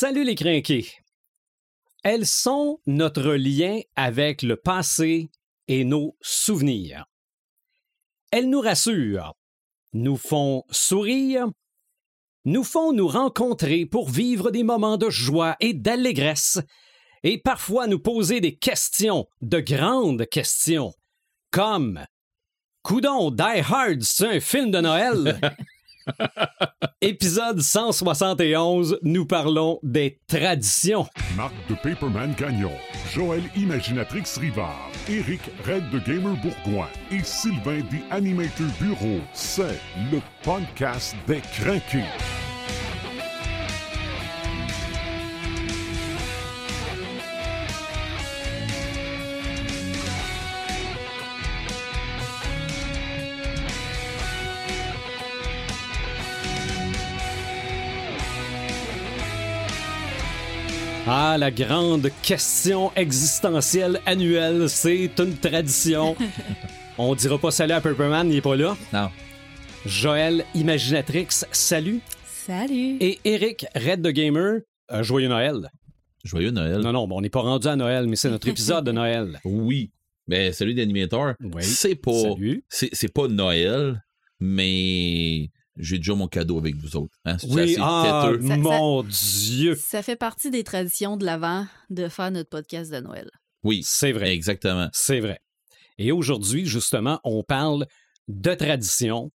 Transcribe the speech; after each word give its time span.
Salut 0.00 0.22
les 0.22 0.36
crinqués. 0.36 0.86
Elles 2.04 2.24
sont 2.24 2.78
notre 2.86 3.32
lien 3.32 3.80
avec 3.96 4.42
le 4.42 4.54
passé 4.54 5.28
et 5.66 5.82
nos 5.82 6.16
souvenirs. 6.20 7.04
Elles 8.30 8.48
nous 8.48 8.60
rassurent, 8.60 9.34
nous 9.94 10.16
font 10.16 10.62
sourire, 10.70 11.48
nous 12.44 12.62
font 12.62 12.92
nous 12.92 13.08
rencontrer 13.08 13.86
pour 13.86 14.08
vivre 14.08 14.52
des 14.52 14.62
moments 14.62 14.98
de 14.98 15.10
joie 15.10 15.56
et 15.58 15.74
d'allégresse, 15.74 16.60
et 17.24 17.38
parfois 17.38 17.88
nous 17.88 17.98
poser 17.98 18.40
des 18.40 18.54
questions, 18.54 19.26
de 19.40 19.58
grandes 19.58 20.28
questions, 20.28 20.94
comme 21.50 22.04
Coudon, 22.84 23.32
Die 23.32 23.64
Hard, 23.68 24.02
c'est 24.02 24.36
un 24.36 24.38
film 24.38 24.70
de 24.70 24.78
Noël? 24.78 25.40
Épisode 27.00 27.60
171, 27.60 28.98
nous 29.02 29.24
parlons 29.24 29.78
des 29.82 30.18
traditions. 30.26 31.06
Marc 31.36 31.54
de 31.68 31.74
Paperman 31.74 32.34
Gagnon, 32.36 32.72
Joël 33.12 33.42
Imaginatrix 33.56 34.24
Rivard, 34.40 34.90
Eric 35.08 35.40
Red 35.64 35.90
de 35.90 36.00
Gamer 36.00 36.34
Bourgoin 36.42 36.88
et 37.12 37.22
Sylvain 37.22 37.80
des 37.90 38.02
Animator 38.10 38.66
Bureau. 38.80 39.20
C'est 39.32 39.80
le 40.10 40.20
podcast 40.42 41.14
des 41.28 41.40
craqués. 41.40 42.47
Ah, 61.10 61.36
la 61.38 61.50
grande 61.50 62.10
question 62.22 62.92
existentielle 62.94 63.98
annuelle, 64.04 64.68
c'est 64.68 65.10
une 65.18 65.34
tradition. 65.36 66.14
On 66.98 67.14
dira 67.14 67.38
pas 67.38 67.50
salut 67.50 67.72
à 67.72 67.80
Paperman, 67.80 68.30
il 68.30 68.36
est 68.36 68.40
pas 68.42 68.56
là. 68.56 68.76
Non. 68.92 69.08
Joël 69.86 70.44
Imaginatrix, 70.54 71.28
salut. 71.50 72.00
Salut. 72.26 72.98
Et 73.00 73.20
Eric 73.24 73.64
Red 73.74 74.02
the 74.02 74.08
Gamer, 74.10 74.58
euh, 74.92 75.02
joyeux 75.02 75.28
Noël. 75.28 75.70
Joyeux 76.24 76.50
Noël. 76.50 76.80
Non, 76.80 76.92
non, 76.92 77.08
bon, 77.08 77.18
on 77.18 77.20
n'est 77.22 77.30
pas 77.30 77.40
rendu 77.40 77.66
à 77.68 77.76
Noël, 77.76 78.06
mais 78.06 78.16
c'est 78.16 78.28
notre 78.28 78.48
épisode 78.48 78.84
de 78.84 78.92
Noël. 78.92 79.40
Oui. 79.46 79.90
Ben, 80.26 80.52
salut 80.52 80.74
d'animateur. 80.74 81.34
Oui. 81.40 81.62
C'est 81.62 81.94
pas. 81.94 82.12
Salut. 82.12 82.62
C'est, 82.68 82.90
c'est 82.92 83.10
pas 83.10 83.28
Noël, 83.28 84.04
mais 84.40 85.48
j'ai 85.78 85.98
déjà 85.98 86.14
mon 86.14 86.28
cadeau 86.28 86.58
avec 86.58 86.76
vous 86.76 86.96
autres. 86.96 87.14
Hein? 87.24 87.38
C'est 87.38 87.46
Oui, 87.48 87.62
assez 87.62 87.76
ah. 87.80 88.32
Ça- 88.46 88.56
mon 88.56 89.02
Dieu. 89.04 89.74
Ça 89.76 90.02
fait 90.02 90.16
partie 90.16 90.50
des 90.50 90.64
traditions 90.64 91.16
de 91.16 91.24
l'Avent 91.24 91.66
de 91.90 92.08
faire 92.08 92.30
notre 92.30 92.50
podcast 92.50 92.90
de 92.92 92.98
Noël. 93.00 93.30
Oui, 93.64 93.82
C'est 93.84 94.12
vrai. 94.12 94.32
exactement. 94.34 94.88
C'est 94.92 95.20
vrai. 95.20 95.40
Et 95.98 96.12
aujourd'hui, 96.12 96.64
justement, 96.66 97.20
on 97.24 97.42
parle 97.42 97.86
de 98.28 98.54
tradition, 98.54 99.32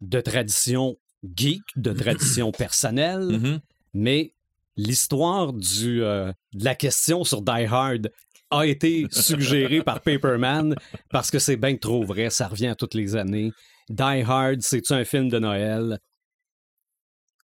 de 0.00 0.20
tradition 0.20 0.96
geek, 1.36 1.62
de 1.76 1.92
tradition 1.92 2.52
personnelle, 2.64 3.20
Mhm. 3.40 3.60
mais 3.94 4.34
l'histoire 4.76 5.52
du, 5.52 6.02
euh, 6.02 6.32
de 6.54 6.64
la 6.64 6.74
question 6.74 7.24
sur 7.24 7.42
Die 7.42 7.50
Hard 7.68 8.10
a 8.50 8.66
été 8.66 9.06
suggérée 9.10 9.82
par 9.82 10.00
Paperman 10.00 10.74
parce 11.10 11.30
que 11.30 11.38
c'est 11.38 11.56
bien 11.56 11.76
trop 11.76 12.04
vrai, 12.04 12.30
ça 12.30 12.48
revient 12.48 12.68
à 12.68 12.74
toutes 12.74 12.94
les 12.94 13.16
années. 13.16 13.52
Die 13.90 14.22
Hard, 14.26 14.60
c'est-tu 14.62 14.92
un 14.92 15.04
film 15.04 15.28
de 15.28 15.38
Noël? 15.38 15.98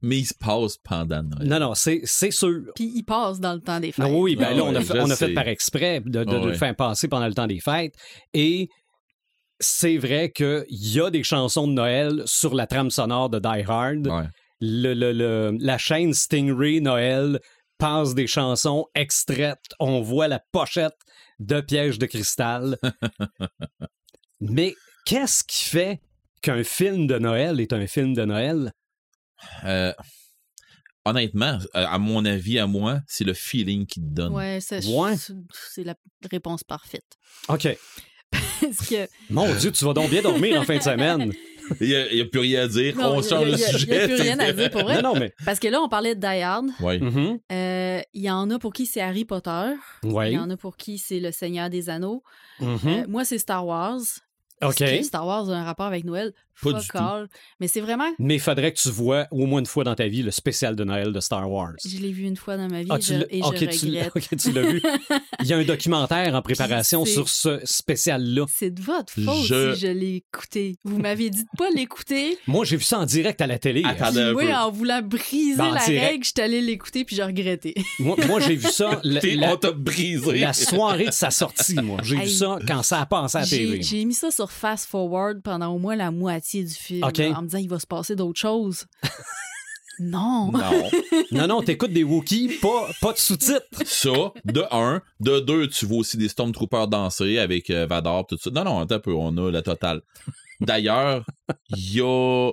Mais 0.03 0.19
il 0.19 0.25
se 0.25 0.35
passe 0.35 0.79
pendant 0.79 1.23
Noël. 1.23 1.47
Non, 1.47 1.61
non, 1.61 1.75
c'est 1.75 2.01
c'est 2.05 2.31
sûr. 2.31 2.63
Puis 2.75 2.91
il 2.95 3.03
passe 3.05 3.39
dans 3.39 3.53
le 3.53 3.61
temps 3.61 3.81
des 3.81 3.93
fêtes. 3.93 4.07
Non, 4.07 4.19
oui, 4.21 4.35
ben 4.37 4.47
Ah 4.51 4.55
là, 4.55 4.63
on 4.65 4.75
a, 4.75 4.81
fait, 4.81 4.99
on 5.01 5.11
a 5.11 5.17
fait 5.17 5.35
par 5.35 5.47
exprès 5.47 6.01
de, 6.01 6.09
de- 6.11 6.25
de 6.25 6.31
Ah 6.37 6.39
le 6.39 6.47
ouais. 6.53 6.55
faire 6.57 6.75
passer 6.75 7.07
pendant 7.09 7.27
le 7.27 7.35
temps 7.35 7.47
des 7.47 7.61
fêtes. 7.61 7.95
Et 8.33 8.69
c'est 9.59 9.99
vrai 9.99 10.31
qu'il 10.31 10.65
y 10.71 10.99
a 11.01 11.11
des 11.11 11.23
chansons 11.23 11.69
de 11.69 11.73
Noël 11.75 12.23
sur 12.25 12.55
la 12.55 12.67
trame 12.67 12.91
sonore 12.91 13.29
de 13.29 13.39
Die 13.41 13.65
Hard. 13.69 14.07
Ouais. 14.07 14.29
Le- 14.63 14.95
le- 14.95 15.13
le- 15.13 15.57
la 15.61 15.77
chaîne 15.77 16.15
Stingray 16.15 16.81
Noël 16.81 17.39
passe 17.77 18.15
des 18.15 18.27
chansons 18.27 18.87
extraites. 18.95 19.59
On 19.81 20.01
voit 20.01 20.29
la 20.29 20.41
pochette 20.53 20.97
de 21.41 21.61
Piège 21.61 21.99
de 21.99 22.07
cristal. 22.07 22.79
Mais 24.41 24.75
qu'est-ce 25.05 25.45
qui 25.45 25.65
fait 25.69 26.01
qu'un 26.43 26.63
film 26.65 27.07
de 27.07 27.19
Noël 27.19 27.61
est 27.61 27.73
un 27.73 27.87
film 27.87 28.15
de 28.15 28.25
Noël? 28.25 28.73
Euh, 29.65 29.93
honnêtement, 31.05 31.59
euh, 31.77 31.87
à 31.87 31.99
mon 31.99 32.25
avis, 32.25 32.59
à 32.59 32.67
moi, 32.67 33.01
c'est 33.07 33.25
le 33.25 33.35
feeling 33.35 33.87
qu'il 33.87 34.03
te 34.05 34.09
donne. 34.09 34.33
Ouais, 34.35 34.59
c'est 34.61 34.85
Ouais. 34.87 35.15
c'est 35.73 35.85
la 35.85 35.95
réponse 36.31 36.65
parfaite. 36.65 37.07
OK. 37.49 37.69
Parce 38.61 38.89
que 38.89 39.09
Mon 39.31 39.53
Dieu, 39.57 39.73
tu 39.73 39.85
vas 39.85 39.93
donc 39.95 40.11
bien 40.11 40.23
dormir 40.23 40.61
en 40.61 40.65
fin 40.65 40.77
de 40.77 40.83
semaine. 40.83 41.33
Il 41.81 41.87
n'y 41.87 41.95
a, 41.95 42.11
il 42.11 42.19
y 42.19 42.21
a 42.21 42.25
plus 42.25 42.41
rien 42.41 42.63
à 42.65 42.67
dire. 42.67 42.97
Non, 42.97 43.15
on 43.15 43.21
il 43.21 43.29
change 43.29 43.43
il 43.43 43.49
le 43.49 43.55
a- 43.55 43.57
il 43.57 43.61
y 43.61 43.65
a 43.65 43.69
sujet. 43.79 44.05
plus 44.09 44.15
rien 44.23 44.39
à 44.41 44.53
dire 44.53 44.71
pour 44.73 44.83
vrai. 44.83 45.01
Non, 45.01 45.15
non, 45.15 45.21
mais... 45.21 45.33
parce 45.45 45.61
que 45.61 45.69
là 45.69 45.81
on 45.81 45.89
parlait 45.89 46.17
de 46.17 46.21
Die 46.21 46.27
Hard. 46.43 46.67
Ouais. 46.81 46.99
Mhm. 46.99 47.39
Euh, 47.53 48.01
Il 48.13 48.23
y 48.23 48.29
en 48.31 48.51
a 48.51 48.59
pour 48.59 48.73
qui 48.73 48.87
c'est 48.87 49.01
Harry 49.01 49.25
Potter. 49.25 49.75
Il 50.03 50.11
Oui. 50.11 50.33
y 50.33 50.39
en 50.39 50.51
a 50.51 50.57
pour 50.57 50.77
qui 50.77 50.99
c'est 50.99 51.21
Le 51.21 51.31
Seigneur 51.31 51.71
des 51.71 51.89
Anneaux. 51.89 52.25
Mhm. 52.59 52.79
Euh, 52.87 53.05
moi 53.07 53.25
c'est 53.25 53.39
Star 53.39 53.65
Wars. 53.65 54.01
OK. 54.63 54.79
Parce 54.79 54.91
que 54.91 55.03
Star 55.03 55.27
Wars 55.27 55.49
a 55.49 55.55
un 55.55 55.65
rapport 55.65 55.87
avec 55.87 56.05
Noël. 56.05 56.35
Pas 56.63 56.71
Fuck 56.73 56.81
du 56.83 56.89
tout. 56.89 56.99
all. 56.99 57.29
Mais 57.61 57.69
c'est 57.69 57.81
vraiment. 57.81 58.11
Mais 58.19 58.35
il 58.37 58.41
faudrait 58.41 58.73
que 58.73 58.79
tu 58.79 58.91
vois 58.91 59.27
au 59.31 59.47
moins 59.47 59.61
une 59.61 59.67
fois 59.67 59.85
dans 59.85 59.95
ta 59.95 60.07
vie 60.09 60.23
le 60.23 60.31
spécial 60.31 60.77
de 60.77 60.85
Noël 60.85 61.13
de 61.13 61.21
Star 61.21 61.51
Wars. 61.51 61.73
Je 61.85 61.99
l'ai 61.99 62.13
vu 62.13 62.25
une 62.25 62.37
fois 62.37 62.57
dans 62.57 62.69
ma 62.69 62.83
vie 62.83 62.89
Ah, 62.91 62.99
je- 63.01 63.07
tu 63.07 63.13
l'as- 63.19 63.27
et 63.35 63.41
je 63.41 63.45
ok, 63.47 63.55
tu 63.71 63.87
l'as- 63.89 64.05
regrette. 64.05 64.17
ok, 64.33 64.37
tu 64.39 64.53
l'as 64.53 64.63
vu. 64.63 64.83
Il 65.41 65.47
y 65.47 65.53
a 65.53 65.57
un 65.57 65.65
documentaire 65.65 66.35
en 66.35 66.43
préparation 66.43 67.05
sur 67.05 67.29
ce 67.29 67.61
spécial-là. 67.65 68.45
C'est 68.53 68.71
de 68.75 68.83
votre 68.83 69.13
faute 69.13 69.45
Je- 69.47 69.75
si 69.75 69.81
je 69.81 69.87
l'ai 69.87 70.17
écouté. 70.17 70.77
Vous 70.85 70.99
m'avez 70.99 71.31
dit 71.31 71.43
de 71.45 71.49
pas 71.57 71.71
l'écouter. 71.75 72.39
Moi, 72.47 72.65
j'ai 72.65 72.77
vu 72.77 72.85
ça 72.85 72.99
en 72.99 73.07
direct 73.07 73.41
à 73.41 73.47
la 73.47 73.59
télé. 73.59 73.83
Attends. 73.85 74.17
Un 74.17 74.35
oui, 74.35 74.47
peu. 74.47 74.53
en 74.55 74.71
voulant 74.71 75.01
briser 75.03 75.57
Ben, 75.57 75.67
en 75.67 75.75
la 75.75 75.85
direct. 75.85 76.05
règle, 76.11 76.25
je 76.25 76.31
suis 76.31 76.41
allé 76.43 76.61
l'écouter 76.61 77.05
puis 77.05 77.17
j'ai 77.17 77.23
regretté. 77.23 77.75
Moi, 78.01 78.17
moi, 78.27 78.41
j'ai 78.41 78.57
vu 78.57 78.69
ça 78.69 79.01
la, 79.03 79.21
T'es- 79.21 79.35
la- 79.37 79.55
on 79.55 79.57
t'a 79.57 79.71
brisé. 79.73 80.39
la 80.39 80.53
soirée 80.53 81.07
de 81.07 81.11
sa 81.13 81.31
sortie, 81.31 81.75
moi. 81.77 81.99
J'ai 82.03 82.17
vu 82.17 82.29
ça 82.29 82.59
quand 82.67 82.83
ça 82.83 83.01
a 83.01 83.07
passé 83.07 83.39
à 83.39 83.41
la 83.43 83.47
télé. 83.47 83.83
j'ai 83.83 84.05
mis 84.05 84.15
ça 84.15 84.31
sur 84.31 84.51
fast 84.51 84.87
forward 84.89 85.41
pendant 85.43 85.69
au 85.75 85.79
moins 85.79 85.97
la 85.97 86.11
moitié 86.11 86.50
du 86.53 86.75
film 86.75 87.05
OK. 87.05 87.21
en 87.21 87.43
me 87.43 87.47
disant 87.47 87.59
il 87.59 87.69
va 87.69 87.79
se 87.79 87.87
passer 87.87 88.17
d'autres 88.17 88.39
choses. 88.41 88.87
non. 90.01 90.51
Non. 90.53 90.91
Non, 91.33 91.47
non, 91.47 91.63
t'écoutes 91.63 91.93
des 91.93 92.05
Wookiees, 92.05 92.59
pas, 92.61 92.89
pas 93.01 93.13
de 93.13 93.19
sous-titres. 93.19 93.67
Ça, 93.85 94.33
de 94.45 94.65
un. 94.71 95.03
De 95.21 95.41
deux, 95.41 95.69
tu 95.69 95.85
vois 95.87 95.99
aussi 95.99 96.17
des 96.17 96.29
Stormtroopers 96.29 96.89
danser 96.89 97.39
avec 97.39 97.69
euh, 97.71 97.87
Vador, 97.87 98.27
tout 98.27 98.39
ça. 98.39 98.51
Non, 98.51 98.65
non, 98.65 98.81
attends 98.81 98.95
un 98.97 99.01
peu, 99.01 99.13
on 99.15 99.37
a 99.37 99.51
la 99.51 99.63
totale. 99.63 100.01
D'ailleurs, 100.61 101.25
il 101.77 101.95
y 101.97 102.01
a. 102.01 102.51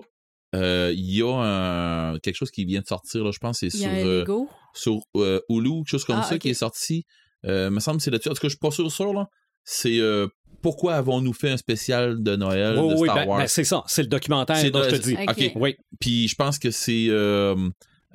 euh, 0.55 0.91
Il 0.93 1.11
y 1.15 1.21
a 1.21 1.33
un- 1.33 2.19
quelque 2.19 2.35
chose 2.35 2.51
qui 2.51 2.65
vient 2.65 2.81
de 2.81 2.87
sortir, 2.87 3.23
là, 3.23 3.31
je 3.31 3.39
pense, 3.39 3.59
c'est 3.59 3.67
Il 3.67 3.79
y 3.79 3.83
sur, 3.83 3.89
euh, 3.89 4.25
sur 4.73 4.99
euh, 5.15 5.41
Hulu, 5.49 5.79
quelque 5.83 5.89
chose 5.89 6.05
comme 6.05 6.19
Ah, 6.21 6.23
ça 6.23 6.37
qui 6.37 6.49
est 6.49 6.53
sorti. 6.53 7.05
Euh, 7.45 7.69
me 7.69 7.79
semble 7.79 7.97
que 7.97 8.03
c'est 8.03 8.11
là-dessus. 8.11 8.29
En 8.29 8.33
tout 8.33 8.41
cas, 8.41 8.47
je 8.47 8.53
suis 8.53 8.59
pas 8.59 8.71
sûr, 8.71 8.91
sûr 8.91 9.13
là. 9.13 9.27
C'est 9.63 9.99
euh, 9.99 10.27
pourquoi 10.61 10.95
avons-nous 10.95 11.33
fait 11.33 11.49
un 11.49 11.57
spécial 11.57 12.21
de 12.21 12.35
Noël 12.35 12.77
Oui, 12.79 12.89
de 12.89 12.99
oui, 12.99 13.07
Star 13.07 13.15
ben, 13.15 13.27
Wars? 13.27 13.39
ben, 13.39 13.47
c'est 13.47 13.63
ça. 13.63 13.83
C'est 13.87 14.01
le 14.03 14.07
documentaire 14.07 14.57
C'est 14.57 14.71
dont 14.71 14.83
je 14.83 14.89
te 14.89 14.95
dis. 14.95 15.15
Ok. 15.27 15.51
Oui. 15.55 15.75
Puis 15.99 16.27
je 16.27 16.35
pense 16.35 16.57
que 16.59 16.71
c'est 16.71 17.07
euh, 17.09 17.55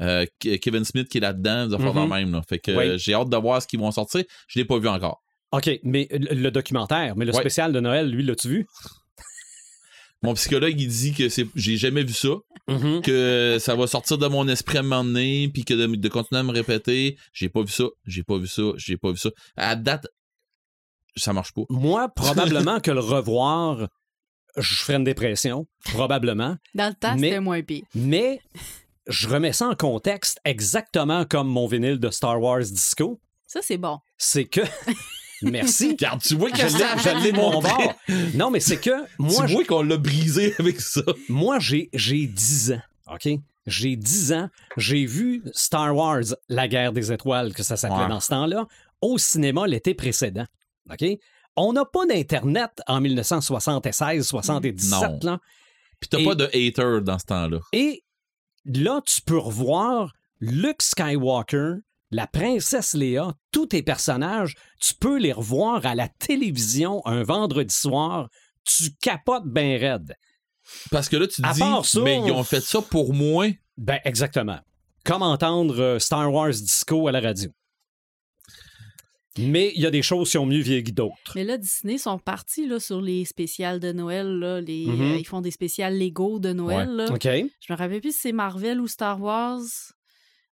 euh, 0.01 0.25
Ke- 0.43 0.59
Kevin 0.59 0.85
Smith 0.85 1.09
qui 1.09 1.19
est 1.19 1.21
là-dedans, 1.23 1.67
des 1.69 1.75
affaires 1.75 1.95
Mhm. 1.95 2.09
même. 2.11 2.33
Là. 2.33 2.43
Fait 2.49 2.59
que 2.59 2.73
Oui. 2.77 2.99
j'ai 2.99 3.15
hâte 3.15 3.29
de 3.29 3.37
voir 3.37 3.61
ce 3.63 3.67
qu'ils 3.67 3.81
vont 3.81 3.91
sortir. 3.91 4.25
Je 4.49 4.59
l'ai 4.59 4.65
pas 4.65 4.79
vu 4.79 4.89
encore. 4.89 5.23
OK, 5.53 5.69
mais 5.85 6.09
le, 6.11 6.51
documentaire, 6.51 7.15
mais 7.17 7.25
le 7.27 7.33
spécial 7.33 7.73
de 7.73 7.81
Noël, 7.81 8.09
lui, 8.11 8.23
l'as-tu 8.23 8.49
vu? 8.49 8.67
Mon 10.23 10.35
psychologue, 10.35 10.75
il 10.81 10.87
dit 10.89 11.13
que 11.13 11.29
c'est 11.29 11.47
j'ai 11.57 11.77
jamais 11.77 12.05
vu 12.05 12.13
ça, 12.15 12.29
Mhm. 12.69 13.03
que 13.03 13.57
ça 13.61 13.75
va 13.75 13.87
sortir 13.89 14.19
de 14.19 14.27
mon 14.29 14.47
esprit 14.47 14.77
à 14.77 14.81
un 14.81 14.85
moment 14.85 15.03
donné, 15.05 15.51
puis 15.53 15.65
que 15.65 15.75
de, 15.75 15.87
de 15.97 16.09
continuer 16.09 16.39
à 16.41 16.43
me 16.45 16.53
répéter, 16.53 17.17
j'ai 17.33 17.49
pas 17.49 17.63
vu 17.63 17.73
ça, 17.73 17.85
j'ai 18.07 18.23
pas 18.23 18.39
vu 18.39 18.47
ça, 18.47 18.63
j'ai 18.77 18.97
pas 18.97 19.11
vu 19.11 19.17
ça. 19.19 19.31
À 19.57 19.75
date, 19.75 20.07
ça 21.17 21.33
marche 21.33 21.53
pas. 21.53 21.63
Moi, 21.71 22.09
probablement 22.15 22.81
que 22.81 22.91
le 22.91 23.01
revoir, 23.01 23.89
je 24.57 24.75
ferais 24.77 24.95
une 24.97 25.05
dépression. 25.05 25.67
Probablement. 25.85 26.57
Dans 26.75 26.89
le 26.89 26.95
temps, 26.95 27.15
mais- 27.17 27.29
c'était 27.29 27.41
moins 27.41 27.63
pire. 27.63 27.85
Mais 27.95 28.41
je 29.07 29.29
remets 29.29 29.53
ça 29.53 29.67
en 29.69 29.75
contexte 29.75 30.39
exactement 30.45 31.25
comme 31.25 31.49
mon 31.49 31.67
vinyle 31.67 31.99
de 31.99 32.11
Star 32.11 32.41
Wars 32.41 32.61
Disco. 32.61 33.21
Ça, 33.47 33.61
c'est 33.63 33.79
bon. 33.79 33.99
C'est 34.19 34.45
que. 34.47 34.61
Merci. 35.43 35.91
Regarde, 35.91 36.23
tu 36.23 36.37
vois 36.37 36.51
que 36.53 36.57
Je 36.59 36.77
l'ai, 36.77 36.85
je 37.03 37.25
l'ai 37.25 37.33
de 37.33 37.37
mon 37.37 37.61
bord. 37.61 37.95
Non, 38.35 38.51
mais 38.51 38.61
c'est 38.61 38.79
que 38.81 38.91
moi, 39.19 39.43
tu 39.45 39.49
je- 39.49 39.55
vois 39.55 39.65
qu'on 39.65 39.83
l'a 39.83 39.97
brisé 39.97 40.55
avec 40.61 40.81
ça. 40.81 41.03
moi 41.29 41.59
j'ai, 41.59 41.91
j'ai 41.93 42.27
10 42.29 42.73
ans. 42.73 42.81
OK? 43.13 43.29
J'ai 43.67 43.97
10 43.97 44.33
ans. 44.35 44.49
J'ai 44.77 45.05
vu 45.05 45.43
Star 45.53 45.95
Wars, 45.97 46.23
La 46.49 46.69
guerre 46.69 46.93
des 46.93 47.11
étoiles, 47.13 47.53
que 47.55 47.65
ça 47.65 47.77
s'appelait 47.77 48.03
Ouais. 48.05 48.09
dans 48.09 48.21
ce 48.21 48.29
temps-là, 48.29 48.67
au 49.01 49.19
cinéma 49.19 49.67
l'été 49.67 49.95
précédent. 49.95 50.47
OK? 50.91 51.05
On 51.57 51.73
n'a 51.73 51.85
pas 51.85 52.07
d'Internet 52.07 52.71
en 52.87 53.01
1976, 53.01 54.27
77, 54.27 54.91
Non. 55.01 55.19
là. 55.23 55.39
Puis 56.01 56.09
t'as 56.09 56.25
pas 56.25 56.35
de 56.35 56.47
hater 56.47 57.01
dans 57.03 57.19
ce 57.19 57.27
temps-là. 57.27 57.59
Et 57.73 58.03
là, 58.65 59.01
tu 59.07 59.21
peux 59.23 59.39
revoir 59.39 60.13
Luke 60.41 60.83
Skywalker, 60.83 61.75
la 62.11 62.27
princesse 62.27 62.95
Léa, 62.95 63.35
tous 63.53 63.67
tes 63.67 63.83
personnages, 63.83 64.55
tu 64.81 64.95
peux 64.95 65.19
les 65.19 65.33
revoir 65.33 65.87
à 65.87 65.95
la 65.95 66.09
télévision 66.09 67.01
un 67.07 67.23
vendredi 67.23 67.75
soir. 67.75 68.29
Tu 68.65 68.91
capotes 69.01 69.47
bien 69.47 69.79
raide. 69.79 70.15
Parce 70.91 71.09
que 71.09 71.17
là, 71.17 71.27
tu 71.27 71.43
À 71.45 71.53
dis, 71.53 71.61
ça, 71.61 72.01
mais 72.01 72.21
ils 72.25 72.33
ont 72.33 72.45
fait 72.45 72.61
ça 72.61 72.81
pour 72.83 73.13
moi. 73.15 73.49
Ben, 73.77 73.99
exactement. 74.05 74.59
Comme 75.05 75.23
entendre 75.23 75.81
euh, 75.81 75.99
Star 75.99 76.33
Wars 76.33 76.51
Disco 76.51 77.09
à 77.09 77.13
la 77.13 77.21
radio. 77.21 77.51
Mais 79.39 79.73
il 79.75 79.81
y 79.81 79.87
a 79.87 79.91
des 79.91 80.03
choses 80.03 80.31
qui 80.31 80.37
ont 80.39 80.45
mieux 80.47 80.61
vieilli 80.61 80.85
que 80.85 80.91
d'autres. 80.91 81.33
Mais 81.35 81.45
là, 81.45 81.57
Disney 81.57 81.97
sont 81.99 82.19
partis 82.19 82.67
là, 82.67 82.79
sur 82.81 83.01
les 83.01 83.25
spéciales 83.25 83.81
de 83.81 83.91
Noël. 83.93 84.27
Là, 84.39 84.61
les, 84.61 84.87
Mhm. 84.87 85.01
euh, 85.13 85.17
ils 85.19 85.27
font 85.27 85.41
des 85.41 85.51
spéciales 85.51 85.99
Lego 85.99 86.39
de 86.39 86.53
Noël. 86.53 86.89
là. 86.91 87.07
OK? 87.11 87.23
Je 87.25 87.73
me 87.73 87.77
rappelle 87.77 88.01
plus 88.01 88.13
si 88.13 88.19
c'est 88.19 88.33
Marvel 88.33 88.81
ou 88.81 88.87
Star 88.87 89.21
Wars. 89.23 89.61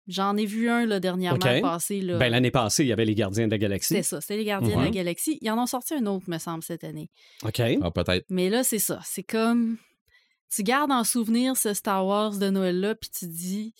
J'en 0.09 0.37
ai 0.37 0.47
vu 0.47 0.69
un 0.71 0.87
là, 0.87 1.01
dernièrement 1.01 1.39
passé. 1.61 2.01
Là. 2.01 2.19
Ben, 2.19 2.29
l'année 2.29 2.53
passée, 2.53 2.85
il 2.85 2.89
y 2.89 2.93
avait 2.93 3.05
les 3.05 3.15
Gardiens 3.17 3.47
de 3.47 3.51
la 3.51 3.59
Galaxie. 3.59 3.89
C'était 3.89 4.03
ça, 4.05 4.21
c'était 4.21 4.37
les 4.37 4.45
Gardiens 4.45 4.75
de 4.77 4.79
Ouais. 4.81 4.85
la 4.85 4.91
Galaxie. 4.91 5.39
Ils 5.41 5.51
en 5.51 5.61
ont 5.61 5.67
sorti 5.67 5.95
un 5.95 6.07
autre, 6.07 6.27
me 6.29 6.39
semble, 6.39 6.63
cette 6.63 6.85
année. 6.85 7.11
OK? 7.45 7.61
Ah, 7.83 7.91
peut-être. 7.91 8.25
Mais 8.31 8.49
là, 8.49 8.63
c'est 8.63 8.79
ça. 8.79 9.01
C'est 9.05 9.25
comme. 9.25 9.79
Tu 10.55 10.63
gardes 10.63 10.93
en 10.93 11.03
souvenir 11.03 11.57
ce 11.57 11.75
Star 11.75 12.07
Wars 12.07 12.37
de 12.39 12.51
Noël-là, 12.51 12.95
puis 12.95 13.11
tu 13.11 13.27
te 13.27 13.33
dis. 13.33 13.75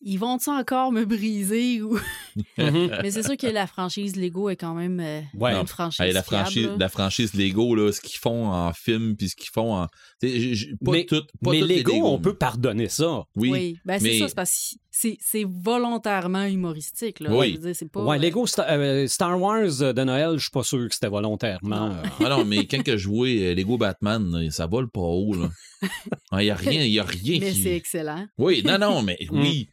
Ils 0.00 0.16
vont-tu 0.16 0.48
encore 0.50 0.92
me 0.92 1.04
briser? 1.04 1.82
Ou... 1.82 1.98
Mhm. 2.56 2.98
Mais 3.02 3.10
c'est 3.10 3.24
sûr 3.24 3.36
que 3.36 3.48
la 3.48 3.66
franchise 3.66 4.14
Lego 4.14 4.48
est 4.48 4.54
quand 4.56 4.74
même 4.74 5.00
euh, 5.00 5.20
Ouais. 5.34 5.54
une 5.54 5.66
franchise. 5.66 6.00
Hey, 6.06 6.12
la, 6.12 6.22
fiable, 6.22 6.44
franchise, 6.44 6.68
la 6.78 6.88
franchise 6.88 7.34
Lego, 7.34 7.74
là, 7.74 7.90
ce 7.90 8.00
qu'ils 8.00 8.18
font 8.20 8.46
en 8.46 8.72
film, 8.72 9.16
puis 9.16 9.28
ce 9.30 9.34
qu'ils 9.34 9.50
font 9.50 9.74
en. 9.74 9.88
j- 10.22 10.74
Pas 10.84 10.92
mais 10.92 11.04
tout. 11.04 11.22
Pas 11.42 11.50
mais 11.50 11.60
Lego, 11.62 11.92
Lego, 11.94 12.06
on 12.06 12.18
peut 12.20 12.34
pardonner 12.36 12.88
ça. 12.88 13.24
Oui. 13.34 13.50
Oui, 13.50 13.78
ben 13.84 13.98
c'est 13.98 14.04
mais- 14.04 14.18
ça, 14.20 14.28
c'est 14.28 14.34
parce 14.36 14.52
que 14.74 14.76
c'est, 15.20 15.44
volontairement 15.44 16.44
humoristique. 16.44 17.20
Là. 17.20 17.30
Oui. 17.34 17.58
Dire, 17.58 17.72
pas, 17.92 18.02
Ouais, 18.04 18.16
euh, 18.16 18.20
Lego 18.20 18.46
Star, 18.46 18.66
euh, 18.68 19.06
Star 19.06 19.40
Wars 19.40 19.68
de 19.94 20.04
Noël, 20.04 20.32
je 20.36 20.42
suis 20.42 20.50
pas 20.50 20.62
sûr 20.62 20.88
que 20.88 20.94
c'était 20.94 21.08
volontairement. 21.08 21.90
euh, 21.92 22.02
Ah 22.24 22.28
non, 22.30 22.44
mais 22.44 22.66
quand 22.66 22.82
que 22.82 22.92
je 22.96 23.02
jouais 23.04 23.50
euh, 23.50 23.54
Lego 23.54 23.78
Batman, 23.78 24.50
ça 24.50 24.66
vole 24.66 24.90
pas 24.90 25.00
haut. 25.00 25.34
Il 26.32 26.42
y 26.44 26.50
a 26.50 26.54
rien, 26.56 26.82
il 26.82 26.90
y 26.92 26.98
a 26.98 27.04
rien 27.04 27.38
Mais 27.40 27.52
qui. 27.52 27.62
c'est 27.62 27.76
excellent. 27.76 28.26
Oui, 28.38 28.62
non, 28.64 28.78
non, 28.78 29.02
mais 29.02 29.18
oui. 29.30 29.68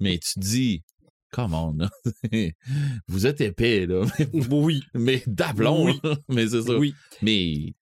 mais 0.00 0.18
tu 0.18 0.34
te 0.34 0.40
dis, 0.40 0.82
come 1.30 1.54
on, 1.54 1.74
là. 1.76 1.90
Vous 3.08 3.26
êtes 3.26 3.40
épais, 3.40 3.86
là. 3.86 4.04
oui, 4.50 4.82
Mais 4.94 5.22
Oui. 5.84 6.00
là. 6.02 6.16
Mais 6.28 6.48
c'est 6.48 6.62
ça. 6.62 6.76
oui. 6.76 6.94
Mais, 7.22 7.74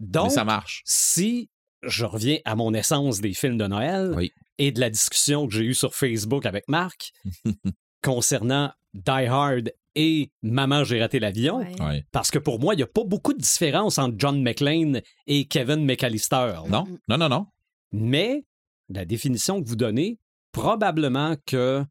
Donc, 0.00 0.24
mais 0.28 0.30
ça 0.34 0.44
marche. 0.44 0.82
si 0.84 1.50
je 1.82 2.04
reviens 2.04 2.38
à 2.44 2.54
mon 2.56 2.72
essence 2.74 3.20
des 3.20 3.32
films 3.34 3.58
de 3.58 3.66
Noël 3.66 4.12
Oui. 4.16 4.32
et 4.58 4.72
de 4.72 4.80
la 4.80 4.90
discussion 4.90 5.46
que 5.46 5.54
j'ai 5.54 5.64
eue 5.64 5.74
sur 5.74 5.94
Facebook 5.94 6.46
avec 6.46 6.64
Marc 6.68 7.12
concernant 8.02 8.72
Die 8.94 9.10
Hard 9.10 9.72
et 9.94 10.30
Maman, 10.42 10.84
j'ai 10.84 11.00
raté 11.00 11.18
l'avion, 11.18 11.58
Ouais. 11.58 12.04
Parce 12.12 12.30
que 12.30 12.38
pour 12.38 12.60
moi, 12.60 12.74
il 12.74 12.78
n'y 12.78 12.82
a 12.82 12.86
pas 12.86 13.04
beaucoup 13.04 13.32
de 13.32 13.40
différence 13.40 13.98
entre 13.98 14.14
John 14.18 14.42
McClane 14.42 15.00
et 15.26 15.46
Kevin 15.46 15.84
McAllister. 15.86 16.54
Non, 16.68 16.84
non, 17.08 17.16
non, 17.18 17.28
non. 17.30 17.46
Mais 17.92 18.44
la 18.90 19.04
définition 19.06 19.62
que 19.62 19.68
vous 19.68 19.76
donnez, 19.76 20.18
probablement 20.52 21.36
que 21.46 21.82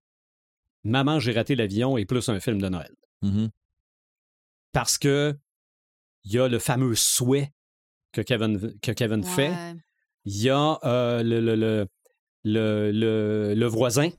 Maman, 0.84 1.20
j'ai 1.20 1.32
raté 1.32 1.56
l'avion 1.56 1.98
est 1.98 2.06
plus 2.06 2.30
un 2.30 2.40
film 2.40 2.62
de 2.62 2.70
Noël. 2.70 2.94
Mhm. 3.24 3.50
Parce 4.72 4.98
que 5.00 5.36
il 6.26 6.34
y 6.34 6.40
a 6.40 6.48
le 6.48 6.60
fameux 6.60 6.94
souhait 6.96 7.52
que 8.16 8.22
Kevin, 8.22 8.74
que 8.82 8.92
Kevin 8.92 9.24
fait. 9.24 9.52
Il 10.26 10.38
y 10.42 10.50
a 10.50 10.80
euh, 10.84 11.22
le, 11.24 11.40
le, 11.42 11.56
le, 11.56 11.88
le, 12.44 12.92
le- 12.92 13.54
le 13.54 13.66
voisin. 13.68 14.10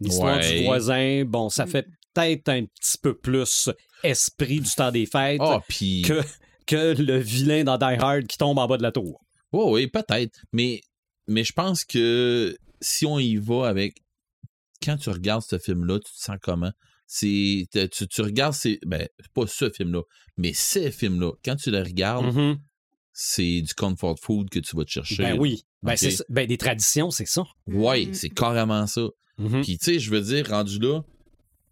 L'histoire 0.00 0.36
Ouais. 0.36 0.58
du 0.58 0.64
voisin. 0.64 1.24
Bon, 1.24 1.48
ça 1.48 1.66
Mm. 1.66 1.70
fait 1.70 1.86
peut-être 2.14 2.48
un 2.50 2.64
petit 2.66 2.98
peu 3.02 3.14
plus 3.16 3.70
esprit 4.04 4.60
du 4.60 4.70
temps 4.70 4.92
des 4.92 5.06
fêtes 5.06 5.40
Ah, 5.42 5.60
que, 5.68 6.22
que 6.66 7.00
le 7.00 7.18
vilain 7.18 7.64
dans 7.64 7.78
Die 7.78 7.84
Hard 7.98 8.26
qui 8.26 8.38
tombe 8.38 8.58
en 8.58 8.66
bas 8.68 8.76
de 8.76 8.82
la 8.82 8.92
tour. 8.92 9.24
Oui, 9.52 9.64
oui, 9.72 9.86
peut-être. 9.88 10.40
Mais, 10.52 10.80
mais 11.26 11.42
je 11.44 11.52
pense 11.52 11.84
que 11.84 12.56
si 12.80 13.06
on 13.06 13.18
y 13.18 13.36
va 13.36 13.68
avec. 13.68 13.96
Quand 14.84 14.96
tu 14.96 15.10
regardes 15.10 15.42
ce 15.42 15.58
film-là, 15.58 15.98
tu 15.98 16.12
te 16.12 16.18
sens 16.18 16.36
comment? 16.40 16.70
Tu, 17.12 17.66
tu 17.72 18.20
regardes, 18.22 18.52
c'est, 18.54 18.78
ben, 18.86 19.08
pas 19.34 19.46
ce 19.48 19.70
film-là, 19.70 20.02
mais 20.36 20.52
ces 20.54 20.92
films-là. 20.92 21.32
Quand 21.44 21.56
tu 21.56 21.72
les 21.72 21.82
regardes, 21.82 22.26
Mhm. 22.32 22.58
C'est 23.20 23.62
du 23.62 23.74
comfort 23.74 24.16
food 24.16 24.48
que 24.48 24.60
tu 24.60 24.76
vas 24.76 24.84
te 24.84 24.90
chercher. 24.90 25.24
Ben 25.24 25.38
oui. 25.40 25.64
Ben, 25.82 25.96
c'est. 25.96 26.22
Ben, 26.28 26.46
des 26.46 26.56
traditions, 26.56 27.10
c'est 27.10 27.26
ça. 27.26 27.42
Ouais, 27.66 28.06
Mhm. 28.06 28.14
c'est 28.14 28.28
carrément 28.28 28.86
ça. 28.86 29.08
Mhm. 29.38 29.62
Puis, 29.62 29.76
tu 29.78 29.84
sais, 29.86 29.98
je 29.98 30.08
veux 30.10 30.20
dire, 30.20 30.48
rendu 30.48 30.78
là, 30.78 31.00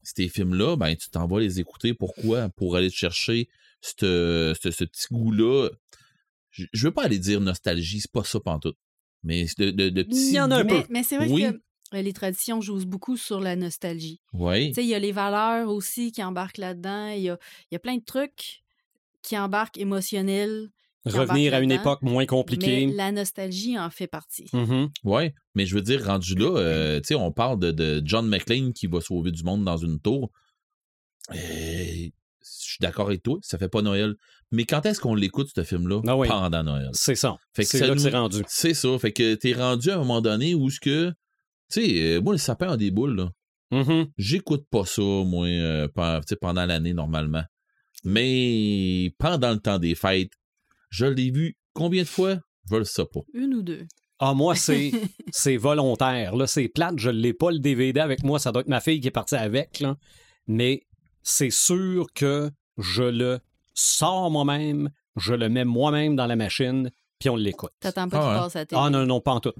ces 0.02 0.28
films-là, 0.28 0.75
ben, 0.76 0.96
tu 0.96 1.08
t'en 1.08 1.28
vas 1.28 1.38
les 1.38 1.60
écouter. 1.60 1.94
Pourquoi? 1.94 2.48
Pour 2.56 2.75
aller 2.76 2.90
te 2.90 2.96
chercher 2.96 3.48
ce, 3.81 4.54
ce 4.60 4.69
petit 4.84 5.06
goût-là. 5.12 5.69
Je, 6.50 6.64
je 6.72 6.87
veux 6.88 6.93
pas 6.93 7.04
aller 7.04 7.19
dire 7.20 7.40
nostalgie, 7.40 8.00
c'est 8.00 8.10
pas 8.10 8.25
ça 8.25 8.40
pantoute. 8.40 8.76
Mais 9.22 9.46
c'est 9.46 9.60
de, 9.66 9.70
de, 9.70 9.88
de 9.90 10.02
petits 10.02 10.28
Il 10.31 10.34
y 10.34 10.40
en 10.40 10.50
a 10.50 10.56
un 10.56 10.62
goûts. 10.62 10.69
peu. 10.69 10.75
Mais, 10.78 10.87
mais 10.90 11.02
c'est 11.04 11.16
vrai 11.16 11.28
Oui. 11.31 11.42
que 11.42 11.96
euh, 11.96 12.02
les 12.02 12.12
traditions 12.12 12.60
jouent 12.60 12.84
beaucoup 12.87 13.16
sur 13.16 13.38
la 13.38 13.54
nostalgie. 13.54 14.20
Ouais. 14.32 14.69
Tu 14.69 14.75
sais, 14.75 14.84
il 14.84 14.88
y 14.88 14.94
a 14.94 14.99
les 14.99 15.12
valeurs 15.12 15.69
aussi 15.70 16.10
qui 16.10 16.25
embarquent 16.25 16.58
là-dedans. 16.58 17.08
Il 17.10 17.22
y 17.22 17.31
a, 17.31 17.38
il 17.70 17.75
y 17.75 17.76
a 17.76 17.78
plein 17.78 17.96
de 17.96 18.04
trucs 18.04 18.62
qui 19.22 19.38
embarquent 19.38 19.78
émotionnels. 19.78 20.70
Revenir 21.06 21.54
à 21.54 21.60
une 21.60 21.70
là-dedans, 21.70 21.82
époque 21.92 22.02
moins 22.02 22.26
compliquée. 22.26 22.86
Mais 22.86 22.92
la 22.92 23.12
nostalgie 23.12 23.78
en 23.78 23.90
fait 23.90 24.06
partie. 24.06 24.48
Mhm. 24.52 24.88
Ouais, 25.04 25.34
mais 25.54 25.66
je 25.66 25.74
veux 25.74 25.82
dire, 25.82 26.04
rendu 26.04 26.34
là, 26.34 26.56
euh, 26.58 26.96
tu 27.00 27.08
sais, 27.08 27.14
on 27.14 27.30
parle 27.32 27.58
de, 27.60 27.70
de 27.70 28.02
John 28.04 28.26
McClane 28.28 28.72
qui 28.72 28.86
va 28.86 29.00
sauver 29.00 29.30
du 29.30 29.42
monde 29.44 29.64
dans 29.64 29.76
une 29.76 30.00
tour. 30.00 30.30
Euh, 31.32 31.36
je 31.36 32.10
suis 32.42 32.78
d'accord 32.80 33.06
avec 33.08 33.22
toi, 33.22 33.38
ça 33.42 33.58
fait 33.58 33.68
pas 33.68 33.82
Noël. 33.82 34.14
Mais 34.52 34.64
quand 34.64 34.86
est-ce 34.86 35.00
qu'on 35.00 35.14
l'écoute, 35.16 35.48
ce 35.54 35.64
film-là? 35.64 36.00
Ah 36.06 36.16
oui. 36.16 36.28
Pendant 36.28 36.62
Noël. 36.62 36.90
C'est 36.92 37.16
ça. 37.16 37.36
Fait 37.54 37.62
que 37.64 37.68
C'est 37.68 37.78
ça 37.78 37.86
là 37.86 37.94
que 37.94 37.98
nous- 37.98 38.04
c'est 38.04 38.10
rendu. 38.16 38.42
C'est 38.46 38.74
ça. 38.74 38.98
Fait 39.00 39.12
que 39.12 39.34
t'es 39.34 39.52
rendu 39.52 39.90
à 39.90 39.94
un 39.96 39.98
moment 39.98 40.20
donné 40.20 40.54
où 40.54 40.70
ce 40.70 40.78
que. 40.78 41.10
Tu 41.72 41.80
sais, 41.84 42.00
euh, 42.00 42.20
moi, 42.20 42.32
le 42.32 42.38
sapin 42.38 42.68
a 42.70 42.76
des 42.76 42.92
boules, 42.92 43.16
là. 43.16 43.30
Mhm. 43.72 44.06
J'écoute 44.16 44.64
pas 44.70 44.84
ça, 44.84 45.02
moi, 45.02 45.46
euh, 45.48 45.88
pen- 45.88 46.20
tu 46.20 46.26
sais, 46.28 46.36
pendant 46.36 46.64
l'année, 46.64 46.94
normalement. 46.94 47.42
Mais 48.04 49.12
pendant 49.18 49.50
le 49.50 49.58
temps 49.58 49.80
des 49.80 49.96
fêtes, 49.96 50.30
je 50.90 51.06
l'ai 51.06 51.30
vu 51.30 51.56
combien 51.72 52.02
de 52.02 52.08
fois? 52.08 52.38
Je 52.70 52.76
le 52.76 52.84
sais 52.84 53.04
pas. 53.04 53.20
Une 53.34 53.54
ou 53.54 53.62
deux. 53.62 53.86
Ah, 54.18 54.32
moi, 54.34 54.54
c'est, 54.54 54.90
c'est 55.30 55.56
volontaire. 55.56 56.34
Là, 56.36 56.46
c'est 56.46 56.68
plate. 56.68 56.98
Je 56.98 57.10
l'ai 57.10 57.34
pas 57.34 57.50
le 57.50 57.58
DVD 57.58 58.00
avec 58.00 58.22
moi. 58.24 58.38
Ça 58.38 58.50
doit 58.52 58.62
être 58.62 58.68
ma 58.68 58.80
fille 58.80 59.00
qui 59.00 59.08
est 59.08 59.12
partie 59.12 59.36
avec. 59.36 59.80
Là. 59.80 59.96
Mais 60.46 60.82
c'est 61.22 61.50
sûr 61.50 62.06
que 62.14 62.50
je 62.78 63.02
le 63.02 63.40
sors 63.75 64.30
moi-même, 64.30 64.90
je 65.16 65.34
le 65.34 65.49
mets 65.49 65.64
moi-même 65.64 66.16
dans 66.16 66.26
la 66.26 66.37
machine, 66.37 66.90
puis 67.18 67.28
on 67.28 67.37
l'écoute. 67.37 67.72
T'attends 67.80 68.08
pas 68.08 68.18
Ah 68.18 68.20
qu'il 68.22 68.30
ouais. 68.30 68.38
passe 68.40 68.56
à 68.56 68.58
la 68.61 68.66
télé. 68.66 68.80
Ah 68.84 68.90
non, 68.90 69.04
non, 69.06 69.20
pas 69.20 69.32
en 69.32 69.40
tout. 69.40 69.52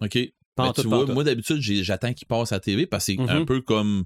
OK. 0.00 0.18
Pas 0.54 0.62
Ben, 0.64 0.68
en 0.70 0.72
tout, 0.72 0.82
tu 0.82 0.88
pas 0.88 0.94
en 0.94 0.98
vois, 0.98 1.06
tout. 1.06 1.12
moi, 1.14 1.24
d'habitude, 1.24 1.60
j'attends 1.60 2.12
qu'il 2.14 2.26
passe 2.28 2.52
à 2.52 2.56
la 2.56 2.60
TV 2.60 2.86
parce 2.86 3.06
que 3.06 3.12
c'est 3.14 3.20
un 3.30 3.40
Mhm. 3.40 3.46
peu 3.46 3.60
comme 3.62 4.04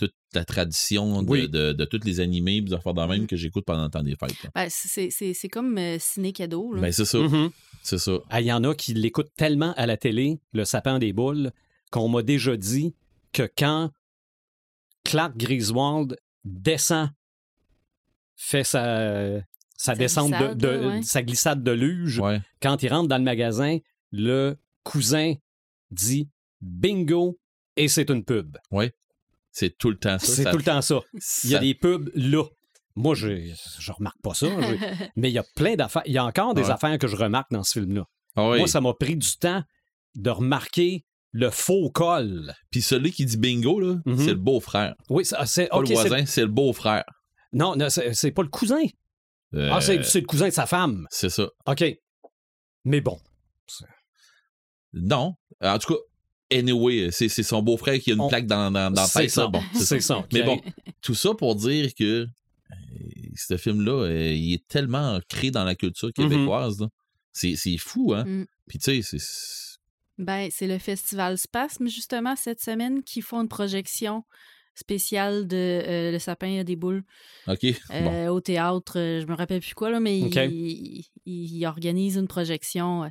toute 0.00 0.14
la 0.34 0.44
tradition 0.44 1.22
de, 1.22 1.30
Oui. 1.30 1.48
de, 1.48 1.72
de 1.72 1.84
tous 1.84 2.00
les 2.04 2.20
animés 2.20 2.56
et 2.56 2.60
des 2.62 2.72
affaires 2.72 2.94
de 2.94 3.00
même 3.02 3.20
Mhm. 3.22 3.26
que 3.26 3.36
j'écoute 3.36 3.64
pendant 3.64 3.84
le 3.84 3.90
temps 3.90 4.02
des 4.02 4.16
fêtes. 4.16 4.34
Ben, 4.54 4.66
c'est, 4.70 5.10
c'est, 5.10 5.34
c'est 5.34 5.48
comme 5.48 5.76
euh, 5.78 5.96
ciné-cadeau. 5.98 6.74
Ben, 6.76 6.90
c'est 6.92 7.04
ça. 7.04 7.18
Mhm. 7.18 7.50
C'est 7.82 7.98
ça. 7.98 8.12
Ah, 8.30 8.40
Il 8.40 8.46
y 8.46 8.52
en 8.52 8.62
a 8.64 8.74
qui 8.74 8.94
l'écoutent 8.94 9.32
tellement 9.36 9.72
à 9.76 9.86
la 9.86 9.96
télé, 9.96 10.38
le 10.52 10.64
sapin 10.64 10.98
des 10.98 11.12
boules, 11.12 11.52
qu'on 11.90 12.08
m'a 12.08 12.22
déjà 12.22 12.56
dit 12.56 12.94
que 13.32 13.48
quand 13.56 13.90
Clark 15.04 15.36
Griswold 15.36 16.16
descend, 16.44 17.10
fait 18.36 18.64
sa, 18.64 19.40
sa, 19.40 19.42
Sa 19.76 19.94
descente 19.94 20.30
de, 20.32 20.36
glissade, 20.36 20.58
de- 20.58 20.86
ouais. 20.88 21.02
sa 21.02 21.22
glissade 21.22 21.62
de 21.62 21.70
luge, 21.72 22.18
Ouais. 22.18 22.40
quand 22.62 22.82
il 22.82 22.88
rentre 22.88 23.08
dans 23.08 23.18
le 23.18 23.24
magasin, 23.24 23.78
le 24.12 24.56
cousin 24.82 25.34
dit 25.90 26.28
bingo 26.60 27.38
et 27.76 27.88
c'est 27.88 28.10
une 28.10 28.24
pub. 28.24 28.56
C'est 29.52 29.76
tout 29.76 29.90
le 29.90 29.96
temps 29.98 30.18
ça. 30.18 30.26
C'est 30.26 30.42
Ça- 30.44 30.50
tout 30.50 30.58
le 30.58 30.62
temps 30.64 30.80
ça. 30.82 31.00
Il 31.44 31.50
y 31.50 31.56
a 31.56 31.58
des 31.58 31.74
pubs 31.74 32.10
là. 32.14 32.44
Moi, 32.96 33.14
je, 33.14 33.52
je 33.78 33.92
remarque 33.92 34.20
pas 34.22 34.34
ça. 34.34 34.46
Mais 35.16 35.30
il 35.30 35.32
y 35.34 35.38
a 35.38 35.44
plein 35.56 35.74
d'affaires. 35.76 36.02
Il 36.06 36.12
y 36.12 36.18
a 36.18 36.24
encore 36.24 36.54
des 36.54 36.64
Ouais. 36.64 36.70
affaires 36.70 36.98
que 36.98 37.06
je 37.06 37.16
remarque 37.16 37.50
dans 37.50 37.62
ce 37.62 37.78
film-là. 37.80 38.04
Ah. 38.36 38.42
Moi, 38.56 38.66
ça 38.66 38.80
m'a 38.80 38.92
pris 38.94 39.16
du 39.16 39.36
temps 39.38 39.62
de 40.16 40.30
remarquer 40.30 41.04
le 41.32 41.50
faux 41.50 41.90
col. 41.90 42.52
Puis 42.70 42.82
celui 42.82 43.12
qui 43.12 43.24
dit 43.24 43.36
bingo, 43.38 43.78
là, 43.80 43.96
Mhm. 44.06 44.18
c'est 44.18 44.30
le 44.30 44.34
beau-frère. 44.34 44.94
Oui, 45.08 45.24
ça- 45.24 45.46
c'est. 45.46 45.68
Pas 45.68 45.80
le 45.80 45.86
voisin, 45.86 46.26
c'est 46.26 46.40
le 46.42 46.48
beau-frère. 46.48 47.04
Non, 47.52 47.76
non, 47.76 47.88
c'est 47.90 48.12
c'est 48.14 48.32
pas 48.32 48.42
le 48.42 48.48
cousin. 48.48 48.82
Euh, 49.54 49.70
Ah, 49.72 49.80
c'est 49.80 50.02
c'est 50.04 50.20
le 50.20 50.26
cousin 50.26 50.46
de 50.48 50.52
sa 50.52 50.66
femme. 50.66 51.06
c'est 51.10 51.30
ça. 51.30 51.48
OK. 51.66 51.84
Mais 52.84 53.00
bon. 53.00 53.18
Non. 54.92 55.34
En 55.62 55.78
tout 55.78 55.94
cas, 55.94 56.00
anyway, 56.52 57.08
c'est 57.10 57.28
c'est 57.28 57.42
son 57.42 57.62
beau-frère 57.62 57.98
qui 58.00 58.10
a 58.10 58.14
une 58.14 58.20
On- 58.20 58.28
plaque 58.28 58.46
dans, 58.46 58.70
dans, 58.70 58.90
dans 58.90 59.02
la 59.02 59.06
C'est 59.08 59.20
tête. 59.22 59.30
ça. 59.30 59.46
Bon, 59.46 59.62
c'est 59.74 60.00
ça. 60.00 60.26
Mais 60.32 60.42
bon, 60.42 60.60
tout 61.02 61.14
ça 61.14 61.34
pour 61.34 61.54
dire 61.56 61.94
que 61.94 62.04
euh, 62.24 62.26
ce 63.36 63.56
film-là, 63.56 63.92
euh, 64.04 64.32
il 64.32 64.54
est 64.54 64.66
tellement 64.68 65.14
ancré 65.16 65.50
dans 65.50 65.64
la 65.64 65.74
culture 65.74 66.12
québécoise. 66.12 66.80
là. 66.80 66.88
C'est 67.32 67.56
c'est 67.56 67.76
fou, 67.76 68.12
hein? 68.14 68.24
Mm. 68.24 68.46
Puis 68.68 68.78
tu 68.78 69.02
sais, 69.02 69.16
c'est- 69.18 69.78
Ben, 70.18 70.48
c'est 70.52 70.66
le 70.66 70.78
Festival 70.78 71.38
Spasme, 71.38 71.88
justement, 71.88 72.36
cette 72.36 72.60
semaine, 72.60 73.02
qui 73.02 73.22
font 73.22 73.40
une 73.40 73.48
projection 73.48 74.24
spéciale 74.74 75.46
de 75.46 75.56
euh, 75.56 76.12
Le 76.12 76.18
sapin 76.18 76.58
à 76.60 76.64
des 76.64 76.76
boules 76.76 77.02
OK. 77.48 77.60
bon. 77.62 77.94
euh, 77.94 78.28
au 78.28 78.40
théâtre. 78.40 78.98
euh, 78.98 79.20
Je 79.20 79.26
me 79.26 79.34
rappelle 79.34 79.60
plus 79.60 79.74
quoi, 79.74 79.90
là, 79.90 80.00
mais 80.00 80.18
ils 80.18 81.04
il, 81.26 81.54
il 81.58 81.66
organisent 81.66 82.16
une 82.16 82.28
projection, 82.28 83.04
euh, 83.04 83.08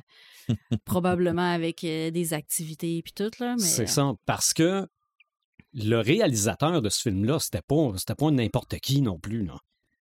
probablement 0.84 1.52
avec 1.52 1.84
euh, 1.84 2.10
des 2.10 2.34
activités 2.34 3.02
puis 3.02 3.12
tout, 3.12 3.30
là. 3.40 3.54
Mais, 3.58 3.62
C'est 3.64 3.82
euh, 3.82 3.86
ça. 3.86 4.12
Parce 4.26 4.52
que 4.54 4.86
le 5.72 5.96
réalisateur 5.96 6.82
de 6.82 6.88
ce 6.88 7.00
film-là, 7.02 7.38
c'était 7.38 7.62
pas, 7.62 7.92
c'était 7.96 8.14
pas 8.14 8.30
n'importe 8.30 8.78
qui 8.80 9.00
non 9.02 9.18
plus. 9.18 9.44
là. 9.44 9.58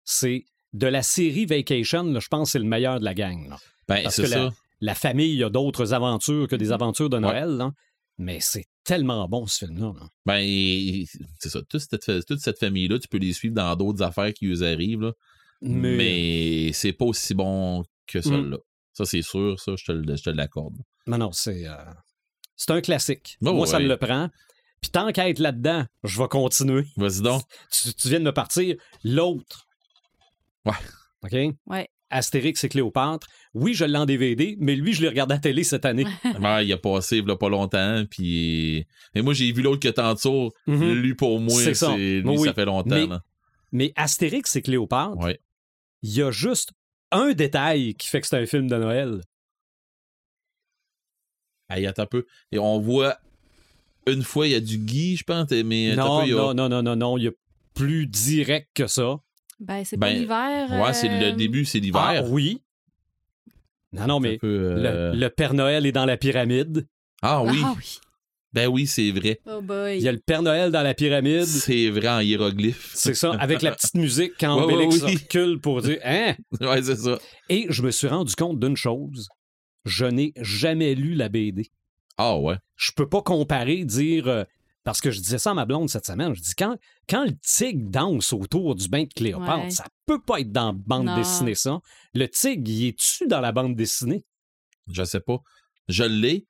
C'est 0.06 0.46
de 0.74 0.88
la 0.88 1.02
série 1.04 1.46
Vacation, 1.46 2.04
là, 2.04 2.20
je 2.20 2.28
pense 2.28 2.50
que 2.50 2.52
c'est 2.54 2.60
le 2.60 2.66
meilleur 2.66 3.00
de 3.00 3.06
la 3.06 3.14
gang. 3.14 3.50
là. 3.50 3.58
Ben, 3.88 4.04
Parce 4.04 4.16
c'est 4.16 4.22
que 4.24 4.28
ça. 4.30 4.38
la, 4.46 4.50
la 4.82 4.96
famille 4.96 5.44
a 5.44 5.50
d'autres 5.50 5.94
aventures 5.94 6.48
que 6.48 6.56
des 6.56 6.68
Mhm. 6.68 6.72
aventures 6.74 7.10
de 7.10 7.20
Noël. 7.20 7.50
là. 7.50 7.72
Mais 8.20 8.40
c'est 8.40 8.66
tellement 8.84 9.28
bon, 9.28 9.46
ce 9.46 9.66
film-là. 9.66 9.94
là. 10.00 10.08
Ben, 10.26 10.40
et- 10.42 11.06
c'est 11.40 11.50
ça. 11.50 11.60
Toute 11.70 11.82
cette, 11.82 12.26
toute 12.26 12.40
cette 12.40 12.58
famille-là, 12.60 12.98
tu 13.00 13.08
peux 13.08 13.18
les 13.20 13.34
suivre 13.34 13.54
dans 13.56 13.76
d'autres 13.76 14.02
affaires 14.02 14.34
qui 14.34 14.48
eux 14.48 14.64
arrivent. 14.64 15.02
Là. 15.02 15.14
Mais, 15.62 16.72
c'est 16.74 16.94
pas 16.94 17.06
aussi 17.06 17.34
bon 17.34 17.84
que 18.08 18.20
Mm. 18.20 18.24
celle-là. 18.24 18.58
Ça, 18.98 19.06
c'est 19.06 19.22
sûr. 19.22 19.60
Ça, 19.60 19.74
je 19.78 19.86
te, 19.86 19.92
le- 19.92 20.16
je 20.16 20.24
te 20.24 20.30
l'accorde. 20.32 20.74
Non, 21.06 21.18
non, 21.20 21.32
c'est, 21.32 21.68
euh, 21.68 21.76
c'est 22.56 22.72
un 22.72 22.82
classique. 22.82 23.38
Oh, 23.46 23.54
Moi, 23.54 23.68
ça 23.68 23.78
me 23.80 23.88
le 23.88 23.98
prend. 23.98 24.30
Puis 24.82 24.90
tant 24.92 25.12
qu'à 25.12 25.30
être 25.30 25.38
là-dedans, 25.40 25.86
je 26.04 26.20
vais 26.20 26.28
continuer. 26.28 26.86
Vas-y 26.98 27.22
donc. 27.22 27.44
Tu, 27.72 27.94
tu 27.94 28.10
viens 28.10 28.20
de 28.20 28.26
me 28.26 28.32
partir. 28.34 28.76
L'autre. 29.04 29.68
Ouais. 30.66 30.74
OK? 31.24 31.56
Ouais. 31.68 31.88
Astérix 32.10 32.64
et 32.64 32.70
Cléopâtre. 32.70 33.28
Oui, 33.54 33.74
je 33.74 33.84
l'ai 33.86 33.98
en 33.98 34.06
DVD, 34.06 34.56
mais 34.60 34.76
lui, 34.76 34.94
je 34.94 35.02
l'ai 35.02 35.10
regardé 35.10 35.34
à 35.34 35.36
la 35.36 35.42
télé 35.42 35.64
cette 35.64 35.86
année. 35.86 36.06
Ouais, 36.42 36.66
il 36.66 36.72
a 36.74 36.78
passé 36.78 37.18
il 37.18 37.26
pas 37.38 37.50
longtemps. 37.50 38.04
Puis... 38.10 38.86
Mais 39.14 39.22
moi, 39.22 39.34
j'ai 39.34 39.52
vu 39.52 39.62
l'autre 39.62 39.82
que 39.82 39.90
tantôt. 39.94 40.52
Mhm. 40.68 40.94
Lui, 40.94 41.14
pour 41.16 41.40
moi, 41.40 41.54
C'est 41.54 41.74
c'est 41.74 41.86
ça. 41.86 41.96
lui, 41.98 42.22
Oui, 42.26 42.48
ça 42.48 42.54
fait 42.54 42.66
longtemps. 42.66 42.96
mais-. 43.08 43.18
Mais 43.74 43.94
Astérix 43.96 44.56
et 44.56 44.62
Cléopâtre, 44.62 45.18
Ouais. 45.18 45.40
il 46.02 46.12
y 46.14 46.22
a 46.22 46.32
juste 46.32 46.72
un 47.12 47.34
détail 47.34 47.96
qui 47.96 48.08
fait 48.08 48.22
que 48.22 48.28
c'est 48.28 48.38
un 48.38 48.46
film 48.46 48.68
de 48.68 48.76
Noël. 48.78 49.22
Hey, 51.70 51.86
attends 51.86 52.04
un 52.04 52.08
peu. 52.08 52.26
Et 52.52 52.60
on 52.60 52.80
voit 52.80 53.18
une 54.08 54.24
fois, 54.24 54.48
il 54.48 54.52
y 54.54 54.56
a 54.56 54.62
du 54.62 54.78
Guy, 54.78 55.18
je 55.18 55.24
pense. 55.24 55.52
Mais 55.52 55.96
Non, 55.96 56.20
un 56.20 56.22
peu, 56.24 56.30
y 56.30 56.34
a- 56.34 56.36
non, 56.36 56.54
non, 56.54 56.70
non, 56.70 56.82
non, 56.84 56.96
non. 56.96 57.18
Il 57.18 57.24
y 57.26 57.28
a 57.28 57.32
plus 57.74 58.08
direct 58.08 58.70
que 58.74 58.88
ça. 58.88 59.20
Ben, 59.60 59.84
c'est 59.84 59.98
Ben, 59.98 60.08
pas 60.08 60.14
l'hiver. 60.14 60.82
Ouais, 60.82 60.94
c'est 60.94 61.10
euh, 61.10 61.32
le 61.32 61.36
début, 61.36 61.66
c'est 61.66 61.80
Ah, 61.80 61.82
l'hiver. 62.14 62.32
oui. 62.32 62.62
Non, 63.92 64.06
non, 64.08 64.20
mais 64.20 64.38
peu, 64.38 64.48
euh, 64.48 65.12
le, 65.14 65.20
le 65.20 65.30
Père 65.30 65.54
Noël 65.54 65.86
est 65.86 65.92
dans 65.92 66.06
la 66.06 66.18
pyramide. 66.18 66.88
Ah 67.22 67.42
oui. 67.44 67.60
Ah 67.64 67.74
oui. 67.78 68.00
Ben 68.58 68.68
oui, 68.68 68.88
c'est 68.88 69.12
vrai. 69.12 69.40
Oh 69.46 69.62
boy. 69.62 69.98
Il 69.98 70.02
y 70.04 70.08
a 70.08 70.12
le 70.12 70.18
Père 70.18 70.42
Noël 70.42 70.72
dans 70.72 70.82
la 70.82 70.96
pyramide. 70.96 71.46
C'est 71.46 71.92
vrai 71.92 72.08
en 72.08 72.20
hiéroglyphe. 72.22 72.92
C'est 72.96 73.14
ça, 73.14 73.34
avec 73.40 73.62
la 73.62 73.72
petite 73.72 73.94
musique 73.94 74.34
quand 74.40 74.58
Ouais, 74.60 74.66
ouais, 74.74 74.74
Obélix 74.86 75.04
oui. 75.04 75.14
recule 75.18 75.60
pour 75.62 75.84
dire 75.84 76.00
Hein? 76.04 76.36
ouais, 76.62 76.82
c'est 76.82 76.96
ça. 76.96 77.20
Et 77.50 77.68
je 77.70 77.84
me 77.84 77.92
suis 77.92 78.08
rendu 78.08 78.34
compte 78.36 78.60
d'une 78.60 78.76
chose. 78.76 79.28
Je 79.86 80.06
n'ai 80.06 80.34
jamais 80.42 80.96
lu 80.96 81.14
la 81.14 81.30
BD. 81.30 81.70
Ah 82.18 82.36
ouais. 82.40 82.56
Je 82.76 82.92
peux 82.96 83.08
pas 83.08 83.22
comparer, 83.22 83.86
dire. 83.86 84.28
euh, 84.28 84.44
parce 84.84 85.02
que 85.02 85.12
je 85.12 85.20
disais 85.20 85.38
ça 85.38 85.52
à 85.52 85.54
ma 85.54 85.66
blonde 85.66 85.90
cette 85.90 86.08
semaine. 86.08 86.34
Je 86.34 86.42
dis 86.42 86.56
quand, 86.58 86.78
quand 87.08 87.26
le 87.26 87.34
tigre 87.44 87.88
danse 87.92 88.34
autour 88.34 88.74
du 88.74 88.88
bain 88.90 89.04
de 89.04 89.14
Cléopâtre, 89.14 89.66
Ouais. 89.66 89.70
ça 89.70 89.86
peut 90.08 90.20
pas 90.22 90.40
être 90.40 90.52
dans 90.52 90.72
la 90.72 90.74
bande 90.74 91.06
Non. 91.06 91.16
dessinée, 91.18 91.54
ça. 91.56 91.80
Le 92.16 92.26
tigre, 92.28 92.64
il 92.72 92.88
est-tu 92.88 93.28
dans 93.28 93.42
la 93.42 93.52
bande 93.52 93.76
dessinée? 93.76 94.26
Je 94.92 95.04
sais 95.04 95.20
pas. 95.20 95.38
Je 95.90 96.06
l'ai, 96.06 96.48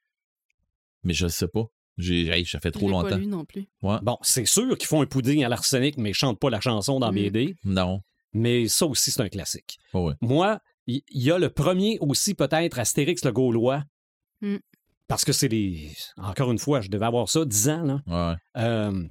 mais 1.03 1.13
je 1.13 1.25
le 1.25 1.31
sais 1.31 1.47
pas. 1.49 1.65
J'ai, 1.97 2.27
hey, 2.27 2.45
ça 2.45 2.59
fait 2.59 2.71
trop 2.71 2.85
pas 2.87 2.91
longtemps. 2.91 3.17
lu 3.17 3.25
non 3.27 3.43
plus. 3.45 3.67
Bon, 3.81 4.17
c'est 4.21 4.45
sûr 4.45 4.77
qu'ils 4.77 4.87
font 4.87 5.01
un 5.01 5.05
pudding 5.05 5.43
à 5.43 5.49
l'arsenic, 5.49 5.97
mais 5.97 6.11
ils 6.11 6.15
chantent 6.15 6.39
pas 6.39 6.49
la 6.49 6.59
chanson 6.61 6.99
dans 6.99 7.11
Mm. 7.11 7.15
BD. 7.15 7.55
Non. 7.65 8.01
Mais 8.33 8.67
ça 8.67 8.85
aussi, 8.85 9.09
c'est 9.11 9.21
un 9.21 9.29
classique. 9.29 9.77
Ouais. 9.93 10.13
Moi, 10.21 10.59
il 10.85 11.01
y, 11.11 11.31
a 11.31 11.39
le 11.39 11.49
premier 11.49 11.97
aussi, 11.99 12.33
peut-être, 12.35 12.77
Astérix 12.79 13.25
le 13.25 13.31
Gaulois. 13.31 13.83
Mm. 14.41 14.57
Parce 15.07 15.25
que 15.25 15.31
c'est 15.33 15.47
les. 15.47 15.91
Encore 16.17 16.51
une 16.51 16.59
fois, 16.59 16.81
je 16.81 16.89
devais 16.89 17.05
avoir 17.05 17.29
ça 17.29 17.45
10 17.45 17.69
ans, 17.69 17.83
là. 17.83 18.01
Ouais. 18.05 18.61
Euh, 18.61 19.03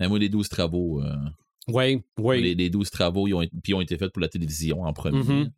Mais 0.00 0.08
moi, 0.08 0.18
les 0.18 0.28
12 0.28 0.48
travaux, 0.48 1.00
euh, 1.02 1.14
oui, 1.68 2.00
oui. 2.18 2.42
les, 2.42 2.54
les 2.54 2.70
12 2.70 2.90
travaux, 2.90 3.28
ils 3.28 3.34
ont, 3.34 3.40
puis 3.40 3.50
ils 3.72 3.74
ont 3.74 3.80
été 3.80 3.96
faits 3.98 4.12
pour 4.12 4.20
la 4.22 4.28
télévision 4.28 4.82
en 4.82 4.92
premier. 4.92 5.22
Mhm. 5.22 5.52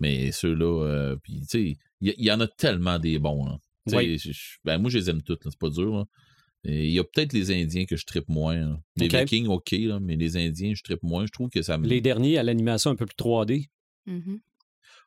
Mais 0.00 0.32
ceux-là, 0.32 0.84
euh, 0.84 1.16
puis 1.22 1.40
tu 1.42 1.46
sais, 1.46 1.76
il 2.00 2.14
y, 2.24 2.32
en 2.32 2.40
a 2.40 2.48
tellement 2.48 2.98
des 2.98 3.18
bons. 3.18 3.44
Là. 3.46 3.58
Tu 3.86 3.90
sais, 3.92 3.96
Oui. 3.98 4.18
je- 4.18 4.32
je- 4.32 4.56
ben, 4.64 4.78
moi, 4.78 4.90
je 4.90 4.98
les 4.98 5.10
aime 5.10 5.22
toutes, 5.22 5.44
là, 5.44 5.50
c'est 5.50 5.60
pas 5.60 5.70
dur. 5.70 5.94
là. 5.94 6.04
Il 6.64 6.90
y 6.90 6.98
a 6.98 7.04
peut-être 7.04 7.32
les 7.34 7.50
Indiens 7.50 7.84
que 7.84 7.96
je 7.96 8.06
trippe 8.06 8.28
moins. 8.28 8.56
là. 8.56 8.80
Les. 8.96 9.08
Vikings, 9.08 9.46
OK, 9.48 9.70
là, 9.72 10.00
mais 10.00 10.16
les 10.16 10.36
Indiens, 10.36 10.72
je 10.74 10.82
trippe 10.82 11.02
moins. 11.02 11.26
Je 11.26 11.30
trouve 11.32 11.50
que 11.50 11.60
ça 11.62 11.76
me. 11.78 11.86
Les 11.86 12.00
derniers 12.00 12.38
à 12.38 12.42
l'animation 12.42 12.90
un 12.90 12.96
peu 12.96 13.06
plus 13.06 13.16
3D. 13.16 13.66
Mhm. 14.06 14.40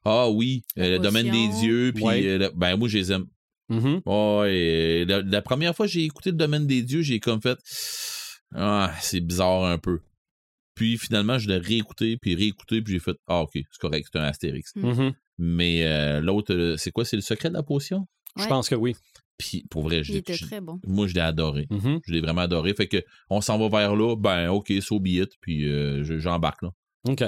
Ah 0.05 0.29
oui, 0.29 0.63
La 0.75 0.85
euh, 0.85 0.89
le 0.91 0.99
domaine 0.99 1.29
des 1.29 1.47
dieux, 1.59 1.91
puis 1.93 2.03
Ouais. 2.03 2.25
euh, 2.25 2.37
le- 2.37 2.51
ben 2.55 2.75
moi, 2.77 2.87
je 2.87 2.97
les 2.97 3.11
aime. 3.11 3.25
Mhm. 3.69 4.01
Ouais, 4.05 5.03
la, 5.05 5.21
la 5.21 5.41
première 5.41 5.75
fois 5.75 5.87
que 5.87 5.91
j'ai 5.91 6.03
écouté 6.05 6.31
le 6.31 6.37
domaine 6.37 6.65
des 6.67 6.81
dieux, 6.83 7.01
j'ai 7.01 7.19
comme 7.19 7.41
fait 7.41 7.57
Ah, 8.55 8.93
c'est 9.01 9.19
bizarre 9.19 9.65
un 9.65 9.77
peu. 9.77 9.99
Puis 10.75 10.97
finalement, 10.97 11.37
je 11.39 11.47
l'ai 11.49 11.57
réécouté, 11.57 12.17
puis 12.17 12.35
réécouté, 12.35 12.81
puis 12.81 12.93
j'ai 12.93 12.99
fait 12.99 13.17
Ah, 13.27 13.41
ok, 13.41 13.51
c'est 13.55 13.79
correct, 13.79 14.07
c'est 14.11 14.19
un 14.19 14.23
Astérix. 14.23 14.73
Mhm. 14.75 15.13
Mais 15.39 15.85
euh, 15.85 16.21
l'autre, 16.21 16.53
euh, 16.53 16.77
c'est 16.77 16.91
quoi 16.91 17.03
C'est 17.03 17.15
le 17.17 17.21
secret 17.21 17.49
de 17.49 17.55
la 17.55 17.63
potion? 17.63 18.07
Je 18.37 18.45
pense 18.47 18.69
que 18.69 18.75
oui. 18.75 18.95
Puis 19.37 19.65
pour 19.69 19.83
vrai, 19.83 19.97
Il 19.99 20.03
j'ai- 20.03 20.17
était 20.17 20.33
j'ai- 20.33 20.45
très 20.45 20.61
bon. 20.61 20.79
moi, 20.87 21.05
je 21.07 21.13
l'ai 21.13 21.21
adoré. 21.21 21.67
Mhm. 21.69 21.99
Je 22.05 22.11
l'ai 22.11 22.21
vraiment 22.21 22.41
adoré. 22.41 22.73
Fait 22.73 22.87
que 22.87 23.03
on 23.29 23.39
s'en 23.41 23.57
va 23.59 23.69
vers 23.69 23.95
là, 23.95 24.15
ben 24.15 24.49
ok, 24.49 24.73
so 24.81 24.99
be 24.99 25.07
it, 25.09 25.31
puis 25.41 25.67
euh, 25.69 26.03
je- 26.03 26.17
j'embarque 26.19 26.61
là. 26.63 26.69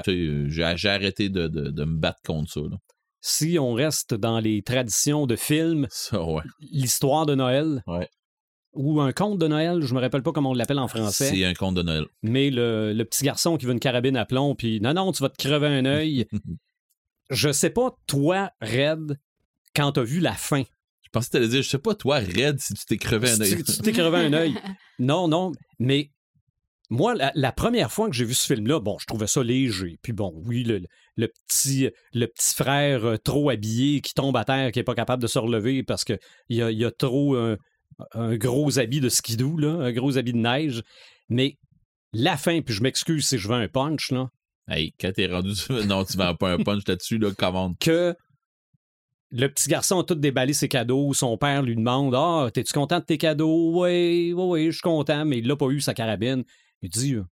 Tu 0.03 0.11
euh, 0.11 0.49
j'ai 0.49 0.89
arrêté 0.89 1.29
de, 1.29 1.47
de- 1.47 1.69
de 1.69 1.83
me 1.85 1.97
battre 1.97 2.19
contre 2.25 2.51
ça. 2.51 2.61
Là. 2.61 2.77
Si 3.21 3.57
on 3.59 3.73
reste 3.73 4.13
dans 4.13 4.39
les 4.39 4.61
traditions 4.61 5.25
de 5.27 5.35
films, 5.35 5.87
Ça, 5.91 6.23
ouais. 6.23 6.41
l'histoire 6.59 7.25
de 7.25 7.35
Noël, 7.35 7.83
Ouais. 7.87 8.09
ou 8.73 8.99
un 9.01 9.11
conte 9.13 9.37
de 9.39 9.47
Noël, 9.47 9.81
je 9.81 9.93
me 9.93 9.99
rappelle 9.99 10.23
pas 10.23 10.31
comment 10.31 10.49
on 10.51 10.53
l'appelle 10.53 10.79
en 10.79 10.87
français, 10.87 11.29
C'est 11.29 11.45
un 11.45 11.53
conte 11.53 11.75
de 11.75 11.81
Noël. 11.83 12.05
mais 12.23 12.49
le, 12.49 12.91
le 12.93 13.05
petit 13.05 13.23
garçon 13.23 13.57
qui 13.57 13.65
veut 13.67 13.71
une 13.73 13.79
carabine 13.79 14.17
à 14.17 14.25
plomb, 14.25 14.55
puis 14.55 14.81
non, 14.81 14.93
non, 14.93 15.11
tu 15.11 15.21
vas 15.21 15.29
te 15.29 15.37
crever 15.37 15.67
un 15.67 15.85
œil. 15.85 16.27
je 17.29 17.51
sais 17.51 17.69
pas, 17.69 17.95
toi, 18.07 18.51
Red, 18.61 19.19
quand 19.75 19.91
t'as 19.93 20.03
vu 20.03 20.19
la 20.19 20.33
fin, 20.33 20.63
Je 21.09 21.11
pensais 21.13 21.27
que 21.27 21.31
t'allais 21.33 21.47
dire, 21.47 21.63
je 21.63 21.69
sais 21.69 21.79
pas, 21.79 21.95
toi, 21.95 22.19
Red, 22.19 22.59
si 22.59 22.75
tu 22.75 22.85
t'es 22.85 22.97
crevé 22.97 23.31
un 23.31 23.41
œil. 23.41 23.63
tu 23.63 23.77
t'es 23.81 23.91
crevé 23.91 24.17
un 24.17 24.33
œil. 24.33 24.53
Non, 24.99 25.27
non, 25.27 25.53
mais 25.79 26.11
moi, 26.91 27.15
la, 27.15 27.31
la 27.33 27.51
première 27.51 27.91
fois 27.91 28.09
que 28.09 28.15
j'ai 28.15 28.25
vu 28.25 28.33
ce 28.33 28.45
film-là, 28.45 28.79
bon, 28.79 28.97
je 28.99 29.05
trouvais 29.05 29.27
ça 29.27 29.41
léger. 29.41 29.97
Puis 30.03 30.11
bon, 30.13 30.33
oui, 30.45 30.63
le, 30.63 30.81
le 31.15 31.27
petit, 31.47 31.89
le 32.13 32.27
petit 32.27 32.53
frère 32.53 33.05
euh, 33.05 33.17
trop 33.17 33.49
habillé 33.49 34.01
qui 34.01 34.13
tombe 34.13 34.35
à 34.37 34.43
terre, 34.43 34.71
qui 34.71 34.79
n'est 34.79 34.83
pas 34.83 34.95
capable 34.95 35.21
de 35.23 35.27
se 35.27 35.39
relever 35.39 35.83
parce 35.83 36.03
qu'il 36.03 36.19
y 36.49 36.61
a, 36.61 36.69
il 36.69 36.77
y 36.77 36.85
a 36.85 36.91
trop 36.91 37.35
un, 37.35 37.57
un 38.13 38.35
gros 38.35 38.77
habit 38.77 38.99
de 38.99 39.09
skidoo, 39.09 39.57
là, 39.57 39.69
un 39.69 39.91
gros 39.93 40.17
habit 40.17 40.33
de 40.33 40.37
neige. 40.37 40.83
Mais 41.29 41.57
la 42.13 42.37
fin, 42.37 42.61
puis 42.61 42.73
je 42.75 42.83
m'excuse 42.83 43.25
si 43.27 43.37
je 43.37 43.47
veux 43.47 43.55
un 43.55 43.67
punch, 43.67 44.11
là, 44.11 44.27
Hey, 44.67 44.93
quand 44.99 45.11
t'es 45.13 45.25
rendu. 45.25 45.53
Non, 45.87 46.03
tu 46.05 46.15
vends 46.17 46.35
pas 46.35 46.51
un 46.51 46.57
punch 46.57 46.83
là-dessus, 46.87 47.17
là, 47.17 47.31
commande. 47.31 47.73
que 47.79 48.13
le 49.31 49.47
petit 49.47 49.69
garçon 49.69 49.99
a 49.99 50.03
tout 50.03 50.15
déballé 50.15 50.53
ses 50.53 50.67
cadeaux. 50.67 51.13
Son 51.13 51.37
père 51.37 51.61
lui 51.61 51.75
demande 51.75 52.15
Ah, 52.15 52.49
t'es-tu 52.53 52.73
content 52.73 52.99
de 52.99 53.05
tes 53.05 53.17
cadeaux 53.17 53.71
Oui, 53.81 54.33
oui, 54.35 54.43
oui, 54.43 54.65
je 54.67 54.71
suis 54.71 54.81
content, 54.81 55.25
mais 55.25 55.37
il 55.37 55.47
n'a 55.47 55.55
pas 55.55 55.67
eu 55.67 55.81
sa 55.81 55.93
carabine. 55.93 56.43
Il 56.81 56.89
dit 56.89 57.13
euh, 57.13 57.25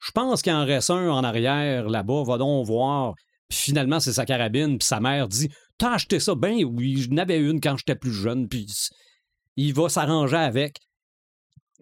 Je 0.00 0.10
pense 0.10 0.42
qu'il 0.42 0.52
en 0.52 0.64
reste 0.64 0.90
un 0.90 1.08
en 1.10 1.22
arrière 1.22 1.88
là-bas, 1.88 2.24
va 2.24 2.38
donc 2.38 2.66
voir. 2.66 3.14
Puis 3.48 3.58
finalement, 3.58 4.00
c'est 4.00 4.12
sa 4.12 4.26
carabine, 4.26 4.78
puis 4.78 4.86
sa 4.86 5.00
mère 5.00 5.28
dit 5.28 5.50
T'as 5.78 5.92
acheté 5.92 6.18
ça 6.18 6.34
Ben 6.34 6.64
oui, 6.64 7.02
je 7.02 7.10
n'avais 7.10 7.38
une 7.38 7.60
quand 7.60 7.76
j'étais 7.76 7.96
plus 7.96 8.12
jeune, 8.12 8.48
puis 8.48 8.66
il 9.56 9.72
va 9.74 9.88
s'arranger 9.88 10.36
avec. 10.36 10.78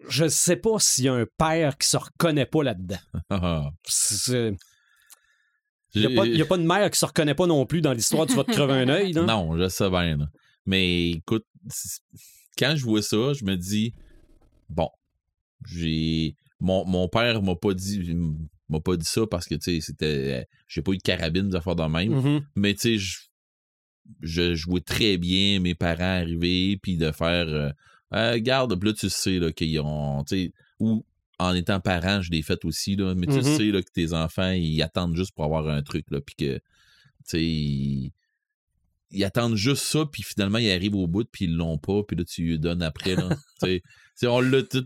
Je 0.07 0.27
sais 0.27 0.57
pas 0.57 0.77
s'il 0.77 1.05
y 1.05 1.09
a 1.09 1.13
un 1.13 1.25
père 1.37 1.77
qui 1.77 1.87
se 1.87 1.97
reconnaît 1.97 2.45
pas 2.45 2.63
là-dedans. 2.63 2.99
Il 5.95 6.07
n'y 6.33 6.41
a, 6.41 6.43
a 6.43 6.47
pas 6.47 6.57
de 6.57 6.63
mère 6.63 6.89
qui 6.91 6.99
se 6.99 7.05
reconnaît 7.05 7.35
pas 7.35 7.47
non 7.47 7.65
plus 7.65 7.81
dans 7.81 7.93
l'histoire, 7.93 8.25
tu 8.27 8.33
vas 8.35 8.43
te 8.43 8.51
crever 8.51 8.73
un 8.73 8.89
œil. 8.89 9.13
Non, 9.25 9.57
je 9.57 9.67
sais 9.69 9.89
bien. 9.89 10.17
là. 10.17 10.27
Mais 10.65 11.11
écoute, 11.11 11.45
quand 12.57 12.75
je 12.75 12.83
vois 12.83 13.01
ça, 13.01 13.33
je 13.33 13.45
me 13.45 13.55
dis 13.55 13.93
bon, 14.69 14.89
j'ai 15.67 16.35
mon, 16.59 16.85
mon 16.85 17.07
père 17.07 17.41
m'a 17.41 17.55
pas 17.55 17.73
dit 17.73 18.15
m'a 18.69 18.79
pas 18.79 18.97
dit 18.97 19.05
ça 19.05 19.21
parce 19.29 19.45
que 19.47 19.55
tu 19.55 19.75
sais 19.75 19.81
c'était 19.81 20.47
j'ai 20.67 20.81
pas 20.81 20.91
eu 20.93 20.97
de 20.97 21.01
carabine 21.03 21.49
de 21.49 21.59
faire 21.59 21.75
de 21.75 21.83
même, 21.83 22.13
Mhm. 22.15 22.41
mais 22.55 22.73
tu 22.73 22.79
sais 22.79 22.97
je 22.97 23.19
je 24.21 24.53
jouais 24.55 24.81
très 24.81 25.17
bien 25.17 25.59
mes 25.59 25.75
parents 25.75 26.21
arriver 26.21 26.77
puis 26.81 26.97
de 26.97 27.11
faire 27.11 27.47
euh, 27.47 27.69
Euh, 28.13 28.39
garde 28.39 28.79
puis 28.79 28.89
là 28.89 28.93
tu 28.95 29.09
sais 29.09 29.39
là 29.39 29.51
qu'ils 29.51 29.79
ont 29.79 30.23
tu 30.23 30.35
sais 30.45 30.53
ou 30.79 31.03
en 31.39 31.53
étant 31.53 31.79
parent, 31.79 32.21
je 32.21 32.31
l'ai 32.31 32.41
fait 32.41 32.63
aussi 32.65 32.95
là, 32.95 33.13
mais 33.15 33.27
tu 33.27 33.33
Mhm. 33.33 33.43
sais 33.43 33.65
là 33.71 33.81
que 33.81 33.91
tes 33.91 34.13
enfants 34.13 34.51
ils 34.51 34.81
attendent 34.81 35.15
juste 35.15 35.31
pour 35.35 35.45
avoir 35.45 35.67
un 35.67 35.81
truc 35.83 36.05
là 36.11 36.19
puis 36.21 36.35
que 36.35 36.55
tu 36.55 36.61
sais 37.25 37.43
ils- 37.43 38.11
ils 39.11 39.23
attendent 39.23 39.55
juste 39.55 39.83
ça, 39.83 40.05
puis 40.11 40.23
finalement, 40.23 40.57
ils 40.57 40.71
arrivent 40.71 40.95
au 40.95 41.07
bout, 41.07 41.25
puis 41.31 41.45
ils 41.45 41.55
l'ont 41.55 41.77
pas, 41.77 42.01
puis 42.03 42.17
là, 42.17 42.23
tu 42.25 42.41
lui 42.41 42.59
donnes 42.59 42.81
après. 42.81 43.15
Là. 43.15 43.29
Tu 43.63 43.81
sais, 44.15 44.27
on 44.27 44.39
l'a 44.41 44.63
tout. 44.63 44.83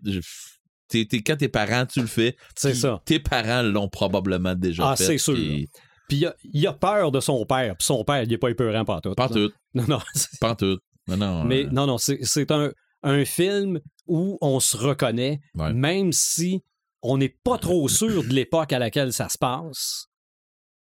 quand 1.26 1.36
tes 1.38 1.50
parents, 1.50 1.86
tu 1.86 2.02
le 2.02 2.08
fais. 2.08 2.36
C'est 2.56 2.72
puis 2.72 2.80
ça. 2.80 3.02
Tes 3.06 3.20
parents 3.20 3.62
l'ont 3.64 3.88
probablement 3.90 4.56
déjà 4.56 4.92
Ah, 4.92 4.96
fait. 4.96 5.06
c'est 5.06 5.18
sûr. 5.18 5.34
puis 5.36 5.68
Puis 6.08 6.26
il 6.54 6.68
a, 6.68 6.74
peur 6.74 7.12
de 7.12 7.20
son 7.20 7.46
père. 7.46 7.76
Puis 7.78 7.86
son 7.86 8.04
père, 8.04 8.24
il 8.24 8.34
est 8.34 8.38
pas 8.40 8.50
épeurant 8.50 8.84
par 8.86 9.02
tout. 9.02 9.14
Pas 9.14 9.26
en 9.26 9.30
tout. 9.30 9.52
Non, 9.76 9.86
non. 9.88 10.00
c'est- 10.16 10.40
Pas 10.40 10.52
en 10.52 10.56
tout. 10.56 10.80
Non, 11.08 11.18
non. 11.18 11.44
Mais 11.46 11.66
euh, 11.66 11.70
non, 11.72 11.86
non, 11.88 11.98
c'est 12.00 12.20
c'est 12.24 12.50
un, 12.52 12.72
un 13.04 13.26
film 13.26 13.80
où 14.10 14.38
on 14.42 14.60
se 14.60 14.76
reconnaît, 14.76 15.40
Ouais. 15.56 15.72
même 15.74 16.12
si 16.12 16.64
on 17.02 17.18
n'est 17.18 17.30
pas 17.44 17.58
trop 17.58 17.88
sûr 17.88 18.24
de 18.24 18.30
l'époque 18.34 18.74
à 18.74 18.80
laquelle 18.80 19.14
ça 19.14 19.30
se 19.30 19.38
passe. 19.38 20.08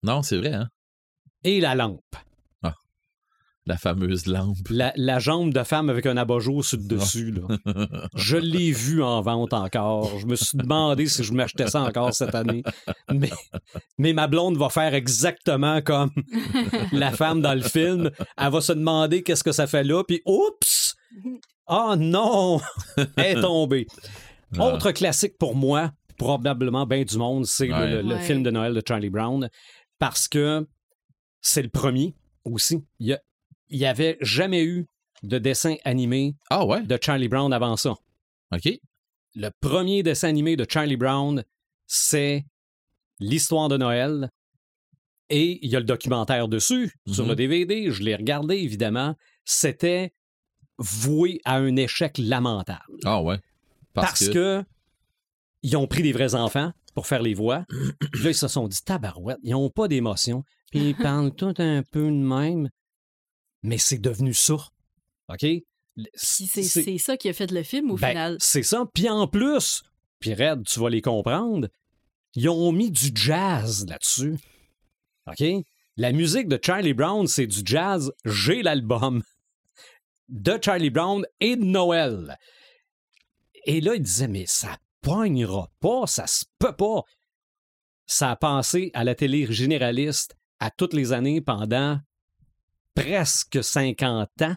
Non, 0.04 0.22
c'est 0.22 0.38
vrai, 0.38 0.54
hein. 0.54 0.70
Et 1.44 1.60
la 1.60 1.74
lampe. 1.76 2.02
La 3.68 3.78
fameuse 3.78 4.28
lampe. 4.28 4.70
La, 4.70 4.94
la 4.96 5.18
jambe 5.18 5.52
de 5.52 5.64
femme 5.64 5.90
avec 5.90 6.06
un 6.06 6.18
abat-jour 6.18 6.64
sur 6.64 6.78
le 6.78 6.84
dessus. 6.84 7.32
Là. 7.32 7.58
Je 8.14 8.38
l'ai 8.38 8.72
vu 8.72 9.02
en 9.02 9.22
vente 9.22 9.54
encore. 9.54 10.20
Je 10.20 10.28
me 10.28 10.36
suis 10.36 10.56
demandé 10.56 11.08
si 11.08 11.24
je 11.24 11.34
m'achetais 11.34 11.66
ça 11.68 11.82
encore 11.82 12.14
cette 12.14 12.36
année. 12.36 12.62
Mais, 13.12 13.32
mais 13.98 14.14
ma 14.14 14.28
blonde 14.28 14.56
va 14.58 14.70
faire 14.70 14.94
exactement 14.94 15.82
comme 15.82 16.12
la 16.92 17.10
femme 17.12 17.42
dans 17.42 17.56
le 17.56 17.64
film. 17.64 18.12
Elle 18.38 18.52
va 18.52 18.62
se 18.62 18.72
demander 18.74 19.24
qu'est-ce 19.24 19.44
que 19.44 19.52
ça 19.52 19.66
fait 19.66 19.84
là, 19.84 20.04
puis 20.04 20.22
oups! 20.28 20.96
Oh 21.68 21.96
non! 21.98 22.60
Elle 23.18 23.38
est 23.38 23.42
tombée. 23.42 23.88
Ah. 24.58 24.68
Autre 24.68 24.92
classique 24.92 25.38
pour 25.38 25.56
moi, 25.56 25.92
probablement 26.18 26.86
bien 26.86 27.04
du 27.04 27.18
monde, 27.18 27.46
c'est 27.46 27.68
le- 27.68 27.74
Ouais. 27.74 27.90
le, 27.92 28.02
le 28.04 28.16
Ouais. 28.16 28.22
film 28.22 28.44
de 28.44 28.52
Noël 28.52 28.74
de 28.74 28.82
Charlie 28.88 29.10
Brown, 29.10 29.50
parce 30.00 30.28
que 30.28 30.68
c'est 31.42 31.64
le 31.64 31.70
premier 31.70 32.14
aussi. 32.44 32.84
Il 33.00 33.08
y, 33.08 33.14
a- 33.14 33.22
il 33.70 33.78
y 33.80 33.86
avait 33.86 34.18
jamais 34.22 34.64
eu 34.64 34.88
de 35.24 35.38
dessin 35.40 35.76
animé 35.86 36.36
Ah 36.50 36.66
ouais? 36.66 36.84
de 36.84 36.98
Charlie 37.02 37.28
Brown 37.28 37.52
avant 37.52 37.76
ça. 37.78 37.96
OK. 38.54 38.70
Le 39.36 39.50
premier 39.60 40.04
dessin 40.04 40.30
animé 40.30 40.56
de 40.56 40.66
Charlie 40.70 40.98
Brown, 40.98 41.44
c'est 41.88 42.46
l'histoire 43.20 43.68
de 43.70 43.78
Noël. 43.78 44.30
Et 45.30 45.60
il 45.66 45.72
y 45.72 45.76
a 45.76 45.80
le 45.80 45.86
documentaire 45.86 46.48
dessus, 46.48 46.94
sur 47.12 47.24
Mhm. 47.24 47.30
le 47.32 47.36
DVD. 47.36 47.92
Je 47.92 48.04
l'ai 48.04 48.16
regardé, 48.16 48.58
évidemment. 48.58 49.16
C'était 49.44 50.14
voué 50.78 51.42
à 51.46 51.56
un 51.56 51.76
échec 51.76 52.18
lamentable. 52.18 53.00
Ah 53.04 53.22
ouais. 53.22 53.40
Parce, 53.94 54.08
Parce, 54.08 54.28
que... 54.28 54.34
que... 54.34 54.64
ils 55.64 55.78
ont 55.78 55.88
pris 55.88 56.04
des 56.04 56.12
vrais 56.12 56.36
enfants 56.36 56.74
pour 56.94 57.08
faire 57.08 57.22
les 57.22 57.34
voix. 57.34 57.66
Puis 58.12 58.24
là, 58.24 58.30
ils 58.32 58.36
se 58.36 58.48
sont 58.48 58.68
dit, 58.68 58.82
tabarouette, 58.84 59.38
ils 59.44 59.52
n'ont 59.52 59.70
pas 59.70 59.88
d'émotion. 59.88 60.44
Puis 60.72 60.90
ils 60.90 60.96
parlent 61.02 61.34
tout 61.34 61.54
un 61.58 61.84
peu 61.84 62.06
de 62.06 62.12
même. 62.12 62.70
Mais 63.64 63.78
c'est 63.78 64.00
devenu 64.00 64.34
ça. 64.34 64.56
OK? 65.30 65.46
C'est 66.14 66.98
ça 66.98 67.18
qui 67.18 67.30
a 67.30 67.34
fait 67.34 67.52
le 67.52 67.64
film 67.64 67.92
au 67.92 67.96
ben, 67.96 68.10
final. 68.10 68.38
C'est 68.40 68.64
ça. 68.64 68.86
Puis 68.94 69.10
en 69.10 69.28
plus, 69.28 69.84
puis 70.20 70.34
Red, 70.34 70.66
tu 70.66 70.80
vas 70.80 70.90
les 70.90 71.02
comprendre, 71.02 71.70
ils 72.36 72.50
ont 72.50 72.72
mis 72.72 72.92
du 72.92 73.12
jazz 73.14 73.86
là-dessus. 73.88 74.38
OK? 75.28 75.46
La 75.98 76.12
musique 76.12 76.50
de 76.50 76.60
Charlie 76.62 76.94
Brown, 76.94 77.26
c'est 77.28 77.48
du 77.48 77.62
jazz. 77.64 78.12
J'ai 78.26 78.62
l'album 78.62 79.24
de 80.30 80.58
Charlie 80.62 80.90
Brown 80.90 81.26
et 81.40 81.56
de 81.56 81.64
Noël. 81.64 82.38
Et 83.66 83.82
là, 83.82 83.96
il 83.96 84.02
disait, 84.02 84.28
mais 84.28 84.46
ça 84.48 84.78
pognera 85.02 85.70
pas, 85.80 86.08
ça 86.08 86.28
se 86.28 86.46
peut 86.60 86.76
pas. 86.76 87.02
Ça 88.06 88.32
a 88.32 88.36
passé 88.36 88.92
à 88.94 89.04
la 89.04 89.16
télé 89.16 89.52
généraliste 89.52 90.36
à 90.60 90.70
toutes 90.72 90.94
les 90.94 91.14
années 91.14 91.42
pendant 91.42 92.00
presque 92.94 93.64
50 93.64 94.30
ans. 94.42 94.56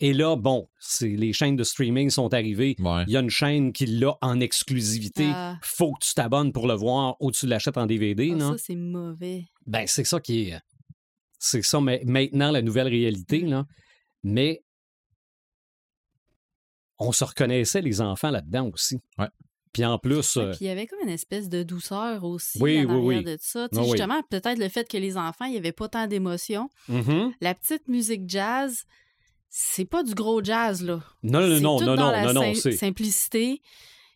Et 0.00 0.12
là, 0.12 0.36
bon, 0.36 0.68
c'est 0.80 1.08
les 1.08 1.32
chaînes 1.32 1.54
de 1.54 1.62
streaming 1.62 2.10
sont 2.10 2.34
arrivées. 2.34 2.74
Ouais. 2.80 3.04
Il 3.06 3.12
y 3.12 3.16
a 3.16 3.20
une 3.20 3.30
chaîne 3.30 3.72
qui 3.72 3.86
l'a 3.86 4.16
en 4.20 4.40
exclusivité. 4.40 5.30
Ah. 5.32 5.58
Faut 5.62 5.92
que 5.92 6.04
tu 6.04 6.14
t'abonnes 6.14 6.52
pour 6.52 6.66
le 6.66 6.74
voir 6.74 7.16
ou 7.20 7.30
tu 7.30 7.46
l'achètes 7.46 7.78
en 7.78 7.86
DVD, 7.86 8.30
Ah, 8.32 8.36
non? 8.36 8.52
ça, 8.52 8.64
c'est 8.66 8.74
mauvais. 8.74 9.44
Ben, 9.66 9.84
c'est 9.86 10.04
ça 10.04 10.18
qui 10.18 10.48
est. 10.48 10.60
C'est 11.38 11.62
ça 11.62 11.80
mais 11.80 12.02
maintenant 12.04 12.50
la 12.50 12.62
nouvelle 12.62 12.88
réalité, 12.88 13.40
là. 13.40 13.64
Mais 14.22 14.62
on 16.98 17.12
se 17.12 17.24
reconnaissait 17.24 17.82
les 17.82 18.00
enfants 18.00 18.30
là-dedans 18.30 18.70
aussi. 18.72 19.00
Ouais. 19.18 19.28
Puis 19.72 19.84
en 19.84 19.98
plus, 19.98 20.36
euh, 20.36 20.50
Puis 20.50 20.58
il 20.62 20.66
y 20.66 20.70
avait 20.70 20.86
comme 20.86 21.00
une 21.02 21.08
espèce 21.08 21.48
de 21.48 21.62
douceur 21.62 22.24
aussi 22.24 22.58
Oui, 22.60 22.84
en 22.84 22.94
oui, 22.94 23.16
oui. 23.16 23.24
de 23.24 23.38
ça. 23.40 23.68
Tu 23.70 23.76
sais, 23.76 23.82
oui. 23.82 23.90
justement, 23.90 24.22
peut-être 24.24 24.58
le 24.58 24.68
fait 24.68 24.86
que 24.88 24.98
les 24.98 25.16
enfants, 25.16 25.46
il 25.46 25.52
n'y 25.52 25.56
avait 25.58 25.72
pas 25.72 25.88
tant 25.88 26.06
d'émotions. 26.06 26.68
mhm. 26.88 27.32
La 27.40 27.54
petite 27.54 27.88
musique 27.88 28.28
jazz, 28.28 28.84
c'est 29.48 29.86
pas 29.86 30.02
du 30.02 30.14
gros 30.14 30.44
jazz, 30.44 30.82
là. 30.82 31.02
non, 31.22 31.40
non, 31.40 31.60
non, 31.60 31.80
non, 31.80 31.96
non, 31.96 32.22
non, 32.26 32.32
non, 32.34 32.54
c'est 32.54 32.72
simplicité. 32.72 33.62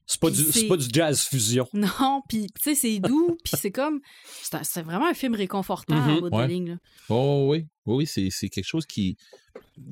C'est 0.06 0.20
pas, 0.20 0.28
pas 0.30 0.76
du 0.76 0.86
jazz 0.92 1.20
fusion. 1.22 1.68
Non, 1.74 2.22
puis 2.28 2.46
tu 2.46 2.62
sais, 2.62 2.74
c'est 2.74 2.98
doux, 3.00 3.36
puis 3.44 3.54
c'est 3.58 3.72
comme... 3.72 4.00
C'est 4.62 4.82
vraiment 4.82 5.06
un 5.08 5.14
film 5.14 5.34
réconfortant 5.34 5.94
Mhm, 5.96 6.20
bout 6.20 6.36
ouais. 6.36 6.48
ligne, 6.48 6.68
là. 6.70 6.76
Oh 7.08 7.46
oui, 7.50 7.66
oui, 7.86 7.96
oui, 7.96 8.06
c'est, 8.06 8.28
c'est 8.30 8.48
quelque 8.48 8.66
chose 8.68 8.86
qui 8.86 9.16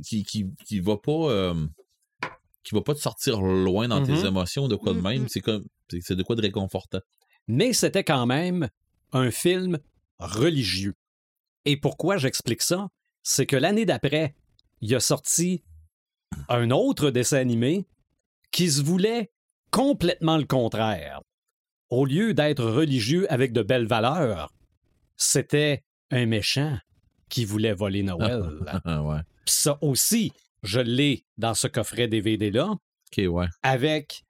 qui, 0.04 0.24
qui, 0.24 0.46
qui 0.66 0.80
va 0.80 0.96
pas 0.96 1.30
euh, 1.30 1.66
qui 2.62 2.74
va 2.74 2.80
pas 2.82 2.94
te 2.94 3.00
sortir 3.00 3.40
loin 3.42 3.88
dans 3.88 4.02
tes 4.02 4.12
Mhm. 4.12 4.26
émotions 4.26 4.68
de 4.68 4.76
quoi 4.76 4.92
de 4.94 5.00
même. 5.00 5.22
Mhm. 5.22 5.28
C'est 5.28 5.40
comme 5.40 5.64
c'est 6.00 6.16
de 6.16 6.22
quoi 6.22 6.36
de 6.36 6.40
réconfortant. 6.42 7.00
Mais 7.48 7.72
c'était 7.72 8.04
quand 8.04 8.24
même 8.26 8.68
un 9.12 9.30
film 9.30 9.78
religieux. 10.18 10.94
Et 11.66 11.76
pourquoi 11.76 12.16
j'explique 12.18 12.62
ça? 12.62 12.88
C'est 13.22 13.46
que 13.46 13.56
l'année 13.56 13.84
d'après, 13.84 14.34
il 14.80 14.94
a 14.94 15.00
sorti 15.00 15.62
un 16.48 16.70
autre 16.70 17.10
dessin 17.10 17.38
animé 17.38 17.86
qui 18.50 18.70
se 18.70 18.82
voulait 18.82 19.30
complètement 19.74 20.36
le 20.36 20.44
contraire. 20.44 21.20
Au 21.90 22.04
lieu 22.06 22.32
d'être 22.32 22.64
religieux 22.64 23.26
avec 23.32 23.52
de 23.52 23.62
belles 23.62 23.86
valeurs, 23.88 24.52
c'était 25.16 25.82
un 26.12 26.26
méchant 26.26 26.78
qui 27.28 27.44
voulait 27.44 27.74
voler 27.74 28.02
Noël. 28.04 28.44
Ah, 28.84 29.02
ouais. 29.02 29.18
Puis 29.44 29.54
ça 29.56 29.78
aussi, 29.82 30.32
je 30.62 30.80
l'ai 30.80 31.24
dans 31.38 31.54
ce 31.54 31.66
coffret 31.66 32.06
DVD-là, 32.06 32.74
ouais. 33.18 33.46
avec 33.62 34.22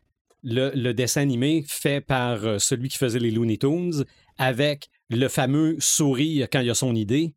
le, 0.43 0.71
le 0.75 0.95
dessin 0.95 1.21
animé 1.23 1.65
fait 1.69 2.01
par 2.01 2.45
euh, 2.45 2.59
celui 2.59 2.89
qui 2.89 2.99
faisait 2.99 3.19
les 3.19 3.31
Looney 3.31 3.59
Tunes, 3.59 4.05
avec 4.39 4.89
le 5.11 5.29
fameux 5.29 5.77
sourire 5.79 6.49
quand 6.51 6.61
il 6.61 6.71
a 6.71 6.75
son 6.75 6.95
idée. 6.95 7.35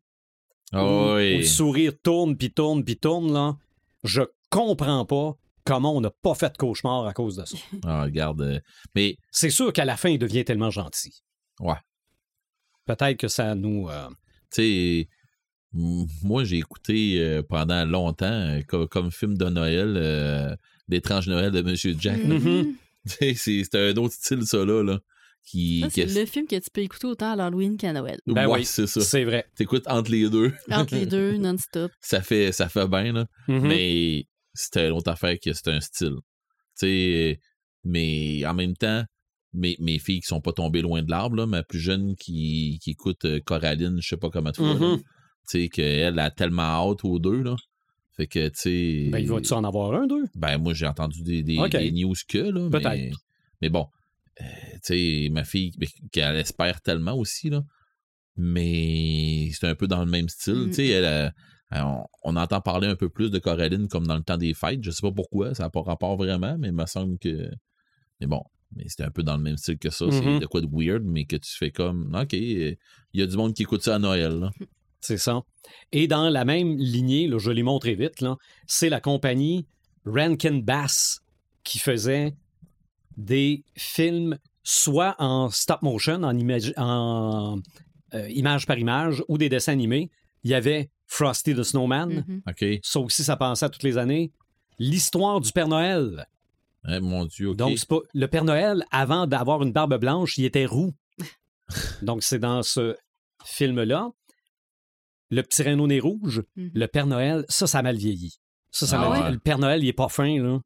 Ah 0.72 0.84
où- 0.84 0.88
où 0.88 1.14
oui. 1.16 1.38
le 1.38 1.44
sourire 1.44 1.92
tourne, 2.02 2.36
puis 2.36 2.50
tourne, 2.52 2.84
puis 2.84 2.96
tourne, 2.96 3.32
là. 3.32 3.56
Je 4.02 4.22
comprends 4.50 5.04
pas 5.04 5.36
comment 5.68 5.94
on 5.96 6.00
n'a 6.00 6.10
pas 6.22 6.34
fait 6.34 6.50
de 6.52 6.56
cauchemar 6.56 7.06
à 7.06 7.12
cause 7.12 7.36
de 7.36 7.44
ça. 7.44 7.56
Ah, 7.84 8.02
regarde. 8.04 8.40
euh, 8.40 8.58
mais 8.94 9.16
C'est 9.30 9.50
sûr 9.50 9.72
qu'à 9.72 9.84
la 9.84 9.96
fin, 9.96 10.08
il 10.08 10.18
devient 10.18 10.44
tellement 10.44 10.70
gentil. 10.70 11.22
Ouais. 11.60 11.76
Peut-être 12.86 13.18
que 13.18 13.28
ça 13.28 13.54
nous... 13.54 13.88
euh, 13.88 14.08
tu 14.50 14.62
sais, 14.62 15.08
moi, 15.72 16.44
j'ai 16.44 16.56
écouté 16.58 17.20
euh, 17.20 17.42
pendant 17.42 17.84
longtemps, 17.84 18.24
euh, 18.26 18.62
co- 18.66 18.86
comme, 18.86 19.10
film 19.12 19.36
de 19.36 19.44
Noël, 19.50 19.94
euh, 19.96 20.56
L'étrange 20.88 21.28
Noël 21.28 21.50
de 21.52 21.60
Monsieur 21.62 21.94
Jack. 21.98 22.18
Tu 23.08 23.14
sais, 23.14 23.34
c'est, 23.34 23.62
c'est 23.70 23.90
un 23.90 23.96
autre 23.96 24.12
style, 24.14 24.42
ça, 24.44 24.64
là. 24.64 24.82
là 24.82 24.98
qui, 25.44 25.80
Ça, 25.82 25.88
c'est 25.90 26.06
qui- 26.06 26.14
le 26.18 26.26
film 26.26 26.46
que 26.46 26.56
tu 26.56 26.68
peux 26.70 26.80
écouter 26.82 27.06
autant 27.06 27.32
à 27.32 27.36
l'Halloween 27.36 27.76
qu'à 27.78 27.92
Noël. 27.92 28.18
Ben 28.26 28.46
ouais, 28.48 28.58
oui, 28.58 28.64
c'est 28.66 28.86
ça. 28.86 29.00
C'est 29.00 29.24
vrai. 29.24 29.46
T'écoutes 29.54 29.86
entre 29.88 30.10
les 30.10 30.28
deux. 30.28 30.52
Entre 30.70 30.94
les 30.94 31.06
deux, 31.06 31.36
non-stop. 31.38 31.90
ça 32.00 32.20
fait 32.20 32.52
ça 32.52 32.68
fait 32.68 32.86
bien, 32.88 33.12
là. 33.12 33.26
Mhm. 33.46 33.66
Mais 33.66 34.26
c'était 34.58 34.88
une 34.88 34.92
autre 34.92 35.10
affaire 35.10 35.36
que 35.42 35.52
c'est 35.52 35.68
un 35.68 35.80
style. 35.80 36.16
Tu 36.78 36.86
sais, 36.86 37.40
mais 37.84 38.44
en 38.44 38.54
même 38.54 38.76
temps, 38.76 39.04
mes, 39.52 39.76
mes 39.78 39.98
filles 39.98 40.20
qui 40.20 40.26
sont 40.26 40.40
pas 40.40 40.52
tombées 40.52 40.82
loin 40.82 41.02
de 41.02 41.10
l'arbre, 41.10 41.36
là, 41.36 41.46
ma 41.46 41.62
plus 41.62 41.78
jeune 41.78 42.16
qui, 42.16 42.78
qui 42.82 42.90
écoute 42.90 43.24
euh, 43.24 43.40
Coraline, 43.40 43.98
je 44.00 44.08
sais 44.08 44.16
pas 44.16 44.30
comment 44.30 44.52
tu. 44.52 44.62
Mhm. 44.62 44.98
tu 44.98 45.04
sais, 45.46 45.68
qu'elle 45.68 46.18
a 46.18 46.30
tellement 46.30 46.62
hâte 46.62 47.04
aux 47.04 47.18
deux, 47.18 47.42
là. 47.42 47.56
Fait 48.16 48.26
que, 48.26 48.48
tu 48.48 48.56
sais. 48.56 49.08
Ben, 49.12 49.18
il 49.18 49.28
va-tu 49.28 49.52
en 49.52 49.62
avoir 49.62 49.94
un, 49.94 50.06
deux? 50.06 50.24
Ben, 50.34 50.58
moi, 50.58 50.74
j'ai 50.74 50.86
entendu 50.86 51.22
des, 51.22 51.42
des, 51.42 51.92
news 51.92 52.14
que, 52.28 52.38
là. 52.38 52.68
Peut-être. 52.68 52.90
Mais, 52.90 53.12
mais 53.62 53.68
bon, 53.68 53.86
euh, 54.40 54.44
tu 54.84 55.24
sais, 55.24 55.28
ma 55.30 55.44
fille, 55.44 55.72
qu'elle 56.10 56.36
espère 56.36 56.80
tellement 56.80 57.14
aussi, 57.14 57.48
là. 57.48 57.62
Mais 58.36 59.50
c'est 59.52 59.66
un 59.66 59.74
peu 59.74 59.86
dans 59.86 60.04
le 60.04 60.10
même 60.10 60.28
style. 60.28 60.66
Mm. 60.66 60.68
Tu 60.68 60.74
sais, 60.74 60.88
elle, 60.88 61.32
on, 61.72 62.04
on 62.24 62.36
entend 62.36 62.60
parler 62.60 62.88
un 62.88 62.96
peu 62.96 63.08
plus 63.08 63.30
de 63.30 63.38
Coraline 63.38 63.88
comme 63.88 64.06
dans 64.06 64.16
le 64.16 64.22
temps 64.22 64.38
des 64.38 64.54
fêtes. 64.54 64.82
Je 64.82 64.90
sais 64.90 65.02
pas 65.02 65.12
pourquoi, 65.12 65.54
ça 65.54 65.64
n'a 65.64 65.70
pas 65.70 65.82
rapport 65.82 66.16
vraiment, 66.16 66.56
mais 66.58 66.68
il 66.68 66.74
me 66.74 66.86
semble 66.86 67.18
que. 67.18 67.50
Mais 68.20 68.26
bon, 68.26 68.42
mais 68.74 68.84
c'était 68.88 69.04
un 69.04 69.10
peu 69.10 69.22
dans 69.22 69.36
le 69.36 69.42
même 69.42 69.56
style 69.56 69.78
que 69.78 69.90
ça. 69.90 70.06
C'est 70.10 70.38
de 70.38 70.46
quoi 70.46 70.60
de 70.60 70.68
weird, 70.70 71.02
mais 71.04 71.24
que 71.24 71.36
tu 71.36 71.50
fais 71.50 71.70
comme, 71.70 72.14
OK, 72.14 72.34
euh, 72.34 72.74
il 73.12 73.20
y 73.20 73.22
a 73.22 73.26
du 73.26 73.36
monde 73.36 73.54
qui 73.54 73.62
écoute 73.62 73.82
ça 73.82 73.96
à 73.96 73.98
Noël, 73.98 74.38
là. 74.38 74.50
C'est 75.00 75.16
ça. 75.16 75.42
Et 75.92 76.08
dans 76.08 76.28
la 76.28 76.44
même 76.44 76.76
lignée, 76.76 77.28
là, 77.28 77.38
je 77.38 77.50
l'ai 77.52 77.62
montré 77.62 77.94
vite, 77.94 78.20
là, 78.20 78.36
c'est 78.66 78.88
la 78.88 79.00
compagnie 79.00 79.66
Rankin 80.04 80.58
Bass 80.58 81.20
qui 81.62 81.78
faisait 81.78 82.34
des 83.16 83.64
films 83.76 84.38
soit 84.64 85.14
en 85.18 85.50
stop 85.50 85.82
motion, 85.82 86.22
en, 86.24 86.36
image, 86.36 86.72
en 86.76 87.60
euh, 88.14 88.28
image 88.30 88.66
par 88.66 88.78
image, 88.78 89.22
ou 89.28 89.38
des 89.38 89.48
dessins 89.48 89.72
animés. 89.72 90.10
Il 90.42 90.50
y 90.50 90.54
avait 90.54 90.90
Frosty 91.10 91.54
the 91.54 91.62
Snowman. 91.64 92.24
Mhm. 92.26 92.42
OK. 92.48 92.64
Ça 92.82 93.00
aussi, 93.00 93.24
ça 93.24 93.36
passait 93.36 93.64
à 93.64 93.68
toutes 93.70 93.82
les 93.82 93.98
années. 93.98 94.30
L'histoire 94.78 95.40
du 95.40 95.50
Père 95.50 95.66
Noël. 95.68 96.26
Eh, 96.88 97.00
mon 97.00 97.24
Dieu, 97.24 97.48
OK. 97.48 97.56
Donc, 97.56 97.78
c'est 97.78 97.88
pas... 97.88 97.98
le 98.14 98.28
Père 98.28 98.44
Noël, 98.44 98.84
avant 98.92 99.26
d'avoir 99.26 99.62
une 99.62 99.72
barbe 99.72 99.98
blanche, 99.98 100.38
il 100.38 100.44
était 100.44 100.66
roux. 100.66 100.94
Donc, 102.02 102.22
c'est 102.22 102.38
dans 102.38 102.62
ce 102.62 102.94
film-là. 103.44 104.10
Le 105.30 105.42
petit 105.42 105.62
Renault 105.62 105.86
nez 105.88 106.00
rouge, 106.00 106.42
Mhm. 106.56 106.70
le 106.74 106.86
Père 106.86 107.06
Noël, 107.06 107.44
ça, 107.48 107.66
ça 107.66 107.78
a 107.78 107.82
mal 107.82 107.96
vieilli. 107.96 108.38
Ça, 108.70 108.86
ça 108.86 109.00
Ah 109.02 109.08
mal 109.08 109.22
ouais? 109.24 109.30
Le 109.32 109.38
Père 109.38 109.58
Noël, 109.58 109.82
il 109.82 109.88
est 109.88 109.92
pas 109.92 110.08
fin, 110.08 110.40
là. 110.42 110.60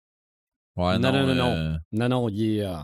Ouais, 0.77 0.99
non, 0.99 1.13
non, 1.13 1.27
non, 1.27 1.35
non. 1.35 1.51
euh, 1.51 1.75
Non, 1.93 2.09
non, 2.09 2.29
il 2.29 2.57
est 2.59 2.65
euh, 2.65 2.77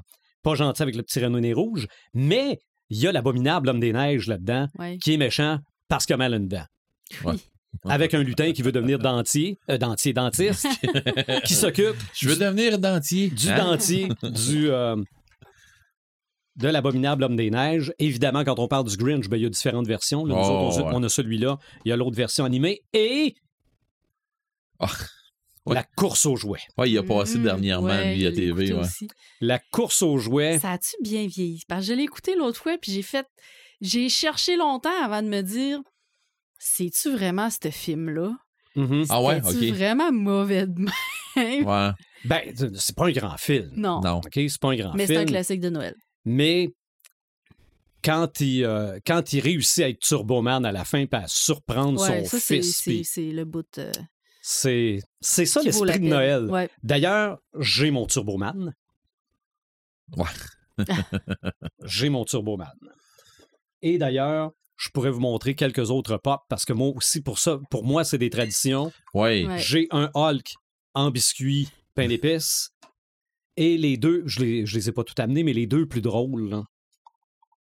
pas 0.42 0.54
gentil 0.54 0.82
avec 0.82 0.94
le 0.96 1.02
petit 1.02 1.20
Renault 1.22 1.40
nez 1.40 1.52
rouge, 1.52 1.86
mais 2.14 2.60
il 2.90 2.98
y 2.98 3.06
a 3.06 3.12
l'abominable 3.12 3.68
homme 3.68 3.80
des 3.80 3.92
neiges 3.92 4.26
là-dedans, 4.26 4.68
Ouais. 4.78 4.98
qui 4.98 5.14
est 5.14 5.16
méchant 5.16 5.58
parce 5.88 6.04
qu'il 6.06 6.14
a 6.14 6.16
mal 6.16 6.34
une 6.34 6.48
dent. 6.48 6.64
Ouais. 7.24 7.34
Avec 7.84 8.14
un 8.14 8.22
lutin 8.22 8.52
qui 8.52 8.62
veut 8.62 8.72
devenir 8.72 8.98
dentier, 8.98 9.58
euh, 9.70 9.78
dentier, 9.78 10.12
dentiste, 10.12 10.66
qui 11.44 11.54
s'occupe 11.54 11.94
Je 12.14 12.28
veux 12.28 12.36
devenir 12.36 12.78
dentier. 12.78 13.28
du 13.28 13.48
Hein? 13.50 13.56
dentier, 13.58 14.08
du 14.22 14.70
euh, 14.70 14.96
de 16.56 16.68
l'abominable 16.68 17.22
homme 17.24 17.36
des 17.36 17.50
neiges. 17.50 17.92
Évidemment, 17.98 18.42
quand 18.42 18.58
on 18.58 18.66
parle 18.68 18.88
du 18.88 18.96
Grinch, 18.96 19.28
ben, 19.28 19.36
il 19.36 19.42
y 19.44 19.46
a 19.46 19.48
différentes 19.50 19.86
versions. 19.86 20.24
là. 20.24 20.34
Nous 20.34 20.40
Oh, 20.40 20.44
autres, 20.68 20.78
on, 20.80 20.86
ouais. 20.88 20.92
on 20.94 21.02
a 21.04 21.08
celui-là, 21.08 21.58
il 21.84 21.90
y 21.90 21.92
a 21.92 21.96
l'autre 21.96 22.16
version 22.16 22.44
animée 22.44 22.82
et 22.92 23.36
ouais. 24.80 25.74
la 25.74 25.84
course 25.84 26.26
aux 26.26 26.36
jouets. 26.36 26.60
Ouais, 26.76 26.90
il 26.90 26.98
a 26.98 27.02
passé 27.02 27.36
Mhm. 27.38 27.44
dernièrement, 27.44 27.88
Ouais, 27.88 28.16
l'ai 28.16 28.32
TV. 28.32 28.72
Ouais. 28.72 28.86
La 29.40 29.58
course 29.58 30.02
aux 30.02 30.18
jouets. 30.18 30.58
Ça 30.58 30.72
a-tu 30.72 30.96
bien 31.02 31.26
vieilli? 31.26 31.62
Parce 31.68 31.82
que 31.86 31.92
je 31.92 31.96
l'ai 31.96 32.04
écouté 32.04 32.34
l'autre 32.34 32.58
fois, 32.60 32.76
puis 32.80 32.92
j'ai 32.92 33.02
fait. 33.02 33.26
J'ai 33.80 34.08
cherché 34.08 34.56
longtemps 34.56 34.90
avant 35.04 35.22
de 35.22 35.28
me 35.28 35.42
dire 35.42 35.78
c'est-tu 36.58 37.10
vraiment 37.12 37.48
ce 37.50 37.70
film-là? 37.70 38.32
Mhm. 38.76 39.04
Ah 39.08 39.22
ouais, 39.22 39.40
ok. 39.42 39.54
vraiment 39.74 40.12
mauvais 40.12 40.66
de 40.66 40.80
même? 40.80 41.66
Ouais. 41.66 41.90
Ben, 42.24 42.72
c'est 42.74 42.94
pas 42.96 43.06
un 43.06 43.12
grand 43.12 43.36
film. 43.36 43.70
Non. 43.74 44.00
Non. 44.00 44.18
OK, 44.18 44.32
c'est 44.34 44.58
pas 44.60 44.70
un 44.72 44.76
grand 44.76 44.94
Mais 44.94 45.06
c'est 45.06 45.16
un 45.16 45.20
film. 45.20 45.30
classique 45.30 45.60
de 45.60 45.70
Noël. 45.70 45.94
mais 46.24 46.70
quand 48.04 48.40
il, 48.40 48.64
euh, 48.64 48.98
quand 49.04 49.32
il 49.32 49.40
réussit 49.40 49.82
à 49.84 49.88
être 49.88 49.98
Turboman 50.00 50.64
à 50.64 50.70
la 50.72 50.84
fin 50.84 50.98
et 51.00 51.08
à 51.12 51.26
surprendre 51.26 52.00
Ouais, 52.00 52.24
son 52.24 52.30
ça, 52.30 52.40
c'est, 52.40 52.62
fils, 52.62 53.10
c'est, 53.12 53.32
le 53.32 53.44
bout 53.44 53.66
euh, 53.78 53.90
c'est 54.40 55.00
c'est 55.20 55.46
ça 55.46 55.62
l'esprit 55.62 55.98
de. 55.98 56.06
Noël. 56.06 56.44
Ouais. 56.44 56.70
D'ailleurs, 56.82 57.38
j'ai 57.58 57.90
mon 57.90 58.06
Turboman. 58.06 58.72
Ouais. 60.16 60.24
j'ai 61.84 62.08
mon 62.08 62.24
Turboman. 62.24 62.72
Et 63.82 63.98
d'ailleurs, 63.98 64.52
je 64.78 64.88
pourrais 64.90 65.10
vous 65.10 65.20
montrer 65.20 65.54
quelques 65.54 65.90
autres 65.90 66.16
pop 66.16 66.40
parce 66.48 66.64
que 66.64 66.72
moi 66.72 66.88
aussi, 66.94 67.20
pour 67.20 67.38
ça, 67.38 67.58
pour 67.70 67.84
moi, 67.84 68.04
c'est 68.04 68.16
des 68.18 68.30
traditions. 68.30 68.90
Ouais. 69.12 69.44
Ouais. 69.46 69.58
J'ai 69.58 69.88
un 69.90 70.10
Hulk 70.14 70.54
en 70.94 71.10
biscuit, 71.10 71.68
pain 71.94 72.06
d'épices. 72.08 72.70
Et 73.56 73.76
les 73.76 73.96
deux, 73.96 74.22
je 74.26 74.40
les, 74.40 74.66
je 74.66 74.76
les 74.76 74.88
ai 74.88 74.92
pas 74.92 75.02
tout 75.04 75.14
amenés, 75.20 75.42
mais 75.42 75.52
les 75.52 75.66
deux 75.66 75.84
plus 75.86 76.00
drôles, 76.00 76.48
là. 76.48 76.62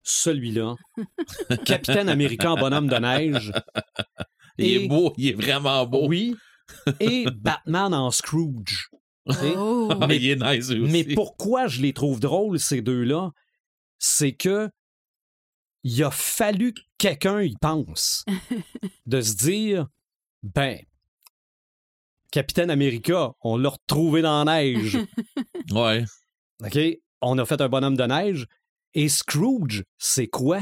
celui-là, 0.03 0.75
Capitaine 1.65 2.07
Américain 2.09 2.55
bonhomme 2.55 2.87
de 2.87 2.95
neige, 2.97 3.51
Il 4.59 4.65
Et- 4.65 4.85
est 4.85 4.87
beau, 4.87 5.13
il 5.17 5.27
est 5.29 5.33
vraiment 5.33 5.85
beau. 5.85 6.07
oui, 6.07 6.35
et 6.99 7.25
Batman 7.33 7.93
en 7.93 8.11
Scrooge. 8.11 8.89
Oh! 9.55 9.89
Ah, 9.99 10.07
il 10.13 10.29
est 10.29 10.35
nice 10.35 10.69
aussi. 10.69 10.79
Mais 10.79 11.03
pourquoi 11.03 11.67
je 11.67 11.81
les 11.81 11.93
trouve 11.93 12.19
drôles, 12.19 12.59
ces 12.59 12.81
deux-là? 12.81 13.31
C'est 13.99 14.31
que 14.33 14.69
il 15.83 16.03
a 16.03 16.11
fallu 16.11 16.73
que 16.73 16.81
quelqu'un 16.97 17.41
y 17.41 17.55
pense. 17.61 18.25
de 19.05 19.21
se 19.21 19.35
dire, 19.35 19.87
ben, 20.43 20.79
Capitaine 22.31 22.69
America, 22.69 23.31
on 23.41 23.57
l'a 23.57 23.69
retrouvé 23.69 24.21
dans 24.21 24.43
la 24.43 24.53
neige. 24.59 24.97
Ouais. 25.71 26.05
OK? 26.63 26.79
On 27.21 27.37
a 27.39 27.45
fait 27.45 27.59
un 27.59 27.67
bonhomme 27.67 27.97
de 27.97 28.03
neige. 28.05 28.47
Et 28.93 29.09
Scrooge, 29.09 29.83
c'est 29.97 30.27
quoi? 30.27 30.61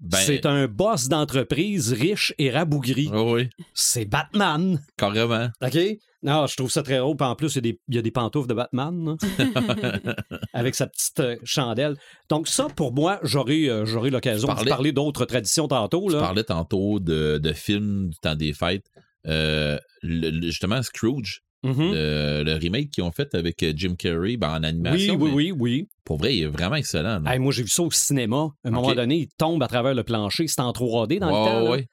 Ben, 0.00 0.18
C'est 0.18 0.44
un 0.44 0.66
boss 0.66 1.08
d'entreprise 1.08 1.92
riche 1.92 2.34
et 2.38 2.50
rabougri. 2.50 3.06
ouais, 3.08 3.32
ouais, 3.32 3.50
C'est 3.74 4.04
Batman. 4.06 4.84
carrément. 4.96 5.48
OK? 5.62 5.78
Non, 6.24 6.46
je 6.46 6.56
trouve 6.56 6.70
ça 6.70 6.82
très. 6.82 6.98
Puis 7.00 7.26
en 7.26 7.34
plus, 7.34 7.52
il 7.52 7.56
y 7.56 7.58
a 7.58 7.60
des, 7.72 7.80
il 7.88 7.94
y 7.96 7.98
a 7.98 8.02
des 8.02 8.10
pantoufles 8.12 8.48
de 8.48 8.54
Batman 8.54 9.16
avec 10.52 10.74
sa 10.74 10.86
petite 10.86 11.20
euh, 11.20 11.36
chandelle. 11.44 11.96
Donc, 12.28 12.48
ça, 12.48 12.68
pour 12.74 12.92
moi, 12.94 13.18
j'aurai 13.22 13.68
euh, 13.68 13.84
l'occasion 14.10 14.48
Tu 14.54 14.64
de 14.64 14.68
parler 14.68 14.92
d'autres 14.92 15.24
traditions 15.24 15.68
tantôt. 15.68 16.06
Tu 16.08 16.14
Là. 16.14 16.20
parlais 16.20 16.44
tantôt 16.44 17.00
de, 17.00 17.38
de 17.38 17.52
films 17.52 18.10
du 18.10 18.16
temps 18.18 18.34
des 18.36 18.52
fêtes. 18.52 18.86
Euh, 19.26 19.78
le- 20.02 20.30
le- 20.30 20.42
justement, 20.46 20.82
Scrooge, 20.82 21.42
Mhm. 21.64 21.92
le, 21.92 22.42
le 22.44 22.54
remake 22.54 22.90
qu'ils 22.90 23.04
ont 23.04 23.12
fait 23.12 23.32
avec 23.36 23.62
euh, 23.62 23.72
Jim 23.76 23.94
Carrey 23.96 24.36
ben, 24.36 24.48
en 24.50 24.60
Oui, 24.62 24.66
animation. 24.66 25.14
oui, 25.14 25.30
mais 25.30 25.34
oui, 25.36 25.52
oui. 25.56 25.88
Pour 26.04 26.18
vrai, 26.18 26.36
il 26.36 26.42
est 26.42 26.46
vraiment 26.48 26.74
excellent. 26.74 27.24
Hey, 27.24 27.38
moi, 27.38 27.52
j'ai 27.52 27.62
vu 27.62 27.68
ça 27.68 27.84
au 27.84 27.90
cinéma. 27.92 28.48
À 28.64 28.68
un 28.68 28.70
moment 28.72 28.92
donné, 28.92 29.16
il 29.18 29.28
tombe 29.38 29.62
à 29.62 29.68
travers 29.68 29.94
le 29.94 30.02
plancher. 30.02 30.48
C'est 30.48 30.60
en 30.60 30.72
3D 30.72 31.20
dans 31.20 31.28
le 31.28 31.32
temps. 31.78 31.84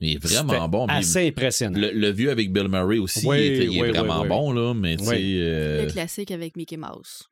Il 0.00 0.14
est 0.14 0.18
vraiment 0.22 0.52
C'était 0.52 0.68
bon. 0.68 0.86
mais 0.86 0.92
Assez 0.94 1.28
impressionnant. 1.28 1.78
le, 1.78 1.90
le 1.92 2.10
vieux 2.10 2.30
avec 2.30 2.52
Bill 2.52 2.68
Murray 2.68 2.98
aussi, 2.98 3.26
Oui, 3.26 3.36
il 3.38 3.42
est, 3.42 3.66
il 3.66 3.76
est 3.78 3.82
oui, 3.82 3.88
vraiment 3.90 4.16
oui, 4.16 4.22
oui. 4.22 4.28
bon, 4.28 4.52
là, 4.52 4.74
mais 4.74 4.96
tu 4.96 5.04
sais. 5.04 5.10
Oui. 5.16 5.38
euh, 5.40 5.84
Le 5.86 5.90
classique 5.92 6.30
avec 6.30 6.56
Mickey 6.56 6.76
Mouse. 6.76 7.22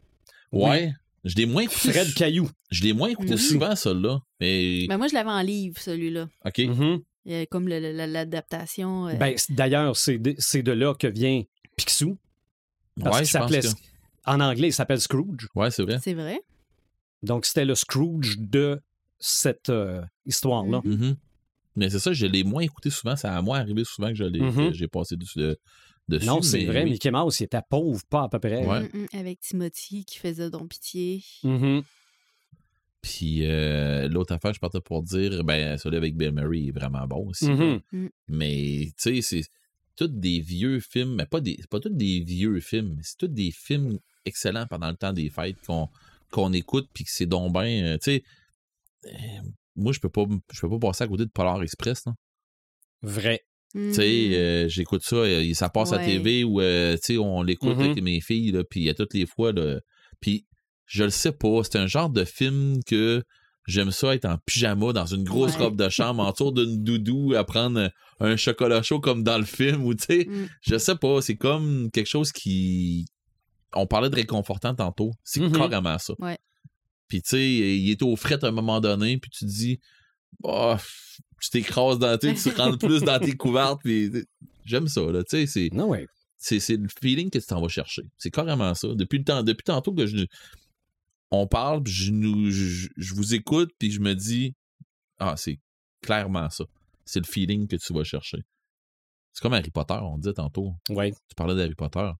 ouais. 0.53 0.93
Je 1.25 1.37
l'ai 1.37 1.47
moins 1.47 1.63
écouté. 1.63 1.93
Fred 1.93 2.15
Caillou. 2.15 2.51
Je 2.73 2.83
l'ai 2.83 2.93
moins 2.93 3.09
écouté 3.09 3.35
Mhm. 3.35 3.39
souvent, 3.39 3.77
celui-là. 3.77 4.19
Mais. 4.41 4.87
Ben 4.89 4.99
moi, 4.99 5.07
je 5.07 5.15
l'avais 5.15 5.31
en 5.31 5.41
livre, 5.43 5.79
celui-là. 5.79 6.29
OK. 6.45 6.59
Mhm. 6.59 6.99
Il 7.27 7.33
y 7.33 7.37
a 7.37 7.47
comme 7.47 7.69
l'adaptation. 7.69 9.07
euh, 9.07 9.15
Ben, 9.15 9.37
D'ailleurs, 9.51 9.97
c'est 9.97 10.19
de, 10.19 10.73
là 10.73 10.95
que 10.95 11.07
vient 11.07 11.43
Picsou. 11.77 12.19
Parce 13.01 13.19
ouais, 13.19 13.23
qu'il 13.23 13.31
je 13.31 13.39
pense 13.39 13.53
s'appelait. 13.53 13.61
que... 13.61 13.79
En 14.27 14.41
anglais, 14.41 14.69
il 14.69 14.73
s'appelle 14.73 15.01
Scrooge. 15.01 15.47
Ouais, 15.55 15.71
c'est 15.71 15.85
vrai. 15.85 15.99
C'est 16.03 16.15
vrai? 16.15 16.41
Donc, 17.23 17.47
c'était 17.47 17.65
le 17.67 17.77
Scrooge 17.77 18.39
de 18.41 18.81
cette 19.21 19.69
euh, 19.71 20.03
histoire-là. 20.27 20.81
Mhm. 20.85 21.17
Mais 21.77 21.89
c'est 21.91 21.99
ça, 21.99 22.13
je 22.13 22.27
l'ai 22.27 22.45
moins 22.45 22.63
écouté 22.63 22.91
souvent. 22.91 23.17
Ça 23.17 23.37
a 23.37 23.43
moins 23.43 23.61
arrivé 23.61 23.85
souvent 23.85 24.09
que 24.09 24.15
je 24.15 24.25
l'ai- 24.25 24.41
que 24.69 24.73
j'ai 24.75 24.89
passé 24.89 25.17
dessus. 25.17 25.39
de- 25.39 25.59
dessus 26.09 26.27
Non, 26.27 26.43
c'est 26.43 26.65
vrai, 26.65 26.83
oui. 26.85 26.91
Mickey 26.91 27.11
Mouse, 27.11 27.39
il 27.41 27.45
était 27.45 27.61
pauvre, 27.69 28.01
pas 28.11 28.25
à 28.25 28.29
peu 28.29 28.39
près. 28.41 28.67
Ouais. 28.67 28.81
Mm, 28.83 28.89
mm, 29.03 29.07
avec 29.19 29.41
Timothy 29.41 30.05
qui 30.05 30.19
faisait 30.19 30.51
Don 30.51 30.67
Pitié. 30.67 31.23
Mhm. 31.45 31.83
Puis 33.01 33.47
euh, 33.47 34.09
l'autre 34.09 34.33
affaire, 34.35 34.53
je 34.53 34.61
partais 34.61 34.81
pour 34.81 35.03
dire, 35.03 35.43
ben, 35.45 35.77
celui 35.79 35.97
avec 35.97 36.17
Bill 36.17 36.33
Murray 36.33 36.67
est 36.67 36.71
vraiment 36.71 37.07
bon 37.07 37.29
aussi. 37.29 37.51
Mhm. 37.51 38.11
Mais, 38.29 38.93
tu 39.01 39.21
sais, 39.21 39.23
c'est 39.23 39.43
tous 39.97 40.07
des 40.09 40.41
vieux 40.41 40.79
films, 40.81 41.15
mais 41.17 41.27
pas 41.27 41.41
des 41.41 41.57
c'est 41.59 41.69
pas 41.69 41.81
tous 41.81 41.91
des 41.91 42.21
vieux 42.21 42.61
films, 42.61 42.95
mais 42.97 43.03
c'est 43.03 43.19
tous 43.19 43.29
des 43.29 43.51
films 43.51 43.99
excellents 44.25 44.67
pendant 44.67 44.89
le 44.89 44.97
temps 44.97 45.13
des 45.13 45.31
fêtes 45.31 45.57
qu'on 45.67 45.89
qu'on 46.31 46.53
écoute 46.53 46.89
puis 46.95 47.05
que 47.05 47.11
c'est 47.11 47.27
donc 47.27 47.53
bien, 47.53 47.85
euh, 47.85 47.99
tu 47.99 48.05
sais, 48.13 48.23
euh, 49.07 49.11
moi, 49.77 49.93
je 49.93 50.01
peux 50.01 50.09
pas 50.09 50.25
je 50.53 50.61
peux 50.61 50.69
pas 50.71 50.79
passer 50.89 51.05
à 51.05 51.09
côté 51.09 51.25
de 51.25 51.31
Polar 51.31 51.63
Express, 51.63 52.05
là. 52.07 52.13
Vrai. 53.03 53.41
Tu 53.75 53.95
sais, 53.95 54.31
euh, 54.37 54.69
j'écoute 54.69 55.03
ça, 55.03 55.17
euh, 55.17 55.55
ça 55.55 55.71
passe 55.71 55.93
à 55.93 55.97
Ouais. 55.97 56.05
TV 56.07 56.45
ou, 56.45 56.61
euh, 56.61 56.95
tu 56.97 57.15
sais, 57.15 57.19
on 57.19 57.43
l'écoute 57.43 57.77
Mhm. 57.77 57.81
avec 57.91 58.03
mes 58.03 58.21
filles, 58.21 58.53
là, 58.53 58.65
puis 58.65 58.89
à 58.91 58.95
toutes 58.95 59.15
les 59.15 59.25
fois, 59.27 59.51
là, 59.53 59.81
puis 60.21 60.47
je 60.85 61.05
le 61.05 61.11
sais 61.11 61.33
pas, 61.33 61.63
c'est 61.65 61.79
un 61.79 61.87
genre 61.87 62.11
de 62.11 62.25
film 62.25 62.81
que 62.85 63.23
j'aime 63.67 63.91
ça 63.91 64.15
être 64.15 64.27
en 64.27 64.37
pyjama 64.45 64.93
dans 64.93 65.07
une 65.07 65.25
grosse 65.25 65.57
Ouais. 65.57 65.65
robe 65.65 65.77
de 65.77 65.89
chambre, 65.89 66.27
autour 66.29 66.53
d'une 66.53 66.83
doudou, 66.85 67.33
à 67.35 67.45
prendre 67.45 67.91
un 68.21 68.37
chocolat 68.37 68.83
chaud 68.83 69.01
comme 69.01 69.23
dans 69.25 69.39
le 69.39 69.45
film, 69.47 69.85
ou 69.87 69.95
tu 69.95 70.05
sais, 70.05 70.27
Mm. 70.29 70.49
je 70.61 70.77
sais 70.79 70.97
pas, 70.97 71.23
c'est 71.23 71.37
comme 71.37 71.91
quelque 71.93 72.09
chose 72.09 72.31
qui... 72.31 73.07
On 73.75 73.87
parlait 73.87 74.11
de 74.11 74.17
réconfortant 74.17 74.75
tantôt, 74.75 75.13
c'est 75.25 75.51
carrément 75.51 75.97
ça. 75.99 76.13
Ouais. 76.19 76.37
Puis 77.13 77.21
tu 77.21 77.29
sais, 77.29 77.47
il 77.47 77.91
est 77.91 78.03
au 78.03 78.17
fret 78.17 78.43
à 78.43 78.49
un 78.49 78.53
moment 78.53 78.81
donné, 78.81 79.19
puis 79.19 79.31
tu 79.31 79.45
te 79.45 79.51
dis, 79.51 79.79
bah, 80.41 80.81
tu 81.43 81.51
t'écrases 81.51 81.99
dans 81.99 82.19
sais, 82.19 82.33
tu 82.33 82.49
rentres 82.59 82.79
plus 82.79 83.03
dans 83.03 83.19
tes 83.19 83.37
couvertes, 83.37 83.83
puis 83.85 84.11
j'aime 84.65 84.89
ça, 84.89 85.03
là, 85.03 85.23
tu 85.23 85.37
sais, 85.37 85.47
c'est 85.47 85.69
Non, 85.75 85.89
ouais. 85.89 86.07
c'est 86.39 86.59
c'est 86.59 86.79
le 86.79 86.89
feeling 86.89 87.29
que 87.29 87.39
tu 87.39 87.45
t'en 87.45 87.61
vas 87.61 87.69
chercher. 87.69 88.05
C'est 88.17 88.31
carrément 88.31 88.73
ça. 88.75 88.89
Depuis 88.95 89.19
le 89.19 89.25
temps, 89.25 89.43
depuis 89.43 89.65
tantôt 89.65 89.93
que 89.93 90.07
je 90.07 90.25
on 91.31 91.47
parle, 91.47 91.83
puis 91.83 91.93
je, 91.93 92.13
nous, 92.13 92.51
je, 92.51 92.89
je 92.97 93.15
vous 93.15 93.35
écoute, 93.35 93.73
puis 93.79 93.91
je 93.91 94.01
me 94.01 94.15
dis 94.15 94.55
ah 95.19 95.37
c'est 95.37 95.59
clairement 96.01 96.49
ça. 96.49 96.65
C'est 97.05 97.21
le 97.21 97.31
feeling 97.31 97.69
que 97.69 97.77
tu 97.77 97.93
vas 97.93 98.05
chercher. 98.05 98.39
C'est 99.35 99.43
comme 99.43 99.53
Harry 99.53 99.71
Potter, 99.71 99.99
on 100.01 100.17
disait 100.17 100.33
tantôt. 100.33 100.73
Ouais. 100.89 101.13
Tu 101.13 101.35
parlais 101.37 101.55
d'Harry 101.55 101.75
Potter. 101.75 102.11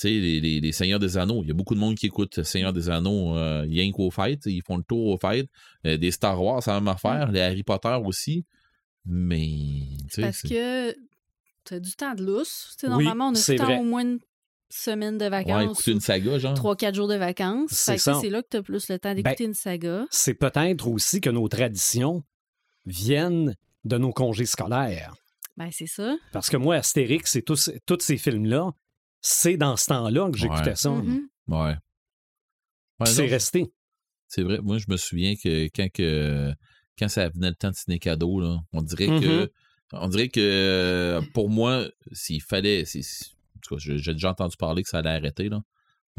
Tu 0.00 0.08
sais, 0.08 0.14
les, 0.14 0.40
les, 0.40 0.60
les 0.60 0.72
Seigneurs 0.72 0.98
des 0.98 1.18
Anneaux, 1.18 1.42
il 1.42 1.48
y 1.48 1.50
a 1.50 1.54
beaucoup 1.54 1.74
de 1.74 1.80
monde 1.80 1.94
qui 1.94 2.06
écoute 2.06 2.42
Seigneurs 2.42 2.72
des 2.72 2.88
Anneaux 2.88 3.36
euh, 3.36 3.62
rien 3.68 3.92
qu'aux 3.92 4.10
fêtes. 4.10 4.46
Ils 4.46 4.62
font 4.62 4.78
le 4.78 4.82
tour 4.82 5.08
aux 5.08 5.18
fêtes. 5.18 5.48
Euh, 5.86 5.98
des 5.98 6.10
Star 6.10 6.42
Wars, 6.42 6.62
c'est 6.62 6.70
la 6.70 6.80
même 6.80 6.88
affaire. 6.88 7.30
Les 7.30 7.40
Harry 7.40 7.62
Potter 7.62 7.98
aussi. 8.02 8.46
Mais. 9.04 9.82
Parce 10.16 10.40
que 10.42 10.92
tu 11.64 11.74
as 11.74 11.80
du 11.80 11.92
temps 11.92 12.14
de 12.14 12.24
lousse. 12.24 12.76
Oui, 12.82 12.88
normalement, 12.88 13.28
on 13.28 13.34
a 13.34 13.38
le 13.52 13.58
temps 13.58 13.64
vrai. 13.64 13.78
au 13.78 13.82
moins 13.82 14.02
une 14.02 14.20
semaine 14.70 15.18
de 15.18 15.24
Ouais, 15.24 15.30
vacances. 15.30 15.72
écouter 15.72 15.92
une 15.92 16.00
saga, 16.00 16.38
genre. 16.38 16.54
3-4 16.54 16.94
jours 16.94 17.08
de 17.08 17.16
vacances. 17.16 17.70
C'est 17.72 17.98
ça. 17.98 18.18
Là 18.22 18.42
que 18.42 18.48
tu 18.50 18.56
as 18.56 18.62
plus 18.62 18.88
le 18.88 18.98
temps 18.98 19.14
d'écouter 19.14 19.44
une 19.44 19.54
saga. 19.54 20.06
C'est 20.10 20.34
peut-être 20.34 20.86
aussi 20.88 21.20
que 21.20 21.28
nos 21.30 21.46
traditions 21.48 22.22
viennent 22.86 23.54
de 23.84 23.98
nos 23.98 24.12
congés 24.12 24.46
scolaires. 24.46 25.14
Ben, 25.56 25.68
c'est 25.72 25.86
ça. 25.86 26.16
Parce 26.32 26.48
que 26.48 26.56
moi, 26.56 26.76
Astérix 26.76 27.36
et 27.36 27.42
tous, 27.42 27.70
tous 27.84 27.98
ces 28.00 28.16
films-là, 28.16 28.70
c'est 29.20 29.56
dans 29.56 29.76
ce 29.76 29.86
temps-là 29.86 30.30
que 30.30 30.38
j'écoutais 30.38 30.70
Ouais. 30.70 30.76
ça. 30.76 30.90
Mhm. 30.90 31.28
Ouais. 31.48 31.74
C'est 33.06 33.26
resté. 33.26 33.72
C'est 34.28 34.42
vrai. 34.42 34.58
Moi, 34.62 34.78
je 34.78 34.86
me 34.88 34.96
souviens 34.96 35.34
que 35.36 35.64
quand, 35.74 35.88
que, 35.92 36.52
quand 36.98 37.08
ça 37.08 37.28
venait 37.30 37.48
le 37.48 37.54
temps 37.54 37.70
de 37.70 37.74
ciné 37.74 37.98
cadeau, 37.98 38.40
là, 38.40 38.58
on 38.72 38.82
dirait 38.82 39.06
que. 39.06 39.50
On 39.92 40.06
dirait 40.06 40.28
que 40.28 40.38
euh, 40.40 41.20
pour 41.34 41.50
moi, 41.50 41.84
s'il 42.12 42.40
fallait. 42.40 42.84
en 42.84 43.60
tout 43.60 43.74
cas, 43.74 43.78
j'ai 43.80 43.98
j'ai 43.98 44.12
déjà 44.12 44.30
entendu 44.30 44.56
parler 44.56 44.84
que 44.84 44.88
ça 44.88 44.98
allait 44.98 45.10
arrêter, 45.10 45.48
là. 45.48 45.60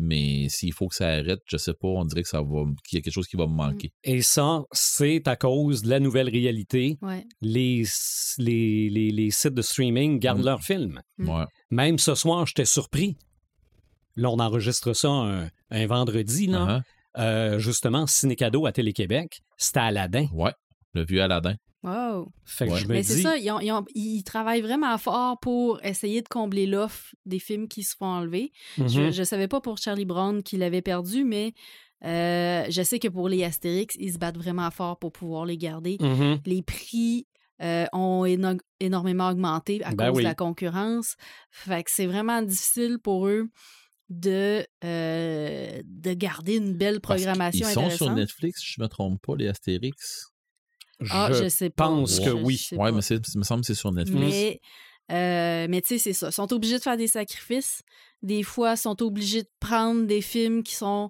Mais 0.04 0.50
s'il 0.50 0.74
faut 0.74 0.88
que 0.88 0.96
ça 0.96 1.08
arrête, 1.10 1.42
je 1.46 1.58
sais 1.58 1.74
pas, 1.74 1.88
on 1.88 2.06
dirait 2.06 2.24
que 2.24 2.28
ça 2.28 2.42
va. 2.42 2.64
qu'il 2.88 2.98
y 2.98 3.00
a 3.00 3.02
quelque 3.04 3.14
chose 3.14 3.28
qui 3.28 3.38
va 3.38 3.46
me 3.46 3.54
manquer. 3.54 3.92
Et 4.04 4.24
ça, 4.24 4.64
c'est 4.72 5.28
à 5.28 5.36
cause 5.36 5.84
de 5.84 5.90
la 5.90 6.00
nouvelle 6.00 6.28
réalité. 6.28 6.98
Ouais. 7.04 7.24
Les, 7.42 7.84
les, 8.40 8.90
les, 8.90 9.12
les 9.12 9.30
sites 9.30 9.54
de 9.54 9.62
streaming 9.62 10.18
gardent 10.18 10.40
Mhm. 10.40 10.46
leurs 10.46 10.64
films. 10.64 11.02
Mm. 11.20 11.30
Ouais. 11.30 11.46
Même 11.70 12.00
ce 12.00 12.16
soir, 12.16 12.48
j'étais 12.48 12.66
surpris. 12.66 13.16
Là, 14.16 14.30
on 14.32 14.40
enregistre 14.40 14.94
ça 14.94 15.10
un, 15.10 15.50
un 15.70 15.86
vendredi, 15.88 16.48
là. 16.48 16.66
Uh-huh. 16.80 16.82
Euh, 17.22 17.60
justement, 17.60 18.08
Ciné-Cadeau 18.08 18.66
à 18.66 18.72
Télé-Québec. 18.72 19.42
C'était 19.58 19.82
Aladdin. 19.82 20.28
Ouais. 20.34 20.54
Le 20.94 21.06
vieux 21.06 21.22
Aladdin. 21.22 21.56
Wow. 21.84 22.32
Fait 22.46 22.68
que 22.68 22.72
Ouais. 22.74 22.80
je 22.80 22.88
me 22.88 22.94
Mais 22.94 23.02
dis... 23.02 23.08
c'est 23.08 23.22
ça, 23.22 23.38
ils, 23.38 23.50
ont- 23.52 23.60
ils 23.60 23.72
ont- 23.72 23.86
ils 23.96 24.24
travaillent 24.24 24.62
vraiment 24.62 24.96
fort 24.98 25.40
pour 25.40 25.84
essayer 25.84 26.22
de 26.22 26.28
combler 26.28 26.68
l'offre 26.68 27.16
des 27.26 27.40
films 27.40 27.68
qui 27.68 27.84
se 27.84 27.96
font 27.96 28.06
enlever. 28.06 28.52
Je, 28.78 29.12
je 29.12 29.24
savais 29.24 29.48
pas 29.48 29.62
pour 29.62 29.78
Charlie 29.80 30.06
Brown 30.06 30.44
qu'il 30.44 30.62
avait 30.64 30.84
perdu, 30.84 31.24
mais 31.24 31.54
euh, 32.06 32.66
je 32.70 32.82
sais 32.84 33.00
que 33.00 33.08
pour 33.08 33.30
les 33.30 33.44
Astérix, 33.44 33.96
ils 34.00 34.14
se 34.14 34.18
battent 34.20 34.38
vraiment 34.38 34.70
fort 34.72 35.00
pour 35.00 35.12
pouvoir 35.12 35.46
les 35.46 35.58
garder. 35.58 35.98
Mhm. 36.00 36.40
Les 36.46 36.62
prix 36.62 37.26
euh, 37.64 37.86
ont 37.94 38.26
éno- 38.26 38.60
énormément 38.80 39.30
augmenté 39.30 39.84
à 39.84 39.92
Ben 39.94 40.08
cause 40.10 40.18
oui. 40.18 40.24
de 40.24 40.28
la 40.28 40.36
concurrence. 40.36 41.16
Fait 41.52 41.84
que 41.84 41.92
c'est 41.92 42.08
vraiment 42.08 42.42
difficile 42.42 42.98
pour 43.00 43.28
eux 43.28 43.50
de, 44.10 44.66
euh, 44.84 45.82
de 45.86 46.14
garder 46.14 46.58
une 46.58 46.74
belle 46.74 47.00
Parce 47.02 47.22
programmation 47.22 47.68
Ils 47.68 47.74
sont 47.74 47.90
sur 47.92 48.12
Netflix, 48.12 48.62
je 48.64 48.82
me 48.82 48.88
trompe 48.88 49.22
pas, 49.22 49.36
les 49.36 49.48
Astérix. 49.48 50.31
Ah, 51.10 51.30
je, 51.32 51.44
je 51.44 51.50
sais 51.50 51.70
pas. 51.70 51.88
pense 51.88 52.20
que 52.20 52.26
Je 52.26 52.32
oui. 52.32 52.58
sais 52.58 52.76
Ouais, 52.78 52.90
pas. 52.90 52.96
mais 52.96 53.02
c'est- 53.02 53.22
il 53.34 53.38
me 53.40 53.44
semble 53.44 53.62
que 53.62 53.68
c'est 53.68 53.76
sur 53.76 53.92
Netflix. 53.92 54.20
Mais, 54.20 54.62
euh, 55.12 55.68
mais 55.70 55.82
tu 55.82 55.88
sais, 55.90 55.98
c'est 55.98 56.14
ça. 56.14 56.28
Ils 56.30 56.34
sont 56.34 56.52
obligés 56.54 56.78
de 56.78 56.84
faire 56.84 56.98
des 56.98 57.08
sacrifices. 57.08 57.82
Des 58.22 58.44
fois, 58.44 58.74
ils 58.74 58.78
sont 58.78 59.02
obligés 59.02 59.42
de 59.44 59.50
prendre 59.60 60.06
des 60.06 60.22
films 60.22 60.64
qui 60.64 60.76
sont 60.76 61.10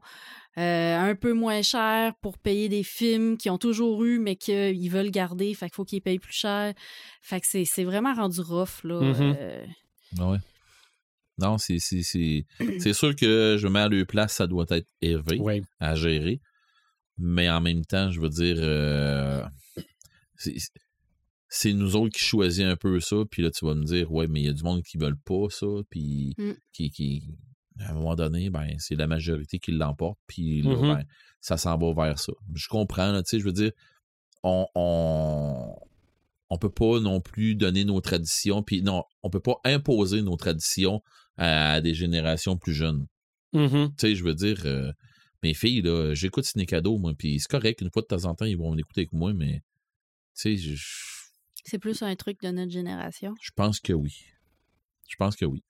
euh, 0.57 0.97
un 0.97 1.15
peu 1.15 1.31
moins 1.33 1.61
chers 1.61 2.13
pour 2.21 2.37
payer 2.37 2.67
des 2.67 2.83
films 2.83 3.37
qu'ils 3.37 3.51
ont 3.51 3.57
toujours 3.57 4.03
eu, 4.03 4.19
mais 4.19 4.35
qu'ils 4.35 4.89
veulent 4.89 5.09
garder. 5.11 5.53
Fait 5.53 5.67
qu'il 5.67 5.75
faut 5.75 5.85
qu'ils 5.85 6.01
payent 6.01 6.19
plus 6.19 6.33
cher. 6.33 6.73
Fait 7.21 7.39
que 7.39 7.47
c'est, 7.47 7.63
c'est 7.65 7.83
vraiment 7.85 8.13
rendu 8.13 8.41
rough, 8.41 8.83
là. 8.83 8.95
Euh, 9.01 9.65
ouais. 10.19 10.37
Non, 11.37 11.57
c'est 11.57 11.77
c'est- 11.79 12.03
c'est- 12.03 12.45
c'est 12.79 12.93
sûr 12.93 13.15
que 13.15 13.55
je 13.59 13.67
me 13.67 13.73
mets 13.73 13.79
à 13.79 13.87
leur 13.87 14.05
place, 14.05 14.33
ça 14.33 14.47
doit 14.47 14.65
être 14.71 14.87
élevé 15.01 15.39
à 15.79 15.95
gérer. 15.95 16.39
Mais 17.21 17.49
en 17.49 17.61
même 17.61 17.85
temps, 17.85 18.11
je 18.11 18.19
veux 18.19 18.29
dire, 18.29 18.55
euh, 18.59 19.43
c'est 21.49 21.73
nous 21.73 21.95
autres 21.95 22.13
qui 22.17 22.23
choisissons 22.23 22.67
un 22.67 22.75
peu 22.75 22.99
ça. 22.99 23.17
Puis 23.29 23.41
là, 23.43 23.51
tu 23.51 23.65
vas 23.65 23.75
me 23.75 23.83
dire, 23.83 24.11
ouais, 24.11 24.27
mais 24.27 24.41
il 24.41 24.45
y 24.45 24.49
a 24.49 24.53
du 24.53 24.63
monde 24.63 24.83
qui 24.83 24.97
veulent 24.97 25.17
pas 25.19 25.47
ça. 25.49 25.67
Puis 25.89 26.33
Mm. 26.37 26.51
qui, 26.73 26.89
qui, 26.91 27.23
à 27.79 27.91
un 27.91 27.93
moment 27.93 28.15
donné, 28.15 28.49
ben, 28.49 28.67
c'est 28.79 28.95
la 28.95 29.07
majorité 29.07 29.59
qui 29.59 29.71
l'emporte. 29.71 30.17
Puis 30.27 30.61
là, 30.61 30.75
Mhm. 30.75 30.81
ben, 30.81 31.03
ça 31.41 31.57
s'en 31.57 31.77
va 31.77 31.93
vers 31.93 32.19
ça. 32.19 32.33
Je 32.53 32.67
comprends, 32.67 33.13
tu 33.21 33.29
sais, 33.29 33.39
je 33.39 33.45
veux 33.45 33.51
dire, 33.53 33.71
on, 34.43 34.65
on, 34.75 35.75
on 36.49 36.57
peut 36.57 36.69
pas 36.71 36.99
non 36.99 37.19
plus 37.21 37.55
donner 37.55 37.83
nos 37.85 38.01
traditions, 38.01 38.63
puis 38.63 38.81
non, 38.81 39.03
on 39.23 39.29
peut 39.29 39.39
pas 39.39 39.55
imposer 39.63 40.21
nos 40.21 40.35
traditions 40.37 41.01
à, 41.37 41.81
des 41.81 41.93
générations 41.93 42.57
plus 42.57 42.73
jeunes. 42.73 43.05
Mhm. 43.53 43.89
Tu 43.89 43.93
sais, 43.97 44.15
je 44.15 44.23
veux 44.23 44.33
dire, 44.35 44.61
euh, 44.65 44.91
mes 45.43 45.53
filles, 45.53 45.81
là, 45.81 46.13
j'écoute 46.13 46.45
Ciné 46.45 46.65
Cadeau, 46.65 46.97
moi, 46.97 47.13
puis 47.17 47.39
c'est 47.39 47.49
correct, 47.49 47.81
une 47.81 47.89
fois 47.91 48.01
de 48.03 48.07
temps 48.07 48.25
en 48.25 48.35
temps, 48.35 48.45
ils 48.45 48.57
vont 48.57 48.73
l'écouter 48.73 49.01
avec 49.01 49.13
moi, 49.13 49.33
mais 49.33 49.61
tu 50.35 50.55
sais, 50.55 50.57
je, 50.57 50.75
c'est 51.63 51.79
plus 51.79 52.01
un 52.01 52.15
truc 52.15 52.41
de 52.41 52.49
notre 52.49 52.71
génération? 52.71 53.33
je 53.41 53.51
pense 53.55 53.79
que 53.79 53.93
oui. 53.93 54.13
Je 55.07 55.15
pense 55.17 55.35
que 55.35 55.45
oui. 55.45 55.63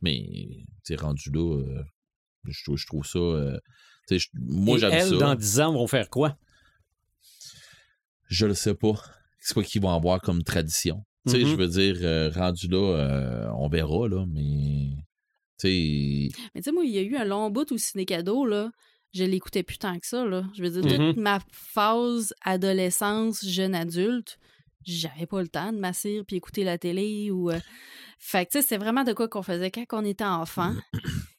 Mais, 0.00 0.18
tu 0.22 0.64
sais, 0.84 0.96
rendu 0.96 1.30
là, 1.30 1.58
euh, 1.60 1.82
je, 2.44 2.62
trouve- 2.64 2.76
je 2.78 2.86
trouve 2.86 3.04
ça. 3.06 3.18
euh, 3.18 3.58
tu 4.08 4.18
sais, 4.18 4.18
je- 4.18 4.28
moi, 4.40 4.78
j'aime 4.78 4.92
elles, 4.92 5.08
ça. 5.08 5.16
dans 5.18 5.34
10 5.34 5.60
ans, 5.60 5.72
vont 5.72 5.86
faire 5.86 6.08
quoi? 6.08 6.38
Je 8.28 8.46
le 8.46 8.54
sais 8.54 8.74
pas. 8.74 8.94
C'est 9.40 9.54
quoi 9.54 9.64
qu'ils 9.64 9.82
vont 9.82 9.94
avoir 9.94 10.20
comme 10.20 10.42
tradition. 10.42 11.04
Tu 11.26 11.32
sais, 11.32 11.40
je 11.46 11.54
veux 11.56 11.68
dire, 11.68 11.96
euh, 12.00 12.30
rendu 12.30 12.68
là, 12.68 12.78
euh, 12.96 13.50
on 13.56 13.68
verra, 13.68 14.08
là, 14.08 14.24
mais. 14.26 14.90
Tu 15.58 15.68
sais. 15.68 16.28
Mais 16.54 16.62
tu 16.62 16.64
sais, 16.64 16.72
moi, 16.72 16.84
il 16.84 16.92
y 16.92 16.98
a 16.98 17.02
eu 17.02 17.16
un 17.16 17.24
long 17.24 17.50
bout 17.50 17.70
au 17.72 17.76
ciné-cadeau, 17.78 18.46
là. 18.46 18.70
Je 19.12 19.24
l'écoutais 19.24 19.62
plus 19.62 19.78
tant 19.78 19.98
que 19.98 20.06
ça, 20.06 20.24
là. 20.24 20.44
Je 20.56 20.62
veux 20.62 20.70
dire, 20.70 20.82
toute 20.82 21.16
ma 21.16 21.40
phase 21.50 22.32
adolescence, 22.44 23.44
jeune 23.44 23.74
adulte, 23.74 24.38
j'avais 24.86 25.26
pas 25.26 25.42
le 25.42 25.48
temps 25.48 25.72
de 25.72 25.78
m'asseoir 25.78 26.24
puis 26.26 26.36
écouter 26.36 26.64
la 26.64 26.78
télé 26.78 27.30
ou... 27.30 27.50
euh, 27.50 27.58
Fait 28.18 28.46
que, 28.46 28.52
tu 28.52 28.60
sais, 28.60 28.66
c'est 28.66 28.78
vraiment 28.78 29.02
de 29.04 29.12
quoi 29.12 29.28
qu'on 29.28 29.42
faisait 29.42 29.70
quand 29.70 29.84
on 29.92 30.04
était 30.04 30.24
enfant, 30.24 30.74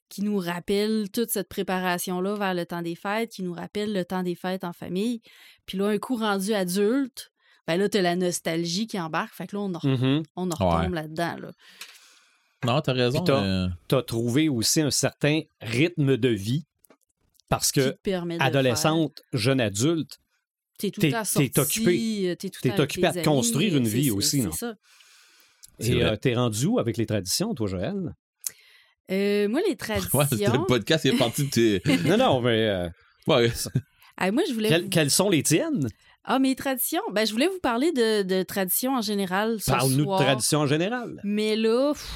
qui 0.09 0.21
nous 0.23 0.37
rappelle 0.37 1.09
toute 1.11 1.29
cette 1.29 1.47
préparation-là 1.47 2.35
vers 2.35 2.53
le 2.53 2.65
temps 2.65 2.81
des 2.81 2.95
fêtes, 2.95 3.31
qui 3.31 3.43
nous 3.43 3.53
rappelle 3.53 3.93
le 3.93 4.03
temps 4.03 4.23
des 4.23 4.35
fêtes 4.35 4.63
en 4.65 4.73
famille. 4.73 5.21
Puis 5.65 5.77
là, 5.77 5.87
un 5.87 5.97
coup 5.97 6.17
rendu 6.17 6.53
adulte, 6.53 7.31
ben 7.67 7.77
là, 7.77 7.87
t'as 7.87 8.01
la 8.01 8.15
nostalgie 8.17 8.87
qui 8.87 8.99
embarque. 8.99 9.33
Fait 9.33 9.47
que 9.47 9.55
là, 9.55 9.61
on 9.61 9.73
en, 9.73 9.79
Mhm. 9.87 10.23
on 10.35 10.51
en 10.51 10.55
retombe 10.55 10.93
là-dedans, 10.95 11.37
là. 11.37 11.51
Non, 12.65 12.81
t'as 12.81 12.93
raison. 12.93 13.19
Puis 13.23 13.25
t'as- 13.33 13.41
mais- 13.67 13.73
Tu 13.87 13.95
as 13.95 14.03
trouvé 14.03 14.49
aussi 14.49 14.81
un 14.81 14.91
certain 14.91 15.41
rythme 15.61 16.17
de 16.17 16.29
vie 16.29 16.65
parce 17.51 17.71
que 17.71 17.95
adolescente, 18.39 19.21
jeune 19.33 19.61
adulte, 19.61 20.17
temps 20.79 20.89
t'es 21.01 21.11
sorti, 21.11 21.51
occupé. 21.59 21.91
euh, 22.79 22.83
occupé 22.83 23.05
à 23.07 23.13
te 23.13 23.23
construire 23.23 23.75
amis, 23.75 23.81
une 23.85 23.87
vie 23.87 24.09
aussi, 24.09 24.39
c'est 24.41 24.47
non? 24.47 24.51
ça. 24.53 24.73
Et 25.79 26.03
euh, 26.03 26.15
t'es 26.15 26.33
rendu 26.33 26.65
où 26.65 26.79
avec 26.79 26.97
les 26.97 27.05
traditions, 27.05 27.53
toi, 27.53 27.67
Joël? 27.67 28.15
Euh, 29.11 29.47
moi, 29.49 29.59
les 29.67 29.71
Ouais, 30.13 30.25
traditions... 30.25 30.53
le 30.53 30.65
podcast 30.65 31.05
est 31.05 31.17
parti 31.17 31.45
de 31.45 31.49
tes. 31.49 31.81
non, 32.07 32.17
non, 32.17 32.41
mais 32.41 32.67
euh, 32.67 32.89
Ouais. 33.27 33.51
Ah, 34.17 34.31
moi, 34.31 34.43
je 34.47 34.53
voulais... 34.53 34.69
quelles, 34.69 34.83
vous- 34.83 34.89
quelles 34.89 35.11
sont 35.11 35.29
les 35.29 35.43
tiennes? 35.43 35.87
Ah, 36.23 36.39
mes 36.39 36.55
traditions? 36.55 37.01
Ben, 37.11 37.25
je 37.25 37.31
voulais 37.31 37.47
vous 37.47 37.59
parler 37.59 37.91
de, 37.91 38.21
de 38.23 38.43
traditions 38.43 38.95
en 38.95 39.01
général 39.01 39.57
Parle-nous 39.65 40.05
de 40.05 40.23
traditions 40.23 40.59
en 40.61 40.67
général. 40.67 41.19
Mais 41.23 41.55
là... 41.55 41.91
pff, 41.93 42.09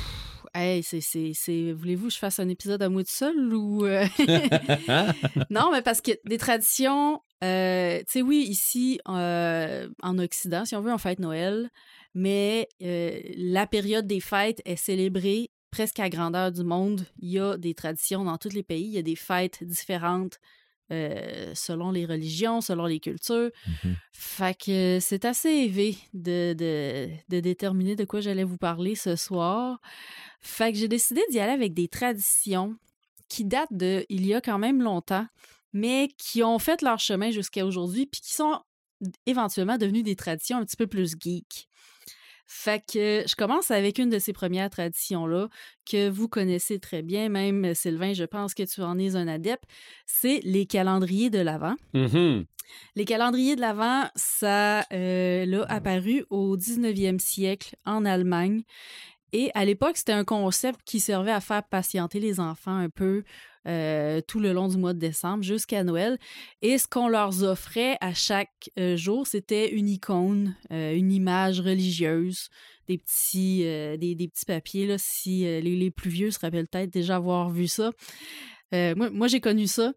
hey, 0.56 0.84
c'est. 0.84 1.72
Voulez-vous 1.74 2.08
que 2.08 2.14
je 2.14 2.18
fasse 2.18 2.40
un 2.40 2.50
épisode 2.50 2.82
à 2.82 2.90
moi 2.90 3.04
tout 3.04 3.12
seul 3.12 3.54
ou... 3.54 3.86
euh, 3.86 4.06
non, 5.50 5.70
mais 5.72 5.82
parce 5.82 6.02
que 6.02 6.12
des 6.26 6.38
traditions... 6.38 7.22
euh, 7.44 8.00
tu 8.00 8.06
sais, 8.08 8.22
oui, 8.22 8.46
ici, 8.48 9.00
euh, 9.08 9.90
en 10.02 10.18
Occident, 10.18 10.66
si 10.66 10.76
on 10.76 10.82
veut, 10.82 10.94
on 10.94 10.98
fête 10.98 11.20
Noël, 11.20 11.70
mais 12.14 12.68
euh, 12.82 13.20
la 13.36 13.68
période 13.68 14.08
des 14.08 14.22
fêtes 14.22 14.62
est 14.66 14.78
célébrée 14.78 15.52
presque 15.72 16.00
à 16.00 16.10
grandeur 16.10 16.52
du 16.52 16.64
monde. 16.64 17.06
Il 17.20 17.30
y 17.30 17.40
a 17.40 17.58
des 17.58 17.74
traditions 17.74 18.24
dans 18.24 18.38
tous 18.38 18.54
les 18.54 18.64
pays, 18.64 18.86
il 18.86 18.94
y 18.94 18.98
a 18.98 19.02
des 19.02 19.18
fêtes 19.18 19.64
différentes 19.64 20.40
euh, 20.92 21.52
selon 21.56 21.92
les 21.92 22.06
religions, 22.06 22.62
selon 22.62 22.86
les 22.86 23.00
cultures. 23.00 23.50
Mhm. 23.68 23.96
Fait 24.12 24.58
que 24.58 25.00
c'est 25.02 25.26
assez 25.26 25.50
élevé 25.50 25.98
de, 26.14 26.54
de, 26.54 27.10
de 27.30 27.40
déterminer 27.40 27.96
de 27.96 28.06
quoi 28.06 28.22
j'allais 28.22 28.44
vous 28.44 28.58
parler 28.58 28.96
ce 28.96 29.16
soir. 29.16 29.80
Fait 30.42 30.72
que 30.72 30.78
j'ai 30.78 30.88
décidé 30.88 31.22
d'y 31.32 31.40
aller 31.40 31.54
avec 31.54 31.74
des 31.74 31.88
traditions 31.88 32.76
qui 33.30 33.46
datent 33.46 33.74
de 33.74 34.06
il 34.10 34.26
y 34.26 34.34
a 34.34 34.42
quand 34.42 34.60
même 34.60 34.82
longtemps, 34.82 35.26
mais 35.74 36.10
qui 36.18 36.44
ont 36.44 36.60
fait 36.60 36.82
leur 36.82 37.00
chemin 37.00 37.32
jusqu'à 37.32 37.66
aujourd'hui, 37.66 38.06
puis 38.06 38.22
qui 38.22 38.34
sont 38.34 38.60
éventuellement 39.26 39.78
devenues 39.78 40.04
des 40.04 40.16
traditions 40.16 40.58
un 40.58 40.66
petit 40.66 40.78
peu 40.78 40.88
plus 40.88 41.16
geek. 41.20 41.68
Fait 42.48 42.80
que 42.80 43.24
je 43.28 43.36
commence 43.36 43.72
avec 43.72 43.98
une 43.98 44.10
de 44.10 44.20
ces 44.20 44.34
premières 44.34 44.70
traditions-là 44.70 45.50
que 45.90 46.10
vous 46.10 46.28
connaissez 46.28 46.80
très 46.80 47.02
bien, 47.02 47.30
même 47.30 47.74
Sylvain, 47.74 48.14
je 48.14 48.24
pense 48.24 48.54
que 48.54 48.64
tu 48.64 48.82
en 48.82 49.00
es 49.00 49.16
un 49.16 49.28
adepte, 49.28 49.64
c'est 50.06 50.42
les 50.44 50.66
calendriers 50.66 51.30
de 51.30 51.40
l'Avent. 51.40 51.76
Mhm. 51.94 52.46
Les 52.96 53.06
calendriers 53.06 53.56
de 53.56 53.62
l'Avent, 53.62 54.10
ça 54.16 54.86
euh, 54.92 55.46
l'a 55.46 55.64
apparu 55.70 56.26
au 56.30 56.58
19e 56.58 57.20
siècle 57.20 57.76
en 57.86 58.06
Allemagne. 58.06 58.64
Et 59.34 59.52
à 59.54 59.66
l'époque, 59.66 59.98
c'était 59.98 60.14
un 60.14 60.24
concept 60.24 60.80
qui 60.86 61.00
servait 61.00 61.32
à 61.32 61.42
faire 61.42 61.64
patienter 61.64 62.20
les 62.20 62.40
enfants 62.40 62.78
un 62.78 62.90
peu 62.90 63.24
euh, 63.68 64.22
tout 64.28 64.40
le 64.40 64.54
long 64.54 64.68
du 64.68 64.78
mois 64.78 64.94
de 64.94 65.00
décembre 65.00 65.44
jusqu'à 65.44 65.84
Noël. 65.84 66.18
Et 66.62 66.78
ce 66.78 66.88
qu'on 66.88 67.08
leur 67.08 67.44
offrait 67.44 67.98
à 68.02 68.14
chaque 68.14 68.70
euh, 68.80 68.96
jour, 68.98 69.28
c'était 69.28 69.72
une 69.74 69.90
icône, 69.90 70.56
euh, 70.72 70.94
une 70.96 71.12
image 71.12 71.60
religieuse, 71.60 72.50
des 72.88 72.98
petits, 72.98 73.60
des, 73.64 74.14
des 74.16 74.28
petits 74.28 74.46
papiers. 74.46 74.86
Là, 74.86 74.96
si 75.00 75.40
les, 75.42 75.62
les 75.62 75.90
plus 75.92 76.10
vieux 76.12 76.30
se 76.32 76.38
rappellent 76.40 76.68
peut-être 76.68 76.92
déjà 76.94 77.16
avoir 77.16 77.50
vu 77.50 77.68
ça. 77.68 77.92
Moi, 78.72 79.10
moi 79.10 79.28
j'ai 79.28 79.40
connu 79.40 79.66
ça. 79.68 79.94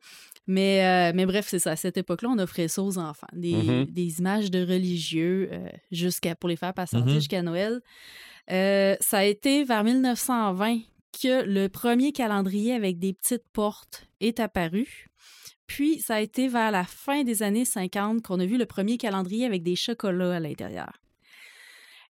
Mais, 0.50 0.82
euh, 0.82 1.12
mais 1.14 1.26
bref, 1.26 1.46
c'est 1.46 1.58
ça. 1.58 1.72
À 1.72 1.76
cette 1.76 1.98
époque-là, 1.98 2.30
on 2.30 2.38
offrait 2.38 2.68
ça 2.68 2.82
aux 2.82 2.96
enfants. 2.96 3.26
Des, 3.34 3.52
Mhm. 3.52 3.84
des 3.90 4.18
images 4.18 4.50
de 4.50 4.60
religieux 4.60 5.50
euh, 5.52 5.68
jusqu'à, 5.92 6.34
pour 6.34 6.48
les 6.48 6.56
faire 6.56 6.72
Mhm. 6.94 7.08
jusqu'à 7.10 7.42
Noël. 7.42 7.80
Euh, 8.50 8.96
ça 9.00 9.18
a 9.18 9.24
été 9.24 9.62
vers 9.64 9.84
1920 9.84 10.80
que 11.12 11.42
le 11.44 11.68
premier 11.68 12.12
calendrier 12.12 12.72
avec 12.74 12.98
des 12.98 13.12
petites 13.12 13.44
portes 13.52 14.06
est 14.20 14.40
apparu. 14.40 15.06
Puis, 15.66 16.00
ça 16.00 16.16
a 16.16 16.20
été 16.20 16.48
vers 16.48 16.70
la 16.70 16.84
fin 16.84 17.24
des 17.24 17.42
années 17.42 17.64
50 17.66 18.22
qu'on 18.22 18.40
a 18.40 18.46
vu 18.46 18.56
le 18.56 18.66
premier 18.66 18.96
calendrier 18.96 19.44
avec 19.44 19.62
des 19.62 19.76
chocolats 19.76 20.36
à 20.36 20.40
l'intérieur. 20.40 20.92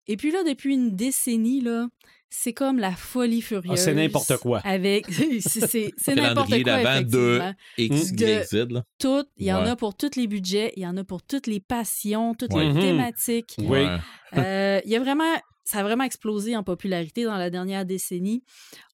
Et 0.06 0.16
puis 0.16 0.30
là, 0.30 0.42
depuis 0.44 0.74
une 0.74 0.94
décennie, 0.96 1.61
là, 1.61 1.88
c'est 2.30 2.52
comme 2.52 2.78
la 2.78 2.92
folie 2.92 3.42
furieuse. 3.42 3.72
Ah, 3.72 3.76
c'est 3.76 3.94
n'importe 3.94 4.37
quoi. 4.38 4.61
Avec, 4.61 5.06
c'est, 5.40 5.66
c'est, 5.66 5.92
c'est 5.96 6.14
n'importe 6.14 6.48
Calendrier 6.50 6.62
quoi, 6.62 6.82
d'avant 6.82 7.00
de. 7.08 7.40
X, 7.78 8.12
De- 8.12 8.26
Y, 8.26 8.44
Z, 8.44 8.54
là. 8.70 8.84
Tout, 8.98 9.24
il 9.37 9.46
y 9.46 9.52
en 9.52 9.62
Ouais. 9.64 9.70
a 9.70 9.76
pour 9.76 9.96
tous 9.96 10.16
les 10.16 10.26
budgets, 10.26 10.72
il 10.76 10.82
y 10.82 10.87
en 10.87 10.96
a 10.96 11.04
pour 11.04 11.22
toutes 11.22 11.46
les 11.46 11.61
passions, 11.61 12.34
toutes 12.34 12.52
Ouais. 12.54 12.64
les 12.68 12.72
Mhm. 12.72 12.80
thématiques. 12.80 13.54
Oui. 13.58 13.66
Ouais. 13.80 13.96
Euh, 14.37 14.80
il 14.84 14.90
y 14.90 14.96
a 14.96 15.00
vraiment, 15.00 15.34
ça 15.68 15.81
a 15.81 15.83
vraiment 15.83 16.04
explosé 16.04 16.57
en 16.57 16.62
popularité 16.62 17.24
dans 17.24 17.37
la 17.37 17.50
dernière 17.50 17.85
décennie. 17.85 18.42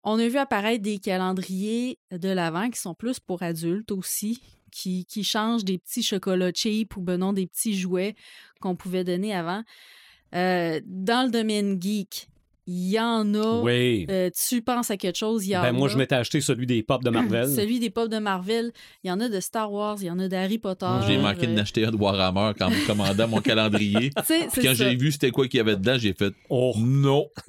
On 0.02 0.18
a 0.18 0.26
vu 0.26 0.38
apparaître 0.38 0.82
des 0.82 0.98
calendriers 0.98 2.00
de 2.10 2.28
l'Avent 2.28 2.68
qui 2.68 2.80
sont 2.80 2.94
plus 2.94 3.20
pour 3.20 3.44
adultes 3.44 3.92
aussi, 3.92 4.42
qui, 4.72 5.04
qui 5.04 5.22
changent 5.22 5.64
des 5.64 5.78
petits 5.78 6.02
chocolats 6.02 6.50
cheap 6.52 6.96
ou 6.96 7.00
ben 7.00 7.18
non, 7.18 7.32
des 7.32 7.46
petits 7.46 7.78
jouets 7.78 8.16
qu'on 8.60 8.74
pouvait 8.74 9.04
donner 9.04 9.32
avant. 9.32 9.62
Euh, 10.34 10.80
dans 10.84 11.24
le 11.24 11.30
domaine 11.30 11.80
geek, 11.80 12.28
il 12.66 12.90
y 12.90 12.98
en 13.00 13.34
a. 13.34 13.60
Oui. 13.62 14.06
Euh, 14.10 14.30
tu 14.48 14.62
penses 14.62 14.90
à 14.90 14.96
quelque 14.96 15.16
chose, 15.18 15.46
il 15.46 15.50
y 15.50 15.56
en 15.56 15.62
Ben, 15.62 15.68
a. 15.68 15.72
moi, 15.72 15.88
je 15.88 15.96
m'étais 15.98 16.14
acheté 16.14 16.40
celui 16.40 16.66
des 16.66 16.82
pop 16.82 17.04
de 17.04 17.10
Marvel. 17.10 17.48
Celui 17.54 17.78
des 17.78 17.90
pop 17.90 18.08
de 18.08 18.18
Marvel, 18.18 18.72
il 19.02 19.08
y 19.08 19.10
en 19.10 19.20
a 19.20 19.28
de 19.28 19.38
Star 19.40 19.70
Wars, 19.72 19.96
il 20.00 20.06
y 20.06 20.10
en 20.10 20.18
a 20.18 20.28
d'Harry 20.28 20.58
Potter. 20.58 20.86
J'ai 21.06 21.18
manqué 21.18 21.44
euh, 21.44 21.50
de 21.50 21.52
n'acheter 21.52 21.84
un 21.84 21.90
de 21.90 21.96
Warhammer 21.96 22.52
quand 22.58 22.70
je 22.70 22.86
commandais 22.86 23.26
mon 23.26 23.40
calendrier. 23.40 24.10
Puis 24.52 24.62
quand 24.62 24.74
j'ai 24.74 24.96
vu 24.96 25.12
c'était 25.12 25.30
quoi 25.30 25.46
qu'il 25.48 25.58
y 25.58 25.60
avait 25.60 25.76
dedans, 25.76 25.96
j'ai 25.98 26.14
fait 26.14 26.32
Oh. 26.48 26.72
non. 26.78 27.28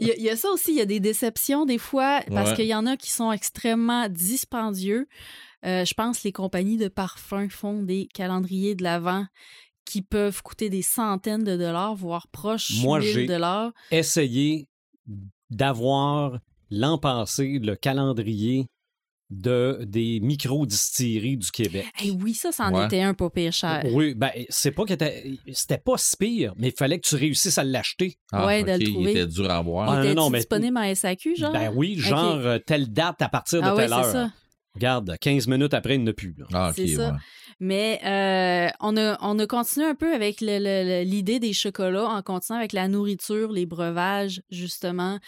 Il 0.00 0.06
y, 0.06 0.10
a, 0.10 0.16
il 0.16 0.22
y 0.22 0.30
a 0.30 0.36
ça 0.36 0.48
aussi, 0.50 0.70
il 0.72 0.76
y 0.76 0.80
a 0.80 0.84
des 0.86 1.00
déceptions 1.00 1.66
des 1.66 1.78
fois, 1.78 2.20
parce 2.30 2.50
Ouais. 2.50 2.56
qu'il 2.56 2.66
y 2.66 2.74
en 2.74 2.86
a 2.86 2.96
qui 2.96 3.10
sont 3.10 3.32
extrêmement 3.32 4.08
dispendieux. 4.08 5.06
Euh, 5.66 5.84
je 5.84 5.92
pense 5.94 6.18
que 6.20 6.24
les 6.24 6.32
compagnies 6.32 6.76
de 6.76 6.86
parfums 6.88 7.48
font 7.50 7.82
des 7.82 8.08
calendriers 8.14 8.74
de 8.76 8.84
l'Avent 8.84 9.24
qui 9.88 10.02
peuvent 10.02 10.42
coûter 10.42 10.68
des 10.70 10.82
centaines 10.82 11.44
de 11.44 11.56
dollars, 11.56 11.94
voire 11.94 12.28
proches 12.28 12.80
Moi, 12.82 12.98
de 13.00 13.04
j'ai- 13.04 13.14
1000 13.20 13.26
dollars. 13.28 13.72
Essayer 13.90 14.68
d'avoir 15.50 16.38
l'an 16.70 16.98
passé 16.98 17.58
le 17.58 17.74
calendrier 17.76 18.66
de, 19.30 19.80
des 19.86 20.20
micro-distilleries 20.20 21.36
du 21.36 21.50
Québec. 21.50 21.84
Eh 22.02 22.10
oui, 22.10 22.32
ça, 22.32 22.50
c'en 22.50 22.72
Ouais. 22.72 22.86
était 22.86 23.02
un 23.02 23.12
pas 23.12 23.28
pire 23.28 23.52
cher. 23.52 23.84
Oui, 23.92 24.14
ben, 24.14 24.30
c'est 24.48 24.70
pas 24.70 24.86
que 24.86 24.94
t'as- 24.94 25.10
c'était 25.52 25.76
pas 25.78 25.98
si 25.98 26.16
pire, 26.16 26.54
mais 26.56 26.68
il 26.68 26.74
fallait 26.74 26.98
que 26.98 27.06
tu 27.06 27.14
réussisses 27.14 27.58
à 27.58 27.64
l'acheter. 27.64 28.16
Ah, 28.32 28.46
Ouais, 28.46 28.62
de 28.62 28.70
ok, 28.72 28.78
le 28.80 28.88
il 28.88 29.08
était 29.08 29.26
dur 29.26 29.50
à 29.50 29.60
voir. 29.60 29.90
Ah, 29.90 29.96
non, 29.96 30.02
Était 30.02 30.14
non, 30.14 30.30
mais- 30.30 30.38
disponible 30.38 30.78
en 30.78 30.82
SAQ, 30.82 31.36
genre? 31.36 31.52
Ben 31.52 31.70
oui, 31.74 31.96
genre 31.98 32.36
euh, 32.36 32.58
telle 32.58 32.90
date 32.90 33.20
à 33.20 33.28
partir 33.28 33.60
de 33.60 33.66
ah 33.66 33.74
ouais, 33.74 33.82
telle 33.82 33.90
c'est 33.90 33.96
heure. 33.96 34.12
ça. 34.12 34.32
Regarde, 34.78 35.16
15 35.20 35.46
minutes 35.48 35.74
après, 35.74 35.96
il 35.96 36.02
n'y 36.02 36.08
en 36.08 36.10
a 36.10 36.14
plus. 36.14 36.34
là. 36.38 36.46
Ah, 36.52 36.72
c'est 36.74 36.86
ça. 36.88 37.10
ouais. 37.12 37.16
Mais 37.60 38.00
euh, 38.04 38.68
on, 38.80 38.96
a, 38.96 39.18
on 39.20 39.38
a 39.38 39.46
continué 39.46 39.86
un 39.86 39.94
peu 39.96 40.14
avec 40.14 40.40
le- 40.40 40.58
le- 40.58 41.02
le- 41.02 41.02
l'idée 41.04 41.40
des 41.40 41.52
chocolats 41.52 42.06
en 42.08 42.22
continuant 42.22 42.58
avec 42.60 42.72
la 42.72 42.86
nourriture, 42.88 43.50
les 43.52 43.66
breuvages, 43.66 44.40
justement. 44.50 45.18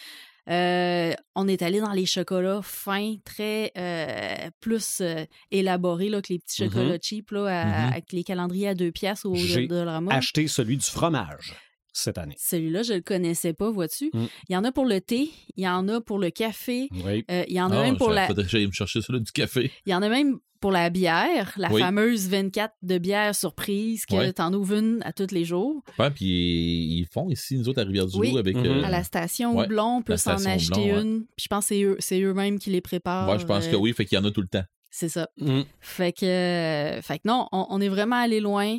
Euh, 0.49 1.13
on 1.37 1.47
est 1.49 1.63
allé 1.63 1.81
dans 1.81 1.93
les 1.93 2.07
chocolats 2.07 2.61
fins, 2.63 3.15
très 3.25 3.73
euh, 3.77 4.51
plus 4.61 5.01
euh, 5.01 5.25
élaborés 5.51 6.09
là, 6.09 6.23
que 6.23 6.33
les 6.33 6.39
petits 6.39 6.63
Mhm. 6.65 6.71
chocolats 6.71 6.99
cheap 7.03 7.31
là, 7.33 7.47
à- 7.47 7.65
Mhm. 7.87 7.93
avec 7.93 8.13
les 8.13 8.25
calendriers 8.25 8.69
à 8.69 8.75
deux 8.75 8.91
pièces 8.91 9.25
au 9.25 9.35
J'ai. 9.35 9.69
Acheter 10.11 10.49
celui 10.49 10.77
du 10.77 10.85
fromage 10.85 11.55
cette 11.93 12.19
année. 12.19 12.37
Celui-là, 12.39 12.83
je 12.83 12.95
le 12.95 13.01
connaissais 13.01 13.53
pas, 13.53 13.71
vois-tu? 13.71 14.11
Mm. 14.13 14.27
Il 14.49 14.53
y 14.53 14.57
en 14.57 14.65
a 14.65 14.73
pour 14.73 14.85
le 14.87 15.01
thé, 15.01 15.31
il 15.57 15.65
y 15.65 15.69
en 15.69 15.89
a 15.89 16.01
pour 16.01 16.19
le 16.19 16.31
café, 16.31 16.89
Oui. 17.05 17.25
euh, 17.31 17.45
il 17.49 17.55
y 17.55 17.61
en 17.61 17.71
a 17.71 17.79
Ah, 17.79 17.83
même 17.83 17.97
pour 17.97 18.11
la, 18.11 18.27
Faudrait 18.27 18.45
que 18.45 18.51
j'aille 18.51 18.67
me 18.67 18.73
chercher 18.73 19.01
celui 19.03 19.21
du 19.21 19.33
café. 19.33 19.71
il 19.87 19.91
y 19.93 19.95
en 19.95 20.03
a 20.03 20.09
même 20.09 20.39
pour 20.61 20.73
la 20.73 20.91
bière, 20.91 21.55
la 21.57 21.73
Oui. 21.73 21.81
fameuse 21.81 22.29
24 22.29 22.75
de 22.83 22.99
bière 22.99 23.35
surprise 23.35 24.05
que 24.05 24.15
Ouais. 24.15 24.33
t'en 24.35 24.53
ouvres 24.53 24.75
une 24.77 25.01
à 25.07 25.13
tous 25.15 25.33
les 25.33 25.47
jours. 25.47 25.83
Ouais, 25.99 26.11
puis 26.11 26.27
ils 26.27 27.07
font 27.11 27.31
ici, 27.31 27.57
nous 27.57 27.67
autres, 27.71 27.81
à 27.81 27.85
Rivière-du-Loup, 27.85 28.21
Oui. 28.21 28.39
avec. 28.39 28.57
Mhm. 28.57 28.67
euh, 28.67 28.83
À 28.85 28.91
la 28.91 29.03
station 29.03 29.57
ouais, 29.57 29.65
Houblon, 29.65 29.97
on 29.99 30.03
peut 30.03 30.19
s'en 30.19 30.45
acheter 30.45 30.93
ouais. 30.93 31.01
une. 31.01 31.21
Puis 31.35 31.45
je 31.45 31.49
pense 31.49 31.65
que 31.65 31.69
c'est 31.75 31.83
eux, 31.83 31.97
c'est 31.99 32.21
eux-mêmes 32.21 32.59
qui 32.59 32.69
les 32.69 32.83
préparent. 32.83 33.29
Ouais, 33.31 33.39
je 33.39 33.47
pense 33.47 33.67
euh, 33.69 33.71
que 33.71 33.77
oui, 33.77 33.95
fait 33.95 34.05
qu'il 34.05 34.19
y 34.19 34.21
en 34.21 34.25
a 34.27 34.31
tout 34.31 34.43
le 34.43 34.49
temps. 34.49 34.65
C'est 34.91 35.09
ça. 35.09 35.29
Mm. 35.39 35.61
Fait 35.81 36.13
que, 36.13 36.27
euh, 36.27 37.01
fait 37.01 37.19
que 37.21 37.23
non, 37.29 37.47
on, 37.53 37.67
on 37.71 37.81
est 37.81 37.89
vraiment 37.89 38.17
allé 38.17 38.41
loin. 38.41 38.77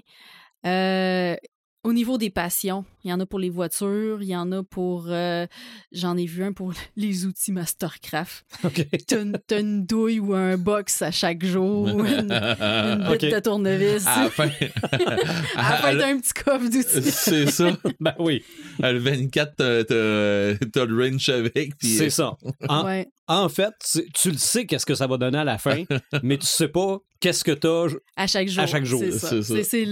Euh, 0.68 1.36
au 1.84 1.94
niveau 1.94 2.18
des 2.18 2.30
passions, 2.30 2.86
il 3.04 3.10
y 3.10 3.14
en 3.14 3.20
a 3.20 3.26
pour 3.26 3.40
les 3.40 3.50
voitures, 3.50 4.22
il 4.22 4.28
y 4.28 4.36
en 4.36 4.52
a 4.52 4.62
pour... 4.64 5.06
euh, 5.10 5.48
J'en 5.92 6.16
ai 6.16 6.26
vu 6.26 6.44
un 6.44 6.54
pour 6.54 6.74
les 6.96 7.26
outils 7.26 7.52
Mastercraft. 7.52 8.46
OK. 8.64 8.88
T'as 9.08 9.60
une, 9.60 9.86
douille 9.86 10.20
ou 10.20 10.34
un 10.36 10.58
box 10.58 11.02
à 11.02 11.10
chaque 11.12 11.44
jour, 11.44 11.88
une, 11.90 12.32
une 12.32 13.08
bite 13.12 13.22
de 13.34 13.40
tournevis. 13.40 14.06
À 14.06 14.24
la 14.26 14.30
fin. 14.30 14.50
Un 16.12 16.20
petit 16.20 16.34
coffre 16.34 16.70
d'outils. 16.70 17.12
C'est 17.12 17.50
ça. 17.50 17.78
Ben 18.00 18.14
oui, 18.20 18.44
À 18.82 18.92
le 18.92 19.00
24, 19.00 19.56
t'as- 19.56 20.86
le 20.86 20.98
range 21.12 21.30
avec. 21.30 21.78
puis- 21.78 21.88
c'est 21.98 22.10
ça. 22.10 22.36
En, 22.68 22.86
Ouais. 22.86 23.08
en 23.28 23.48
fait, 23.50 23.72
tu, 23.92 24.04
tu 24.14 24.32
le 24.32 24.38
sais 24.38 24.66
qu'est-ce 24.66 24.86
que 24.86 24.96
ça 24.96 25.08
va 25.08 25.18
donner 25.18 25.38
à 25.40 25.44
la 25.44 25.58
fin, 25.58 25.84
mais 26.24 26.38
tu 26.38 26.48
sais 26.48 26.68
pas 26.68 27.00
qu'est-ce 27.22 27.46
que 27.46 27.52
t'as. 27.52 27.88
À 28.18 28.28
chaque 28.28 28.50
jour. 28.50 28.64
À 28.64 28.68
chaque 28.68 28.84
jour, 28.84 29.02
C'est 29.64 29.86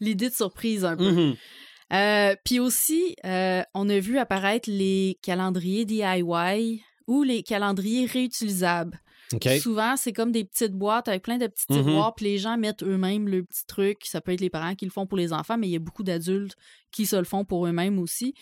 l'idée 0.00 0.28
de 0.28 0.34
surprise 0.34 0.84
un 0.84 0.96
peu. 0.96 1.10
Mhm. 1.10 1.36
Euh, 1.94 2.34
Puis 2.44 2.60
aussi, 2.60 3.16
euh, 3.24 3.62
on 3.74 3.88
a 3.88 3.98
vu 3.98 4.18
apparaître 4.18 4.68
les 4.70 5.18
calendriers 5.22 5.86
DIY 5.86 6.82
ou 7.06 7.22
les 7.22 7.42
calendriers 7.42 8.04
réutilisables. 8.04 9.00
Souvent, 9.60 9.96
c'est 9.96 10.12
comme 10.12 10.32
des 10.32 10.44
petites 10.44 10.72
boîtes 10.72 11.08
avec 11.08 11.22
plein 11.22 11.36
de 11.38 11.46
petits 11.46 11.66
Mhm. 11.70 11.84
tiroirs, 11.84 12.14
puis 12.14 12.24
les 12.26 12.38
gens 12.38 12.56
mettent 12.56 12.82
eux-mêmes 12.82 13.28
le 13.28 13.44
petit 13.44 13.66
truc. 13.66 13.98
Ça 14.04 14.20
peut 14.20 14.32
être 14.32 14.40
les 14.40 14.48
parents 14.50 14.74
qui 14.74 14.84
le 14.86 14.90
font 14.90 15.06
pour 15.06 15.18
les 15.18 15.32
enfants, 15.32 15.58
mais 15.58 15.68
il 15.68 15.72
y 15.72 15.76
a 15.76 15.80
beaucoup 15.80 16.02
d'adultes 16.02 16.56
qui 16.90 17.04
se 17.04 17.16
le 17.16 17.24
font 17.24 17.44
pour 17.44 17.66
eux-mêmes 17.66 17.98
aussi. 17.98 18.32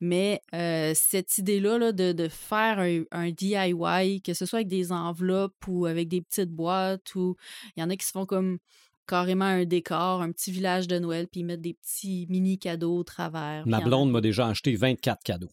Mais 0.00 0.40
euh, 0.54 0.92
cette 0.94 1.38
idée-là 1.38 1.78
là, 1.78 1.92
de, 1.92 2.12
de 2.12 2.28
faire 2.28 2.78
un, 2.80 3.02
un 3.12 3.30
DIY, 3.30 4.20
que 4.22 4.34
ce 4.34 4.44
soit 4.46 4.58
avec 4.60 4.68
des 4.68 4.90
enveloppes 4.90 5.66
ou 5.68 5.86
avec 5.86 6.08
des 6.08 6.20
petites 6.20 6.50
boîtes, 6.50 7.14
ou 7.14 7.36
il 7.76 7.80
y 7.80 7.82
en 7.84 7.90
a 7.90 7.96
qui 7.96 8.04
se 8.06 8.10
font 8.12 8.26
comme 8.26 8.58
carrément 9.06 9.44
un 9.44 9.64
décor, 9.64 10.22
un 10.22 10.32
petit 10.32 10.50
village 10.52 10.86
de 10.88 10.98
Noël, 10.98 11.26
puis 11.28 11.40
ils 11.40 11.44
mettent 11.44 11.60
des 11.60 11.74
petits 11.74 12.26
mini 12.30 12.58
cadeaux 12.58 12.96
au 12.98 13.04
travers. 13.04 13.64
Ma 13.66 13.80
blonde 13.80 14.10
m'a 14.10 14.20
déjà 14.20 14.46
acheté 14.48 14.74
24 14.74 15.22
cadeaux. 15.22 15.50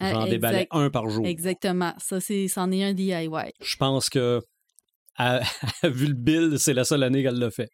J'en 0.00 0.08
exact- 0.26 0.30
déballais 0.30 0.68
un 0.70 0.90
par 0.90 1.08
jour. 1.08 1.24
Exactement. 1.26 1.94
Ça, 1.98 2.20
c'est, 2.20 2.48
c'en 2.48 2.70
est 2.70 2.84
un 2.84 2.92
DIY. 2.92 3.28
Je 3.62 3.76
pense 3.76 4.10
que, 4.10 4.42
à- 5.16 5.40
vu 5.84 6.06
le 6.06 6.14
bill, 6.14 6.56
c'est 6.58 6.74
la 6.74 6.84
seule 6.84 7.02
année 7.02 7.22
qu'elle 7.22 7.38
l'a 7.38 7.50
fait. 7.50 7.70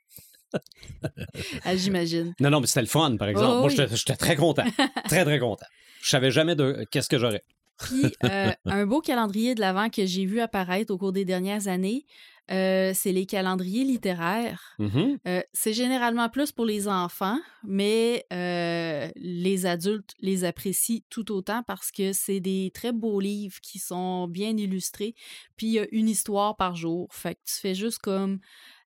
Ah, 1.65 1.77
j'imagine. 1.77 2.35
Non, 2.41 2.51
non, 2.51 2.61
mais 2.61 2.67
c'était 2.67 2.83
le 2.83 2.87
fun, 2.87 3.17
par 3.17 3.29
exemple. 3.29 3.49
Oh, 3.57 3.61
Moi, 3.61 3.71
oui. 3.71 3.87
j'étais 3.97 4.17
très 4.17 4.37
content. 4.37 4.65
très, 5.09 5.25
très 5.25 5.39
content. 5.39 5.67
Je 6.03 6.09
savais 6.11 6.31
jamais 6.31 6.55
de 6.55 6.85
qu'est-ce 6.91 7.09
que 7.09 7.19
j'aurais. 7.19 7.43
Puis, 7.79 8.05
euh, 8.25 8.51
un 8.67 8.87
beau 8.87 9.01
calendrier 9.01 9.55
de 9.55 9.61
l'Avent 9.61 9.89
que 9.89 10.05
j'ai 10.07 10.25
vu 10.27 10.41
apparaître 10.41 10.93
au 10.93 10.99
cours 10.99 11.13
des 11.13 11.25
dernières 11.25 11.69
années, 11.69 12.05
euh, 12.51 12.93
c'est 12.95 13.13
les 13.13 13.25
calendriers 13.27 13.85
littéraires. 13.85 14.75
Mhm. 14.79 15.19
Euh, 15.27 15.43
c'est 15.53 15.73
généralement 15.73 16.29
plus 16.29 16.53
pour 16.53 16.65
les 16.67 16.89
enfants, 16.89 17.39
mais 17.65 18.27
euh, 18.33 19.09
les 19.17 19.65
adultes 19.67 20.11
les 20.21 20.45
apprécient 20.45 21.01
tout 21.09 21.31
autant 21.33 21.63
parce 21.63 21.91
que 21.93 22.13
c'est 22.13 22.41
des 22.41 22.71
très 22.75 22.93
beaux 22.93 23.21
livres 23.21 23.61
qui 23.63 23.79
sont 23.79 24.27
bien 24.29 24.57
illustrés. 24.57 25.15
Puis 25.57 25.67
il 25.69 25.73
y 25.75 25.79
a 25.79 25.87
une 25.93 26.09
histoire 26.09 26.57
par 26.57 26.75
jour. 26.77 27.09
Fait 27.15 27.37
que 27.37 27.41
tu 27.47 27.55
fais 27.55 27.75
juste 27.75 27.99
comme 27.99 28.41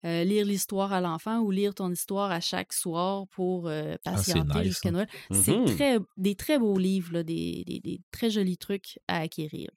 lire 0.04 0.46
l'histoire 0.46 0.94
à 0.94 1.02
l'enfant 1.02 1.40
ou 1.40 1.50
lire 1.50 1.74
ton 1.74 1.92
histoire 1.92 2.30
à 2.30 2.40
chaque 2.40 2.74
soir 2.74 3.26
pour 3.32 3.68
Ah, 3.68 3.98
patienter 4.04 4.60
nice, 4.60 4.68
jusqu'à. 4.68 4.92
Noël. 4.92 5.08
C'est 5.32 5.58
Mhm. 5.58 5.66
très, 5.66 5.98
des 6.18 6.36
très 6.36 6.60
beaux 6.60 6.78
livres, 6.78 7.12
là, 7.14 7.24
des, 7.24 7.64
des- 7.66 7.80
des 7.80 8.02
très 8.12 8.30
jolis 8.30 8.60
trucs 8.60 9.00
à 9.08 9.18
acquérir. 9.22 9.72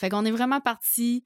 Fait 0.00 0.08
qu'on 0.08 0.24
est 0.24 0.30
vraiment 0.30 0.62
parti 0.62 1.24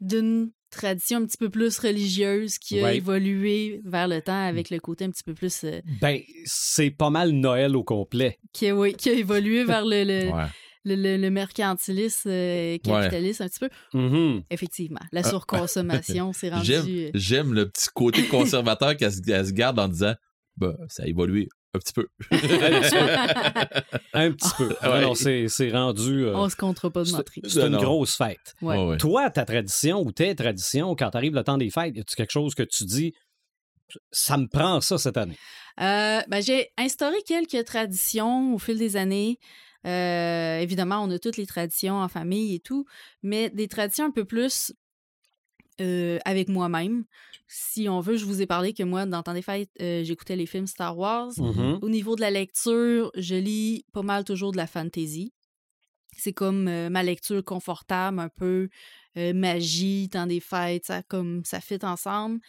d'une 0.00 0.52
tradition 0.74 1.18
un 1.18 1.26
petit 1.26 1.36
peu 1.36 1.48
plus 1.50 1.78
religieuse 1.78 2.58
qui 2.58 2.80
a 2.80 2.84
Ouais. 2.84 2.96
évolué 2.98 3.80
vers 3.84 4.08
le 4.08 4.20
temps 4.20 4.46
avec 4.46 4.70
le 4.70 4.78
côté 4.80 5.04
un 5.04 5.10
petit 5.10 5.22
peu 5.24 5.34
plus... 5.34 5.64
euh, 5.64 5.80
Ben, 6.00 6.20
c'est 6.44 6.90
pas 6.90 7.10
mal 7.10 7.30
Noël 7.30 7.76
au 7.76 7.82
complet. 7.84 8.38
qui, 8.52 8.68
a, 8.68 8.76
oui, 8.76 8.94
qui 8.94 9.08
a 9.10 9.12
évolué 9.12 9.64
vers 9.64 9.84
le, 9.84 10.04
le, 10.04 10.30
Ouais. 10.32 10.44
le, 10.84 10.96
le- 10.96 11.16
le 11.16 11.30
mercantilisme 11.30 12.28
euh, 12.30 12.76
capitaliste 12.78 13.40
un 13.40 13.48
petit 13.48 13.60
peu. 13.60 13.68
Mhm. 13.94 14.42
Effectivement, 14.50 15.00
la 15.12 15.22
surconsommation, 15.22 16.32
c'est 16.34 16.50
rendu... 16.50 16.66
J'aime, 16.66 16.86
euh, 16.88 17.10
j'aime 17.14 17.54
le 17.54 17.68
petit 17.70 17.88
côté 17.94 18.24
conservateur 18.24 18.96
qu'elle 18.96 19.12
se, 19.12 19.18
se 19.22 19.52
garde 19.52 19.78
en 19.78 19.88
disant 19.88 20.14
bah, 20.56 20.76
ça 20.88 21.02
a 21.04 21.06
évolué 21.06 21.48
Un 21.74 21.78
petit 21.80 21.92
peu. 21.92 22.06
Un 22.30 22.80
petit 22.80 22.94
peu. 22.96 23.98
Un 24.12 24.30
petit 24.32 24.50
peu. 24.56 24.76
Ouais. 24.88 25.00
Non, 25.02 25.14
c'est 25.14 25.48
c'est 25.48 25.70
rendu. 25.72 26.24
euh, 26.24 26.36
On 26.36 26.48
se 26.48 26.56
comptera 26.56 26.90
pas 26.90 27.02
de 27.02 27.06
c'est 27.46 27.60
une 27.62 27.68
Non. 27.70 27.82
grosse 27.82 28.16
fête. 28.16 28.54
Ouais. 28.62 28.76
Ouais, 28.78 28.86
ouais. 28.90 28.96
Toi, 28.96 29.28
ta 29.30 29.44
tradition 29.44 30.00
ou 30.02 30.12
tes 30.12 30.34
traditions, 30.36 30.94
quand 30.94 31.14
arrive 31.16 31.34
le 31.34 31.42
temps 31.42 31.58
des 31.58 31.70
fêtes, 31.70 31.96
y 31.96 32.00
a-tu 32.00 32.14
quelque 32.14 32.30
chose 32.30 32.54
que 32.54 32.62
tu 32.62 32.84
dis, 32.84 33.12
ça 34.12 34.36
me 34.36 34.46
prend 34.46 34.80
ça 34.80 34.98
cette 34.98 35.16
année? 35.16 35.36
Euh, 35.80 36.20
ben, 36.28 36.40
j'ai 36.40 36.70
instauré 36.78 37.16
quelques 37.26 37.64
traditions 37.64 38.54
au 38.54 38.58
fil 38.58 38.78
des 38.78 38.96
années. 38.96 39.38
Euh, 39.86 40.58
évidemment, 40.60 41.02
on 41.02 41.10
a 41.10 41.18
toutes 41.18 41.36
les 41.36 41.46
traditions 41.46 41.96
en 41.96 42.08
famille 42.08 42.54
et 42.54 42.60
tout, 42.60 42.86
mais 43.22 43.50
des 43.50 43.68
traditions 43.68 44.06
un 44.06 44.10
peu 44.12 44.24
plus 44.24 44.72
euh, 45.80 46.18
avec 46.24 46.48
moi-même. 46.48 47.04
Si 47.56 47.88
on 47.88 48.00
veut, 48.00 48.16
je 48.16 48.24
vous 48.24 48.42
ai 48.42 48.46
parlé 48.46 48.72
que 48.72 48.82
moi, 48.82 49.06
dans 49.06 49.18
le 49.18 49.22
temps 49.22 49.32
des 49.32 49.40
fêtes, 49.40 49.70
euh, 49.80 50.02
j'écoutais 50.02 50.34
les 50.34 50.44
films 50.44 50.66
Star 50.66 50.98
Wars. 50.98 51.30
Mhm. 51.38 51.78
Au 51.82 51.88
niveau 51.88 52.16
de 52.16 52.20
la 52.20 52.32
lecture, 52.32 53.12
je 53.14 53.36
lis 53.36 53.84
pas 53.92 54.02
mal 54.02 54.24
toujours 54.24 54.50
de 54.50 54.56
la 54.56 54.66
fantasy. 54.66 55.32
C'est 56.16 56.32
comme 56.32 56.66
euh, 56.66 56.90
ma 56.90 57.04
lecture 57.04 57.44
confortable, 57.44 58.18
un 58.18 58.28
peu 58.28 58.68
euh, 59.16 59.32
magie, 59.32 60.08
temps 60.10 60.26
des 60.26 60.40
fêtes, 60.40 60.86
ça 60.86 61.04
comme 61.04 61.44
ça 61.44 61.60
fit 61.60 61.78
ensemble. 61.82 62.40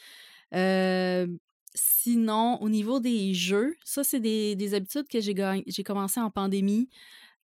Sinon, 1.76 2.58
au 2.62 2.70
niveau 2.70 3.00
des 3.00 3.36
jeux, 3.36 3.76
ça 3.84 4.04
c'est 4.04 4.20
des, 4.20 4.56
des 4.56 4.74
habitudes 4.74 5.08
que 5.08 5.20
j'ai 5.20 5.84
commencé 5.84 6.20
en 6.20 6.32
pandémie. 6.32 6.90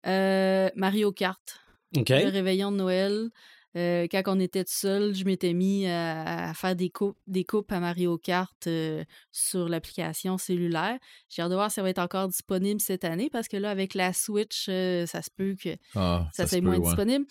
Mario 0.04 1.12
Kart, 1.12 1.60
le 1.94 2.28
réveillon 2.28 2.72
de 2.72 2.76
Noël. 2.78 3.30
Euh, 3.76 4.06
quand 4.10 4.22
on 4.26 4.38
était 4.38 4.64
tout 4.64 4.72
seul, 4.72 5.14
je 5.14 5.24
m'étais 5.24 5.54
mis 5.54 5.86
à, 5.86 6.50
à 6.50 6.54
faire 6.54 6.76
des 6.76 6.90
coupes, 6.90 7.18
des 7.26 7.44
coupes 7.44 7.70
à 7.72 7.80
Mario 7.80 8.18
Kart 8.18 8.66
euh, 8.66 9.02
sur 9.30 9.68
l'application 9.68 10.36
cellulaire. 10.36 10.98
J'ai 11.28 11.42
hâte 11.42 11.50
de 11.50 11.54
voir 11.54 11.70
si 11.70 11.76
ça 11.76 11.82
va 11.82 11.90
être 11.90 11.98
encore 11.98 12.28
disponible 12.28 12.80
cette 12.80 13.04
année 13.04 13.30
parce 13.30 13.48
que 13.48 13.56
là, 13.56 13.70
avec 13.70 13.94
la 13.94 14.12
Switch, 14.12 14.66
euh, 14.68 15.06
ça 15.06 15.22
se 15.22 15.30
peut 15.34 15.56
que 15.62 15.76
Ah, 15.94 16.28
ça, 16.32 16.46
soit 16.46 16.60
moins 16.60 16.76
ouais. 16.78 16.84
disponible. 16.84 17.24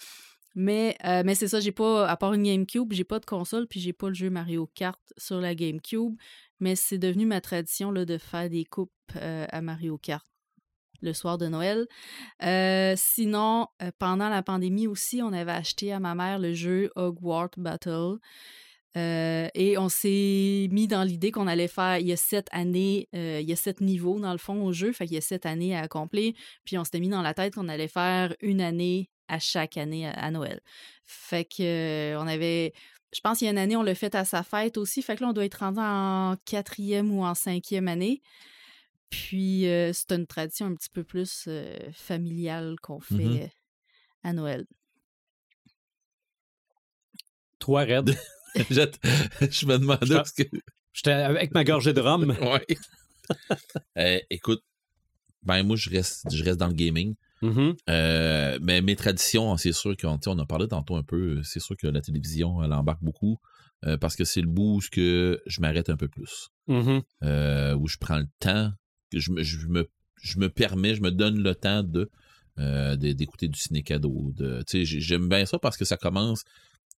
Mais, 0.55 0.97
mais 1.03 1.33
c'est 1.33 1.47
ça, 1.47 1.61
j'ai 1.61 1.71
pas, 1.71 2.07
à 2.09 2.17
part 2.17 2.33
une 2.33 2.43
GameCube, 2.43 2.91
j'ai 2.91 3.05
pas 3.05 3.19
de 3.19 3.25
console, 3.25 3.67
puis 3.67 3.79
j'ai 3.79 3.93
pas 3.93 4.09
le 4.09 4.13
jeu 4.13 4.29
Mario 4.29 4.69
Kart 4.75 4.99
sur 5.17 5.39
la 5.39 5.55
GameCube. 5.55 6.15
Mais 6.59 6.75
c'est 6.75 6.97
devenu 6.97 7.25
ma 7.25 7.39
tradition 7.39 7.89
là, 7.89 8.03
de 8.03 8.17
faire 8.17 8.49
des 8.49 8.65
coupes 8.65 8.91
à 9.15 9.61
Mario 9.61 9.97
Kart 9.97 10.25
le 11.01 11.13
soir 11.13 11.37
de 11.37 11.47
Noël. 11.47 11.87
Euh, 12.43 12.93
sinon, 12.97 13.67
euh, 13.81 13.91
pendant 13.99 14.29
la 14.29 14.43
pandémie 14.43 14.87
aussi, 14.87 15.21
on 15.21 15.33
avait 15.33 15.51
acheté 15.51 15.91
à 15.91 15.99
ma 15.99 16.15
mère 16.15 16.39
le 16.39 16.53
jeu 16.53 16.91
Hogwarts 16.95 17.51
Battle. 17.57 18.17
Euh, 18.97 19.47
et 19.53 19.77
on 19.77 19.87
s'est 19.87 20.67
mis 20.71 20.87
dans 20.87 21.03
l'idée 21.03 21.31
qu'on 21.31 21.47
allait 21.47 21.69
faire, 21.69 21.99
il 21.99 22.07
y 22.07 22.11
a 22.11 22.17
sept 22.17 22.47
années, 22.51 23.07
il 23.13 23.41
y 23.41 23.53
a 23.53 23.55
sept 23.55 23.79
niveaux 23.79 24.19
dans 24.19 24.33
le 24.33 24.37
fond 24.37 24.65
au 24.65 24.73
jeu, 24.73 24.91
fait 24.91 25.05
qu'il 25.05 25.15
y 25.15 25.17
a 25.17 25.21
sept 25.21 25.45
années 25.45 25.75
à 25.75 25.81
accomplir. 25.81 26.33
Puis 26.65 26.77
on 26.77 26.83
s'était 26.83 26.99
mis 26.99 27.09
dans 27.09 27.21
la 27.21 27.33
tête 27.33 27.55
qu'on 27.55 27.69
allait 27.69 27.87
faire 27.87 28.35
une 28.41 28.59
année 28.59 29.09
à 29.29 29.39
chaque 29.39 29.77
année 29.77 30.07
à, 30.07 30.29
Noël. 30.29 30.59
Fait 31.05 31.45
que 31.45 32.17
on 32.17 32.27
avait, 32.27 32.73
je 33.13 33.21
pense 33.21 33.37
qu'il 33.37 33.45
y 33.45 33.47
a 33.47 33.51
une 33.51 33.57
année, 33.57 33.77
on 33.77 33.83
l'a 33.83 33.95
fait 33.95 34.13
à 34.13 34.25
sa 34.25 34.43
fête 34.43 34.77
aussi. 34.77 35.01
Fait 35.01 35.15
que 35.15 35.23
là, 35.23 35.29
on 35.29 35.33
doit 35.33 35.45
être 35.45 35.59
rendu 35.59 35.79
en 35.79 36.35
quatrième 36.43 37.17
ou 37.17 37.23
en 37.23 37.33
cinquième 37.33 37.87
année. 37.87 38.21
Puis 39.11 39.67
euh, 39.67 39.91
c'est 39.93 40.11
une 40.13 40.25
tradition 40.25 40.65
un 40.65 40.73
petit 40.73 40.89
peu 40.89 41.03
plus 41.03 41.43
euh, 41.47 41.77
familiale 41.93 42.77
qu'on 42.81 42.99
fait 42.99 43.25
Mhm. 43.25 43.41
euh, 43.43 43.47
à 44.23 44.33
Noël. 44.33 44.65
Toi, 47.59 47.81
Red, 47.83 48.15
je, 48.55 48.85
je 49.51 49.65
me 49.67 49.77
demandais 49.77 50.15
parce 50.15 50.31
que. 50.31 50.43
j'étais 50.93 51.11
avec 51.11 51.53
ma 51.53 51.63
gorgée 51.63 51.93
de 51.93 52.01
rhum. 52.01 52.25
Ouais. 52.41 52.65
Euh, 53.97 54.19
écoute, 54.29 54.61
ben 55.43 55.63
moi, 55.63 55.75
je 55.77 55.89
reste, 55.89 56.25
je 56.33 56.43
reste 56.43 56.57
dans 56.59 56.67
le 56.67 56.73
gaming. 56.73 57.15
Euh, 57.89 58.59
mais 58.61 58.81
mes 58.81 58.95
traditions, 58.95 59.55
c'est 59.57 59.71
sûr 59.73 59.95
qu'on 59.97 60.19
on 60.25 60.39
a 60.39 60.45
parlé 60.45 60.67
tantôt 60.67 60.95
un 60.95 61.03
peu, 61.03 61.41
c'est 61.43 61.59
sûr 61.59 61.75
que 61.77 61.87
la 61.87 62.01
télévision, 62.01 62.63
elle 62.63 62.73
embarque 62.73 63.01
beaucoup. 63.03 63.37
euh, 63.85 63.97
parce 63.97 64.15
que 64.15 64.25
c'est 64.25 64.41
le 64.41 64.47
bout 64.47 64.75
où 64.75 64.81
ce 64.81 65.41
je 65.45 65.61
m'arrête 65.61 65.89
un 65.89 65.97
peu 65.97 66.07
plus. 66.07 66.49
Euh, 67.23 67.73
où 67.75 67.87
je 67.87 67.97
prends 67.99 68.17
le 68.19 68.27
temps, 68.39 68.71
je 69.13 69.31
me, 69.31 69.43
je 69.43 69.67
me, 69.67 69.87
je 70.21 70.39
me 70.39 70.49
permets, 70.49 70.95
je 70.95 71.01
me 71.01 71.11
donne 71.11 71.41
le 71.41 71.55
temps 71.55 71.83
de 71.83 72.09
euh, 72.59 72.95
d'écouter 72.95 73.47
du 73.47 73.59
ciné 73.59 73.81
cadeau. 73.81 74.33
J'aime 74.73 75.29
bien 75.29 75.45
ça 75.45 75.57
parce 75.59 75.77
que 75.77 75.85
ça 75.85 75.97
commence 75.97 76.43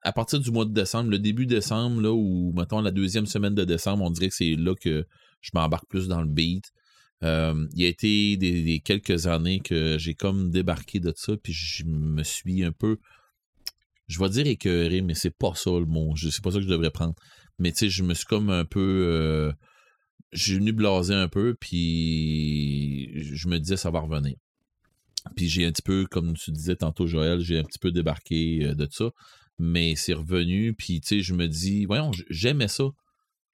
à 0.03 0.11
partir 0.11 0.39
du 0.39 0.51
mois 0.51 0.65
de 0.65 0.73
décembre, 0.73 1.09
le 1.09 1.19
début 1.19 1.45
décembre, 1.45 2.01
là, 2.01 2.11
ou 2.11 2.53
mettons 2.55 2.81
la 2.81 2.91
deuxième 2.91 3.25
semaine 3.25 3.55
de 3.55 3.63
décembre, 3.63 4.03
on 4.03 4.09
dirait 4.09 4.29
que 4.29 4.35
c'est 4.35 4.55
là 4.55 4.75
que 4.75 5.05
je 5.41 5.51
m'embarque 5.53 5.87
plus 5.87 6.07
dans 6.07 6.21
le 6.21 6.27
beat. 6.27 6.65
Euh, 7.23 7.67
il 7.73 7.81
y 7.81 7.85
a 7.85 7.87
été 7.87 8.35
des, 8.35 8.81
quelques 8.81 9.27
années 9.27 9.61
que 9.61 9.97
j'ai 9.97 10.13
comme 10.13 10.51
débarqué 10.51 10.99
de 10.99 11.13
ça, 11.15 11.37
puis 11.41 11.53
je 11.53 11.85
me 11.85 12.23
suis 12.23 12.65
un 12.65 12.73
peu, 12.73 12.97
je 14.07 14.19
vais 14.19 14.29
dire 14.29 14.45
écœuré, 14.45 15.01
mais 15.01 15.13
c'est 15.13 15.35
pas 15.35 15.53
ça 15.55 15.71
le 15.71 15.85
mot, 15.85 16.13
c'est 16.17 16.43
pas 16.43 16.51
ça 16.51 16.57
que 16.57 16.65
je 16.65 16.69
devrais 16.69 16.91
prendre. 16.91 17.15
Mais 17.59 17.71
tu 17.71 17.79
sais, 17.79 17.89
je 17.89 18.03
me 18.03 18.13
suis 18.13 18.25
comme 18.25 18.49
un 18.49 18.65
peu, 18.65 19.05
euh, 19.07 19.53
j'ai 20.33 20.55
venu 20.57 20.71
blaser 20.73 21.13
un 21.13 21.27
peu, 21.27 21.55
puis 21.59 23.11
je 23.35 23.47
me 23.47 23.59
disais 23.59 23.77
ça 23.77 23.91
va 23.91 23.99
revenir. 23.99 24.35
Puis 25.35 25.47
j'ai 25.47 25.65
un 25.65 25.71
petit 25.71 25.81
peu, 25.81 26.05
comme 26.05 26.35
tu 26.35 26.51
disais 26.51 26.75
tantôt, 26.75 27.07
Joël, 27.07 27.39
j'ai 27.39 27.57
un 27.57 27.63
petit 27.63 27.79
peu 27.79 27.91
débarqué 27.91 28.65
euh, 28.65 28.75
de 28.75 28.87
ça, 28.91 29.11
mais 29.57 29.95
c'est 29.95 30.13
revenu, 30.13 30.73
puis 30.73 30.99
tu 31.01 31.07
sais, 31.07 31.21
je 31.21 31.33
me 31.33 31.47
dis, 31.47 31.85
voyons, 31.85 32.11
j'aimais 32.29 32.67
ça, 32.67 32.85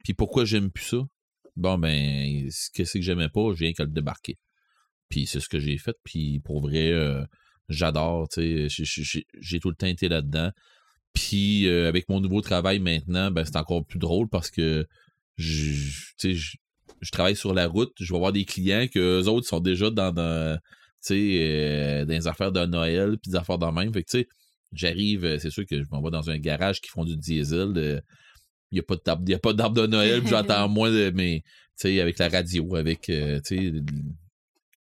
puis 0.03 0.13
pourquoi 0.13 0.45
j'aime 0.45 0.71
plus 0.71 0.85
ça? 0.85 1.07
Bon, 1.55 1.77
ben, 1.77 2.49
qu'est-ce 2.73 2.93
que 2.93 3.01
j'aimais 3.01 3.29
pas, 3.29 3.51
je 3.53 3.59
viens 3.59 3.73
qu'à 3.73 3.83
le 3.83 3.91
débarquer. 3.91 4.37
Puis 5.09 5.25
c'est 5.27 5.39
ce 5.39 5.49
que 5.49 5.59
j'ai 5.59 5.77
fait, 5.77 5.95
puis 6.03 6.39
pour 6.39 6.61
vrai, 6.61 6.91
euh, 6.91 7.23
j'adore, 7.69 8.29
tu 8.29 8.69
sais, 8.69 8.69
j'ai- 8.85 9.03
j'ai 9.03 9.25
j'ai 9.39 9.59
tout 9.59 9.69
le 9.69 9.75
temps 9.75 9.87
été 9.87 10.07
là-dedans. 10.09 10.51
Puis 11.13 11.67
euh, 11.67 11.87
avec 11.87 12.07
mon 12.09 12.19
nouveau 12.21 12.41
travail 12.41 12.79
maintenant, 12.79 13.31
ben, 13.31 13.43
c'est 13.45 13.57
encore 13.57 13.85
plus 13.85 13.99
drôle 13.99 14.29
parce 14.29 14.51
que 14.51 14.87
je, 15.37 15.73
je, 16.23 16.57
je 17.01 17.11
travaille 17.11 17.35
sur 17.35 17.53
la 17.53 17.67
route, 17.67 17.93
je 17.99 18.11
vais 18.11 18.17
avoir 18.17 18.31
des 18.31 18.45
clients 18.45 18.87
que 18.93 19.25
autres 19.27 19.47
sont 19.47 19.59
déjà 19.59 19.89
dans, 19.89 20.11
dans 20.11 20.57
euh, 21.11 22.05
dans 22.05 22.13
les 22.13 22.27
affaires 22.27 22.51
de 22.51 22.65
Noël, 22.65 23.17
puis 23.21 23.31
des 23.31 23.37
affaires 23.37 23.57
de 23.57 23.65
même. 23.67 23.93
Fait 23.93 24.03
que, 24.03 24.09
tu 24.09 24.17
sais, 24.19 24.27
j'arrive, 24.73 25.25
euh, 25.25 25.39
c'est 25.39 25.49
sûr 25.49 25.65
que 25.65 25.81
je 25.81 25.87
m'en 25.91 26.01
vais 26.01 26.11
dans 26.11 26.29
un 26.29 26.37
garage 26.37 26.81
qui 26.81 26.89
font 26.89 27.05
du 27.05 27.15
diesel. 27.17 27.73
euh, 27.77 27.99
Il 28.71 28.75
n'y 28.75 28.79
a 29.33 29.39
pas 29.39 29.53
d'arbre 29.53 29.75
de 29.75 29.87
Noël, 29.87 30.21
j'entends 30.27 30.67
moins 30.69 30.91
de. 30.91 31.11
Mais, 31.15 31.41
tu 31.45 31.87
sais, 31.87 32.01
avec 32.01 32.17
la 32.19 32.29
radio, 32.29 32.75
avec. 32.75 33.09
euh, 33.09 33.39
il 33.51 33.83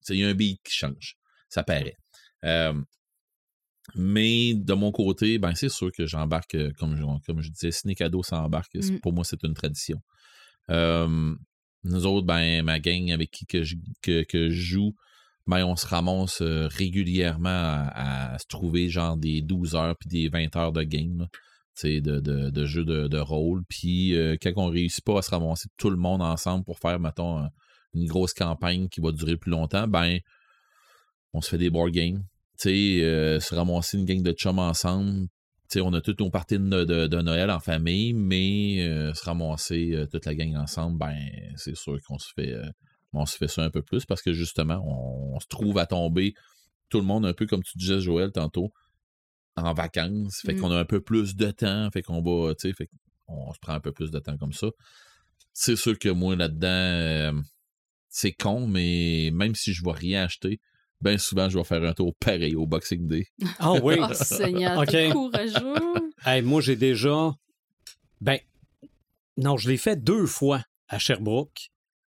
y 0.09 0.23
a 0.23 0.27
un 0.27 0.33
beat 0.33 0.59
qui 0.63 0.73
change. 0.73 1.15
Ça 1.49 1.63
paraît. 1.63 1.95
Euh, 2.45 2.73
mais 3.95 4.53
de 4.53 4.73
mon 4.73 4.91
côté, 4.91 5.37
ben 5.37 5.55
c'est 5.55 5.69
sûr 5.69 5.91
que 5.91 6.05
j'embarque, 6.05 6.57
comme 6.77 6.97
je, 6.97 7.03
comme 7.25 7.41
je 7.41 7.49
disais, 7.49 7.71
Ciné 7.71 7.95
Cadeau 7.95 8.21
s'embarque. 8.23 8.71
C'est- 8.81 8.93
Mm. 8.93 8.99
Pour 8.99 9.13
moi, 9.13 9.23
c'est 9.23 9.41
une 9.43 9.53
tradition. 9.53 10.01
Euh, 10.69 11.33
nous 11.87 12.05
autres, 12.05 12.25
ben, 12.25 12.63
ma 12.63 12.79
gang 12.79 13.11
avec 13.11 13.31
qui 13.31 13.45
que 13.45 13.63
je, 13.63 13.75
que, 14.01 14.23
que 14.23 14.49
joue, 14.49 14.95
ben, 15.47 15.65
on 15.65 15.75
se 15.75 15.87
ramasse 15.87 16.41
euh, 16.41 16.67
régulièrement 16.67 17.49
à, 17.93 18.37
se 18.39 18.45
trouver 18.47 18.89
genre 18.89 19.17
des 19.17 19.41
12 19.41 19.75
heures 19.75 19.95
puis 19.97 20.09
des 20.09 20.29
20 20.29 20.55
heures 20.55 20.73
de 20.73 20.83
game, 20.83 21.27
de, 21.83 21.99
de, 21.99 22.49
de 22.49 22.65
jeu 22.65 22.83
de, 22.83 23.07
de 23.07 23.17
rôle. 23.17 23.63
Puis 23.69 24.15
euh, 24.15 24.35
quand 24.41 24.51
on 24.57 24.67
réussit 24.69 25.03
pas 25.05 25.19
à 25.19 25.21
se 25.21 25.31
ramasser 25.31 25.69
tout 25.77 25.89
le 25.89 25.97
monde 25.97 26.21
ensemble 26.21 26.65
pour 26.65 26.79
faire, 26.79 26.99
mettons, 26.99 27.37
un- 27.39 27.49
une 27.93 28.07
grosse 28.07 28.33
campagne 28.33 28.89
qui 28.89 28.99
va 28.99 29.11
durer 29.11 29.37
plus 29.37 29.51
longtemps, 29.51 29.87
ben, 29.87 30.19
on 31.33 31.41
se 31.41 31.49
fait 31.49 31.57
des 31.57 31.69
board 31.69 31.91
games. 31.91 32.23
Tu 32.59 32.69
sais, 32.69 33.03
euh, 33.03 33.39
se 33.39 33.53
ramasser 33.55 33.97
une 33.97 34.05
gang 34.05 34.21
de 34.21 34.31
chums 34.33 34.59
ensemble. 34.59 35.27
On 35.75 35.93
a 35.93 36.01
toutes 36.01 36.19
nos 36.21 36.29
parties 36.29 36.57
de, 36.59 36.83
de- 36.85 37.07
de 37.07 37.21
Noël 37.21 37.51
en 37.51 37.59
famille, 37.59 38.13
mais 38.13 38.77
euh, 38.87 39.13
se 39.13 39.25
ramasser 39.25 39.91
euh, 39.93 40.05
toute 40.07 40.25
la 40.25 40.33
gang 40.33 40.55
ensemble, 40.55 40.97
ben, 40.97 41.17
c'est 41.55 41.75
sûr 41.75 41.97
qu'on 42.07 42.17
se 42.17 42.29
fait 42.33 42.53
euh, 42.53 42.65
on 43.13 43.25
se 43.25 43.37
fait 43.37 43.47
ça 43.47 43.63
un 43.63 43.69
peu 43.69 43.81
plus 43.81 44.05
parce 44.05 44.21
que 44.21 44.31
justement, 44.33 44.81
on, 44.85 45.35
on 45.35 45.39
se 45.39 45.47
trouve 45.47 45.77
à 45.77 45.85
tomber 45.85 46.33
tout 46.89 46.99
le 46.99 47.05
monde 47.05 47.25
un 47.25 47.33
peu 47.33 47.45
comme 47.47 47.63
tu 47.63 47.77
disais, 47.77 47.99
Joël, 47.99 48.31
tantôt, 48.31 48.71
en 49.55 49.73
vacances. 49.73 50.41
Fait 50.45 50.53
Mm. 50.53 50.59
qu'on 50.59 50.71
a 50.71 50.77
un 50.79 50.85
peu 50.85 51.01
plus 51.01 51.35
de 51.35 51.51
temps. 51.51 51.89
Fait 51.91 52.01
qu'on 52.01 52.21
va, 52.21 52.53
tu 52.55 52.69
sais, 52.69 52.73
fait 52.73 52.89
qu'on 53.25 53.51
se 53.53 53.59
prend 53.59 53.73
un 53.73 53.79
peu 53.79 53.91
plus 53.91 54.11
de 54.11 54.19
temps 54.19 54.37
comme 54.37 54.53
ça. 54.53 54.67
C'est 55.53 55.75
sûr 55.75 55.97
que 55.97 56.09
moi, 56.09 56.35
là-dedans, 56.35 57.41
c'est 58.09 58.33
con, 58.33 58.67
mais 58.67 59.31
même 59.33 59.55
si 59.55 59.73
je 59.73 59.83
vais 59.83 59.91
rien 59.91 60.23
acheter, 60.23 60.59
bien 61.01 61.17
souvent, 61.17 61.49
je 61.49 61.57
vais 61.57 61.63
faire 61.63 61.83
un 61.83 61.93
tour 61.93 62.13
pareil 62.19 62.55
au 62.55 62.65
Boxing 62.65 63.07
Day. 63.07 63.27
Ah 63.59 63.73
oui. 63.73 63.95
Oh, 64.01 64.13
Seigneur, 64.13 64.77
Ok. 64.81 64.87
t'es 64.89 65.09
courageux. 65.09 66.11
Hey, 66.25 66.41
moi, 66.41 66.61
j'ai 66.61 66.75
déjà. 66.75 67.33
Ben, 68.21 68.39
non, 69.37 69.57
je 69.57 69.69
l'ai 69.69 69.77
fait 69.77 69.95
deux 70.01 70.25
fois 70.25 70.63
à 70.87 70.99
Sherbrooke. 70.99 71.69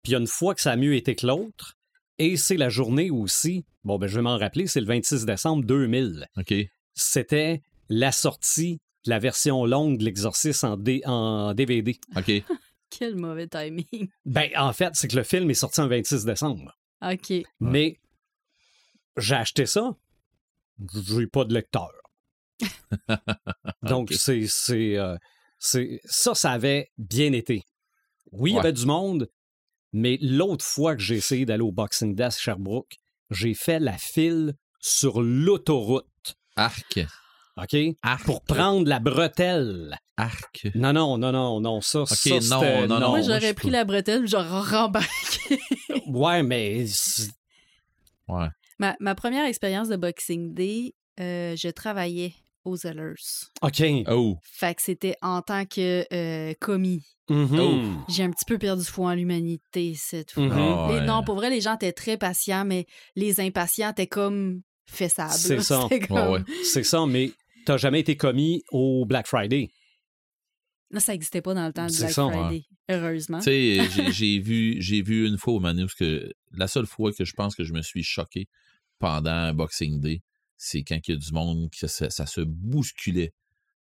Puis 0.02 0.10
il 0.10 0.12
y 0.12 0.16
a 0.16 0.18
une 0.20 0.26
fois 0.26 0.54
que 0.54 0.60
ça 0.60 0.72
a 0.72 0.76
mieux 0.76 0.94
été 0.94 1.14
que 1.16 1.26
l'autre. 1.26 1.74
Et 2.18 2.36
c'est 2.36 2.56
la 2.56 2.68
journée 2.68 3.10
aussi. 3.10 3.64
Bon, 3.84 3.98
ben, 3.98 4.06
je 4.06 4.16
vais 4.16 4.22
m'en 4.22 4.38
rappeler, 4.38 4.66
c'est 4.66 4.80
le 4.80 4.86
26 4.86 5.24
décembre 5.24 5.64
2000. 5.64 6.26
OK? 6.36 6.54
C'était 6.94 7.62
la 7.88 8.12
sortie 8.12 8.80
de 9.04 9.10
la 9.10 9.18
version 9.18 9.64
longue 9.64 9.98
de 9.98 10.04
l'Exorciste 10.04 10.64
en, 10.64 10.76
D- 10.76 11.02
en 11.04 11.54
DVD. 11.54 11.96
OK. 12.16 12.30
Quel 12.90 13.16
mauvais 13.16 13.46
timing. 13.46 14.08
Ben, 14.24 14.48
en 14.56 14.72
fait, 14.72 14.90
c'est 14.94 15.08
que 15.08 15.16
le 15.16 15.22
film 15.22 15.50
est 15.50 15.54
sorti 15.54 15.80
un 15.80 15.88
26 15.88 16.24
décembre. 16.24 16.76
OK. 17.02 17.32
Mais 17.60 17.98
j'ai 19.18 19.34
acheté 19.34 19.66
ça, 19.66 19.94
j'ai 20.94 21.26
pas 21.26 21.44
de 21.44 21.54
lecteur. 21.54 21.90
Donc, 23.82 24.10
Ok. 24.10 24.14
c'est, 24.18 24.46
c'est, 24.48 24.96
euh, 24.96 25.16
c'est- 25.58 26.00
ça, 26.04 26.34
ça 26.34 26.52
avait 26.52 26.90
bien 26.98 27.32
été. 27.32 27.62
Oui, 28.32 28.50
il 28.52 28.56
y 28.56 28.58
avait 28.58 28.72
du 28.72 28.86
monde, 28.86 29.28
mais 29.92 30.18
l'autre 30.20 30.64
fois 30.64 30.94
que 30.96 31.02
j'ai 31.02 31.16
essayé 31.16 31.46
d'aller 31.46 31.62
au 31.62 31.72
Boxing 31.72 32.14
Day 32.14 32.24
à 32.24 32.30
Sherbrooke, 32.30 32.96
j'ai 33.30 33.54
fait 33.54 33.78
la 33.80 33.96
file 33.96 34.54
sur 34.80 35.20
l'autoroute, 35.22 36.06
Arc. 36.56 37.00
OK? 37.56 37.76
Arc. 38.02 38.24
Pour 38.24 38.42
prendre 38.42 38.88
la 38.88 39.00
bretelle. 39.00 39.96
Arc. 40.16 40.68
Non, 40.74 40.92
non, 40.92 41.16
non, 41.18 41.32
non, 41.32 41.60
non, 41.60 41.80
ça, 41.80 42.04
ça, 42.06 42.30
non, 42.50 42.86
non, 42.86 43.00
non. 43.00 43.08
Moi, 43.10 43.20
j'aurais 43.22 43.54
pris 43.54 43.68
peux- 43.68 43.72
la 43.72 43.84
bretelle, 43.84 44.26
genre 44.28 44.68
rembarqué. 44.68 45.58
Ouais, 46.06 46.42
mais 46.42 46.86
c'est- 46.86 47.32
Ouais. 48.28 48.48
Ma, 48.78 48.96
ma 49.00 49.14
première 49.14 49.44
expérience 49.46 49.88
de 49.88 49.96
Boxing 49.96 50.54
Day, 50.54 50.94
euh, 51.20 51.54
je 51.56 51.68
travaillais 51.68 52.34
aux 52.64 52.76
Zellers. 52.76 53.14
OK. 53.62 53.82
Oh. 54.10 54.36
Fait 54.42 54.74
que 54.74 54.82
c'était 54.82 55.16
en 55.22 55.40
tant 55.42 55.64
que 55.64 56.04
euh, 56.12 56.52
commis. 56.60 57.02
Mhm. 57.30 57.58
Oh. 57.60 58.04
J'ai 58.08 58.22
un 58.24 58.30
petit 58.30 58.44
peu 58.46 58.58
perdu 58.58 58.84
foi 58.84 59.10
en 59.10 59.14
l'humanité 59.14 59.94
cette 59.96 60.32
fois. 60.32 60.44
Mhm. 60.44 60.52
Ah, 60.54 60.86
Les- 60.90 60.94
ouais. 61.00 61.04
non, 61.06 61.22
pour 61.24 61.34
vrai, 61.36 61.50
les 61.50 61.60
gens 61.60 61.74
étaient 61.74 61.92
très 61.92 62.16
patients, 62.16 62.64
mais 62.64 62.86
les 63.16 63.40
impatients 63.40 63.90
étaient 63.90 64.06
comme 64.06 64.62
fessables. 64.86 65.32
C'est 65.32 65.60
ça. 65.62 65.82
C'était 65.90 66.06
comme- 66.06 66.16
Ouais, 66.18 66.28
ouais. 66.38 66.40
C'est 66.64 66.82
ça, 66.84 67.04
mais 67.06 67.32
t'as 67.66 67.76
jamais 67.76 68.00
été 68.00 68.16
commis 68.16 68.62
au 68.70 69.04
Black 69.06 69.26
Friday? 69.26 69.68
Là, 70.90 71.00
ça 71.00 71.12
n'existait 71.12 71.42
pas 71.42 71.52
dans 71.54 71.66
le 71.66 71.72
temps 71.72 71.86
du 71.86 71.96
Black 71.98 72.12
ça. 72.12 72.28
Friday. 72.30 72.64
Heureusement. 72.88 73.38
Tu 73.40 73.44
sais, 73.44 74.10
j'ai- 74.12 74.38
vu, 74.38 74.76
j'ai 74.80 75.02
vu 75.02 75.26
une 75.28 75.36
fois 75.36 75.54
au 75.54 75.60
Manu, 75.60 75.82
parce 75.82 75.94
que 75.94 76.32
la 76.52 76.66
seule 76.66 76.86
fois 76.86 77.12
que 77.12 77.24
je 77.24 77.34
pense 77.34 77.54
que 77.54 77.62
je 77.64 77.72
me 77.74 77.82
suis 77.82 78.02
choqué 78.02 78.46
pendant 78.98 79.30
un 79.30 79.52
Boxing 79.52 80.00
Day, 80.00 80.22
c'est 80.56 80.82
quand 80.82 80.98
il 81.06 81.10
y 81.12 81.14
a 81.14 81.18
du 81.18 81.32
monde 81.32 81.68
que 81.70 81.86
ça, 81.86 82.08
ça 82.10 82.26
se 82.26 82.40
bousculait. 82.40 83.32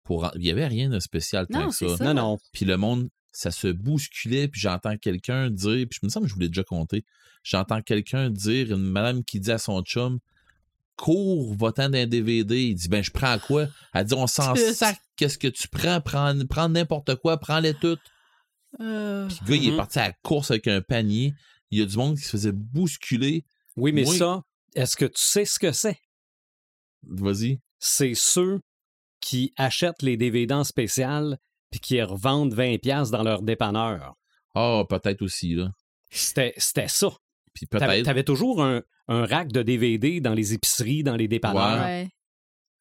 Pour, 0.03 0.29
il 0.35 0.43
y 0.45 0.51
avait 0.51 0.67
rien 0.67 0.89
de 0.89 0.99
spécial 0.99 1.47
tant 1.47 1.61
Non, 1.61 1.69
que 1.69 1.75
ça. 1.75 1.97
ça. 1.97 2.03
Non, 2.03 2.13
non. 2.13 2.37
Puis 2.51 2.65
le 2.65 2.77
monde, 2.77 3.09
ça 3.31 3.51
se 3.51 3.67
bousculait, 3.67 4.47
puis 4.47 4.59
j'entends 4.59 4.97
quelqu'un 4.97 5.49
dire, 5.51 5.85
puis 5.89 5.99
je 6.01 6.05
me 6.05 6.09
semble 6.09 6.25
que 6.25 6.29
je 6.29 6.33
vous 6.33 6.41
l'ai 6.41 6.47
déjà 6.49 6.63
compté, 6.63 7.05
j'entends 7.43 7.81
quelqu'un 7.81 8.29
dire, 8.29 8.71
une 8.71 8.83
madame 8.83 9.23
qui 9.23 9.39
dit 9.39 9.51
à 9.51 9.57
son 9.59 9.81
chum, 9.83 10.19
cours, 10.99 11.55
va-t'en 11.55 11.89
d'un 11.89 12.05
DVD. 12.07 12.61
Il 12.67 12.75
dit, 12.75 12.89
ben, 12.89 13.03
je 13.03 13.11
prends 13.11 13.39
quoi? 13.39 13.67
Elle 13.93 14.05
dit, 14.05 14.13
on 14.13 14.27
s'en 14.27 14.55
sac, 14.55 14.97
qu'est-ce 15.15 15.37
que 15.37 15.47
tu 15.47 15.67
prends? 15.67 16.01
Prends, 16.01 16.33
prends 16.49 16.69
n'importe 16.69 17.15
quoi, 17.15 17.37
prends-les 17.37 17.73
toutes. 17.73 18.01
Euh, 18.79 19.27
Puis 19.27 19.37
le 19.41 19.47
gars, 19.47 19.55
il 19.55 19.67
est 19.67 19.71
Mhm. 19.71 19.77
parti 19.77 19.99
à 19.99 20.07
la 20.09 20.13
course 20.23 20.51
avec 20.51 20.67
un 20.67 20.81
panier. 20.81 21.33
Il 21.71 21.79
y 21.79 21.81
a 21.81 21.85
du 21.85 21.97
monde 21.97 22.15
qui 22.17 22.23
se 22.23 22.29
faisait 22.29 22.51
bousculer. 22.51 23.45
Oui, 23.77 23.91
mais 23.91 24.05
ça, 24.05 24.41
est-ce 24.75 24.95
que 24.97 25.05
tu 25.05 25.13
sais 25.21 25.45
ce 25.45 25.57
que 25.59 25.71
c'est? 25.71 25.97
Vas-y. 27.03 27.59
C'est 27.79 28.13
ceux 28.13 28.59
qui 29.21 29.53
achètent 29.57 30.01
les 30.01 30.17
DVD 30.17 30.53
en 30.53 30.63
spécial 30.63 31.37
puis 31.71 31.79
qui 31.79 32.01
revendent 32.01 32.53
20$ 32.53 33.11
dans 33.11 33.23
leur 33.23 33.41
dépanneur. 33.41 34.15
Ah, 34.55 34.83
peut-être 34.89 35.21
aussi, 35.21 35.53
là. 35.55 35.71
C'était 36.09 36.53
c'était 36.57 36.87
ça. 36.87 37.09
Puis 37.53 37.65
peut-être. 37.67 38.03
t'avais 38.05 38.23
toujours 38.23 38.63
un, 38.63 38.81
un 39.09 39.25
rack 39.25 39.51
de 39.51 39.63
DVD 39.63 40.21
dans 40.21 40.33
les 40.33 40.53
épiceries, 40.53 41.03
dans 41.03 41.15
les 41.15 41.27
dépanneurs. 41.27 41.83
ouais. 41.83 42.09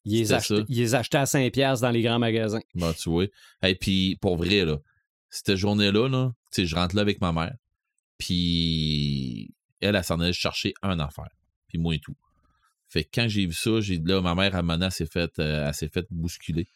Ils, 0.05 0.21
les 0.21 0.33
achetaient, 0.33 0.57
ça. 0.61 0.65
ils 0.69 0.79
les 0.79 0.95
achetaient 0.95 1.19
à 1.19 1.25
5$ 1.25 1.81
dans 1.81 1.91
les 1.91 2.03
grands 2.03 2.19
magasins. 2.19 2.61
Bon, 2.75 2.93
tu 2.93 3.11
vois. 3.11 3.27
Et 3.63 3.75
puis, 3.75 4.17
pour 4.21 4.37
vrai, 4.37 4.65
là, 4.65 4.79
cette 5.29 5.57
journée-là, 5.57 6.09
là, 6.09 6.33
tu 6.53 6.63
sais, 6.63 6.67
je 6.67 6.75
rentre 6.75 6.95
là 6.97 7.03
avec 7.03 7.21
ma 7.21 7.33
mère. 7.33 7.55
Puis, 8.17 9.51
elle, 9.81 9.97
elle 9.97 10.05
s'en 10.05 10.21
allait 10.21 10.33
chercher 10.33 10.73
un 10.83 10.99
affaire. 10.99 11.29
Puis 11.69 11.79
moi 11.79 11.95
et 11.95 11.99
tout. 11.99 12.17
Fait 12.89 13.05
que 13.05 13.11
quand 13.13 13.29
j'ai 13.29 13.47
vu 13.47 13.53
ça, 13.53 13.81
j'ai 13.81 13.99
là, 13.99 14.23
ma 14.23 14.35
mère, 14.35 14.55
à 14.55 14.63
elle 14.63 14.93
s'est 14.93 15.07
faite 15.07 15.39
euh, 15.41 15.67
elle 15.67 15.75
s'est 15.75 15.89
fait 15.89 16.07
bousculer. 16.11 16.67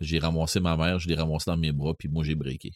J'ai 0.00 0.18
ramassé 0.18 0.60
ma 0.60 0.76
mère, 0.76 0.98
je 0.98 1.08
l'ai 1.08 1.14
ramassée 1.14 1.50
dans 1.50 1.56
mes 1.58 1.72
bras, 1.72 1.94
puis 1.94 2.08
moi, 2.08 2.24
j'ai 2.24 2.34
breaké. 2.34 2.72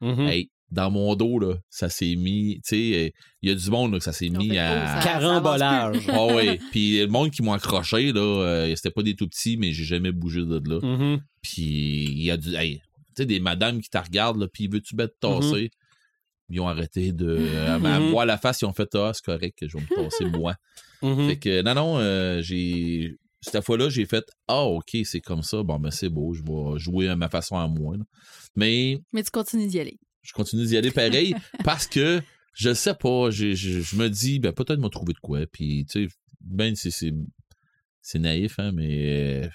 Hey, 0.00 0.50
dans 0.70 0.90
mon 0.90 1.14
dos, 1.16 1.38
là, 1.38 1.54
ça 1.70 1.88
s'est 1.88 2.14
mis, 2.14 2.56
tu 2.56 2.76
sais, 2.76 3.06
euh, 3.06 3.10
il 3.42 3.48
y 3.48 3.52
a 3.52 3.54
du 3.54 3.70
monde, 3.70 3.92
là, 3.92 3.98
que 3.98 4.04
ça 4.04 4.12
s'est 4.12 4.28
mis 4.28 4.50
fait, 4.50 4.58
à... 4.58 4.98
oh, 5.00 5.04
Carambolage. 5.04 6.06
Ah 6.08 6.26
ouais. 6.26 6.58
Puis 6.72 6.98
le 6.98 7.06
monde 7.06 7.30
qui 7.30 7.42
m'ont 7.42 7.52
accroché, 7.54 8.12
là, 8.12 8.20
euh, 8.20 8.76
c'était 8.76 8.90
pas 8.90 9.02
des 9.02 9.14
tout 9.14 9.28
petits, 9.28 9.56
mais 9.56 9.72
j'ai 9.72 9.84
jamais 9.84 10.12
bougé 10.12 10.40
de 10.42 10.60
là. 10.68 10.80
Mhm. 10.82 11.20
Puis 11.42 11.62
il 11.62 12.22
y 12.22 12.30
a 12.30 12.36
du. 12.36 12.54
hey, 12.54 12.76
tu 12.78 13.22
sais, 13.22 13.26
des 13.26 13.40
madames 13.40 13.80
qui 13.80 13.88
te 13.88 13.98
regardent, 13.98 14.40
là, 14.40 14.46
puis 14.52 14.68
veux-tu 14.68 14.94
bien 14.94 15.06
te 15.08 15.14
tasser? 15.20 15.70
Ils 16.50 16.60
ont 16.60 16.68
arrêté 16.68 17.12
de. 17.12 17.26
euh, 17.38 17.74
à 17.74 17.78
me 17.78 17.88
Mhm. 18.06 18.10
voir 18.10 18.26
la 18.26 18.38
face, 18.38 18.60
ils 18.62 18.64
ont 18.66 18.72
fait 18.72 18.88
Ah, 18.94 19.12
c'est 19.14 19.24
correct 19.24 19.56
que 19.58 19.68
je 19.68 19.76
vais 19.76 19.82
me 19.82 19.94
tasser 20.04 20.24
moi. 20.44 20.54
Fait 21.00 21.36
que 21.38 21.62
non, 21.62 21.74
non, 21.74 21.98
euh, 21.98 22.42
j'ai. 22.42 23.14
Cette 23.40 23.64
fois-là, 23.64 23.88
j'ai 23.88 24.04
fait 24.04 24.24
Ah, 24.48 24.64
ok, 24.64 24.96
c'est 25.04 25.20
comme 25.20 25.42
ça. 25.42 25.62
Bon, 25.62 25.78
ben 25.78 25.90
c'est 25.92 26.08
beau, 26.08 26.34
je 26.34 26.42
vais 26.42 26.78
jouer 26.78 27.08
à 27.08 27.16
ma 27.16 27.28
façon 27.28 27.56
à 27.56 27.68
moi. 27.68 27.96
là. 27.96 28.02
Mais 28.56 28.98
Mais 29.12 29.22
tu 29.22 29.30
continues 29.30 29.66
d'y 29.68 29.78
aller. 29.80 29.96
Je 30.28 30.32
continue 30.34 30.66
d'y 30.66 30.76
aller 30.76 30.90
pareil 30.90 31.34
parce 31.64 31.86
que 31.86 32.20
je 32.52 32.74
sais 32.74 32.94
pas, 32.94 33.30
je, 33.30 33.54
je- 33.54 33.80
je 33.80 33.96
me 33.96 34.08
dis, 34.08 34.38
ben 34.40 34.52
peut-être 34.52 34.78
m'a 34.78 34.90
trouvé 34.90 35.12
de 35.14 35.18
quoi. 35.20 35.40
Puis, 35.50 35.86
tu 35.90 36.06
sais, 36.08 36.14
ben 36.40 36.74
c'est, 36.76 38.18
naïf, 38.18 38.58
hein, 38.58 38.72
mais 38.72 39.44
euh, 39.44 39.48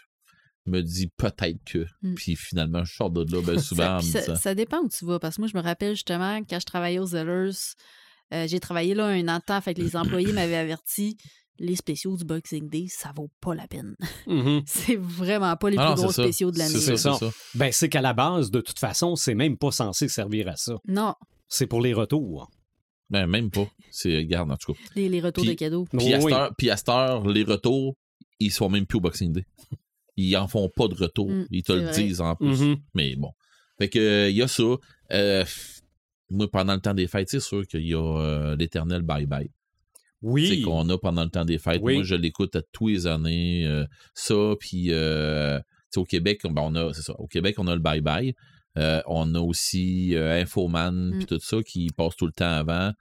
je 0.66 0.72
me 0.72 0.82
dis 0.82 1.08
peut-être 1.18 1.60
que. 1.66 1.86
Mm. 2.02 2.16
Puis 2.16 2.36
finalement, 2.36 2.84
je 2.84 2.94
sors 2.94 3.12
de 3.12 3.30
là 3.32 3.42
ben, 3.42 3.60
souvent 3.60 3.98
en 3.98 4.02
ça, 4.02 4.36
ça 4.36 4.56
dépend 4.56 4.80
où 4.80 4.90
tu 4.90 5.06
vas. 5.06 5.20
Parce 5.20 5.36
que 5.36 5.42
moi, 5.42 5.50
je 5.52 5.58
me 5.58 5.62
rappelle 5.62 5.96
justement, 5.96 6.40
quand 6.50 6.60
je 6.60 6.66
travaillais 6.66 7.00
aux 7.00 7.08
Zellers, 7.08 7.52
euh, 8.34 8.48
j'ai 8.48 8.60
travaillé 8.60 8.96
là 8.96 9.08
un 9.08 9.28
an 9.28 9.38
de 9.40 9.44
temps, 9.44 9.60
fait 9.62 9.74
que 9.74 9.82
les 9.82 9.96
employés 9.98 10.32
m'avaient 10.34 10.56
averti 10.56 11.18
les 11.60 11.76
spéciaux 11.76 12.18
du 12.18 12.26
Boxing 12.26 12.68
Day, 12.70 12.88
ça 12.90 13.12
vaut 13.16 13.30
pas 13.42 13.54
la 13.56 13.68
peine. 13.68 13.96
Mhm. 14.28 14.64
C'est 14.66 14.96
vraiment 14.98 15.56
pas 15.56 15.70
les 15.70 15.78
plus 15.78 15.96
gros 15.96 16.12
spéciaux 16.12 16.52
de 16.52 16.58
l'année. 16.58 16.74
C'est 16.74 16.98
ça, 16.98 17.14
ça. 17.14 17.18
c'est 17.20 17.26
ça. 17.26 17.32
Ben, 17.56 17.72
c'est 17.72 17.90
qu'à 17.90 18.02
la 18.02 18.14
base, 18.14 18.50
de 18.52 18.62
toute 18.62 18.80
façon, 18.80 19.16
c'est 19.16 19.36
même 19.36 19.58
pas 19.58 19.72
censé 19.72 20.08
servir 20.08 20.48
à 20.48 20.56
ça. 20.56 20.76
Non, 20.88 21.14
C'est 21.48 21.68
pour 21.68 21.82
les 21.82 21.94
retours. 21.94 22.50
Ben, 23.10 23.28
même 23.28 23.52
pas. 23.52 23.68
C'est, 23.92 24.18
regarde, 24.18 24.52
en 24.52 24.58
tout 24.58 24.74
cas. 24.74 24.80
les, 24.96 25.08
les 25.10 25.22
retours 25.22 25.44
Puis- 25.44 25.54
de 25.54 25.58
cadeaux. 25.60 25.86
Puis, 25.92 26.14
à 26.14 26.18
Oui. 26.18 26.24
cette 26.24 26.34
heure, 26.34 26.52
puis 26.58 26.70
à 26.72 26.78
cette 26.78 26.90
heure, 26.90 27.28
les 27.28 27.44
retours, 27.44 27.96
ils 28.40 28.52
sont 28.52 28.70
même 28.70 28.86
plus 28.88 28.98
au 28.98 29.02
Boxing 29.02 29.32
Day. 29.34 29.46
Ils 30.18 30.36
en 30.38 30.48
font 30.48 30.70
pas 30.76 30.88
de 30.88 30.96
retour. 30.96 31.30
Mm, 31.30 31.48
ils 31.52 31.64
te 31.64 31.74
le 31.74 31.84
vrai. 31.84 31.94
disent 31.94 32.22
en 32.22 32.36
plus. 32.36 32.60
Mhm. 32.62 32.78
Mais 32.96 33.16
bon. 33.16 33.32
Fait 33.78 33.90
que 33.90 34.00
euh, 34.00 34.30
il 34.30 34.36
y 34.36 34.42
a 34.42 34.48
ça. 34.48 34.64
Euh, 35.12 35.46
moi, 36.30 36.48
pendant 36.52 36.74
le 36.74 36.80
temps 36.82 36.94
des 36.94 37.08
fêtes, 37.08 37.30
c'est 37.30 37.40
sûr 37.40 37.66
qu'il 37.68 37.88
y 37.88 37.94
a 37.94 37.98
euh, 38.02 38.56
l'éternel 38.56 39.02
bye-bye. 39.04 39.50
Oui. 40.24 40.62
qu'on 40.64 40.88
a 40.90 40.98
pendant 40.98 41.24
le 41.24 41.30
temps 41.30 41.46
des 41.46 41.60
fêtes. 41.60 41.82
Oui. 41.84 41.96
Moi, 41.96 42.04
je 42.04 42.16
l'écoute 42.16 42.56
à 42.56 42.62
tous 42.72 42.88
les 42.88 43.06
années. 43.08 43.66
euh, 43.68 43.86
ça, 44.16 44.56
puis 44.60 44.88
euh, 44.92 45.60
au 45.96 46.06
Québec, 46.06 46.42
ben, 46.46 46.62
on 46.64 46.76
a, 46.76 46.94
c'est 46.94 47.02
ça. 47.04 47.14
Au 47.20 47.28
Québec, 47.28 47.56
on 47.60 47.68
a 47.68 47.76
le 47.76 47.82
bye-bye. 47.82 48.34
Euh, 48.78 49.02
on 49.06 49.36
a 49.36 49.40
aussi 49.40 50.16
euh, 50.16 50.42
Infoman, 50.42 51.12
puis 51.12 51.24
Mm. 51.24 51.26
tout 51.28 51.40
ça 51.40 51.62
qui 51.62 51.90
passe 51.96 52.16
tout 52.16 52.26
le 52.26 52.32
temps 52.32 52.46
avant. 52.52 52.92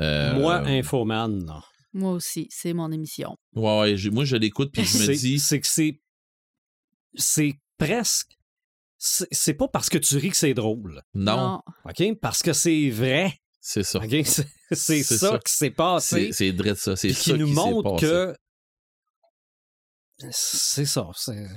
Euh, 0.00 0.34
Moi, 0.34 0.56
Infoman, 0.66 1.44
non. 1.44 1.60
Moi 1.92 2.12
aussi, 2.12 2.46
c'est 2.50 2.72
mon 2.72 2.90
émission. 2.90 3.36
Ouais, 3.54 3.94
moi, 4.10 4.24
je 4.24 4.36
l'écoute, 4.36 4.70
puis 4.72 4.84
je 4.84 4.98
me 4.98 5.14
dis. 5.16 5.38
c'est 5.38 5.60
que 5.60 5.66
c'est. 5.66 6.00
C'est 7.14 7.54
presque. 7.78 8.36
C'est 8.98 9.26
c'est 9.32 9.54
pas 9.54 9.66
parce 9.68 9.88
que 9.88 9.98
tu 9.98 10.16
ris 10.18 10.30
que 10.30 10.36
c'est 10.36 10.54
drôle. 10.54 11.02
Non, 11.14 11.62
OK? 11.84 12.02
Parce 12.20 12.42
que 12.42 12.52
c'est 12.52 12.90
vrai. 12.90 13.34
C'est 13.72 13.82
ça. 13.84 14.00
C'est 14.72 15.02
ça, 15.02 15.18
ça. 15.18 15.38
qui 15.44 15.52
s'est 15.52 15.70
passé. 15.70 16.30
C'est 16.32 16.50
vrai 16.52 16.74
ça. 16.76 16.94
C'est 16.96 17.12
ça 17.12 17.32
qui 17.32 17.38
nous 17.38 17.46
qui 17.48 17.52
montre 17.54 17.92
passé. 17.94 18.06
que. 18.06 18.34
C'est 20.30 20.84
ça. 20.84 21.08
c'est- 21.16 21.48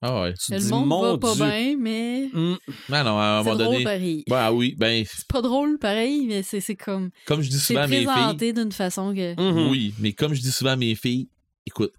Ah 0.00 0.22
ouais. 0.22 0.34
Tu 0.34 0.52
Le 0.52 0.58
dis, 0.60 0.68
monde 0.68 0.86
mon 0.88 1.02
va 1.02 1.18
pas 1.18 1.34
Dieu. 1.34 1.44
bien, 1.44 1.76
mais 1.78 2.30
Hum, 2.32 2.56
Non, 2.88 3.04
non, 3.04 3.18
à 3.18 3.24
un 3.40 3.42
c'est 3.44 3.50
moment 3.50 3.56
drôle 3.64 3.72
donné. 3.74 3.84
pareil. 3.84 4.24
Ben 4.28 4.52
oui, 4.52 4.74
ben, 4.78 5.04
C'est 5.12 5.26
pas 5.26 5.42
drôle 5.42 5.78
pareil, 5.78 6.26
mais 6.28 6.42
c'est 6.42 6.60
c'est 6.60 6.76
comme... 6.76 7.10
comme 7.26 7.42
je 7.42 7.50
dis 7.50 7.58
souvent 7.58 7.80
à 7.82 7.86
mes 7.88 8.06
filles. 8.06 8.52
d'une 8.52 8.72
façon 8.72 9.12
que... 9.14 9.68
Oui, 9.70 9.94
mais 9.98 10.12
comme 10.12 10.34
je 10.34 10.40
dis 10.40 10.52
souvent 10.52 10.70
à 10.70 10.76
mes 10.76 10.94
filles, 10.94 11.28
écoute, 11.66 11.92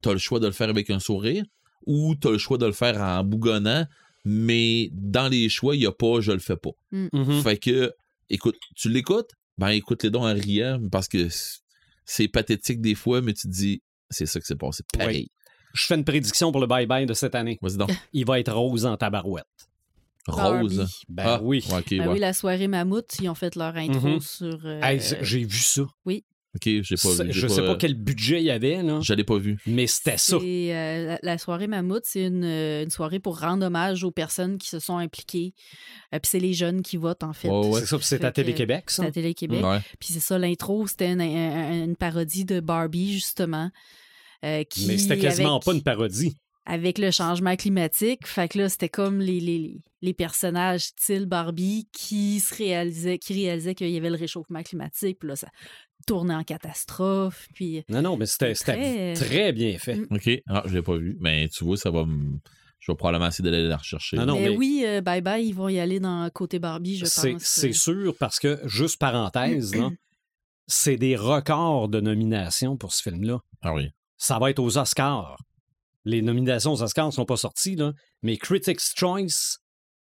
t'as 0.00 0.12
le 0.12 0.18
choix 0.18 0.38
de 0.40 0.46
le 0.46 0.52
faire 0.52 0.68
avec 0.68 0.88
un 0.90 1.00
sourire 1.00 1.44
ou 1.86 2.14
t'as 2.14 2.30
le 2.30 2.38
choix 2.38 2.58
de 2.58 2.66
le 2.66 2.72
faire 2.72 3.00
en 3.00 3.24
bougonnant, 3.24 3.86
mais 4.24 4.88
dans 4.92 5.28
les 5.28 5.48
choix, 5.48 5.74
il 5.74 5.80
n'y 5.80 5.86
a 5.86 5.92
pas 5.92 6.20
je 6.20 6.30
le 6.32 6.38
fais 6.38 6.56
pas. 6.56 6.70
Mhm. 6.92 7.42
Fait 7.42 7.58
que, 7.58 7.92
écoute, 8.32 8.56
tu 8.74 8.88
l'écoutes, 8.88 9.30
ben 9.58 9.68
écoute 9.68 10.02
les 10.02 10.10
dons 10.10 10.26
en 10.26 10.34
riant 10.34 10.80
parce 10.90 11.06
que 11.08 11.28
c'est 12.04 12.26
pathétique 12.28 12.80
des 12.80 12.94
fois, 12.96 13.20
mais 13.22 13.32
tu 13.32 13.46
te 13.46 13.52
dis, 13.52 13.80
c'est 14.10 14.26
ça 14.26 14.40
que 14.40 14.46
c'est 14.46 14.56
passé. 14.58 14.82
Pareil. 14.98 15.28
Je 15.74 15.86
fais 15.86 15.94
une 15.94 16.04
prédiction 16.04 16.50
pour 16.52 16.60
le 16.60 16.66
bye-bye 16.66 17.06
de 17.06 17.14
cette 17.14 17.34
année. 17.34 17.58
Vas-y 17.62 17.76
donc. 17.78 17.90
Il 18.12 18.26
va 18.26 18.40
être 18.40 18.52
rose 18.52 18.84
en 18.84 18.96
tabarouette. 18.96 19.46
Rose? 20.28 20.76
Barbie. 20.76 20.92
Ben 21.08 21.24
Ah, 21.26 21.40
oui. 21.42 21.64
ouais, 21.68 21.78
ok, 21.78 21.90
Ben 21.90 22.00
ouais. 22.06 22.12
oui, 22.14 22.18
la 22.20 22.32
soirée 22.32 22.68
Mammouth, 22.68 23.18
ils 23.20 23.28
ont 23.28 23.34
fait 23.34 23.56
leur 23.56 23.74
intro 23.76 24.08
Mhm. 24.08 24.20
sur... 24.20 24.60
euh, 24.66 24.80
Hey, 24.82 25.00
J'ai 25.22 25.44
vu 25.44 25.58
ça. 25.58 25.82
oui. 26.04 26.24
Ok, 26.54 26.64
j'ai 26.82 26.96
pas 26.96 27.24
vu. 27.24 27.32
Je 27.32 27.46
sais 27.48 27.62
pas 27.62 27.76
quel 27.76 27.94
budget 27.94 28.40
il 28.42 28.44
y 28.44 28.50
avait, 28.50 28.82
là, 28.82 29.00
Je 29.00 29.14
l'ai 29.14 29.24
pas 29.24 29.38
vu. 29.38 29.58
mais 29.66 29.86
c'était 29.86 30.18
ça. 30.18 30.36
Euh, 30.36 31.06
la, 31.06 31.18
la 31.22 31.38
soirée 31.38 31.66
Mammouth, 31.66 32.02
c'est 32.04 32.26
une, 32.26 32.44
euh, 32.44 32.82
une 32.84 32.90
soirée 32.90 33.20
pour 33.20 33.40
rendre 33.40 33.64
hommage 33.66 34.04
aux 34.04 34.10
personnes 34.10 34.58
qui 34.58 34.68
se 34.68 34.78
sont 34.78 34.98
impliquées. 34.98 35.54
Euh, 36.14 36.18
puis 36.18 36.28
c'est 36.30 36.40
les 36.40 36.52
jeunes 36.52 36.82
qui 36.82 36.98
votent, 36.98 37.22
en 37.22 37.32
fait. 37.32 37.48
Ouais, 37.48 37.66
ouais. 37.68 37.80
C'est 37.80 37.86
ça, 37.86 37.96
puis 37.96 38.06
c'est 38.06 38.24
à 38.24 38.32
Télé-Québec, 38.32 38.90
ça? 38.90 39.02
C'est 39.02 39.08
à 39.08 39.12
Télé-Québec. 39.12 39.64
Ouais. 39.64 39.78
Puis 39.98 40.10
c'est 40.12 40.20
ça, 40.20 40.38
l'intro, 40.38 40.86
c'était 40.86 41.10
une, 41.12 41.22
un- 41.22 41.84
une 41.84 41.96
parodie 41.96 42.44
de 42.44 42.60
Barbie, 42.60 43.14
justement. 43.14 43.70
euh, 44.44 44.62
qui, 44.64 44.86
Mais 44.88 44.98
c'était 44.98 45.18
quasiment 45.18 45.52
avec, 45.56 45.64
pas 45.64 45.72
une 45.72 45.82
parodie. 45.82 46.36
Avec 46.66 46.98
le 46.98 47.10
changement 47.10 47.56
climatique. 47.56 48.26
Fait 48.26 48.48
que 48.48 48.58
là, 48.58 48.68
c'était 48.68 48.88
comme 48.90 49.20
les, 49.20 49.40
les, 49.40 49.76
les 50.02 50.12
personnages 50.14 50.82
style 50.82 51.26
Barbie 51.26 51.88
qui 51.92 52.40
se 52.40 52.54
réalisaient, 52.54 53.18
qui 53.18 53.32
réalisaient 53.34 53.74
qu'il 53.74 53.88
y 53.88 53.96
avait 53.96 54.10
le 54.10 54.16
réchauffement 54.16 54.62
climatique. 54.62 55.18
Puis 55.20 55.28
là, 55.28 55.36
ça 55.36 55.48
tournait 56.06 56.34
en 56.34 56.44
catastrophe. 56.44 57.48
Puis 57.54 57.84
Non, 57.88 58.02
non, 58.02 58.16
mais 58.16 58.26
c'était 58.26 58.54
Très- 58.54 59.14
très 59.14 59.52
bien 59.52 59.78
fait. 59.78 59.96
Mm. 59.96 60.06
Ok, 60.10 60.30
ah, 60.48 60.62
je 60.66 60.74
l'ai 60.74 60.82
pas 60.82 60.96
vu. 60.96 61.16
Mais 61.20 61.48
tu 61.48 61.64
vois, 61.64 61.76
ça 61.76 61.90
va 61.90 62.04
me. 62.04 62.38
Je 62.78 62.90
vais 62.90 62.96
probablement 62.96 63.28
essayer 63.28 63.48
d'aller 63.48 63.68
la 63.68 63.76
rechercher. 63.76 64.16
Non, 64.16 64.26
non, 64.26 64.34
mais 64.40 64.48
mais- 64.50 64.56
oui, 64.56 64.82
euh, 64.84 65.00
bye 65.00 65.20
bye, 65.20 65.46
ils 65.46 65.52
vont 65.54 65.68
y 65.68 65.78
aller 65.78 66.00
dans 66.00 66.28
côté 66.30 66.58
Barbie, 66.58 66.96
je 66.96 67.04
pense. 67.04 67.42
c'est 67.44 67.72
sûr 67.72 68.14
parce 68.18 68.40
que, 68.40 68.58
juste 68.66 68.98
parenthèse, 68.98 69.74
là, 69.76 69.88
c'est 70.66 70.96
des 70.96 71.14
records 71.14 71.88
de 71.88 72.00
nominations 72.00 72.76
pour 72.76 72.92
ce 72.92 73.02
film-là. 73.02 73.38
Ah 73.62 73.72
oui. 73.72 73.88
Ça 74.18 74.38
va 74.40 74.50
être 74.50 74.58
aux 74.58 74.78
Oscars. 74.78 75.36
Les 76.04 76.22
nominations 76.22 76.72
aux 76.72 76.82
Oscars 76.82 77.06
ne 77.06 77.12
sont 77.12 77.24
pas 77.24 77.36
sorties, 77.36 77.76
là, 77.76 77.92
mais 78.22 78.36
Critics' 78.36 78.80
Choice, 78.96 79.58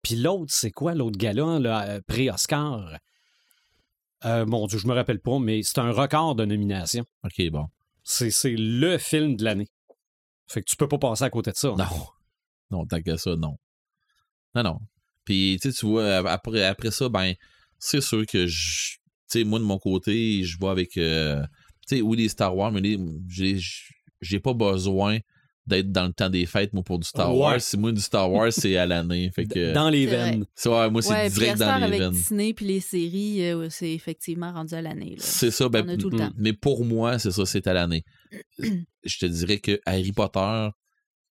puis 0.01 0.15
l'autre, 0.15 0.51
c'est 0.51 0.71
quoi 0.71 0.95
l'autre 0.95 1.17
gala, 1.19 1.59
là, 1.59 1.87
euh, 1.87 2.01
pré-Oscar? 2.07 2.97
Euh, 4.25 4.45
mon 4.45 4.65
Dieu, 4.67 4.79
je 4.79 4.87
me 4.87 4.93
rappelle 4.93 5.19
pas, 5.19 5.37
mais 5.39 5.61
c'est 5.63 5.79
un 5.79 5.91
record 5.91 6.35
de 6.35 6.45
nominations. 6.45 7.05
Ok, 7.23 7.49
bon. 7.51 7.67
C'est 8.03 8.31
c'est 8.31 8.55
le 8.57 8.97
film 8.97 9.35
de 9.35 9.43
l'année. 9.43 9.67
Fait 10.47 10.61
que 10.61 10.69
tu 10.69 10.75
peux 10.75 10.87
pas 10.87 10.97
passer 10.97 11.23
à 11.23 11.29
côté 11.29 11.51
de 11.51 11.55
ça. 11.55 11.69
Non. 11.69 11.85
Non, 12.71 12.85
tant 12.85 13.01
que 13.01 13.15
ça, 13.17 13.35
non. 13.35 13.57
Non, 14.55 14.63
non. 14.63 14.79
Puis, 15.23 15.59
tu 15.61 15.85
vois, 15.85 16.17
après, 16.31 16.63
après 16.63 16.91
ça, 16.91 17.09
ben, 17.09 17.33
c'est 17.77 18.01
sûr 18.01 18.25
que 18.25 18.47
je. 18.47 18.95
Tu 19.29 19.39
sais, 19.39 19.43
moi, 19.43 19.59
de 19.59 19.63
mon 19.63 19.77
côté, 19.79 20.43
je 20.43 20.57
vois 20.59 20.71
avec. 20.71 20.97
euh, 20.97 21.41
tu 21.87 21.97
sais, 21.97 22.01
oui, 22.01 22.17
les 22.17 22.29
Star 22.29 22.55
Wars, 22.55 22.71
mais 22.71 22.81
les- 22.81 22.99
j'ai 23.27 23.59
j'ai 24.21 24.39
pas 24.39 24.53
besoin 24.53 25.19
d'être 25.67 25.91
dans 25.91 26.05
le 26.05 26.13
temps 26.13 26.29
des 26.29 26.45
fêtes, 26.45 26.73
moi, 26.73 26.83
pour 26.83 26.99
du 26.99 27.07
Star 27.07 27.31
Ouais. 27.33 27.39
Wars. 27.39 27.61
Si 27.61 27.77
moi, 27.77 27.91
du 27.91 28.01
Star 28.01 28.31
Wars, 28.31 28.51
c'est 28.53 28.77
à 28.77 28.85
l'année. 28.85 29.31
Fait 29.35 29.45
que. 29.45 29.73
Dans 29.73 29.89
les 29.89 30.05
C'est 30.07 30.15
vrai. 30.15 30.31
veines. 30.31 30.45
c'est- 30.55 30.69
ouais, 30.69 30.89
moi, 30.91 31.01
c'est 31.01 31.09
Ouais, 31.13 31.29
puis 31.29 31.39
direct 31.39 31.57
dans 31.59 31.77
les 31.77 31.83
avec 31.83 31.99
veines. 31.99 32.11
Disney 32.11 32.53
puis 32.53 32.65
les 32.65 32.79
séries, 32.79 33.43
euh, 33.49 33.67
c'est 33.69 33.91
effectivement 33.93 34.51
rendu 34.53 34.73
à 34.75 34.81
l'année. 34.81 35.15
C'est 35.19 35.51
ça, 35.51 35.67
ben, 35.69 35.85
On 35.87 35.93
a 35.93 35.97
tout 35.97 36.09
le 36.09 36.17
temps. 36.19 36.31
mais 36.37 36.53
pour 36.53 36.85
moi, 36.85 37.17
c'est 37.19 37.31
ça, 37.31 37.45
c'est 37.45 37.65
à 37.67 37.73
l'année. 37.73 38.03
je 38.59 39.17
te 39.19 39.25
dirais 39.25 39.59
que 39.59 39.79
Harry 39.85 40.11
Potter, 40.11 40.69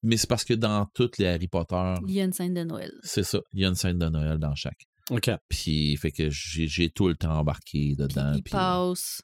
mais 0.03 0.17
c'est 0.17 0.27
parce 0.29 0.43
que 0.45 0.53
dans 0.53 0.86
toutes 0.93 1.17
les 1.17 1.27
Harry 1.27 1.47
Potter, 1.47 1.93
Il 2.07 2.13
y 2.13 2.21
a 2.21 2.23
une 2.23 2.34
scène 2.34 2.53
de 2.53 2.63
Noël. 2.63 2.91
c'est 3.03 3.23
ça, 3.23 3.39
il 3.53 3.61
y 3.61 3.65
a 3.65 3.69
une 3.69 3.75
scène 3.75 3.99
de 3.99 4.09
Noël 4.09 4.38
dans 4.38 4.55
chaque. 4.55 4.81
OK. 5.11 5.29
Puis, 5.49 5.95
fait 5.97 6.11
que 6.11 6.29
j'ai 6.29 6.89
tout 6.89 7.07
le 7.09 7.15
temps 7.15 7.38
embarqué 7.38 7.93
Puis 7.93 7.95
dedans. 7.97 8.31
il 8.36 8.41
puis- 8.43 8.53
euh, 8.53 8.57
passe 8.57 9.21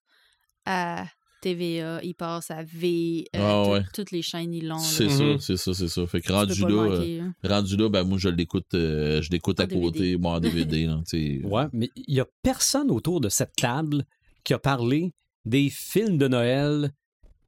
à 0.65 1.05
TVA, 1.41 1.99
il 2.03 2.13
passe 2.15 2.51
à 2.51 2.63
V, 2.63 3.25
euh, 3.35 3.39
Ah 3.41 3.63
tout- 3.65 3.71
ouais. 3.71 3.81
toutes 3.93 4.11
les 4.11 4.21
chaînes, 4.21 4.53
ils 4.53 4.67
l'ont. 4.67 4.75
là. 4.75 4.81
C'est 4.83 5.05
Mhm. 5.05 5.37
ça, 5.39 5.45
c'est 5.45 5.57
ça, 5.57 5.73
c'est 5.73 5.87
ça. 5.87 6.05
Fait 6.07 6.21
que 6.21 6.31
rendu 6.31 6.61
là, 6.61 6.67
le 6.67 6.75
euh, 6.77 6.97
manquer, 6.97 7.19
hein. 7.21 7.33
rendu 7.43 7.77
là, 7.77 7.89
ben 7.89 8.03
moi 8.03 8.17
je 8.17 8.29
l'écoute, 8.29 8.73
euh, 8.73 9.21
je 9.21 9.29
l'écoute 9.31 9.59
à 9.59 9.67
côté, 9.67 10.17
moi 10.17 10.33
en 10.33 10.39
DVD. 10.39 10.85
là. 10.85 11.01
Ouais, 11.43 11.65
mais 11.73 11.89
il 11.95 12.15
y 12.15 12.19
a 12.19 12.25
personne 12.43 12.91
autour 12.91 13.21
de 13.21 13.29
cette 13.29 13.55
table 13.55 14.05
qui 14.43 14.53
a 14.53 14.59
parlé 14.59 15.13
des 15.45 15.69
films 15.69 16.17
de 16.17 16.27
Noël 16.27 16.91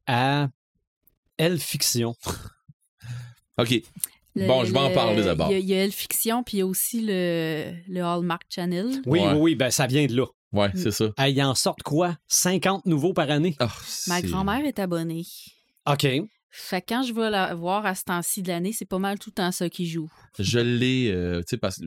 à 0.06 0.48
Elle 1.36 1.58
Fiction. 1.58 2.14
Ok, 3.58 3.82
Le- 4.34 4.46
Bon, 4.46 4.64
je 4.64 4.72
vais 4.72 4.78
en 4.78 4.88
le- 4.88 4.94
parler 4.94 5.22
d'abord. 5.22 5.50
Il 5.50 5.52
y 5.52 5.56
a, 5.56 5.58
il 5.58 5.66
y 5.68 5.74
a 5.74 5.84
Elle 5.84 5.92
Fiction, 5.92 6.42
puis 6.42 6.56
il 6.56 6.60
y 6.60 6.62
a 6.62 6.66
aussi 6.66 7.02
le, 7.02 7.72
le 7.86 8.00
Hallmark 8.02 8.44
Channel. 8.48 9.02
Oui, 9.06 9.20
Ouais. 9.20 9.28
oui, 9.32 9.38
oui, 9.38 9.54
ben 9.54 9.70
ça 9.70 9.86
vient 9.86 10.06
de 10.06 10.16
là. 10.16 10.24
Ouais, 10.52 10.70
c'est 10.74 10.90
ça. 10.90 11.06
Hey, 11.18 11.34
il 11.34 11.42
en 11.42 11.54
sortent 11.54 11.82
quoi? 11.82 12.16
50 12.28 12.86
nouveaux 12.86 13.12
par 13.12 13.30
année? 13.30 13.56
Ah, 13.58 13.68
Ma 14.06 14.20
grand-mère 14.22 14.64
est 14.64 14.78
abonnée. 14.78 15.24
OK. 15.86 16.06
Fait 16.54 16.80
que 16.82 16.86
quand 16.88 17.02
je 17.02 17.14
vais 17.14 17.30
la 17.30 17.54
voir 17.54 17.86
à 17.86 17.94
ce 17.94 18.04
temps-ci 18.04 18.42
de 18.42 18.48
l'année, 18.48 18.72
c'est 18.72 18.84
pas 18.84 18.98
mal 18.98 19.18
tout 19.18 19.30
le 19.30 19.34
temps 19.34 19.52
ça 19.52 19.70
qui 19.70 19.86
joue. 19.86 20.10
Je 20.38 20.58
l'ai, 20.58 21.10
euh, 21.10 21.38
tu 21.40 21.44
sais, 21.50 21.56
parce 21.56 21.78
que 21.78 21.86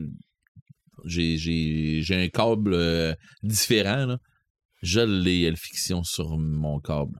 j'ai, 1.04 1.38
j'ai, 1.38 2.02
j'ai 2.02 2.24
un 2.24 2.28
câble 2.28 2.74
euh, 2.74 3.14
différent, 3.42 4.06
là. 4.06 4.18
Je 4.82 5.00
l'ai, 5.00 5.42
Elle 5.42 5.56
Fiction, 5.56 6.02
sur 6.04 6.36
mon 6.36 6.80
câble. 6.80 7.18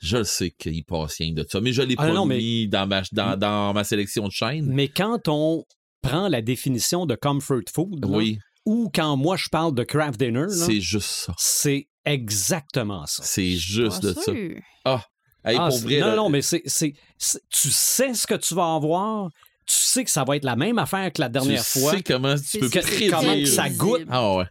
Je 0.00 0.18
le 0.18 0.24
sais 0.24 0.50
qu'il 0.50 0.84
passe 0.84 1.16
rien 1.18 1.32
de 1.32 1.44
ça, 1.48 1.60
mais 1.60 1.72
je 1.72 1.82
l'ai 1.82 1.94
Ah, 1.98 2.06
pas 2.06 2.12
non, 2.12 2.26
mais- 2.26 2.36
mis 2.38 2.68
dans, 2.68 2.86
ma, 2.86 3.02
dans, 3.12 3.38
dans 3.38 3.72
ma 3.72 3.84
sélection 3.84 4.26
de 4.26 4.32
chaînes. 4.32 4.66
Mais 4.66 4.88
quand 4.88 5.28
on 5.28 5.64
prend 6.02 6.28
la 6.28 6.42
définition 6.42 7.06
de 7.06 7.14
comfort 7.14 7.60
food, 7.72 8.04
là, 8.04 8.16
Oui, 8.16 8.38
ou 8.66 8.90
quand 8.94 9.16
moi 9.16 9.36
je 9.36 9.48
parle 9.48 9.74
de 9.74 9.84
craft 9.84 10.18
dinner, 10.20 10.48
c'est 10.50 10.80
juste 10.80 11.08
ça. 11.08 11.34
c'est 11.38 11.88
exactement 12.04 13.06
ça. 13.06 13.22
C'est 13.24 13.52
juste 13.56 14.02
de 14.02 14.12
ça. 14.12 14.22
sûr. 14.22 14.60
Hey, 15.44 15.56
Ah, 15.58 15.68
pour 15.68 15.78
vrai, 15.78 16.00
non, 16.00 16.06
là, 16.08 16.16
non, 16.16 16.28
mais 16.28 16.42
c'est, 16.42 16.62
tu 16.64 17.70
sais 17.70 18.14
ce 18.14 18.26
que 18.26 18.34
tu 18.34 18.54
vas 18.54 18.74
avoir, 18.74 19.30
tu 19.64 19.74
sais 19.76 20.04
que 20.04 20.10
ça 20.10 20.24
va 20.24 20.36
être 20.36 20.44
la 20.44 20.56
même 20.56 20.78
affaire 20.78 21.12
que 21.12 21.20
la 21.20 21.28
dernière 21.28 21.64
tu 21.64 21.78
fois, 21.78 21.92
sais 21.92 22.02
comment 22.02 22.34
tu 22.36 22.58
peux 22.58 22.68
prédire. 22.68 23.16
comment 23.16 23.34
que 23.34 23.44
ça 23.46 23.70
goûte. 23.70 24.02
Ah 24.10 24.34
ouais. 24.34 24.44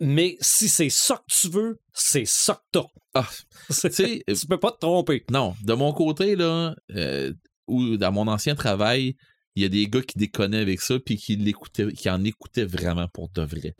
mais 0.00 0.36
si 0.40 0.68
c'est 0.68 0.90
ça 0.90 1.16
que 1.16 1.34
tu 1.34 1.48
veux, 1.48 1.78
c'est 1.94 2.26
ça 2.26 2.54
que 2.54 2.60
t'as. 2.80 2.86
Ah, 3.14 3.28
tu 3.90 4.02
euh, 4.02 4.34
tu 4.34 4.46
peux 4.46 4.58
pas 4.60 4.72
te 4.72 4.78
tromper. 4.80 5.24
non, 5.30 5.54
de 5.62 5.72
mon 5.72 5.92
côté, 5.94 6.36
là, 6.36 6.74
euh, 6.94 7.32
ou 7.66 7.96
dans 7.96 8.12
mon 8.12 8.28
ancien 8.28 8.54
travail, 8.54 9.14
il 9.56 9.62
y 9.62 9.66
a 9.66 9.68
des 9.68 9.86
gars 9.86 10.02
qui 10.02 10.18
déconnaient 10.18 10.58
avec 10.60 10.80
ça 10.80 10.96
puis 10.98 11.16
qui 11.16 11.36
l'écoutaient, 11.36 11.92
qui 11.92 12.10
en 12.10 12.24
écoutaient 12.24 12.64
vraiment 12.64 13.06
pour 13.12 13.28
de 13.30 13.42
vrai. 13.42 13.74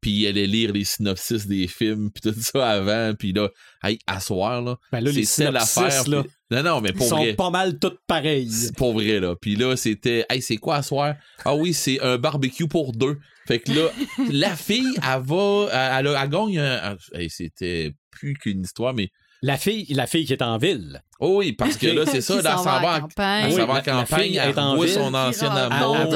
Puis 0.00 0.10
ils 0.12 0.26
allaient 0.28 0.46
lire 0.46 0.72
les 0.72 0.84
synopsis 0.84 1.46
des 1.46 1.66
films 1.66 2.10
puis 2.12 2.20
tout 2.32 2.40
ça 2.40 2.68
avant, 2.70 3.12
puis 3.18 3.32
là, 3.32 3.48
hey, 3.82 3.98
à 4.06 4.20
soir, 4.20 4.62
là, 4.62 4.76
Ben 4.92 5.00
là, 5.00 5.10
les 5.10 5.24
c'est 5.24 5.44
telle 5.44 5.60
synopsis, 5.60 5.78
affaire. 5.78 6.08
là, 6.08 6.24
Non, 6.50 6.62
non, 6.62 6.80
mais 6.80 6.90
ils 6.90 6.94
pour 6.96 7.08
sont 7.08 7.16
vrai. 7.18 7.34
pas 7.34 7.50
mal 7.50 7.78
toutes 7.78 7.98
pareilles. 8.06 8.70
Pour 8.76 8.92
vrai, 8.92 9.18
là. 9.18 9.34
Puis 9.40 9.56
là, 9.56 9.76
c'était, 9.76 10.24
hey, 10.30 10.40
c'est 10.40 10.58
quoi 10.58 10.76
à 10.76 10.82
soir? 10.82 11.16
Ah 11.44 11.56
oui, 11.56 11.74
c'est 11.74 12.00
un 12.02 12.18
barbecue 12.18 12.68
pour 12.68 12.92
deux. 12.92 13.18
Fait 13.48 13.58
que 13.58 13.72
là, 13.72 13.88
la 14.30 14.54
fille, 14.56 14.94
elle 14.96 15.22
va, 15.22 15.68
elle, 15.72 16.06
elle, 16.06 16.16
elle 16.22 16.28
gagne 16.30 16.58
un- 16.58 16.92
un- 16.92 17.18
hey, 17.18 17.28
c'était 17.30 17.92
plus 18.10 18.34
qu'une 18.34 18.62
histoire, 18.62 18.94
mais, 18.94 19.08
La 19.42 19.56
fille, 19.58 19.86
la 19.92 20.06
fille 20.06 20.24
qui 20.24 20.32
est 20.32 20.42
en 20.42 20.56
ville, 20.58 21.02
oh 21.20 21.38
oui, 21.38 21.52
parce 21.52 21.76
que 21.76 21.86
là, 21.88 22.04
c'est 22.06 22.20
ça, 22.22 22.40
là, 22.40 22.56
s'en 22.56 22.64
ça 22.64 22.78
va 22.80 22.96
en 22.96 23.00
campagne. 23.02 23.44
Elle 23.44 23.50
Oui, 23.52 23.60
s'en 23.60 23.66
va 23.66 23.74
en 23.74 23.82
campagne, 23.82 24.22
fille 24.22 24.36
elle 24.36 24.50
est 24.50 24.58
en 24.58 24.80
ville, 24.80 24.92
son 24.92 25.14
ancien 25.14 25.54
elle, 25.56 25.72
amour. 25.72 25.96
elle 25.96 26.08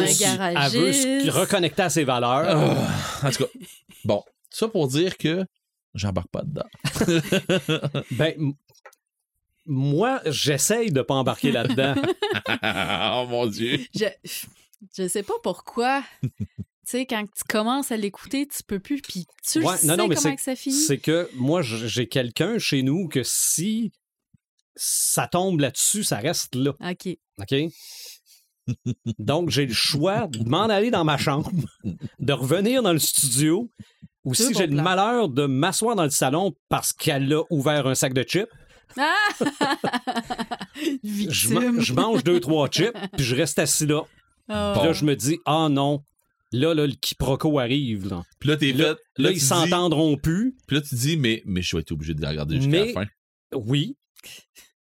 veut, 0.70 0.88
elle 0.88 1.24
se 1.24 1.30
reconnecter 1.30 1.82
à 1.82 1.90
ses 1.90 2.04
valeurs. 2.04 2.88
Ah, 3.22 3.26
en 3.26 3.30
tout 3.30 3.44
cas, 3.44 3.50
bon, 4.04 4.22
ça 4.48 4.68
pour 4.68 4.88
dire 4.88 5.16
que 5.16 5.44
j'embarque 5.94 6.30
pas 6.30 6.42
dedans. 6.42 8.00
Ben, 8.12 8.34
moi, 9.66 10.20
j'essaye 10.26 10.90
de 10.90 11.02
pas 11.02 11.14
embarquer 11.14 11.52
là-dedans. 11.52 11.94
oh 12.62 13.26
mon 13.28 13.46
Dieu. 13.46 13.78
Je, 13.94 14.06
je 14.96 15.06
sais 15.08 15.22
pas 15.22 15.34
pourquoi. 15.42 16.02
Tu 16.90 16.98
sais, 16.98 17.06
quand 17.06 17.24
tu 17.24 17.44
commences 17.48 17.92
à 17.92 17.96
l'écouter, 17.96 18.48
tu 18.48 18.64
peux 18.64 18.80
plus, 18.80 19.00
puis 19.00 19.24
tu 19.44 19.60
Ouais, 19.60 19.72
le 19.72 19.78
sais 19.78 19.86
non, 19.86 19.96
non, 19.96 20.08
mais 20.08 20.16
comment 20.16 20.34
que 20.34 20.42
ça 20.42 20.56
finit. 20.56 20.74
C'est 20.74 20.98
que 20.98 21.30
moi, 21.36 21.62
j'ai 21.62 22.08
quelqu'un 22.08 22.58
chez 22.58 22.82
nous 22.82 23.06
que 23.06 23.22
si 23.22 23.92
ça 24.74 25.28
tombe 25.28 25.60
là-dessus, 25.60 26.02
ça 26.02 26.16
reste 26.16 26.56
là. 26.56 26.72
OK. 26.80 27.16
OK? 27.40 27.54
Donc, 29.18 29.50
j'ai 29.50 29.66
le 29.66 29.72
choix 29.72 30.26
de 30.26 30.48
m'en 30.48 30.64
aller 30.64 30.90
dans 30.90 31.04
ma 31.04 31.16
chambre, 31.16 31.52
de 32.18 32.32
revenir 32.32 32.82
dans 32.82 32.92
le 32.92 32.98
studio, 32.98 33.70
ou 34.24 34.34
si 34.34 34.52
j'ai 34.52 34.66
le 34.66 34.82
malheur 34.82 35.28
de 35.28 35.46
m'asseoir 35.46 35.94
dans 35.94 36.04
le 36.04 36.10
salon 36.10 36.56
parce 36.68 36.92
qu'elle 36.92 37.32
a 37.32 37.44
ouvert 37.50 37.86
un 37.86 37.94
sac 37.94 38.14
de 38.14 38.24
chips, 38.24 38.50
Ah! 38.96 39.14
je, 41.04 41.94
mange 41.94 42.24
deux, 42.24 42.40
trois 42.40 42.68
chips, 42.68 42.96
puis 43.16 43.24
je 43.24 43.36
reste 43.36 43.60
assis 43.60 43.86
là. 43.86 44.02
Oh. 44.48 44.72
Puis 44.74 44.84
là, 44.84 44.92
je 44.92 45.04
me 45.04 45.14
dis, 45.14 45.38
ah 45.46 45.68
non, 45.70 46.02
là, 46.52 46.74
là, 46.74 46.86
le 46.86 46.92
quiproquo 46.94 47.58
arrive. 47.58 48.08
Là, 48.08 48.22
Puis 48.38 48.48
là, 48.48 48.56
t'es 48.56 48.72
là, 48.72 48.94
fait. 48.94 49.22
là, 49.22 49.30
ils 49.30 49.34
dis- 49.34 49.40
s'entendront 49.40 50.16
plus. 50.16 50.56
Puis 50.66 50.76
là, 50.76 50.82
tu 50.82 50.94
dis, 50.94 51.16
mais, 51.16 51.42
mais 51.46 51.62
je 51.62 51.76
vais 51.76 51.82
être 51.82 51.92
obligé 51.92 52.14
de 52.14 52.22
la 52.22 52.30
regarder 52.30 52.56
jusqu'à 52.56 52.70
Mais- 52.70 52.92
la 52.92 52.92
fin. 52.92 53.06
Oui. 53.54 53.96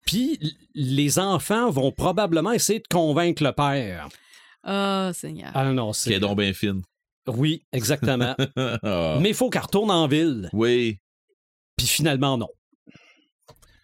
Puis 0.07 0.39
les 0.75 1.19
enfants 1.19 1.71
vont 1.71 1.93
probablement 1.93 2.53
essayer 2.53 2.79
de 2.81 2.87
convaincre 2.91 3.43
le 3.43 3.53
père. 3.53 4.09
Oh, 4.67 5.11
Seigneur. 5.15 5.51
Ah 5.55 5.71
non, 5.73 5.93
Qui 5.93 6.01
c'est. 6.01 6.13
est 6.15 6.21
donc 6.21 6.39
bien 6.39 6.53
fine. 6.53 6.83
Oui, 7.27 7.65
exactement. 7.73 8.35
Ah. 8.83 9.19
Mais 9.21 9.31
il 9.31 9.35
faut 9.35 9.51
qu'elle 9.51 9.63
retourne 9.63 9.91
en 9.91 10.07
ville. 10.09 10.49
Oui. 10.53 10.99
Puis 11.77 11.87
finalement, 11.87 12.37
non. 12.39 12.49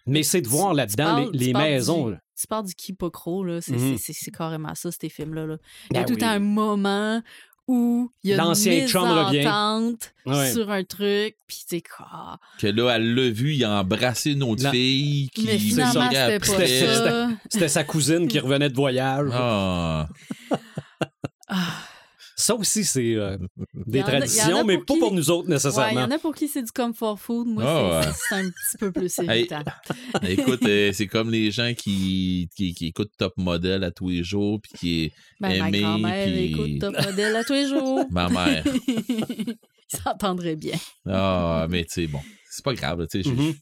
Mais 0.07 0.21
c'est 0.23 0.41
de 0.41 0.47
voir 0.47 0.71
Tu 0.71 0.77
là-dedans 0.77 1.03
parles- 1.23 1.29
les, 1.33 1.53
maisons. 1.53 2.09
du-. 2.09 2.15
Tu 2.39 2.47
parles 2.47 2.65
du 2.67 2.75
quiproquo, 2.75 3.43
là. 3.43 3.61
C'est 3.61 3.71
Mhm. 3.73 3.97
c'est- 3.97 4.13
c'est- 4.13 4.25
c'est 4.25 4.31
carrément 4.31 4.75
ça, 4.75 4.89
ces 4.91 5.09
films-là. 5.09 5.45
là. 5.47 5.57
Il 5.89 5.95
y 5.95 5.99
a 5.99 6.03
Ben 6.03 6.07
tout 6.07 6.19
oui. 6.19 6.23
un 6.27 6.39
moment 6.39 7.21
où 7.67 8.11
il 8.23 8.29
y 8.31 8.33
a 8.33 8.37
L'ancien 8.37 8.81
une 8.81 8.87
chum 8.87 9.03
revient. 9.03 9.95
Ouais. 10.25 10.51
sur 10.51 10.69
un 10.71 10.83
truc, 10.83 11.35
puis 11.47 11.57
tu 11.67 11.77
sais 11.77 11.81
quoi? 11.81 12.37
Que 12.59 12.67
là, 12.67 12.95
elle 12.95 13.15
l'a 13.15 13.29
vu, 13.29 13.53
il 13.55 13.63
a 13.63 13.81
embrassé 13.81 14.31
une 14.31 14.43
autre 14.43 14.63
La- 14.63 14.71
fille 14.71 15.29
qui 15.33 15.45
Mais 15.45 15.57
finalement, 15.57 16.09
c'était 16.11 16.39
pas 16.39 16.45
ça. 16.67 17.29
C'était 17.49 17.67
sa 17.67 17.83
cousine 17.83 18.27
qui 18.27 18.39
revenait 18.39 18.69
de 18.69 18.75
voyage. 18.75 19.29
Ah. 19.33 20.07
Ah. 21.47 21.55
Ça 22.37 22.53
aussi, 22.55 22.83
c'est 22.83 23.15
euh, 23.15 23.37
des 23.73 23.99
a- 23.99 24.01
il 24.01 24.01
y 24.01 24.01
en 24.01 24.05
a 24.07 24.11
traditions, 24.19 24.63
mais 24.65 24.77
pas 24.79 24.93
qui- 24.93 24.99
pour 24.99 25.13
nous 25.13 25.29
autres 25.31 25.47
Ouais, 25.47 25.47
il 25.47 25.51
y 25.51 25.53
nécessairement. 25.53 26.01
en 26.01 26.11
a 26.11 26.19
pour 26.19 26.35
qui 26.35 26.47
c'est 26.49 26.63
du 26.63 26.71
comfort 26.71 27.17
food. 27.17 27.47
Moi, 27.47 27.63
Ah 27.65 28.01
c'est- 28.03 28.07
ouais. 28.09 28.13
c'est 28.27 28.35
un 28.35 28.49
petit 28.49 28.77
peu 28.77 28.91
plus 28.91 29.19
Hey, 29.19 29.25
irritant. 29.25 29.63
Écoute, 30.27 30.63
euh, 30.65 30.91
c'est 30.93 31.07
comme 31.07 31.31
les 31.31 31.49
gens 31.51 31.73
qui, 31.73 32.49
qui, 32.57 32.73
qui 32.73 32.87
écoutent 32.87 33.13
Top 33.17 33.33
Model 33.37 33.83
à 33.85 33.91
tous 33.91 34.09
les 34.09 34.23
jours, 34.23 34.59
puis 34.61 34.71
qui 34.77 35.11
Ben, 35.39 35.57
ma 35.59 35.67
aimé, 35.69 35.81
grand-mère 35.81 36.27
puis- 36.27 36.45
écoute 36.51 36.79
Top 36.79 36.95
Model 37.05 37.35
à 37.37 37.43
tous 37.45 37.53
les 37.53 37.67
jours. 37.67 38.05
ma 38.11 38.27
mère. 38.27 38.63
Il 38.87 39.99
s'entendrait 40.03 40.55
bien. 40.55 40.77
Ah, 41.07 41.67
mais 41.69 41.85
tu 41.85 41.91
sais, 41.93 42.07
bon, 42.07 42.19
c'est 42.49 42.65
pas 42.65 42.73
grave, 42.73 42.99
là, 42.99 43.07
tu 43.07 43.21
sais. 43.23 43.29
je- 43.29 43.33
Mhm. 43.33 43.53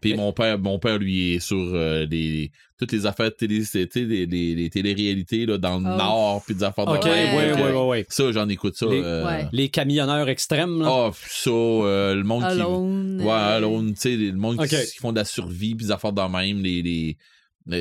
Puis 0.00 0.14
mon 0.14 0.32
père, 0.32 0.58
mon 0.58 0.78
père, 0.78 0.98
lui, 0.98 1.34
est 1.34 1.38
sur 1.40 1.56
euh, 1.56 2.06
les, 2.08 2.50
toutes 2.78 2.92
les 2.92 3.04
affaires 3.06 3.30
de 3.30 3.34
télé, 3.34 3.62
les, 3.94 4.26
les, 4.26 4.54
les 4.54 4.70
téléréalités 4.70 5.44
là, 5.44 5.58
dans 5.58 5.78
le 5.80 5.86
Oh. 5.86 5.96
Nord, 5.96 6.42
puis 6.46 6.54
des 6.54 6.62
affaires 6.62 6.86
de 6.86 6.92
OK, 6.92 7.00
oui, 7.04 7.10
même, 7.10 7.56
oui, 7.56 7.70
oui, 7.72 7.82
oui. 8.00 8.04
Ça, 8.08 8.30
j'en 8.30 8.48
écoute 8.48 8.76
ça. 8.76 8.86
Les- 8.86 9.02
euh, 9.02 9.26
Ouais. 9.26 9.48
Les 9.52 9.68
camionneurs 9.68 10.28
extrêmes, 10.28 10.80
là. 10.80 10.88
Ah, 10.88 11.10
ça, 11.14 11.50
euh, 11.50 12.14
le 12.14 12.22
monde 12.22 12.44
qui... 12.48 13.24
Ouais, 13.24 13.30
euh, 13.32 13.56
Alone, 13.56 13.94
tu 13.94 14.00
sais, 14.00 14.16
le 14.16 14.32
monde 14.34 14.64
qui- 14.66 14.76
font 15.00 15.10
de 15.12 15.16
la 15.18 15.24
survie, 15.24 15.74
puis 15.74 15.86
des 15.86 15.92
affaires 15.92 16.12
de 16.12 16.22
même, 16.22 16.62
les... 16.62 17.16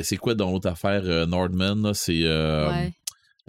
C'est 0.03 0.17
quoi 0.17 0.33
dans 0.33 0.51
l'autre 0.51 0.67
affaire, 0.69 1.03
euh, 1.05 1.25
Nordman, 1.25 1.81
là, 1.83 1.93
c'est 1.93 2.21
euh, 2.23 2.67
Ouais. 2.69 2.91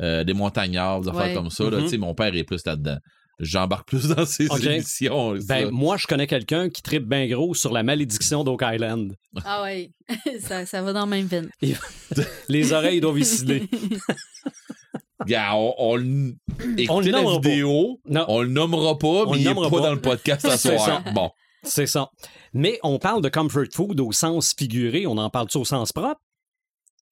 euh, 0.01 0.25
des 0.25 0.35
montagnards, 0.35 1.01
des 1.01 1.09
affaires 1.09 1.23
Ouais. 1.29 1.35
comme 1.35 1.51
ça, 1.51 1.65
là, 1.71 1.79
Mhm. 1.79 1.85
tu 1.85 1.89
sais, 1.89 1.97
mon 1.99 2.15
père 2.15 2.35
est 2.37 2.45
plus 2.45 2.65
là-dedans. 2.65 2.99
J'embarque 3.41 3.87
plus 3.87 4.09
dans 4.09 4.27
ces 4.27 4.49
Ok. 4.49 4.65
émissions. 4.65 5.37
ça. 5.41 5.47
Ben, 5.47 5.71
moi, 5.71 5.97
je 5.97 6.07
connais 6.09 6.27
quelqu'un 6.27 6.69
qui 6.71 6.83
tripe 6.83 7.05
bien 7.05 7.29
gros 7.29 7.55
sur 7.55 7.73
la 7.73 7.83
malédiction 7.85 8.43
d'Oak 8.43 8.63
Island. 8.65 9.15
Ah 9.45 9.63
ouais, 9.63 9.93
ça, 10.41 10.67
ça 10.67 10.83
va 10.83 10.93
dans 10.93 11.05
le 11.05 11.11
même 11.11 11.27
veine. 11.27 11.49
Les 12.49 12.73
oreilles 12.73 13.01
doivent 13.01 13.19
y 13.19 13.25
sciller. 13.25 13.69
Gars, 15.27 15.55
on, 15.55 15.75
on 15.79 15.93
On 15.93 15.97
le 15.97 16.37
écoutez 16.79 17.11
la 17.11 17.19
nommera 17.23 17.41
pas. 17.41 17.49
vidéo, 17.49 18.01
Non, 18.07 18.25
on 18.29 18.41
le 18.43 18.49
nommera 18.49 18.99
pas, 18.99 19.07
On 19.09 19.31
mais 19.33 19.37
le 19.37 19.43
il 19.43 19.47
est 19.47 19.55
nommera 19.55 19.71
pas, 19.71 19.77
pas. 19.79 19.83
dans 19.89 19.95
le 19.95 20.01
podcast 20.01 20.45
à 20.45 20.57
C'est 20.57 20.77
soir. 20.79 21.03
ça. 21.05 21.11
Bon, 21.13 21.31
c'est 21.65 21.87
ça. 21.87 22.11
Mais 22.55 22.79
on 22.83 22.99
parle 22.99 23.23
de 23.23 23.29
comfort 23.29 23.65
food 23.73 24.01
au 24.01 24.13
sens 24.13 24.55
figuré, 24.57 25.07
on 25.07 25.19
en 25.19 25.29
parle-tu 25.31 25.59
au 25.59 25.65
sens 25.65 25.93
propre? 25.93 26.21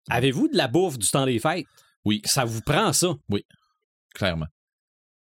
Avez-vous 0.09 0.49
de 0.49 0.57
la 0.57 0.69
bouffe 0.69 0.99
du 0.99 1.09
temps 1.09 1.27
des 1.27 1.39
fêtes? 1.41 1.67
Oui. 2.05 2.23
Ça 2.25 2.45
vous 2.45 2.61
prend 2.63 2.93
ça? 2.93 3.15
clairement. 4.15 4.47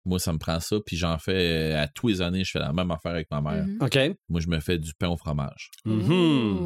Moi, 0.05 0.19
ça 0.19 0.31
me 0.31 0.37
prend 0.37 0.59
ça, 0.59 0.77
puis 0.85 0.97
j'en 0.97 1.17
fais 1.17 1.73
euh, 1.73 1.81
à 1.81 1.87
tous 1.87 2.07
les 2.07 2.21
années, 2.21 2.43
je 2.43 2.51
fais 2.51 2.59
la 2.59 2.71
même 2.71 2.91
affaire 2.91 3.11
avec 3.11 3.29
ma 3.31 3.41
mère. 3.41 3.65
Mhm. 3.65 3.77
OK. 3.81 3.97
Moi, 4.29 4.39
je 4.39 4.47
me 4.47 4.59
fais 4.59 4.77
du 4.77 4.93
pain 4.93 5.09
au 5.09 5.17
fromage. 5.17 5.71
Mhm. 5.83 6.11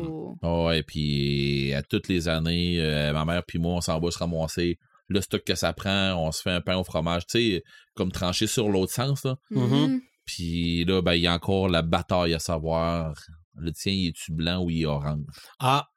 Oh. 0.08 0.36
Ah 0.42 0.64
ouais, 0.66 0.84
puis 0.84 1.74
à 1.74 1.82
toutes 1.82 2.10
les 2.10 2.28
années, 2.28 2.80
euh, 2.80 3.14
ma 3.14 3.24
mère 3.24 3.44
puis 3.48 3.58
moi, 3.58 3.76
on 3.76 3.82
s'en 3.82 4.00
va 4.00 4.12
se 4.12 4.18
ramasser 4.18 4.78
le 5.08 5.22
stock 5.22 5.44
que 5.44 5.56
ça 5.56 5.74
prend, 5.74 6.14
on 6.16 6.32
se 6.32 6.42
fait 6.42 6.52
un 6.52 6.62
pain 6.62 6.78
au 6.78 6.84
fromage, 6.84 7.26
tu 7.26 7.40
sais, 7.40 7.64
comme 7.96 8.12
tranché 8.12 8.46
sur 8.46 8.70
l'autre 8.70 8.94
sens, 8.94 9.24
là. 9.24 9.38
Mhm. 9.50 10.02
Puis 10.26 10.86
là, 10.86 11.02
ben, 11.02 11.16
il 11.16 11.22
y 11.22 11.28
a 11.28 11.34
encore 11.34 11.68
la 11.70 11.82
bataille 11.82 12.36
à 12.36 12.40
savoir, 12.40 13.16
le 13.56 13.72
tien, 13.72 13.92
il 13.92 14.10
est-tu 14.10 14.32
blanc 14.32 14.64
ou 14.64 14.70
il 14.70 14.84
est 14.84 14.86
orange? 14.86 15.26
Ah, 15.60 15.88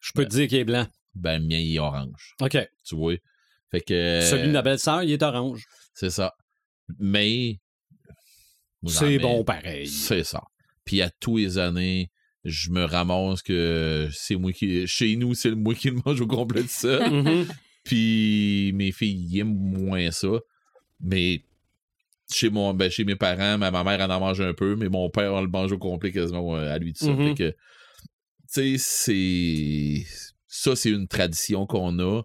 je 0.00 0.12
peux 0.14 0.24
te 0.24 0.30
dire 0.30 0.48
qu'il 0.48 0.58
est 0.58 0.64
blanc. 0.64 0.86
Ben, 1.14 1.42
le 1.42 1.46
mien, 1.46 1.58
il 1.58 1.76
est 1.76 1.78
orange, 1.78 2.34
OK. 2.40 2.56
tu 2.84 2.96
vois? 2.96 3.16
Fait 3.70 3.82
que... 3.82 4.20
Celui 4.22 4.48
de 4.48 4.52
ma 4.52 4.62
belle-sœur, 4.62 5.02
il 5.02 5.12
est 5.12 5.22
orange. 5.22 5.64
C'est 5.92 6.10
ça. 6.10 6.32
Mais... 6.98 7.60
C'est 8.86 9.18
bon 9.18 9.44
pareil. 9.44 9.86
C'est 9.86 10.24
ça. 10.24 10.42
Puis 10.84 11.00
à 11.00 11.10
tous 11.10 11.38
les 11.38 11.58
années, 11.58 12.10
je 12.44 12.70
me 12.70 12.84
ramasse 12.84 13.42
que 13.42 14.08
c'est 14.12 14.36
moi 14.36 14.52
qui... 14.52 14.86
Chez 14.86 15.16
nous, 15.16 15.34
c'est 15.34 15.52
moi 15.52 15.74
qui 15.74 15.88
le 15.90 16.00
mange 16.04 16.20
au 16.20 16.26
complet 16.26 16.62
de 16.62 16.68
ça. 16.68 17.08
Mhm. 17.08 17.46
Puis 17.84 18.72
mes 18.74 18.92
filles 18.92 19.40
aiment 19.40 19.54
moins 19.54 20.10
ça. 20.10 20.40
Mais 21.00 21.44
chez 22.32 22.50
mon 22.50 22.72
ben, 22.74 22.90
chez 22.90 23.04
mes 23.04 23.16
parents, 23.16 23.58
ma, 23.58 23.70
ma 23.70 23.84
mère 23.84 24.00
en 24.00 24.10
en 24.10 24.20
mange 24.20 24.40
un 24.40 24.54
peu, 24.54 24.76
mais 24.76 24.88
mon 24.88 25.10
père 25.10 25.34
on 25.34 25.42
le 25.42 25.48
mange 25.48 25.72
au 25.72 25.78
complet 25.78 26.10
quasiment 26.10 26.56
euh, 26.56 26.72
à 26.72 26.78
lui 26.78 26.92
de 26.92 26.98
ça. 26.98 27.10
Mhm. 27.10 27.34
Que 27.34 27.50
tu 28.52 28.78
sais, 28.78 28.78
c'est 28.78 30.06
ça, 30.46 30.76
c'est 30.76 30.90
une 30.90 31.08
tradition 31.08 31.66
qu'on 31.66 31.98
a 31.98 32.22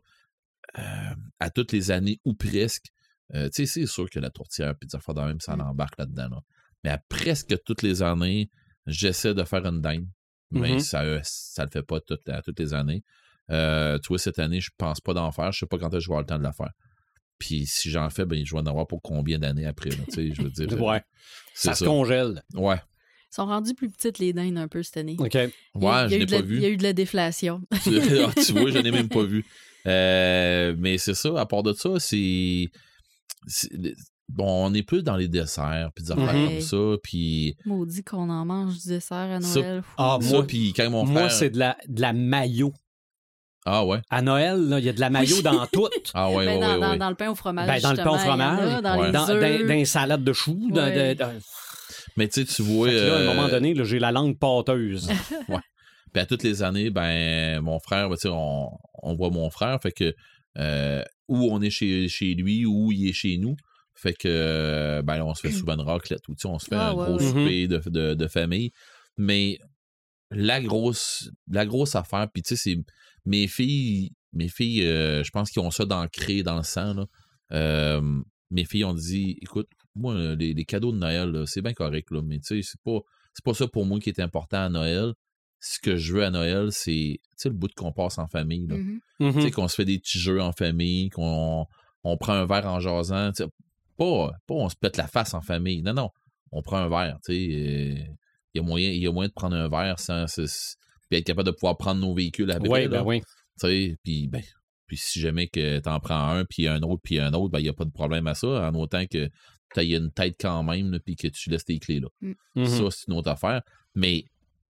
euh, 0.77 1.15
à 1.39 1.49
toutes 1.49 1.71
les 1.71 1.91
années 1.91 2.19
ou 2.25 2.33
presque. 2.33 2.85
Euh, 3.35 3.49
tu 3.49 3.65
sais, 3.65 3.81
c'est 3.81 3.85
sûr 3.85 4.09
que 4.09 4.19
la 4.19 4.29
tourtière 4.29 4.75
puis 4.75 4.87
des 4.87 4.95
affaires 4.95 5.13
de 5.15 5.21
même, 5.21 5.39
ça 5.39 5.55
Mm. 5.55 5.61
embarque 5.61 5.97
là-dedans. 5.99 6.29
là. 6.29 6.41
Mais 6.83 6.89
à 6.89 6.97
presque 7.09 7.55
toutes 7.65 7.81
les 7.83 8.01
années, 8.01 8.49
j'essaie 8.87 9.33
de 9.33 9.43
faire 9.43 9.65
une 9.65 9.81
dinde. 9.81 10.07
Mais 10.51 10.73
Mhm. 10.73 10.79
ça, 10.79 11.03
euh, 11.03 11.19
ça 11.23 11.63
le 11.65 11.69
fait 11.69 11.83
pas 11.83 11.99
toutes, 11.99 12.27
à 12.29 12.41
toutes 12.41 12.59
les 12.59 12.73
années. 12.73 13.03
Euh, 13.51 13.99
tu 13.99 14.07
vois, 14.07 14.17
cette 14.17 14.39
année, 14.39 14.61
je 14.61 14.71
pense 14.77 14.99
pas 15.01 15.13
d'en 15.13 15.31
faire. 15.31 15.51
Je 15.51 15.59
sais 15.59 15.65
pas 15.67 15.77
quand 15.77 15.89
est-ce 15.89 15.97
que 15.97 15.99
je 15.99 16.07
vais 16.07 16.13
avoir 16.13 16.21
le 16.21 16.25
temps 16.27 16.37
de 16.39 16.43
la 16.43 16.53
faire. 16.53 16.71
Puis 17.37 17.65
si 17.67 17.89
j'en 17.89 18.09
fais, 18.09 18.25
ben, 18.25 18.43
je 18.45 18.53
vais 18.53 18.59
en 18.61 18.65
avoir 18.65 18.87
pour 18.87 19.01
combien 19.01 19.37
d'années 19.39 19.65
après. 19.65 19.89
là, 19.91 19.97
tu 20.07 20.11
sais, 20.13 20.33
je 20.33 20.41
veux 20.41 20.49
dire. 20.49 20.67
Ouais. 20.83 21.03
c'est 21.53 21.69
Ça 21.69 21.75
se 21.75 21.85
congèle. 21.85 22.41
Ouais. 22.55 22.77
Ils 23.31 23.35
sont 23.35 23.45
rendus 23.45 23.75
plus 23.75 23.89
petites 23.91 24.17
les 24.17 24.33
dindes 24.33 24.57
un 24.57 24.67
peu 24.67 24.81
cette 24.81 24.97
année. 24.97 25.15
OK. 25.19 25.33
Il 25.35 25.37
y 25.39 25.41
a- 25.41 25.45
Ouais, 25.75 26.05
il 26.05 26.09
je 26.09 26.15
eu 26.15 26.19
l'ai 26.19 26.25
de 26.25 26.31
la- 26.31 26.39
pas 26.39 26.45
vu. 26.45 26.55
Il 26.55 26.61
y 26.61 26.65
a 26.65 26.69
eu 26.69 26.77
de 26.77 26.83
la 26.83 26.93
déflation. 26.93 27.61
Ah, 27.71 27.79
tu 28.43 28.53
vois, 28.53 28.71
je 28.71 28.79
n'ai 28.79 28.91
même 28.91 29.09
pas 29.09 29.23
vu. 29.23 29.45
Euh, 29.87 30.75
mais 30.77 30.97
c'est 30.97 31.13
ça, 31.13 31.39
à 31.39 31.45
part 31.45 31.63
de 31.63 31.71
ça, 31.71 31.99
c'est. 31.99 32.67
Bon, 34.27 34.67
on 34.67 34.73
est 34.75 34.83
plus 34.83 35.01
dans 35.01 35.15
les 35.15 35.27
desserts, 35.27 35.89
puis 35.95 36.05
des 36.05 36.11
affaires 36.11 36.33
Mhm. 36.33 36.47
comme 36.49 36.61
ça, 36.61 36.97
puis 37.01 37.55
Maudit 37.65 38.03
qu'on 38.03 38.29
en 38.29 38.45
mange 38.45 38.77
du 38.77 38.87
dessert 38.89 39.17
à 39.17 39.39
Noël. 39.39 39.81
Ah, 39.97 40.17
ça, 40.21 40.29
moi, 40.29 40.45
puis 40.45 40.71
quand 40.73 40.87
mon 40.91 41.03
moi 41.03 41.21
frère... 41.21 41.31
c'est 41.31 41.49
de 41.49 41.57
la, 41.57 41.75
de 41.87 41.99
la 41.99 42.13
mayo. 42.13 42.71
Ah 43.65 43.83
ouais? 43.85 43.99
À 44.11 44.21
Noël, 44.21 44.59
là, 44.69 44.77
il 44.79 44.85
y 44.85 44.89
a 44.89 44.93
de 44.93 44.99
la 44.99 45.09
mayo 45.09 45.35
Oui. 45.37 45.41
dans 45.41 45.65
tout. 45.73 45.89
Ah 46.13 46.29
ouais, 46.29 46.45
Ben, 46.45 46.53
ouais, 46.55 46.59
dans, 46.59 46.73
ouais, 46.75 46.79
dans- 46.79 46.91
ouais. 46.91 46.97
dans 46.97 47.09
le 47.09 47.15
pain 47.15 47.29
au 47.31 47.35
fromage. 47.35 47.67
Ben, 47.67 47.81
dans 47.81 47.91
le 47.91 47.97
pain 47.97 48.09
au 48.11 48.15
a, 48.15 48.19
fromage, 48.19 48.81
dans 48.83 48.99
Ouais. 48.99 49.57
les 49.57 49.79
dans, 49.79 49.85
salades 49.85 50.23
de 50.23 50.33
choux. 50.33 50.69
Ouais. 50.71 51.17
Mais 52.15 52.27
tu 52.27 52.45
sais, 52.45 52.53
tu 52.53 52.61
vois... 52.61 52.91
Là, 52.91 52.93
à 53.15 53.17
un 53.17 53.21
euh, 53.21 53.25
moment 53.33 53.47
donné, 53.49 53.73
là, 53.73 53.83
j'ai 53.83 53.97
la 53.99 54.11
langue 54.11 54.37
pâteuse. 54.37 55.09
Puis 56.13 56.21
à 56.21 56.25
toutes 56.25 56.43
les 56.43 56.61
années, 56.63 56.89
ben 56.91 57.61
mon 57.61 57.79
frère, 57.79 58.09
ben, 58.09 58.15
on 58.25 59.15
voit 59.15 59.29
mon 59.31 59.49
frère, 59.49 59.79
fait 59.81 59.91
que 59.91 60.13
euh, 60.57 61.03
ou 61.29 61.49
on 61.51 61.61
est 61.61 61.69
chez, 61.69 62.09
chez 62.09 62.33
lui 62.33 62.65
ou 62.65 62.91
il 62.91 63.07
est 63.07 63.13
chez 63.13 63.37
nous. 63.37 63.55
Fait 63.95 64.13
que 64.13 64.27
euh, 64.29 65.01
ben 65.01 65.21
on 65.23 65.33
se 65.33 65.41
fait 65.41 65.51
souvent 65.51 65.73
une 65.75 65.81
raclette 65.81 66.27
ou 66.29 66.33
tu 66.35 66.41
sais, 66.41 66.47
on 66.47 66.59
se 66.59 66.67
fait 66.67 66.75
Ah, 66.75 66.89
un 66.91 66.93
ouais, 66.93 67.05
gros 67.05 67.17
ouais. 67.19 67.27
souper 67.27 67.67
de, 67.67 67.81
de, 67.89 68.13
de 68.13 68.27
famille. 68.27 68.71
Mais 69.17 69.59
la 70.31 70.61
grosse 70.61 71.29
la 71.49 71.65
grosse 71.65 71.95
affaire, 71.95 72.27
puis 72.33 72.41
tu 72.43 72.55
sais, 72.55 72.55
c'est 72.55 72.77
mes 73.25 73.47
filles, 73.47 74.11
mes 74.33 74.47
filles, 74.47 74.85
euh, 74.85 75.23
je 75.23 75.31
pense 75.31 75.49
qu'ils 75.51 75.61
ont 75.61 75.71
ça 75.71 75.85
d'ancré 75.85 76.43
dans 76.43 76.57
le 76.57 76.63
sang. 76.63 76.93
Là. 76.93 77.05
Euh, 77.51 78.21
mes 78.51 78.65
filles 78.65 78.85
ont 78.85 78.93
dit 78.93 79.37
écoute, 79.41 79.67
moi, 79.95 80.35
les, 80.35 80.53
les 80.53 80.65
cadeaux 80.65 80.91
de 80.91 80.97
Noël, 80.97 81.29
là, 81.31 81.45
c'est 81.45 81.61
bien 81.61 81.73
correct, 81.73 82.09
là, 82.11 82.21
mais 82.21 82.39
tu 82.39 82.61
sais, 82.61 82.61
c'est 82.61 82.81
pas, 82.83 82.99
c'est 83.33 83.43
pas 83.43 83.53
ça 83.53 83.67
pour 83.67 83.85
moi 83.85 83.99
qui 83.99 84.09
est 84.09 84.19
important 84.19 84.63
à 84.63 84.69
Noël. 84.69 85.13
Ce 85.61 85.79
que 85.79 85.97
je 85.97 86.13
veux 86.13 86.23
à 86.23 86.29
Noël, 86.31 86.69
c'est 86.71 87.19
tu 87.21 87.29
sais, 87.35 87.49
le 87.49 87.55
bout 87.55 87.73
qu'on 87.75 87.91
passe 87.91 88.17
en 88.17 88.27
famille. 88.27 88.67
Là. 88.67 88.75
Mhm. 88.77 88.99
Mhm. 89.19 89.33
Tu 89.33 89.41
sais, 89.41 89.51
qu'on 89.51 89.67
se 89.67 89.75
fait 89.75 89.85
des 89.85 89.99
petits 89.99 90.19
jeux 90.19 90.41
en 90.41 90.51
famille, 90.53 91.09
qu'on 91.09 91.65
on 92.03 92.17
prend 92.17 92.33
un 92.33 92.45
verre 92.45 92.65
en 92.67 92.79
jasant. 92.79 93.31
tu 93.31 93.43
sais, 93.43 93.49
Pas, 93.97 94.31
pas 94.47 94.53
on 94.55 94.69
se 94.69 94.75
pète 94.77 94.95
la 94.97 95.07
face 95.07 95.33
en 95.33 95.41
famille. 95.41 95.81
Non, 95.81 95.93
non. 95.93 96.09
On 96.51 96.61
prend 96.61 96.77
un 96.77 96.89
verre. 96.89 97.17
tu 97.25 97.33
sais, 97.33 97.55
euh, 97.55 98.13
Il 98.55 98.57
y, 98.57 98.59
a 98.59 98.63
moyen- 98.63 98.89
il 98.91 98.99
y 99.03 99.07
a 99.07 99.11
moyen 99.11 99.27
de 99.27 99.33
prendre 99.33 99.55
un 99.55 99.67
verre 99.69 99.99
sans. 99.99 100.25
Puis 100.35 101.19
être 101.19 101.25
capable 101.25 101.45
de 101.47 101.51
pouvoir 101.51 101.77
prendre 101.77 102.01
nos 102.01 102.13
véhicules. 102.15 102.51
Oui, 102.61 102.83
là. 102.83 102.87
ben 102.87 103.03
oui. 103.03 103.21
Tu 103.21 103.67
sais, 103.67 103.95
puis 104.03 104.27
ben, 104.27 104.41
puis 104.87 104.97
si 104.97 105.19
jamais 105.19 105.47
que 105.47 105.79
t'en 105.79 105.99
prends 105.99 106.29
un, 106.29 106.45
puis 106.45 106.67
un 106.67 106.81
autre, 106.81 107.01
puis 107.03 107.19
un 107.19 107.31
autre, 107.33 107.49
ben 107.51 107.59
il 107.59 107.63
n'y 107.63 107.69
a 107.69 107.73
pas 107.73 107.85
de 107.85 107.91
problème 107.91 108.25
à 108.27 108.33
ça, 108.33 108.47
en 108.69 108.73
autant 108.75 109.05
que 109.05 109.27
tu 109.75 109.79
aies 109.79 109.95
une 109.97 110.11
tête 110.11 110.35
quand 110.39 110.63
même, 110.63 110.97
puis 111.05 111.15
que 111.15 111.27
tu 111.27 111.49
laisses 111.51 111.65
tes 111.65 111.77
clés 111.77 111.99
là. 111.99 112.07
Mhm. 112.55 112.65
Ça, 112.65 112.83
c'est 112.89 113.07
une 113.07 113.13
autre 113.17 113.29
affaire. 113.29 113.61
Mais 113.93 114.23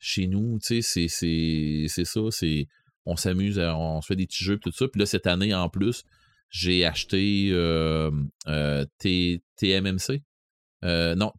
chez 0.06 0.28
nous, 0.28 0.60
tu 0.60 0.82
sais, 0.82 1.08
c'est- 1.08 1.88
ça, 1.88 2.20
c'est 2.30 2.68
on 3.06 3.16
s'amuse, 3.16 3.58
on 3.58 4.02
se 4.02 4.08
fait 4.08 4.16
des 4.18 4.26
petits 4.28 4.44
jeux, 4.44 4.58
tout 4.58 4.72
ça. 4.72 4.88
Puis 4.90 5.00
là, 5.00 5.06
cette 5.06 5.28
année, 5.28 5.54
en 5.54 5.70
plus, 5.70 6.04
j'ai 6.50 6.86
acheté 6.86 7.50
euh, 7.52 8.12
euh, 8.48 8.86
TMMC. 9.58 10.22
Euh, 10.84 11.16
non, 11.16 11.32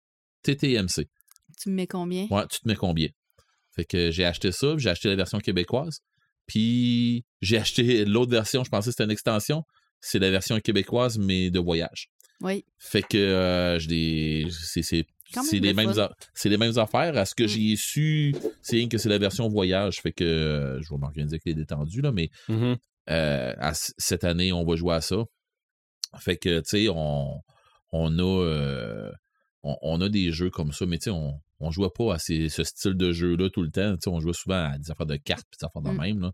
TTMC. 0.43 1.07
Tu 1.61 1.69
me 1.69 1.75
mets 1.75 1.87
combien? 1.87 2.27
Ouais, 2.31 2.47
tu 2.51 2.61
te 2.61 2.69
mets 2.69 2.75
combien? 2.75 3.09
Fait 3.75 3.85
que 3.85 4.11
j'ai 4.11 4.25
acheté 4.25 4.51
ça, 4.53 4.73
puis 4.75 4.83
j'ai 4.83 4.91
acheté 4.91 5.09
la 5.09 5.17
version 5.17 5.39
québécoise. 5.41 6.01
Puis 6.47 7.25
j'ai 7.43 7.59
acheté 7.59 8.05
l'autre 8.05 8.31
version, 8.31 8.65
je 8.65 8.71
pensais 8.71 8.87
que 8.89 8.93
c'était 8.93 9.05
une 9.05 9.11
extension. 9.11 9.65
C'est 10.01 10.19
la 10.19 10.31
version 10.31 10.59
québécoise, 10.61 11.19
mais 11.19 11.51
de 11.51 11.59
voyage. 11.59 12.09
Oui. 12.41 12.65
Fait 12.79 13.03
que 13.03 13.17
euh, 13.17 13.79
c'est 14.51 15.07
c'est- 15.31 15.59
les, 15.61 15.69
le 15.71 15.75
mêmes 15.75 15.93
fun. 15.95 16.03
a- 16.03 16.15
c'est 16.35 16.49
les 16.49 16.57
mêmes 16.59 16.79
affaires. 16.79 17.17
À 17.17 17.25
ce 17.25 17.35
que 17.35 17.45
Mm. 17.45 17.49
j'ai 17.49 17.77
su, 17.77 18.35
c'est 18.63 18.77
rien 18.77 18.89
que 18.89 18.99
c'est 18.99 19.09
la 19.09 19.19
version 19.19 19.49
voyage. 19.49 20.01
Fait 20.01 20.13
que 20.13 20.25
euh, 20.25 20.81
je 20.83 20.89
vais 20.91 20.99
m'organiser 20.99 21.35
avec 21.35 21.45
les 21.47 21.55
détendus, 21.55 22.01
là, 22.01 22.13
mais 22.13 22.31
Mhm. 22.49 22.77
euh, 23.11 23.55
à 23.59 23.73
cette 23.75 24.25
année, 24.25 24.53
on 24.53 24.65
va 24.65 24.77
jouer 24.77 24.95
à 24.95 25.01
ça. 25.01 25.25
Fait 26.19 26.37
que, 26.37 26.61
tu 26.61 26.65
sais, 26.67 26.89
on, 26.89 27.41
on 27.93 28.19
a, 28.19 28.23
euh, 28.45 29.11
on, 29.63 29.77
on 29.83 30.01
a 30.01 30.09
des 30.09 30.31
jeux 30.31 30.51
comme 30.51 30.73
ça, 30.73 30.87
mais 30.87 30.99
tu 30.99 31.05
sais, 31.05 31.11
on, 31.11 31.41
on 31.61 31.71
jouait 31.71 31.89
pas 31.97 32.15
à 32.15 32.19
ces- 32.19 32.49
ce 32.49 32.63
style 32.63 32.95
de 32.95 33.11
jeu-là 33.13 33.49
tout 33.51 33.63
le 33.63 33.71
temps. 33.71 33.93
Tu 33.95 34.03
sais, 34.03 34.11
on 34.11 34.21
jouait 34.21 34.33
souvent 34.35 34.71
à 34.73 34.79
des 34.79 34.91
affaires 34.91 35.07
de 35.07 35.17
cartes 35.17 35.47
et 35.53 35.57
des 35.61 35.65
affaires 35.67 35.83
de 35.83 35.91
Mm. 35.91 36.01
même. 36.01 36.21
Là. 36.21 36.33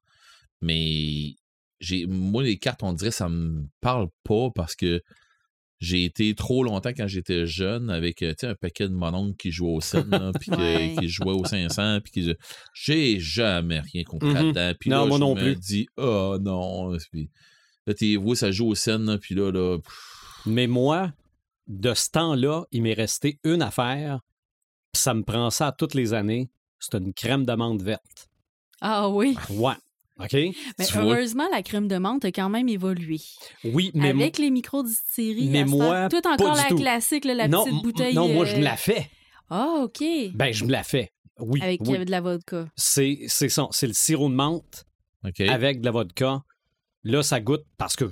Mais 0.61 1.35
j'ai 1.81 2.07
moi, 2.07 2.43
les 2.43 2.59
cartes, 2.59 2.83
on 2.83 2.93
dirait 2.93 3.11
ça 3.11 3.29
me 3.29 3.65
parle 3.81 4.09
pas 4.25 4.51
parce 4.55 4.75
que 4.75 5.01
j'ai 5.81 6.05
été 6.05 6.35
trop 6.35 6.63
longtemps 6.63 6.91
quand 6.95 7.07
j'étais 7.07 7.47
jeune 7.47 7.89
avec 7.91 8.23
euh, 8.23 8.31
tu 8.33 8.41
sais, 8.41 8.47
un 8.49 8.55
paquet 8.55 8.87
de 8.89 8.93
mononcles 8.95 9.37
qui 9.37 9.51
jouaient 9.51 9.73
au 9.73 9.81
scène, 9.81 10.31
puis 10.41 10.51
Ouais. 10.53 10.95
qui 10.99 11.09
jouaient 11.09 11.33
au 11.33 11.45
500, 11.45 12.01
puis 12.03 12.13
qui 12.13 12.35
j'ai 12.75 13.19
jamais 13.19 13.81
rien 13.81 14.05
compris 14.05 14.29
Mhm. 14.29 14.35
là-dedans. 14.35 14.73
Puis 14.79 14.91
Non, 14.91 15.01
là, 15.03 15.07
moi 15.07 15.17
je 15.17 15.21
non 15.21 15.35
me 15.35 15.41
plus. 15.41 15.57
dis, 15.57 15.87
oh 15.97 16.37
non. 16.41 16.97
Puis 17.11 17.31
là, 17.87 17.95
t'es 17.95 18.17
vous, 18.17 18.35
ça 18.35 18.51
joue 18.51 18.69
au 18.69 18.75
scène, 18.75 19.19
puis 19.19 19.35
là, 19.35 19.51
là, 19.51 19.79
pff, 19.79 19.93
Mais 20.47 20.67
moi, 20.67 21.13
de 21.67 21.93
ce 21.95 22.11
temps-là, 22.11 22.65
il 22.73 22.83
m'est 22.83 22.93
resté 22.95 23.39
une 23.45 23.63
affaire, 23.63 24.21
puis 24.93 25.01
ça 25.03 25.15
me 25.15 25.23
prend 25.23 25.51
ça 25.51 25.73
toutes 25.73 25.95
les 25.95 26.13
années. 26.15 26.51
C'est 26.79 26.95
une 26.99 27.13
crème 27.15 27.45
d'amande 27.45 27.83
verte. 27.83 28.29
Ah 28.81 29.09
oui. 29.11 29.37
Ouais. 29.51 29.75
OK? 30.23 30.33
Mais 30.33 30.87
Tu 30.87 30.93
vois? 30.95 31.03
heureusement, 31.05 31.45
la 31.53 31.63
crème 31.63 31.89
de 31.89 31.97
menthe 31.97 32.25
a 32.25 32.33
quand 32.33 32.49
même 32.49 32.69
évolué. 32.69 33.19
Oui, 33.65 33.91
mais 33.95 34.11
Avec 34.11 34.39
les 34.39 34.51
micro-distilleries. 34.51 35.49
mais 35.49 35.65
moi, 35.65 36.09
Toi, 36.09 36.21
encore 36.33 36.53
du 36.55 36.59
la 36.63 36.69
tout. 36.69 36.77
classique, 36.77 37.25
là, 37.25 37.35
la 37.35 37.49
non, 37.49 37.65
petite 37.65 37.83
bouteille. 37.83 38.15
non, 38.15 38.29
moi, 38.29 38.45
je 38.45 38.55
euh, 38.55 38.59
me 38.59 38.65
la 38.65 38.77
fais. 38.77 39.11
Ah, 39.49 39.81
OK. 39.83 40.03
Ben, 40.35 40.53
je 40.53 40.65
me 40.65 40.71
la 40.71 40.83
fais. 40.83 41.11
Oui. 41.39 41.61
Avec 41.63 41.81
oui. 41.87 41.97
euh, 41.97 42.05
de 42.05 42.11
la 42.11 42.21
vodka. 42.21 42.67
C'est 42.77 43.21
c'est 43.27 43.49
ça. 43.49 43.67
C'est 43.71 43.87
le 43.87 43.95
sirop 43.95 44.29
de 44.29 44.35
menthe 44.35 44.85
OK. 45.27 45.41
avec 45.41 45.81
de 45.81 45.87
la 45.87 45.91
vodka. 45.91 46.43
Là, 47.03 47.23
ça 47.23 47.41
goûte 47.41 47.65
parce 47.79 47.97
que 47.97 48.05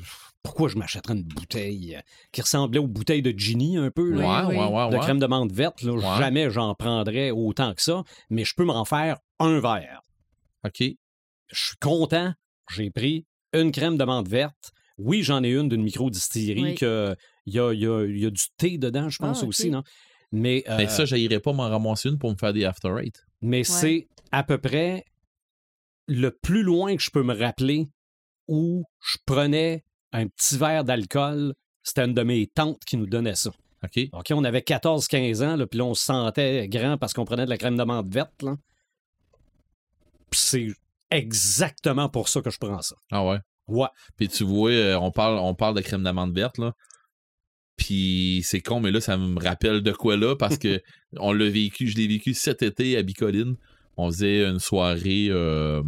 pourquoi 0.42 0.68
je 0.70 0.76
m'achèterais 0.78 1.12
une 1.14 1.24
bouteille 1.24 1.96
euh, 1.96 2.00
qui 2.32 2.40
ressemblait 2.40 2.80
aux 2.80 2.86
bouteilles 2.86 3.20
de 3.20 3.34
Ginny 3.38 3.76
un 3.76 3.90
peu? 3.90 4.14
Ouais, 4.16 4.22
là? 4.22 4.48
Ouais, 4.48 4.56
oui. 4.56 4.64
ouais, 4.64 4.90
de 4.90 4.96
crème 4.96 5.18
de 5.18 5.26
menthe 5.26 5.52
verte, 5.52 5.82
là, 5.82 5.92
Ouais. 5.92 6.18
jamais 6.18 6.48
j'en 6.48 6.74
prendrais 6.74 7.30
autant 7.30 7.74
que 7.74 7.82
ça, 7.82 8.02
mais 8.30 8.44
je 8.46 8.54
peux 8.56 8.64
m'en 8.64 8.86
faire 8.86 9.18
un 9.40 9.60
verre. 9.60 10.00
OK. 10.64 10.82
Je 11.52 11.66
suis 11.68 11.76
content, 11.78 12.32
j'ai 12.70 12.90
pris 12.90 13.26
une 13.52 13.72
crème 13.72 13.96
de 13.96 14.04
menthe 14.04 14.28
verte. 14.28 14.72
Oui, 14.98 15.22
j'en 15.22 15.42
ai 15.44 15.50
une 15.50 15.68
d'une 15.68 15.82
micro-distillerie 15.82 16.62
Oui. 16.62 16.74
que 16.74 17.14
il 17.46 17.54
y 17.54 17.58
a, 17.60 17.72
il 17.72 17.80
y 17.80 17.86
a- 17.86 18.04
il 18.04 18.18
y 18.18 18.26
a 18.26 18.30
du 18.30 18.42
thé 18.56 18.76
dedans, 18.78 19.08
je 19.08 19.18
pense 19.18 19.42
Ah, 19.42 19.46
aussi, 19.46 19.70
non? 19.70 19.82
Mais, 20.32 20.62
euh, 20.68 20.76
Mais 20.76 20.88
ça, 20.88 21.04
j'irais 21.06 21.40
pas 21.40 21.52
m'en 21.52 21.68
ramasser 21.70 22.10
une 22.10 22.18
pour 22.18 22.30
me 22.30 22.36
faire 22.36 22.52
des 22.52 22.64
after 22.64 22.94
eight. 23.02 23.24
mais 23.40 23.64
c'est 23.64 24.08
à 24.32 24.42
peu 24.44 24.58
près 24.58 25.04
le 26.08 26.30
plus 26.30 26.62
loin 26.62 26.96
que 26.96 27.02
je 27.02 27.10
peux 27.10 27.22
me 27.22 27.34
rappeler 27.34 27.86
où 28.48 28.84
je 29.00 29.16
prenais 29.24 29.84
un 30.12 30.26
petit 30.26 30.56
verre 30.58 30.84
d'alcool. 30.84 31.54
C'était 31.82 32.04
une 32.04 32.14
de 32.14 32.22
mes 32.22 32.46
tantes 32.46 32.82
qui 32.84 32.96
nous 32.98 33.06
donnait 33.06 33.34
ça. 33.36 33.50
OK. 33.84 34.08
OK, 34.12 34.26
on 34.32 34.44
avait 34.44 34.60
14-15 34.62 35.42
ans, 35.42 35.56
puis 35.70 35.78
là, 35.78 35.84
on 35.84 35.94
se 35.94 36.04
sentait 36.04 36.66
grand 36.68 36.98
parce 36.98 37.12
qu'on 37.14 37.24
prenait 37.24 37.44
de 37.44 37.50
la 37.50 37.56
crème 37.56 37.76
de 37.76 37.84
menthe 37.84 38.12
verte. 38.12 38.42
Là. 38.42 38.56
Puis 40.30 40.40
c'est 40.40 40.66
exactement 41.10 42.08
pour 42.08 42.28
ça 42.28 42.40
que 42.40 42.50
je 42.50 42.58
prends 42.58 42.80
ça. 42.82 42.96
Ah 43.10 43.24
ouais? 43.26 43.38
Ouais. 43.66 43.88
Puis 44.16 44.28
tu 44.28 44.44
vois, 44.44 44.70
euh, 44.70 44.96
on 44.96 45.10
parle, 45.10 45.38
on 45.38 45.54
parle 45.54 45.74
de 45.76 45.80
crème 45.82 46.02
d'amande 46.02 46.34
verte, 46.34 46.58
là. 46.58 46.72
Puis 47.76 48.42
c'est 48.44 48.60
con, 48.60 48.80
mais 48.80 48.90
là, 48.90 49.00
ça 49.00 49.16
me 49.16 49.38
rappelle 49.40 49.82
de 49.82 49.92
quoi 49.92 50.16
là, 50.16 50.34
parce 50.36 50.58
que 50.58 50.80
on 51.18 51.32
l'a 51.32 51.48
vécu, 51.48 51.86
je 51.86 51.96
l'ai 51.96 52.08
vécu 52.08 52.34
cet 52.34 52.62
été 52.62 52.96
à 52.96 53.02
Bicoline. 53.02 53.56
On 53.96 54.10
faisait 54.10 54.44
une 54.44 54.58
soirée 54.58 55.26
euh, 55.30 55.82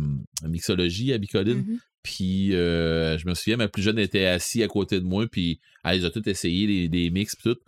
mixologie 0.45 1.13
à 1.13 1.19
Bicoline. 1.19 1.59
Mhm. 1.59 1.79
Puis 2.03 2.55
euh, 2.55 3.19
je 3.19 3.27
me 3.29 3.35
souviens, 3.35 3.57
ma 3.57 3.69
plus 3.69 3.83
jeune 3.83 3.99
était 3.99 4.27
assise 4.27 4.63
à 4.63 4.69
côté 4.69 5.01
de 5.01 5.05
moi, 5.05 5.27
puis 5.31 5.61
elle 5.85 6.05
a 6.05 6.11
toutes 6.11 6.27
essayé, 6.29 6.67
les, 6.67 6.89
les 6.89 7.11
mix, 7.11 7.35
puis 7.37 7.53
tout. 7.53 7.61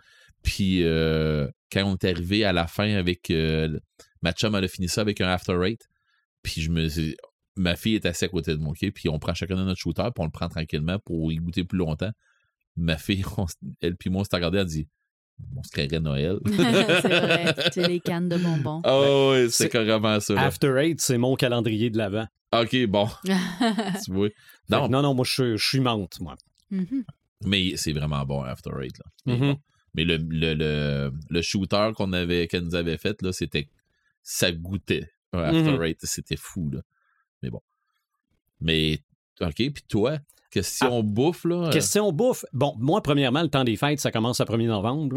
Puis 0.42 0.82
euh, 0.82 1.46
quand 1.70 1.84
on 1.84 1.94
est 1.96 2.04
arrivé 2.04 2.44
à 2.44 2.52
la 2.52 2.66
fin 2.66 2.94
avec... 2.94 3.32
ma 4.22 4.32
chum, 4.32 4.54
elle 4.54 4.64
a 4.64 4.68
fini 4.68 4.88
ça 4.88 5.00
avec 5.02 5.20
un 5.20 5.28
after 5.28 5.58
eight. 5.64 5.80
Puis 6.42 6.60
je 6.60 6.70
me 6.70 6.88
suis- 6.88 7.16
Ma 7.56 7.76
fille 7.76 7.96
est 7.96 8.06
assise 8.06 8.22
à 8.24 8.28
côté 8.28 8.52
de 8.52 8.60
moi, 8.60 8.70
OK? 8.72 8.90
Puis 8.92 9.08
on 9.08 9.18
prend 9.18 9.34
chacun 9.34 9.56
de 9.56 9.62
notre 9.64 9.78
shooter, 9.80 10.02
puis 10.04 10.22
on 10.22 10.24
le 10.24 10.30
prend 10.30 10.48
tranquillement 10.48 10.98
pour 10.98 11.30
y 11.32 11.36
goûter 11.36 11.64
plus 11.64 11.78
longtemps. 11.78 12.10
Ma 12.76 12.96
fille, 12.96 13.24
on 13.36 13.46
elle 13.82 13.96
puis 13.96 14.08
moi, 14.10 14.22
on 14.22 14.24
s'est 14.24 14.34
regardé, 14.36 14.58
elle 14.58 14.64
dit 14.66 14.88
On 15.56 15.62
se 15.62 15.70
créerait 15.70 16.00
Noël. 16.00 16.38
c'est 16.46 16.52
vrai. 17.20 17.54
Tu 17.72 17.72
sais, 17.82 17.88
les 17.88 18.00
cannes 18.00 18.28
de 18.28 18.38
bonbons. 18.38 18.80
oh, 18.86 19.30
ouais, 19.32 19.48
C'est- 19.50 19.64
c'est 19.64 19.68
carrément 19.68 20.18
ça. 20.20 20.34
là. 20.34 20.42
After 20.44 20.74
Eight, 20.78 21.00
c'est 21.00 21.18
mon 21.18 21.34
calendrier 21.36 21.90
de 21.90 21.98
l'avant. 21.98 22.26
OK, 22.54 22.86
bon, 22.86 23.08
tu 24.04 24.12
vois? 24.12 24.28
Non, 24.68 24.88
Non, 24.88 25.02
non, 25.02 25.14
moi, 25.14 25.24
je, 25.28 25.56
je 25.56 25.66
suis 25.66 25.80
menthe, 25.80 26.20
moi. 26.20 26.36
Mhm. 26.70 27.04
mais 27.44 27.76
c'est 27.76 27.92
vraiment 27.92 28.24
bon, 28.24 28.42
After 28.42 28.70
Eight. 28.82 28.98
Là. 28.98 29.04
Mais, 29.26 29.34
Mhm. 29.34 29.40
bon. 29.52 29.58
Mais 29.94 30.04
le, 30.04 30.16
le, 30.16 30.54
le, 30.54 31.12
le 31.28 31.42
shooter 31.42 31.90
qu'on 31.94 32.12
avait, 32.14 32.46
qu'elle 32.48 32.62
nous 32.64 32.74
avait 32.74 32.96
fait, 32.96 33.20
là, 33.20 33.30
c'était. 33.32 33.68
Ça 34.22 34.50
goûtait. 34.52 35.10
After 35.34 35.72
Mhm. 35.72 35.82
Eight, 35.82 35.98
c'était 36.04 36.36
fou, 36.36 36.70
là. 36.70 36.80
Mais 37.42 37.50
bon. 37.50 37.60
Mais, 38.60 39.00
OK, 39.40 39.54
puis 39.56 39.82
toi, 39.88 40.18
question 40.50 41.02
bouffe, 41.02 41.44
là. 41.44 41.56
euh, 41.56 41.66
Ah. 41.68 41.72
Question 41.72 42.12
bouffe. 42.12 42.44
Bon, 42.52 42.74
moi, 42.78 43.02
premièrement, 43.02 43.42
le 43.42 43.48
temps 43.48 43.64
des 43.64 43.76
fêtes, 43.76 44.00
ça 44.00 44.10
commence 44.12 44.38
le 44.40 44.46
1er 44.46 44.66
novembre. 44.68 45.16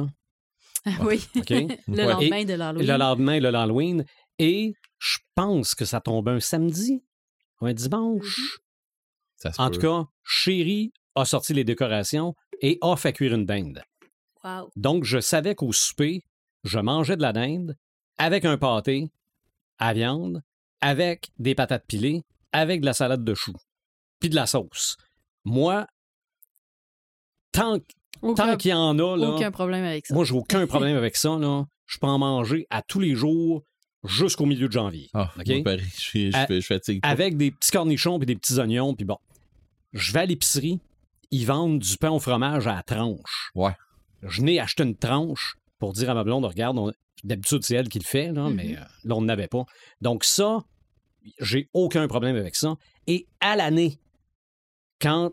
là. 0.85 0.91
oui. 1.03 1.25
OK? 1.37 1.49
le 1.49 1.65
Ouais. 1.87 2.05
lendemain 2.07 2.37
Et 2.37 2.45
de 2.45 2.53
l'Halloween. 2.53 2.87
Le 2.87 2.97
lendemain, 2.97 3.39
le 3.39 3.53
Halloween. 3.55 4.05
Et 4.39 4.73
je 4.99 5.17
pense 5.35 5.75
que 5.75 5.85
ça 5.85 6.01
tombe 6.01 6.27
un 6.29 6.39
samedi 6.39 7.03
ou 7.61 7.67
un 7.67 7.73
dimanche. 7.73 8.59
ça 9.37 9.51
se 9.53 9.61
En 9.61 9.67
peut. 9.69 9.75
tout 9.75 9.81
cas, 9.81 10.05
Chéri 10.23 10.91
a 11.15 11.25
sorti 11.25 11.53
les 11.53 11.63
décorations 11.63 12.35
et 12.61 12.77
a 12.81 12.95
fait 12.95 13.13
cuire 13.13 13.33
une 13.33 13.45
dinde. 13.45 13.81
Wow. 14.43 14.69
Donc, 14.75 15.03
je 15.05 15.19
savais 15.19 15.55
qu'au 15.55 15.71
souper, 15.71 16.23
je 16.63 16.79
mangeais 16.79 17.15
de 17.17 17.21
la 17.21 17.33
dinde 17.33 17.77
avec 18.17 18.45
un 18.45 18.57
pâté 18.57 19.09
à 19.77 19.93
viande, 19.93 20.41
avec 20.81 21.29
des 21.39 21.55
patates 21.55 21.85
pilées, 21.87 22.23
avec 22.51 22.81
de 22.81 22.85
la 22.85 22.93
salade 22.93 23.23
de 23.23 23.33
choux, 23.33 23.55
puis 24.19 24.29
de 24.29 24.35
la 24.35 24.45
sauce. 24.47 24.97
Moi, 25.43 25.87
tant, 27.51 27.79
qu'il 28.57 28.71
y 28.71 28.73
en 28.73 28.97
a, 28.99 29.17
là, 29.17 29.29
aucun 29.29 29.51
problème 29.51 29.83
avec 29.83 30.05
ça. 30.07 30.13
moi, 30.13 30.25
j'ai 30.25 30.33
aucun 30.33 30.65
problème 30.67 30.97
avec 30.97 31.15
ça. 31.15 31.37
Là. 31.37 31.65
Je 31.85 31.97
peux 31.99 32.07
en 32.07 32.17
manger 32.17 32.65
à 32.69 32.81
tous 32.81 32.99
les 32.99 33.15
jours 33.15 33.63
jusqu'au 34.03 34.45
milieu 34.45 34.67
de 34.67 34.73
janvier. 34.73 35.09
Ah, 35.13 35.31
moi, 35.35 35.43
je, 35.45 35.83
suis- 35.99 36.31
je, 36.31 36.37
À- 36.37 36.47
fais- 36.47 36.61
je 36.61 36.65
fatigue 36.67 37.01
pas. 37.01 37.07
Avec 37.09 37.37
des 37.37 37.51
petits 37.51 37.71
cornichons 37.71 38.17
puis 38.19 38.25
des 38.25 38.35
petits 38.35 38.59
oignons, 38.59 38.93
puis 38.95 39.05
bon. 39.05 39.17
Je 39.93 40.11
vais 40.11 40.19
à 40.21 40.25
l'épicerie, 40.25 40.79
ils 41.31 41.45
vendent 41.45 41.79
du 41.79 41.97
pain 41.97 42.09
au 42.11 42.19
fromage 42.19 42.67
à 42.67 42.75
la 42.75 42.83
tranche. 42.83 43.51
Ouais. 43.55 43.75
Je 44.23 44.41
n'ai 44.41 44.59
acheté 44.59 44.83
une 44.83 44.95
tranche 44.95 45.55
pour 45.85 45.93
dire 45.93 46.09
à 46.09 46.13
ma 46.15 46.23
blonde, 46.23 46.45
regarde, 46.45 46.77
on- 46.79 46.91
d'habitude, 47.23 47.63
c'est 47.63 47.75
elle 47.75 47.89
qui 47.89 47.99
le 47.99 48.05
fait, 48.05 48.31
là, 48.31 48.49
Mhm. 48.49 48.55
mais 48.55 48.75
euh, 48.75 48.81
là, 49.03 49.15
on 49.15 49.21
n'avait 49.21 49.47
pas. 49.47 49.65
Donc 50.01 50.23
ça, 50.23 50.63
j'ai 51.39 51.69
aucun 51.73 52.07
problème 52.07 52.35
avec 52.35 52.55
ça. 52.55 52.75
Et 53.07 53.27
à 53.39 53.55
l'année, 53.55 53.99
quand 54.99 55.31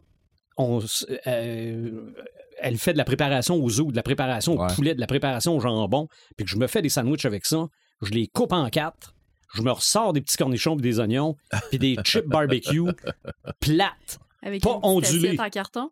on, 0.58 0.80
s- 0.80 1.06
euh, 1.26 2.12
elle 2.58 2.76
fait 2.78 2.92
de 2.92 2.98
la 2.98 3.04
préparation 3.04 3.54
aux 3.56 3.80
œufs, 3.80 3.86
de 3.88 3.96
la 3.96 4.02
préparation 4.02 4.54
au 4.54 4.60
Ouais. 4.62 4.74
poulet, 4.74 4.94
de 4.94 5.00
la 5.00 5.06
préparation 5.06 5.56
au 5.56 5.60
jambon, 5.60 6.08
puis 6.36 6.44
que 6.44 6.50
je 6.50 6.56
me 6.58 6.66
fais 6.66 6.82
des 6.82 6.88
sandwichs 6.90 7.24
avec 7.24 7.46
ça, 7.46 7.66
je 8.02 8.10
les 8.10 8.26
coupe 8.26 8.52
en 8.52 8.68
quatre, 8.68 9.14
je 9.54 9.62
me 9.62 9.70
ressors 9.70 10.12
des 10.12 10.20
petits 10.20 10.36
cornichons 10.36 10.76
et 10.78 10.82
des 10.82 10.98
oignons, 11.00 11.36
puis 11.70 11.78
des 11.78 11.96
chips 12.04 12.26
barbecue 12.26 12.82
plates. 13.60 14.18
Avec 14.42 14.62
pas 14.62 14.70
une 14.70 14.80
petite 14.80 14.84
ondulé. 15.14 15.28
assiette 15.28 15.40
en 15.40 15.50
carton. 15.50 15.90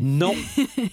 Non, 0.00 0.34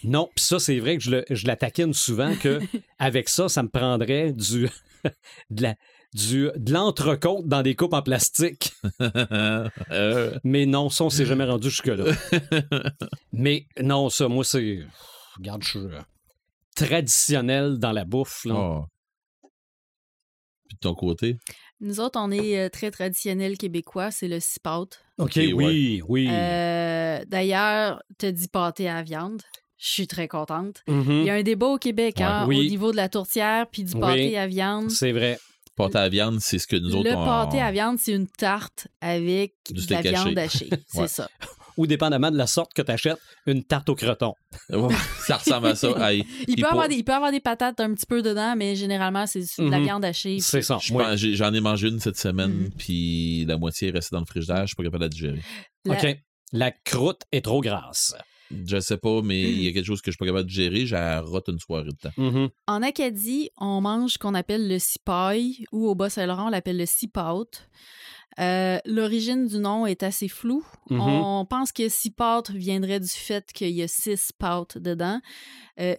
non. 0.03 0.29
Puis 0.35 0.43
ça, 0.45 0.59
c'est 0.59 0.79
vrai 0.79 0.97
que 0.97 1.03
je, 1.03 1.11
le, 1.11 1.25
je 1.29 1.47
la 1.47 1.55
taquine 1.55 1.93
souvent 1.93 2.35
que 2.35 2.59
avec 2.99 3.29
ça, 3.29 3.49
ça 3.49 3.63
me 3.63 3.69
prendrait 3.69 4.33
du, 4.33 4.69
de 5.49 5.61
la, 5.61 5.75
du, 6.13 6.49
de 6.55 6.73
l'entrecôte 6.73 7.47
dans 7.47 7.61
des 7.61 7.75
coupes 7.75 7.93
en 7.93 8.01
plastique. 8.01 8.73
Euh, 9.91 10.37
Mais 10.43 10.65
non, 10.65 10.89
ça, 10.89 11.05
on 11.05 11.09
s'est 11.09 11.25
jamais 11.25 11.45
rendu 11.45 11.69
jusque-là. 11.69 12.13
Mais 13.31 13.67
non, 13.81 14.09
ça, 14.09 14.27
moi, 14.27 14.43
c'est. 14.43 14.79
Regarde, 15.37 15.63
je 15.63 15.69
suis 15.69 15.79
euh, 15.79 16.01
traditionnel 16.75 17.77
dans 17.77 17.91
la 17.91 18.05
bouffe. 18.05 18.45
Là. 18.45 18.55
oh. 18.55 18.85
Puis 20.67 20.75
de 20.75 20.79
ton 20.79 20.95
côté? 20.95 21.37
Nous 21.80 21.99
autres, 21.99 22.19
on 22.21 22.32
est 22.32 22.57
euh, 22.59 22.69
très 22.69 22.89
traditionnel 22.91 23.57
québécois, 23.57 24.09
c'est 24.11 24.28
le 24.28 24.39
cipote. 24.39 24.99
OK, 25.19 25.36
ouais. 25.36 25.53
oui, 25.53 26.01
oui. 26.07 26.28
Euh, 26.32 27.19
D'ailleurs, 27.28 28.01
te 28.17 28.25
dis 28.25 28.47
pâté 28.47 28.88
à 28.89 28.95
la 28.95 29.03
viande. 29.03 29.41
Je 29.78 29.88
suis 29.89 30.07
très 30.07 30.28
contente. 30.28 30.82
Mhm. 30.88 31.05
Il 31.11 31.23
y 31.25 31.30
a 31.30 31.36
un 31.36 31.43
débat 31.43 31.67
au 31.67 31.78
Québec 31.78 32.15
Ouais. 32.17 32.23
hein, 32.25 32.45
Oui. 32.47 32.65
au 32.65 32.69
niveau 32.69 32.91
de 32.91 32.95
la 32.97 33.09
tourtière 33.09 33.67
puis 33.71 33.84
du 33.84 33.93
Oui. 33.93 33.99
pâté 34.01 34.38
à 34.38 34.47
viande. 34.47 34.89
C'est 34.89 35.11
vrai. 35.11 35.38
Pâte 35.75 35.95
à 35.95 36.09
viande, 36.09 36.39
c'est 36.39 36.57
ce 36.57 36.65
que 36.65 36.75
nous 36.75 36.95
autres 36.95 37.07
Le 37.11 37.15
on- 37.15 37.23
pâté 37.23 37.61
à 37.61 37.71
viande, 37.71 37.99
c'est 37.99 38.13
une 38.13 38.25
tarte 38.28 38.88
avec 39.01 39.53
Du 39.69 39.86
de 39.86 39.93
la 39.93 40.01
viande 40.01 40.38
hachée. 40.39 40.69
C'est 40.88 41.01
Ouais. 41.01 41.07
ça. 41.07 41.30
Ou 41.78 41.88
dépendamment 41.88 42.32
de 42.32 42.38
la 42.38 42.47
sorte 42.47 42.73
que 42.73 42.82
tu 42.82 42.91
achètes, 42.91 43.17
une 43.45 43.63
tarte 43.63 43.88
au 43.89 43.95
croton. 43.95 44.34
Ça 45.19 45.38
ressemble 45.38 45.67
à 45.67 45.75
ça. 45.75 45.88
Hey, 46.11 46.25
Il 46.47 46.55
peut, 46.55 46.61
pour- 46.63 46.71
avoir 46.71 46.88
des, 46.89 46.95
il 46.95 47.03
peut 47.03 47.13
avoir 47.13 47.32
des 47.32 47.39
patates 47.39 47.80
un 47.80 47.93
petit 47.93 48.05
peu 48.05 48.21
dedans, 48.21 48.55
mais 48.57 48.75
généralement, 48.75 49.25
c'est 49.28 49.41
de 49.41 49.69
la 49.69 49.78
Mhm. 49.80 49.84
viande 49.86 50.05
hachée. 50.05 50.39
C'est 50.39 50.61
ça. 50.61 50.80
oui. 50.91 51.03
J'en 51.36 51.53
ai 51.53 51.59
mangé 51.59 51.88
une 51.89 51.99
cette 51.99 52.17
semaine, 52.19 52.51
Mhm. 52.51 52.69
puis 52.78 53.45
la 53.45 53.57
moitié 53.57 53.89
est 53.89 53.91
restée 53.91 54.15
dans 54.15 54.21
le 54.21 54.25
frigidaire. 54.25 54.61
Je 54.61 54.67
suis 54.67 54.75
pas 54.75 54.84
capable 54.84 54.99
de 54.99 55.05
la 55.05 55.09
digérer. 55.09 55.41
La- 55.86 55.93
OK. 55.95 56.17
La 56.53 56.71
croûte 56.71 57.21
est 57.32 57.41
trop 57.43 57.61
grasse. 57.61 58.15
Je 58.51 58.79
sais 58.79 58.97
pas, 58.97 59.21
mais 59.21 59.41
il 59.41 59.63
y 59.63 59.67
a 59.67 59.71
quelque 59.71 59.85
chose 59.85 60.01
que 60.01 60.11
je 60.11 60.15
suis 60.15 60.17
pas 60.17 60.25
capable 60.25 60.45
de 60.45 60.53
gérer, 60.53 60.85
j'ai 60.85 61.19
rote 61.23 61.47
une 61.47 61.59
soirée 61.59 61.85
de 61.85 61.91
temps. 61.91 62.11
Mhm. 62.17 62.49
En 62.67 62.81
Acadie, 62.81 63.49
on 63.57 63.81
mange 63.81 64.13
ce 64.13 64.17
qu'on 64.17 64.33
appelle 64.33 64.67
le 64.67 64.79
sipaille 64.79 65.65
ou 65.71 65.87
au 65.87 65.95
Bas-Saint-Laurent, 65.95 66.47
on 66.47 66.49
l'appelle 66.49 66.77
le 66.77 66.85
sipaut. 66.85 67.49
Euh, 68.39 68.77
L'origine 68.85 69.47
du 69.47 69.57
nom 69.57 69.85
est 69.85 70.03
assez 70.03 70.27
floue. 70.27 70.65
Mhm. 70.89 70.99
On 70.99 71.45
pense 71.45 71.71
que 71.71 71.89
sipaut 71.89 72.43
viendrait 72.53 72.99
du 72.99 73.07
fait 73.07 73.51
qu'il 73.53 73.71
y 73.71 73.81
a 73.81 73.87
six 73.87 74.31
pâtes 74.37 74.77
dedans. 74.77 75.19
Euh, 75.79 75.95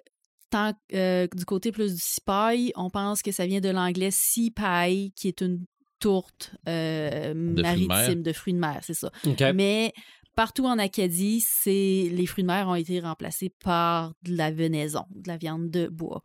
tant 0.51 0.72
euh, 0.94 1.26
du 1.34 1.44
côté 1.44 1.72
plus 1.72 1.94
du 1.94 2.01
sipaille, 2.01 2.72
on 2.76 2.90
pense 2.90 3.22
que 3.22 3.32
ça 3.32 3.46
vient 3.46 3.61
de 3.61 3.68
l'anglais 3.68 4.11
sea 4.11 4.51
pie, 4.51 5.12
qui 5.16 5.28
est 5.28 5.40
une 5.40 5.64
tourte 5.99 6.53
euh, 6.68 7.34
maritime 7.34 8.22
de 8.22 8.32
fruits 8.32 8.55
de 8.55 8.59
mer, 8.59 8.80
c'est 8.82 8.94
ça. 8.94 9.11
Mais 9.55 9.92
partout 10.39 10.66
en 10.66 10.78
Acadie, 10.78 11.45
c'est 11.45 12.09
les 12.12 12.26
fruits 12.26 12.45
de 12.45 12.47
mer 12.47 12.68
ont 12.68 12.76
été 12.76 13.01
remplacés 13.01 13.49
par 13.64 14.12
de 14.22 14.36
la 14.36 14.53
venaison, 14.53 15.03
de 15.11 15.26
la 15.26 15.36
viande 15.36 15.68
de 15.68 15.89
bois. 15.89 16.22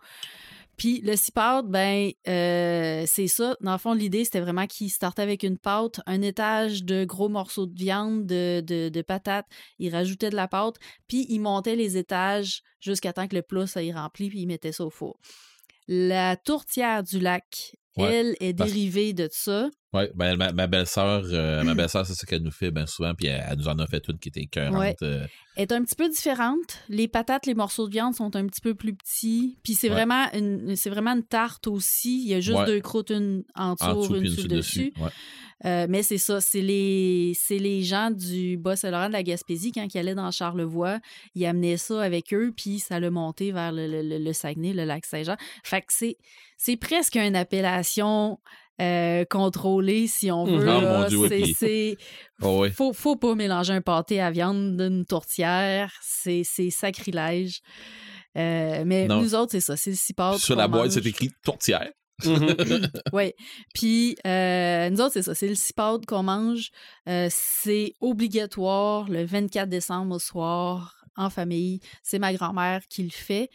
Puis 0.77 1.01
le 1.01 1.15
cipote, 1.15 1.67
ben, 1.67 2.11
euh, 2.27 3.05
c'est 3.07 3.27
ça. 3.27 3.57
Dans 3.61 3.71
le 3.71 3.79
fond, 3.79 3.93
l'idée, 3.93 4.23
c'était 4.23 4.39
vraiment 4.39 4.67
qu'il 4.67 4.91
startait 4.91 5.23
avec 5.23 5.41
une 5.41 5.57
pâte, 5.57 5.99
un 6.05 6.21
étage 6.21 6.83
de 6.83 7.05
gros 7.05 7.27
morceaux 7.27 7.65
de 7.65 7.73
viande, 7.75 8.27
de, 8.27 8.61
de, 8.61 8.89
de 8.89 9.01
patates. 9.01 9.47
Il 9.79 9.91
rajoutait 9.91 10.29
de 10.29 10.35
la 10.35 10.47
pâte, 10.47 10.75
puis 11.07 11.25
il 11.29 11.39
montait 11.39 11.75
les 11.75 11.97
étages 11.97 12.61
jusqu'à 12.79 13.13
temps 13.13 13.27
que 13.27 13.35
le 13.35 13.41
plat, 13.41 13.65
ça 13.65 13.81
y 13.81 13.91
remplit, 13.91 14.29
puis 14.29 14.41
il 14.41 14.45
mettait 14.47 14.73
ça 14.73 14.85
au 14.85 14.91
four. 14.91 15.17
La 15.87 16.35
tourtière 16.37 17.01
du 17.01 17.17
lac, 17.19 17.75
Ouais, 17.97 18.13
elle, 18.13 18.35
est 18.41 18.53
parce- 18.55 18.71
dérivée 18.71 19.13
de 19.13 19.27
ça. 19.31 19.71
Ouais, 19.93 20.11
ben, 20.15 20.35
ma, 20.37 20.51
ma 20.51 20.67
belle-sœur, 20.67 21.23
euh, 21.25 21.63
ma 21.63 21.73
belle-sœur, 21.75 22.05
c'est 22.05 22.15
ça 22.15 22.25
qu'elle 22.25 22.41
nous 22.41 22.51
fait 22.51 22.71
bien 22.71 22.85
souvent, 22.87 23.13
puis 23.13 23.27
elle, 23.27 23.43
elle 23.49 23.57
nous 23.57 23.67
en 23.67 23.77
a 23.79 23.85
fait 23.87 24.07
une 24.07 24.17
qui 24.17 24.29
était 24.29 24.41
écœurante. 24.41 24.75
Ouais. 24.79 24.95
euh, 25.03 25.25
est 25.55 25.71
un 25.71 25.83
petit 25.83 25.95
peu 25.95 26.09
différente. 26.09 26.79
Les 26.89 27.07
patates, 27.07 27.45
les 27.45 27.53
morceaux 27.53 27.85
de 27.87 27.91
viande 27.91 28.15
sont 28.15 28.35
un 28.35 28.47
petit 28.47 28.59
peu 28.61 28.73
plus 28.73 28.95
petits. 28.95 29.55
Puis 29.63 29.75
c'est 29.75 29.87
Ouais. 29.89 29.93
vraiment 29.93 30.25
une 30.33 30.75
c'est 30.75 30.89
vraiment 30.89 31.11
une 31.11 31.21
tarte 31.23 31.67
aussi. 31.67 32.23
Il 32.23 32.27
y 32.27 32.33
a 32.33 32.39
juste 32.39 32.57
Ouais. 32.57 32.65
deux 32.65 32.79
croûtes, 32.79 33.11
une 33.11 33.43
en 33.55 33.75
dessous, 33.75 33.85
en 33.85 33.95
dessous, 34.01 34.15
une 34.15 34.23
dessus. 34.23 34.47
dessus. 34.47 34.47
dessus. 34.47 34.93
Ouais. 34.99 35.09
Euh, 35.65 35.85
mais 35.87 36.01
c'est 36.01 36.17
ça, 36.17 36.41
c'est 36.41 36.61
les 36.61 37.33
c'est 37.39 37.59
les 37.59 37.83
gens 37.83 38.09
du 38.09 38.57
Bas-Saint-Laurent 38.57 39.09
de 39.09 39.13
la 39.13 39.21
Gaspésie 39.21 39.71
quand 39.71 39.85
ils 39.93 39.97
allaient 39.99 40.15
dans 40.15 40.31
Charlevoix, 40.31 40.99
ils 41.35 41.45
amenaient 41.45 41.77
ça 41.77 42.01
avec 42.01 42.33
eux 42.33 42.51
puis 42.57 42.79
ça 42.79 42.99
l'a 42.99 43.11
monté 43.11 43.51
vers 43.51 43.71
le, 43.71 43.85
le- 43.87 44.01
le- 44.01 44.17
le 44.17 44.33
Saguenay, 44.33 44.73
le 44.73 44.85
lac 44.85 45.05
Saint-Jean. 45.05 45.37
Fait 45.63 45.81
que 45.81 45.87
c'est 45.93 46.17
c'est 46.57 46.77
presque 46.77 47.15
une 47.15 47.35
appellation 47.35 48.39
euh, 48.81 49.23
contrôlée 49.29 50.07
si 50.07 50.31
on 50.31 50.45
veut. 50.45 50.63
Mhm. 50.63 50.67
Ah, 50.69 50.81
là. 50.81 50.99
mon 51.01 51.07
Dieu, 51.07 51.17
oui, 51.19 51.55
C'est- 51.57 51.97
Oh, 52.41 52.59
ouais. 52.61 52.71
faut, 52.71 52.91
faut 52.93 53.15
pas 53.15 53.35
mélanger 53.35 53.73
un 53.73 53.81
pâté 53.81 54.19
à 54.19 54.31
viande 54.31 54.77
d'une 54.77 55.05
tourtière. 55.05 55.93
C'est 56.01 56.43
c'est 56.43 56.69
sacrilège. 56.69 57.61
Euh, 58.37 58.83
mais 58.85 59.07
Non. 59.07 59.21
nous 59.21 59.35
autres, 59.35 59.51
c'est 59.51 59.59
ça. 59.59 59.77
C'est 59.77 59.91
le 59.91 59.95
cipote. 59.95 60.39
Sur 60.39 60.55
la 60.55 60.67
boîte, 60.67 60.91
c'est 60.91 61.05
écrit 61.05 61.29
tourtière. 61.43 61.89
Mhm. 62.25 62.55
Oui. 63.13 63.33
Puis, 63.73 64.15
euh, 64.25 64.89
nous 64.89 65.01
autres, 65.01 65.13
c'est 65.13 65.21
ça. 65.23 65.35
C'est 65.35 65.47
le 65.47 65.55
cipote 65.55 66.05
qu'on 66.05 66.23
mange. 66.23 66.69
Euh, 67.07 67.27
c'est 67.29 67.93
obligatoire 68.01 69.07
le 69.09 69.23
24 69.23 69.69
décembre 69.69 70.15
au 70.15 70.19
soir, 70.19 71.03
en 71.15 71.29
famille. 71.29 71.79
C'est 72.01 72.19
ma 72.19 72.33
grand-mère 72.33 72.81
qui 72.89 73.03
le 73.03 73.09
fait. 73.11 73.49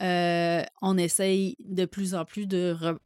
Euh, 0.00 0.62
on 0.80 0.96
essaye 0.96 1.56
de 1.64 1.84
plus 1.84 2.14
en 2.14 2.24
plus 2.24 2.46
de 2.46 2.76
re- 2.80 2.98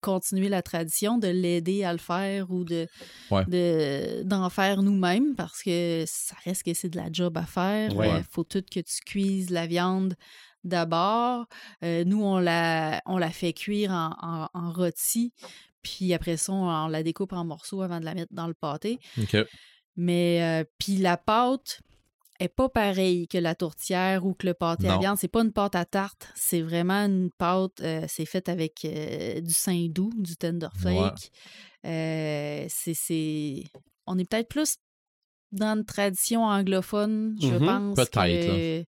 continuer 0.00 0.48
la 0.48 0.62
tradition, 0.62 1.18
de 1.18 1.28
l'aider 1.28 1.84
à 1.84 1.92
le 1.92 1.98
faire 1.98 2.50
ou 2.50 2.64
de 2.64 2.86
Ouais. 3.30 3.44
de- 3.46 4.22
d'en 4.24 4.48
faire 4.50 4.82
nous-mêmes 4.82 5.34
parce 5.36 5.62
que 5.62 6.04
ça 6.06 6.34
reste 6.44 6.62
que 6.64 6.74
c'est 6.74 6.88
de 6.88 6.96
la 6.96 7.08
job 7.12 7.36
à 7.38 7.44
faire. 7.46 7.94
Ouais. 7.96 8.18
Il 8.18 8.24
faut 8.30 8.44
tout 8.44 8.62
que 8.62 8.80
tu 8.80 9.00
cuises 9.06 9.50
la 9.50 9.66
viande 9.66 10.14
d'abord. 10.64 11.46
Euh, 11.84 12.04
nous, 12.04 12.22
on 12.22 12.38
la, 12.38 13.00
on 13.06 13.18
la 13.18 13.30
fait 13.30 13.52
cuire 13.52 13.90
en, 13.92 14.14
en, 14.20 14.48
en 14.52 14.72
rôti. 14.72 15.32
Puis 15.82 16.12
après 16.12 16.36
ça, 16.36 16.52
on, 16.52 16.68
on 16.68 16.88
la 16.88 17.02
découpe 17.02 17.32
en 17.32 17.44
morceaux 17.44 17.80
avant 17.82 18.00
de 18.00 18.04
la 18.04 18.14
mettre 18.14 18.32
dans 18.34 18.46
le 18.46 18.54
pâté. 18.54 18.98
Mais 19.96 20.42
euh, 20.42 20.64
puis 20.78 20.96
la 20.96 21.16
pâte 21.16 21.80
est 22.40 22.48
pas 22.48 22.68
pareille 22.68 23.28
que 23.28 23.38
la 23.38 23.54
tourtière 23.54 24.24
ou 24.26 24.34
que 24.34 24.46
le 24.46 24.54
pâté 24.54 24.88
à 24.88 24.98
viande. 24.98 25.18
C'est 25.18 25.28
pas 25.28 25.42
une 25.42 25.52
pâte 25.52 25.74
à 25.76 25.84
tarte. 25.84 26.32
C'est 26.34 26.62
vraiment 26.62 27.04
une 27.04 27.30
pâte. 27.36 27.80
euh, 27.82 28.04
c'est 28.08 28.24
fait 28.26 28.48
avec 28.48 28.84
euh, 28.84 29.40
du 29.40 29.52
saint 29.52 29.86
doux, 29.88 30.10
du 30.16 30.36
tender 30.36 30.68
flake. 30.76 31.30
Euh, 31.86 32.66
c'est, 32.68 32.94
c'est... 32.94 33.64
On 34.06 34.18
est 34.18 34.28
peut-être 34.28 34.48
plus 34.48 34.76
dans 35.52 35.76
une 35.76 35.84
tradition 35.84 36.44
anglophone, 36.44 37.36
je 37.40 37.54
Mhm. 37.54 37.66
pense, 37.66 37.96
Peut-être, 37.96 38.46
que, 38.46 38.84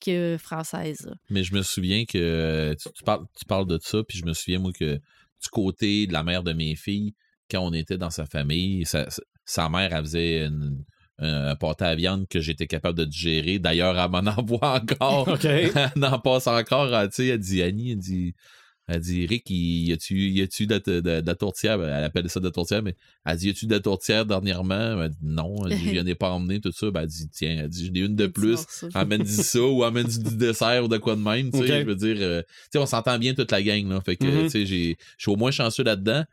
que 0.00 0.36
française. 0.38 1.10
Mais 1.30 1.42
je 1.42 1.54
me 1.54 1.62
souviens 1.62 2.04
que 2.04 2.74
tu, 2.80 2.88
tu 2.92 3.02
parles, 3.04 3.24
tu 3.36 3.44
parles 3.46 3.66
de 3.66 3.78
ça, 3.82 4.02
puis 4.04 4.18
je 4.18 4.24
me 4.24 4.32
souviens, 4.32 4.58
moi, 4.60 4.72
que 4.72 4.94
du 4.94 5.48
côté 5.50 6.06
de 6.06 6.12
la 6.12 6.22
mère 6.22 6.42
de 6.42 6.52
mes 6.52 6.74
filles, 6.76 7.14
quand 7.50 7.60
on 7.60 7.72
était 7.72 7.98
dans 7.98 8.10
sa 8.10 8.26
famille, 8.26 8.86
sa, 8.86 9.08
sa 9.44 9.68
mère, 9.68 9.92
elle 9.92 10.04
faisait 10.04 10.46
une- 10.46 10.84
un 11.18 11.54
pâté 11.56 11.84
à 11.84 11.94
viande 11.94 12.26
que 12.28 12.40
j'étais 12.40 12.66
capable 12.66 12.98
de 12.98 13.04
digérer. 13.04 13.58
D'ailleurs, 13.58 13.98
elle 13.98 14.10
m'en 14.10 14.30
envoie 14.38 14.80
encore. 14.82 15.28
OK. 15.28 15.44
elle 15.44 16.04
en 16.04 16.18
passe 16.18 16.46
encore. 16.46 16.94
Elle, 16.94 17.08
tu 17.08 17.14
sais, 17.16 17.26
elle 17.28 17.38
dit, 17.38 17.62
Annie, 17.62 17.92
elle 17.92 17.98
dit, 17.98 18.34
elle 18.86 19.00
dit, 19.00 19.24
Rick, 19.24 19.44
y 19.48 19.92
a-tu, 19.92 20.28
y 20.28 20.42
a-tu 20.42 20.66
de, 20.66 20.76
de- 20.76 21.00
de 21.00 21.22
la 21.26 21.34
tourtière? 21.34 21.78
Ben, 21.78 21.88
Elle 21.88 22.04
appelle 22.04 22.28
ça 22.28 22.38
de 22.40 22.44
la 22.44 22.50
tourtière, 22.50 22.82
mais 22.82 22.94
elle 23.24 23.38
dit, 23.38 23.46
y 23.46 23.50
a-tu 23.50 23.66
de 23.66 23.72
la 23.74 23.80
tourtière 23.80 24.26
dernièrement? 24.26 25.00
Elle 25.02 25.08
dit, 25.10 25.16
non. 25.22 25.54
Elle 25.66 25.78
dit, 25.78 25.94
je 25.94 26.00
n'en 26.00 26.06
ai 26.06 26.14
pas 26.14 26.30
emmené, 26.30 26.60
tout 26.60 26.70
ça. 26.72 26.90
Ben, 26.90 27.02
elle 27.02 27.06
dit, 27.06 27.28
tiens, 27.30 27.56
elle 27.62 27.68
dit, 27.70 27.86
j'en 27.86 27.94
ai 27.94 28.00
une 28.04 28.16
de 28.16 28.26
plus. 28.26 28.56
morceau. 28.56 28.88
Amène 28.92 29.22
du 29.22 29.30
ça 29.32 29.62
ou 29.62 29.84
amène 29.84 30.06
du, 30.06 30.18
du 30.18 30.36
dessert 30.36 30.84
ou 30.84 30.88
de 30.88 30.98
quoi 30.98 31.14
de 31.16 31.20
même, 31.22 31.50
tu 31.50 31.58
sais. 31.60 31.80
Je 31.80 31.86
veux 31.86 31.94
dire, 31.96 32.16
euh, 32.20 32.42
tu 32.42 32.48
sais, 32.72 32.78
on 32.78 32.84
s'entend 32.86 33.18
bien 33.18 33.32
toute 33.34 33.52
la 33.52 33.62
gang, 33.62 33.88
là. 33.88 34.00
Fait 34.04 34.16
que, 34.16 34.24
Mhm. 34.26 34.42
tu 34.44 34.50
sais, 34.50 34.66
j'ai- 34.66 34.96
je 35.16 35.22
suis 35.22 35.30
au 35.30 35.36
moins 35.36 35.50
chanceux 35.52 35.84
là-dedans. 35.84 36.24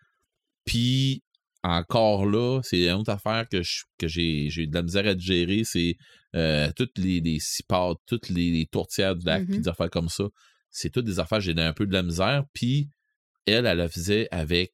Puis, 0.65 1.23
encore 1.63 2.25
là, 2.25 2.59
c'est 2.63 2.85
une 2.87 2.93
autre 2.93 3.11
affaire 3.11 3.47
que 3.49 3.61
je- 3.61 3.83
que 3.97 4.07
j'ai 4.07 4.49
j'ai 4.49 4.63
eu 4.63 4.67
de 4.67 4.73
la 4.73 4.81
misère 4.81 5.05
à 5.07 5.13
digérer, 5.13 5.63
c'est 5.63 5.95
euh, 6.35 6.71
toutes 6.75 6.97
les, 6.97 7.19
les 7.19 7.39
cipates, 7.39 7.97
toutes 8.07 8.29
les, 8.29 8.51
les 8.51 8.65
tourtières 8.65 9.15
du 9.15 9.25
lac, 9.25 9.45
puis 9.45 9.59
des 9.59 9.67
affaires 9.67 9.89
comme 9.89 10.09
ça. 10.09 10.23
C'est 10.69 10.89
toutes 10.89 11.05
des 11.05 11.19
affaires, 11.19 11.41
j'ai 11.41 11.53
un 11.59 11.73
peu 11.73 11.85
de 11.85 11.91
la 11.93 12.01
misère. 12.03 12.45
Puis, 12.53 12.87
elle, 13.45 13.65
elle 13.65 13.77
la 13.77 13.89
faisait 13.89 14.27
avec 14.31 14.71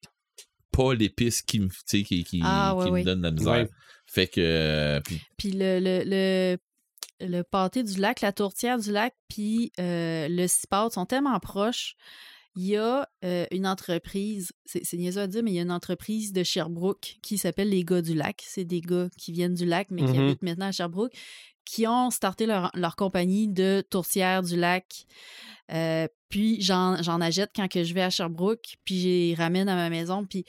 pas 0.72 0.94
l'épice 0.94 1.42
qui 1.42 1.60
me, 1.60 1.68
tu 1.70 1.76
sais, 1.86 2.04
qui, 2.04 2.24
qui, 2.24 2.42
Ah, 2.44 2.76
qui 2.80 2.92
ouais. 2.92 3.00
me 3.00 3.06
donne 3.06 3.20
de 3.20 3.24
la 3.24 3.32
misère. 3.32 3.54
Ouais. 3.54 3.70
Fait 4.06 4.28
que, 4.28 4.40
euh, 4.40 5.02
puis 5.04 5.20
Puis 5.38 5.52
le, 5.54 5.80
le, 5.80 6.04
le, 6.06 6.58
le 7.28 7.42
pâté 7.42 7.84
du 7.84 8.00
lac, 8.00 8.22
la 8.22 8.32
tourtière 8.32 8.78
du 8.78 8.92
lac, 8.92 9.16
puis 9.28 9.72
euh, 9.80 10.28
le 10.30 10.48
cipote 10.48 10.94
sont 10.94 11.08
tellement 11.08 11.40
proches. 11.40 11.96
Il 12.60 12.66
y 12.66 12.76
a 12.76 13.08
euh, 13.24 13.46
une 13.52 13.68
entreprise, 13.68 14.52
c'est 14.66 14.84
c'est 14.84 14.98
niaiseux 14.98 15.22
à 15.22 15.28
dire, 15.28 15.44
mais 15.44 15.52
il 15.52 15.56
y 15.56 15.60
a 15.60 15.62
une 15.62 15.72
entreprise 15.72 16.34
de 16.34 16.44
Sherbrooke 16.44 17.18
qui 17.22 17.38
s'appelle 17.38 17.70
les 17.70 17.84
gars 17.86 18.02
du 18.02 18.16
lac. 18.16 18.44
C'est 18.48 18.66
des 18.66 18.82
gars 18.82 19.10
qui 19.16 19.32
viennent 19.32 19.54
du 19.54 19.66
lac, 19.66 19.90
mais 19.92 20.04
qui 20.04 20.18
Mhm. 20.18 20.20
habitent 20.26 20.42
maintenant 20.42 20.66
à 20.66 20.72
Sherbrooke, 20.72 21.14
qui 21.66 21.86
ont 21.86 22.10
starté 22.10 22.48
leur, 22.48 22.72
leur 22.74 22.96
compagnie 22.96 23.48
de 23.48 23.84
tourtière 23.88 24.42
du 24.42 24.56
lac. 24.56 25.06
Euh, 25.72 26.08
puis 26.30 26.62
j'en 26.62 27.02
j'en 27.02 27.22
achète 27.22 27.52
quand 27.56 27.68
que 27.68 27.84
je 27.84 27.94
vais 27.94 28.02
à 28.02 28.10
Sherbrooke, 28.10 28.76
puis 28.84 28.96
j'y 29.00 29.36
ramène 29.36 29.70
à 29.70 29.76
ma 29.76 29.90
maison, 29.90 30.26
puis 30.26 30.46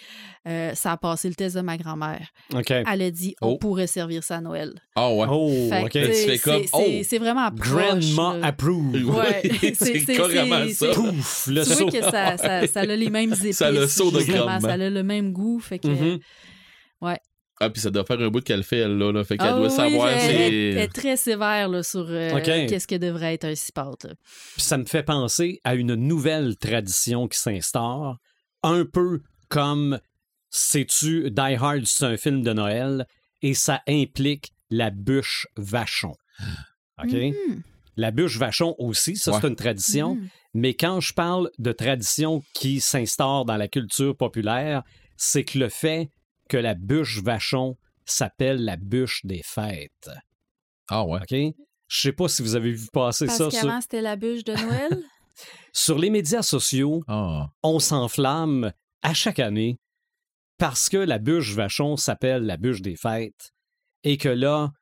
euh, 0.46 0.74
ça 0.74 0.92
a 0.92 0.96
passé 0.96 1.28
le 1.28 1.34
test 1.34 1.56
de 1.56 1.60
ma 1.60 1.76
grand-mère. 1.76 2.28
OK. 2.54 2.70
Elle 2.70 3.02
a 3.02 3.10
dit, 3.10 3.34
on 3.40 3.48
Oh. 3.50 3.58
pourrait 3.58 3.86
servir 3.86 4.22
ça 4.24 4.36
à 4.36 4.40
Noël. 4.40 4.74
ah 4.96 5.12
ouais. 5.12 5.26
Oh, 5.30 5.68
Fait 5.70 5.84
OK. 5.84 5.90
c'est- 5.92 6.68
oh! 6.72 7.18
vraiment 7.20 7.50
proche. 7.50 7.68
Grandma 7.68 8.38
là. 8.38 8.46
approved. 8.48 9.02
Ouais. 9.04 9.42
c'est 9.74 10.04
carrément 10.16 10.64
ça. 10.68 10.72
c'est- 10.74 10.94
Pouf, 10.94 11.46
le 11.48 11.64
tu 11.64 11.70
saut. 11.70 11.88
vois 11.88 11.92
que 11.92 12.02
ça, 12.02 12.36
ça, 12.36 12.66
ça 12.66 12.80
a 12.80 12.84
les 12.86 13.10
mêmes 13.10 13.32
épices. 13.32 13.56
Ça 13.58 13.66
a 13.68 13.70
le 13.70 13.86
saut 13.86 14.10
de. 14.10 14.20
Ça 14.20 14.72
a 14.72 14.76
le 14.76 15.02
même 15.02 15.32
goût. 15.32 15.58
Fait 15.60 15.78
que, 15.78 15.88
Mhm. 15.88 16.18
Ah, 17.60 17.70
puis 17.70 17.80
ça 17.80 17.90
doit 17.90 18.04
faire 18.04 18.20
un 18.20 18.28
bout 18.28 18.40
qu'elle 18.42 18.62
fait, 18.62 18.78
elle, 18.78 18.96
là. 18.98 19.10
là. 19.12 19.24
Fait 19.24 19.36
qu'elle 19.36 19.48
Ah 19.48 19.52
doit 19.54 19.68
oui, 19.68 19.74
savoir, 19.74 20.08
elle, 20.10 20.20
c'est. 20.20 20.34
elle- 20.46 20.54
elle 20.54 20.78
est 20.78 20.92
très 20.94 21.16
sévère 21.16 21.68
là, 21.68 21.82
sur 21.82 22.06
euh, 22.08 22.40
qu'est-ce 22.40 22.86
que 22.86 22.94
devrait 22.94 23.34
être 23.34 23.44
un 23.46 23.54
cipote. 23.54 24.06
Puis 24.54 24.62
ça 24.62 24.78
me 24.78 24.84
fait 24.84 25.02
penser 25.02 25.60
à 25.64 25.74
une 25.74 25.94
nouvelle 25.94 26.56
tradition 26.56 27.26
qui 27.26 27.38
s'instaure, 27.38 28.18
un 28.62 28.84
peu 28.84 29.20
comme 29.48 29.98
sais-tu 30.50 31.30
Die 31.30 31.40
Hard, 31.58 31.84
c'est 31.86 32.04
un 32.04 32.16
film 32.16 32.42
de 32.42 32.52
Noël 32.52 33.06
et 33.42 33.54
ça 33.54 33.82
implique 33.88 34.52
la 34.70 34.90
bûche 34.90 35.46
vachon. 35.56 36.14
OK? 37.02 37.12
Mhm. 37.12 37.62
La 37.96 38.10
bûche 38.10 38.38
vachon 38.38 38.74
aussi, 38.78 39.16
ça 39.16 39.32
Ouais. 39.32 39.38
c'est 39.40 39.48
une 39.48 39.56
tradition, 39.56 40.14
Mhm. 40.14 40.28
mais 40.54 40.74
quand 40.74 41.00
je 41.00 41.12
parle 41.12 41.50
de 41.58 41.72
tradition 41.72 42.42
qui 42.54 42.80
s'instaure 42.80 43.44
dans 43.44 43.56
la 43.56 43.68
culture 43.68 44.16
populaire, 44.16 44.82
c'est 45.16 45.44
que 45.44 45.58
le 45.58 45.68
fait 45.68 46.10
que 46.48 46.56
la 46.56 46.74
bûche 46.74 47.22
vachon 47.22 47.76
s'appelle 48.04 48.64
la 48.64 48.76
bûche 48.76 49.24
des 49.24 49.42
fêtes. 49.44 50.10
Ah 50.88 51.04
ouais. 51.04 51.20
OK? 51.20 51.54
Je 51.88 52.00
sais 52.00 52.12
pas 52.12 52.28
si 52.28 52.42
vous 52.42 52.54
avez 52.54 52.72
vu 52.72 52.86
passer 52.92 53.26
Parce 53.26 53.38
ça 53.38 53.50
sur, 53.50 53.82
c'était 53.82 54.02
la 54.02 54.16
bûche 54.16 54.44
de 54.44 54.52
Noël? 54.52 55.02
sur 55.72 55.98
les 55.98 56.10
médias 56.10 56.42
sociaux. 56.42 57.02
Ah. 57.08 57.48
on 57.62 57.78
s'enflamme 57.78 58.72
à 59.02 59.14
chaque 59.14 59.38
année 59.38 59.78
parce 60.58 60.88
que 60.88 60.96
la 60.96 61.18
bûche 61.18 61.54
vachon 61.54 61.96
s'appelle 61.96 62.44
la 62.44 62.56
bûche 62.56 62.82
des 62.82 62.96
fêtes 62.96 63.52
et 64.02 64.16
que 64.16 64.28
là, 64.28 64.72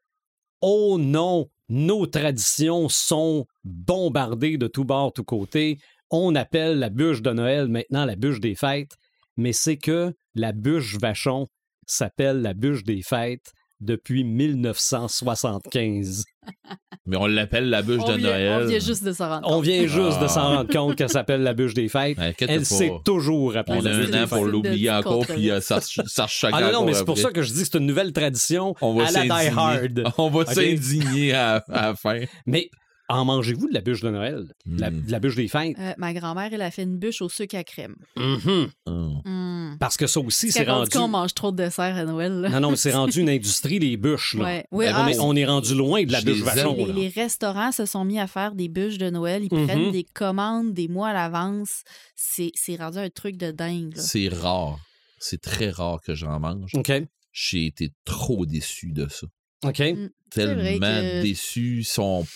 oh 0.63 0.97
non, 0.99 1.49
nos 1.69 2.07
traditions 2.07 2.89
sont 2.89 3.47
bombardées 3.65 4.57
de 4.57 4.67
tous 4.67 4.85
bords, 4.85 5.13
tous 5.13 5.25
côtés. 5.25 5.79
On 6.11 6.35
appelle 6.35 6.79
la 6.79 6.89
bûche 6.89 7.23
de 7.23 7.33
Noël 7.33 7.69
maintenant 7.69 8.05
la 8.05 8.17
bûche 8.17 8.41
des 8.41 8.55
fêtes, 8.55 8.97
mais 9.37 9.53
c'est 9.53 9.77
que 9.77 10.15
la 10.35 10.53
bûche 10.53 10.97
Vachon 10.99 11.47
s'appelle 11.87 12.43
la 12.43 12.55
bûche 12.55 12.85
des 12.85 13.03
fêtes 13.03 13.53
depuis 13.81 14.25
1975. 14.25 16.25
Mais 17.09 17.17
on 17.17 17.27
l'appelle 17.27 17.69
la 17.71 17.83
bûche 17.83 18.01
On 18.05 18.13
de 18.13 18.19
vient, 18.19 18.31
Noël. 18.31 18.63
on 18.65 18.67
vient 18.67 18.79
juste 18.79 19.05
de 19.05 19.13
s'en 19.13 19.29
rendre 19.29 19.47
On 19.49 19.57
compte. 19.57 19.65
vient 19.65 19.83
juste 19.87 20.19
de 20.19 20.25
Ah. 20.25 20.29
s'en 20.29 20.57
rendre 20.57 20.73
compte 20.73 20.97
qu'elle 20.97 21.09
s'appelle 21.11 21.43
la 21.43 21.55
bûche 21.55 21.75
des 21.75 21.89
fêtes. 21.89 22.19
Elle 22.41 22.65
s'est 22.67 22.91
toujours 23.05 23.57
appelée 23.57 23.79
On 23.79 23.83
la 23.83 23.95
a 23.95 23.99
bûche 23.99 24.09
un 24.09 24.11
des 24.11 24.23
an 24.23 24.27
pour 24.29 24.39
fêtes. 24.39 24.47
l'oublier 24.53 24.91
encore, 24.91 25.27
puis 25.27 25.51
euh, 25.51 25.61
ça, 25.61 25.81
ça 25.81 26.27
Ah 26.53 26.61
non, 26.63 26.73
non, 26.73 26.85
mais 26.85 26.95
c'est 26.95 27.05
pour 27.05 27.19
ça 27.19 27.31
que 27.31 27.43
je 27.43 27.53
dis 27.53 27.61
que 27.61 27.69
c'est 27.71 27.79
une 27.79 27.87
nouvelle 27.87 28.13
tradition 28.13 28.75
on 28.81 28.95
va 28.95 29.07
à 29.07 29.11
la 29.13 29.23
Die 29.23 29.29
s'indigner. 29.29 29.53
Hard. 29.57 30.05
On 30.19 30.31
va 30.31 30.47
s'indigner 30.47 31.33
à, 31.35 31.57
à 31.69 31.87
la 31.89 31.95
fin. 31.95 32.21
Mais 32.47 32.71
en 33.09 33.25
mangez-vous 33.25 33.69
de 33.69 33.75
la 33.75 33.81
bûche 33.81 34.01
de 34.01 34.11
Noël? 34.11 34.53
La, 34.67 34.91
Mm. 34.91 35.03
de 35.07 35.11
la 35.13 35.19
bûche 35.21 35.37
des 35.37 35.49
fêtes? 35.49 35.77
Euh, 35.79 35.93
ma 35.99 36.13
grand-mère, 36.13 36.49
elle 36.53 36.63
a 36.63 36.71
fait 36.71 36.83
une 36.83 36.97
bûche 36.99 37.23
au 37.23 37.29
sucre 37.29 37.57
à 37.57 37.65
crème. 37.65 37.97
Mhm. 38.17 38.69
Hum. 38.87 39.23
Mm. 39.25 39.77
Parce 39.79 39.97
que 39.97 40.07
ça 40.07 40.21
aussi, 40.21 40.51
C'est 40.51 40.61
c'est 40.61 40.65
quand 40.65 40.75
on 40.77 40.79
rendu. 40.79 40.91
qu'on 40.91 41.09
mange 41.09 41.35
trop 41.35 41.53
de 41.53 41.57
dessert 41.57 41.97
à 41.97 42.05
Noël. 42.05 42.33
là. 42.41 42.49
Non, 42.49 42.61
non, 42.61 42.71
mais 42.71 42.77
c'est 42.77 42.93
rendu 42.95 43.21
une 43.21 43.29
industrie, 43.29 43.79
les 43.79 43.97
bûches. 43.97 44.35
Là. 44.35 44.45
Ouais. 44.45 44.67
Oui, 44.73 44.85
Ben, 44.87 44.95
ah, 44.97 45.03
on, 45.05 45.09
est, 45.09 45.19
on 45.19 45.37
est 45.37 45.45
rendu 45.47 45.75
loin 45.75 46.03
de 46.05 46.13
la 46.13 46.21
bûche 46.21 46.37
les 46.39 46.43
vachon. 46.43 46.75
les, 46.87 46.93
les 46.93 47.09
restaurants 47.09 47.73
se 47.73 47.85
sont 47.87 48.05
mis 48.05 48.19
à 48.19 48.27
faire 48.27 48.55
des 48.55 48.69
bûches 48.69 48.99
de 48.99 49.11
Noël. 49.11 49.45
Ils 49.45 49.49
prennent 49.49 49.93
des 49.93 50.05
commandes 50.05 50.73
des 50.75 50.89
mois 50.89 51.09
à 51.09 51.13
l'avance. 51.13 51.83
C'est 52.15 52.51
c'est 52.55 52.77
rendu 52.77 52.99
un 52.99 53.11
truc 53.11 53.37
de 53.37 53.51
dingue. 53.51 53.93
C'est 53.97 54.29
rare. 54.29 54.79
C'est 55.19 55.41
très 55.41 55.71
rare 55.71 56.01
que 56.01 56.15
j'en 56.15 56.39
mange. 56.41 56.73
OK. 56.75 56.93
J'ai 57.33 57.67
été 57.67 57.91
trop 58.05 58.47
déçu 58.47 58.93
de 58.93 59.07
ça. 59.09 59.27
OK. 59.65 59.79
Mm. 59.81 60.09
C'est 60.33 60.55
vrai 60.55 60.79
Tellement 60.79 61.01
que- 61.01 61.23
déçu. 61.23 61.85
Son... 61.85 62.27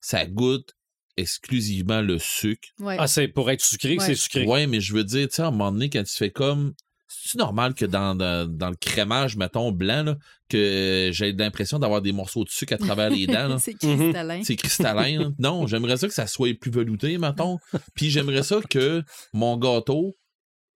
Ça 0.00 0.26
goûte 0.26 0.74
exclusivement 1.16 2.00
le 2.00 2.18
sucre. 2.18 2.68
Ouais. 2.78 2.96
Ah, 2.98 3.06
c'est 3.08 3.28
pour 3.28 3.50
être 3.50 3.60
sucré, 3.64 3.96
Ouais. 3.98 4.04
c'est 4.04 4.14
sucré. 4.14 4.46
Ouais, 4.46 4.66
mais 4.66 4.80
je 4.80 4.94
veux 4.94 5.04
dire, 5.04 5.28
tu 5.28 5.34
sais, 5.34 5.42
à 5.42 5.46
un 5.48 5.50
moment 5.50 5.72
donné, 5.72 5.90
quand 5.90 6.04
tu 6.04 6.14
fais 6.14 6.30
comme. 6.30 6.74
C'est 7.10 7.38
normal 7.38 7.72
que 7.74 7.86
dans, 7.86 8.14
dans, 8.14 8.46
dans 8.46 8.68
le 8.68 8.76
crémage, 8.76 9.36
mettons, 9.36 9.72
blanc, 9.72 10.02
là, 10.04 10.16
que 10.50 11.08
j'ai 11.10 11.32
l'impression 11.32 11.78
d'avoir 11.78 12.02
des 12.02 12.12
morceaux 12.12 12.44
de 12.44 12.50
sucre 12.50 12.74
à 12.74 12.76
travers 12.78 13.08
les 13.08 13.26
dents. 13.26 13.58
c'est 13.58 13.74
cristallin. 13.74 14.42
C'est 14.44 14.56
cristallin. 14.56 15.18
là. 15.22 15.30
Non, 15.38 15.66
j'aimerais 15.66 15.96
ça 15.96 16.06
que 16.06 16.12
ça 16.12 16.26
soit 16.26 16.52
plus 16.60 16.70
velouté, 16.70 17.16
mettons. 17.16 17.58
Puis 17.94 18.10
j'aimerais 18.10 18.42
ça 18.42 18.60
que 18.68 19.02
mon 19.32 19.56
gâteau, 19.56 20.18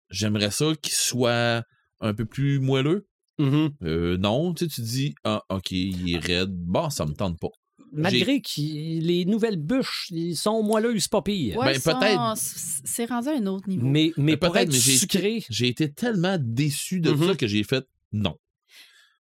j'aimerais 0.09 0.51
ça 0.51 0.73
qu'il 0.81 0.95
soit 0.95 1.63
un 2.01 2.15
peu 2.15 2.25
plus 2.25 2.59
moelleux. 2.61 3.07
Mhm. 3.39 3.71
Euh, 3.83 4.17
non, 4.17 4.55
tu 4.55 4.65
sais, 4.65 4.71
tu 4.71 4.81
dis, 4.81 5.15
ah, 5.25 5.43
ok, 5.51 5.71
il 5.71 6.15
est 6.15 6.19
raide. 6.19 6.51
Bon, 6.51 6.89
ça 6.89 7.05
me 7.05 7.13
tente 7.13 7.39
pas. 7.39 7.49
Malgré 7.95 8.41
que 8.41 8.51
les 8.59 9.25
nouvelles 9.27 9.57
bûches, 9.59 10.07
ils 10.11 10.37
sont 10.37 10.63
moelleuses, 10.63 11.09
pas 11.09 11.21
pire. 11.23 11.57
Ouais, 11.59 11.75
Ben, 11.75 11.81
peut-être- 11.81 12.35
C'est 12.37 13.05
rendu 13.05 13.29
à 13.29 13.33
un 13.33 13.47
autre 13.47 13.69
niveau. 13.69 13.87
Mais, 13.87 14.13
mais 14.17 14.23
Mais 14.33 14.37
pour 14.37 14.53
peut-être, 14.53 14.69
être 14.69 14.73
mais 14.73 14.79
sucré, 14.79 15.45
J'ai 15.51 15.69
été 15.69 15.93
tellement 15.93 16.37
déçu 16.41 17.01
de 17.01 17.11
Mhm. 17.13 17.29
ça 17.29 17.35
que 17.37 17.47
j'ai 17.47 17.63
fait 17.65 17.87
non. 18.13 18.37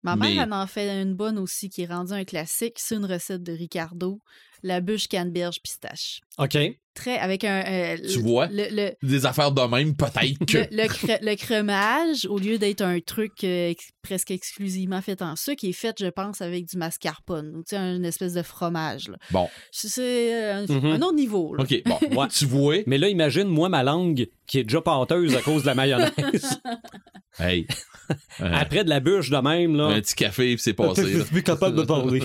Ma 0.03 0.15
mère 0.15 0.29
mais- 0.29 0.35
elle 0.37 0.53
en 0.53 0.65
fait 0.65 1.01
une 1.01 1.13
bonne 1.13 1.37
aussi 1.37 1.69
qui 1.69 1.83
est 1.83 1.85
rendue 1.85 2.13
un 2.13 2.23
classique. 2.25 2.73
C'est 2.77 2.95
une 2.95 3.05
recette 3.05 3.43
de 3.43 3.51
Ricardo. 3.51 4.19
La 4.63 4.79
bûche 4.81 5.07
canneberge 5.07 5.59
pistache. 5.63 6.21
OK. 6.37 6.57
Très 6.93 7.17
avec 7.17 7.45
un. 7.45 7.63
euh, 7.65 7.97
Tu 7.97 8.17
le- 8.17 8.23
vois? 8.23 8.47
Le, 8.47 8.65
le, 8.69 8.91
Des 9.01 9.25
affaires 9.25 9.53
de 9.53 9.61
même, 9.61 9.95
peut-être 9.95 10.45
que. 10.45 10.57
le, 10.57 10.67
le 10.71 10.83
cre- 10.89 11.19
le 11.21 11.35
crémage, 11.35 12.25
au 12.25 12.37
lieu 12.37 12.57
d'être 12.57 12.81
un 12.81 12.99
truc 12.99 13.31
euh, 13.45 13.69
ex- 13.69 13.91
presque 14.01 14.29
exclusivement 14.29 15.01
fait 15.01 15.21
en 15.21 15.37
sucre, 15.37 15.63
est 15.63 15.71
fait, 15.71 15.95
je 15.99 16.07
pense, 16.07 16.41
avec 16.41 16.65
du 16.65 16.77
mascarpone. 16.77 17.55
ou, 17.55 17.63
Tu 17.63 17.77
sais, 17.77 17.77
une 17.77 18.03
espèce 18.03 18.33
de 18.33 18.43
fromage. 18.43 19.07
là. 19.07 19.15
Bon, 19.31 19.47
C'est- 19.71 20.33
euh, 20.33 20.65
un, 20.67 20.73
Mhm. 20.73 20.85
un 20.85 21.01
autre 21.01 21.15
niveau. 21.15 21.55
là. 21.55 21.63
ok, 21.63 21.81
bon, 22.11 22.27
tu 22.27 22.45
vois? 22.45 22.79
Mais 22.87 22.97
là, 22.97 23.07
imagine, 23.07 23.45
moi, 23.45 23.69
ma 23.69 23.83
langue, 23.83 24.27
qui 24.45 24.59
est 24.59 24.63
déjà 24.65 24.81
pâteuse 24.81 25.33
à 25.37 25.41
cause 25.41 25.61
de 25.61 25.67
la 25.67 25.75
mayonnaise, 25.75 26.11
Hey. 27.39 27.65
Euh, 28.41 28.51
après 28.53 28.83
de 28.83 28.89
la 28.89 28.99
bûche 28.99 29.29
de 29.29 29.37
même, 29.37 29.77
là. 29.77 29.85
un 29.85 30.01
petit 30.01 30.15
café, 30.15 30.55
puis 30.55 30.61
c'est 30.61 30.73
passé. 30.73 31.03
là. 31.13 31.23
plus 31.23 31.41
capable 31.43 31.77
de 31.77 31.83
parler. 31.83 32.21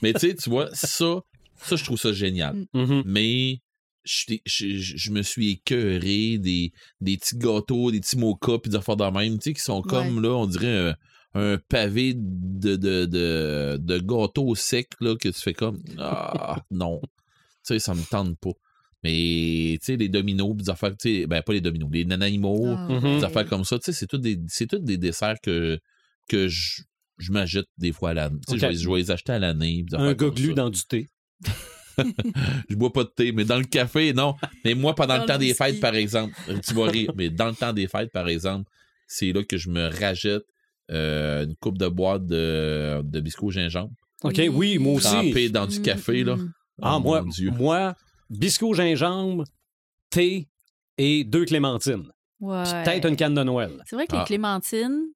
Mais 0.00 0.14
tu 0.14 0.20
sais, 0.20 0.34
tu 0.34 0.48
vois, 0.48 0.70
ça, 0.72 1.20
ça, 1.62 1.76
je 1.76 1.84
trouve 1.84 1.98
ça 1.98 2.12
génial. 2.12 2.66
Mhm. 2.74 3.02
Mais 3.06 3.60
je, 4.04 4.36
je, 4.44 4.66
je 4.76 5.10
me 5.10 5.22
suis 5.22 5.50
écœuré 5.50 6.38
des, 6.38 6.72
des 7.00 7.16
petits 7.16 7.36
gâteaux, 7.36 7.90
des 7.90 8.00
petits 8.00 8.16
mochas, 8.18 8.58
puis 8.58 8.70
des 8.70 8.76
affaires 8.76 8.96
de 8.96 9.04
même, 9.04 9.38
tu 9.38 9.50
sais, 9.50 9.54
qui 9.54 9.60
sont 9.62 9.82
comme, 9.82 10.22
là, 10.22 10.30
on 10.30 10.46
dirait 10.46 10.94
un, 11.34 11.52
un 11.54 11.58
pavé 11.68 12.14
de, 12.16 12.76
de, 12.76 13.04
de, 13.06 13.76
de 13.80 13.98
gâteaux 13.98 14.54
secs, 14.54 14.88
là, 15.00 15.16
que 15.16 15.28
tu 15.28 15.40
fais 15.40 15.54
comme, 15.54 15.82
ah, 15.98 16.62
non. 16.70 17.00
Tu 17.02 17.08
sais, 17.74 17.78
ça 17.80 17.94
me 17.94 18.02
tente 18.08 18.38
pas. 18.38 18.52
Mais, 19.02 19.76
tu 19.80 19.86
sais, 19.86 19.96
les 19.96 20.08
dominos, 20.08 20.54
des 20.56 20.70
affaires, 20.70 20.96
tu 20.96 21.20
sais, 21.22 21.26
ben, 21.26 21.42
pas 21.42 21.52
les 21.52 21.60
dominos, 21.60 21.88
les 21.92 22.04
nanaimos, 22.04 22.64
Ah, 22.76 22.88
Mhm. 22.90 23.00
des 23.00 23.06
ouais. 23.18 23.24
affaires 23.24 23.46
comme 23.46 23.64
ça, 23.64 23.78
tu 23.78 23.86
sais, 23.86 23.92
c'est 23.92 24.06
tous 24.06 24.18
des, 24.18 24.38
c'est 24.48 24.66
tous 24.68 24.78
des 24.78 24.96
desserts 24.98 25.36
que, 25.42 25.78
que 26.28 26.48
je, 26.48 26.82
je 27.18 27.32
m'achète 27.32 27.66
des 27.78 27.92
fois 27.92 28.10
à 28.10 28.14
l'année. 28.14 28.38
Tu 28.48 28.52
sais, 28.54 28.58
je 28.60 28.66
vais- 28.66 28.76
je 28.76 28.88
vais 28.88 28.96
les 28.98 29.10
acheter 29.10 29.32
à 29.32 29.38
l'année. 29.38 29.84
Un 29.92 29.96
affaires 29.96 30.16
comme 30.16 30.28
goglu 30.30 30.48
ça. 30.48 30.52
dans 30.54 30.70
du 30.70 30.80
thé. 30.84 31.08
Je 32.68 32.74
bois 32.74 32.92
pas 32.92 33.04
de 33.04 33.08
thé, 33.08 33.32
mais 33.32 33.44
dans 33.44 33.56
le 33.58 33.64
café, 33.64 34.12
non. 34.12 34.34
Mais 34.64 34.74
moi, 34.74 34.94
pendant 34.94 35.14
Dans 35.16 35.22
le 35.22 35.26
temps 35.28 35.38
des 35.38 35.54
fêtes, 35.54 35.80
par 35.80 35.94
exemple, 35.94 36.34
tu 36.66 36.74
vas 36.74 36.84
rire, 36.86 37.10
mais 37.16 37.30
dans 37.30 37.46
le 37.48 37.54
temps 37.54 37.72
des 37.72 37.86
fêtes, 37.88 38.12
par 38.12 38.28
exemple, 38.28 38.70
c'est 39.06 39.32
là 39.32 39.42
que 39.44 39.56
je 39.56 39.70
me 39.70 39.88
rachète 39.88 40.42
euh, 40.90 41.44
une 41.46 41.56
coupe 41.56 41.78
de 41.78 41.88
boîte 41.88 42.26
de, 42.26 43.00
de 43.02 43.20
biscuits 43.20 43.46
au 43.46 43.50
gingembre, 43.50 43.92
OK, 44.22 44.40
oui, 44.52 44.78
moi 44.78 44.94
aussi. 44.94 45.06
trempé 45.08 45.48
dans 45.48 45.66
du 45.66 45.78
Mm, 45.80 45.82
café, 45.82 46.22
là. 46.24 46.36
mm. 46.36 46.52
Ah, 46.82 46.96
Oh, 46.96 47.00
moi, 47.00 47.22
mon 47.22 47.28
Dieu. 47.30 47.50
moi, 47.50 47.94
biscuit 48.28 48.66
au 48.66 48.74
gingembre, 48.74 49.44
thé 50.10 50.48
et 50.98 51.24
deux 51.24 51.44
clémentines. 51.46 52.10
Ouais. 52.40 52.62
Peut-être 52.84 53.08
une 53.08 53.16
canne 53.16 53.34
de 53.34 53.42
Noël. 53.42 53.82
C'est 53.86 53.96
vrai 53.96 54.06
que 54.06 54.14
Ah. 54.14 54.18
les 54.20 54.24
clémentines. 54.26 55.06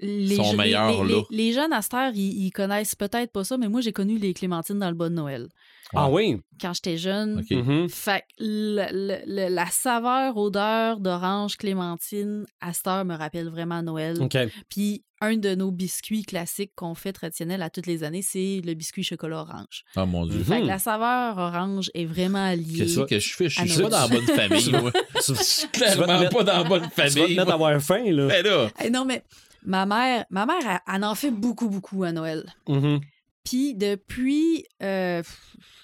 Les, 0.00 0.36
Sont 0.36 0.42
je- 0.44 0.56
les- 0.56 0.64
les, 0.64 0.70
là. 0.72 1.02
les- 1.30 1.36
les 1.36 1.52
jeunes 1.52 1.72
à 1.72 1.80
cette 1.80 1.94
heure, 1.94 2.12
ils, 2.14 2.46
ils 2.46 2.50
connaissent 2.50 2.94
peut-être 2.96 3.30
pas 3.32 3.44
ça, 3.44 3.56
mais 3.56 3.68
moi, 3.68 3.80
j'ai 3.80 3.92
connu 3.92 4.18
les 4.18 4.34
clémentines 4.34 4.78
dans 4.78 4.88
le 4.88 4.94
bas 4.96 5.08
de 5.08 5.14
Noël. 5.14 5.48
Ah 5.94 6.10
oui? 6.10 6.38
Quand 6.60 6.72
j'étais 6.74 6.96
jeune. 6.98 7.44
Mhm. 7.48 7.88
Fait 7.88 8.20
que 8.20 8.24
le- 8.44 8.86
le- 8.90 9.22
le- 9.48 9.54
la 9.54 9.66
saveur, 9.66 10.36
odeur 10.36 10.98
d'orange 10.98 11.56
clémentine, 11.56 12.44
à 12.60 12.72
cette 12.72 12.86
heure, 12.88 13.04
me 13.04 13.14
rappelle 13.16 13.48
vraiment 13.48 13.82
Noël. 13.82 14.20
OK. 14.20 14.36
Puis 14.68 15.04
un 15.20 15.36
de 15.36 15.54
nos 15.54 15.70
biscuits 15.70 16.24
classiques 16.24 16.72
qu'on 16.74 16.94
fait 16.96 17.12
traditionnels 17.12 17.62
à 17.62 17.70
toutes 17.70 17.86
les 17.86 18.02
années, 18.02 18.22
c'est 18.22 18.60
le 18.64 18.74
biscuit 18.74 19.04
chocolat 19.04 19.42
orange. 19.42 19.84
Ah, 19.94 20.04
mon 20.04 20.26
Dieu. 20.26 20.42
Fait 20.42 20.60
que 20.62 20.66
la 20.66 20.78
saveur 20.80 21.38
orange 21.38 21.90
est 21.94 22.04
vraiment 22.04 22.50
liée. 22.50 22.78
Qu'est-ce 22.78 23.00
que 23.00 23.18
je 23.20 23.34
fais? 23.34 23.48
Je 23.48 23.64
suis 23.64 23.82
pas 23.82 23.88
dans 23.90 24.00
la 24.00 24.08
bonne 24.08 24.26
famille, 24.26 24.70
moi. 24.72 24.90
Tu, 24.92 25.00
tu 25.26 25.32
vas 25.32 25.38
te 25.38 25.66
Clairement 25.78 26.28
pas 26.30 26.42
dans 26.44 26.62
la 26.62 26.64
bonne 26.64 26.82
tu 26.82 27.00
vas 27.00 27.06
te 27.06 27.10
famille. 27.12 27.36
mettre 27.36 27.52
à 27.52 27.56
moi. 27.56 27.68
avoir 27.68 27.80
faim, 27.82 28.04
là. 28.10 28.26
Ben 28.26 28.44
là, 28.44 28.70
non, 28.90 29.04
mais 29.04 29.22
ma 29.64 29.86
mère, 29.86 30.24
ma 30.30 30.46
mère, 30.46 30.56
elle, 30.86 30.94
elle 30.94 31.04
en 31.04 31.14
fait 31.14 31.30
beaucoup, 31.30 31.68
beaucoup 31.68 32.04
à 32.04 32.12
Noël. 32.12 32.52
Mhm. 32.68 33.00
Puis 33.44 33.74
depuis, 33.74 34.64
euh, 34.82 35.22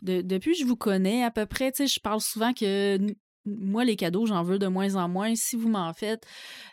de- 0.02 0.22
depuis 0.22 0.52
que 0.52 0.58
je 0.58 0.64
vous 0.64 0.76
connais 0.76 1.24
à 1.24 1.30
peu 1.30 1.44
près, 1.46 1.70
tu 1.72 1.78
sais, 1.78 1.86
je 1.86 2.00
parle 2.00 2.20
souvent 2.20 2.52
que 2.54 2.98
moi, 3.46 3.84
les 3.84 3.96
cadeaux, 3.96 4.26
j'en 4.26 4.42
veux 4.42 4.58
de 4.58 4.66
moins 4.66 4.94
en 4.96 5.08
moins. 5.08 5.34
Si 5.34 5.56
vous 5.56 5.68
m'en 5.68 5.92
faites, 5.94 6.24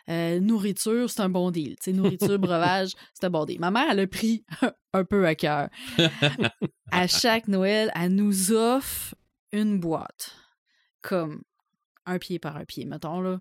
euh, 0.08 0.38
nourriture, 0.38 1.08
c'est 1.10 1.20
un 1.20 1.28
bon 1.30 1.50
deal. 1.50 1.76
Nourriture, 1.88 2.38
breuvage, 2.38 2.92
c'est 3.14 3.24
un 3.26 3.30
bon 3.30 3.44
deal. 3.46 3.58
Ma 3.60 3.70
mère, 3.70 3.86
elle 3.90 4.00
a 4.00 4.06
pris 4.06 4.44
un 4.92 5.04
peu 5.04 5.26
à 5.26 5.34
cœur. 5.34 5.68
à 6.90 7.06
chaque 7.06 7.48
Noël, 7.48 7.90
elle 7.94 8.14
nous 8.14 8.52
offre 8.52 9.14
une 9.52 9.80
boîte, 9.80 10.36
comme 11.02 11.42
un 12.06 12.18
pied 12.18 12.38
par 12.38 12.56
un 12.56 12.64
pied, 12.64 12.84
mettons, 12.84 13.20
là. 13.20 13.40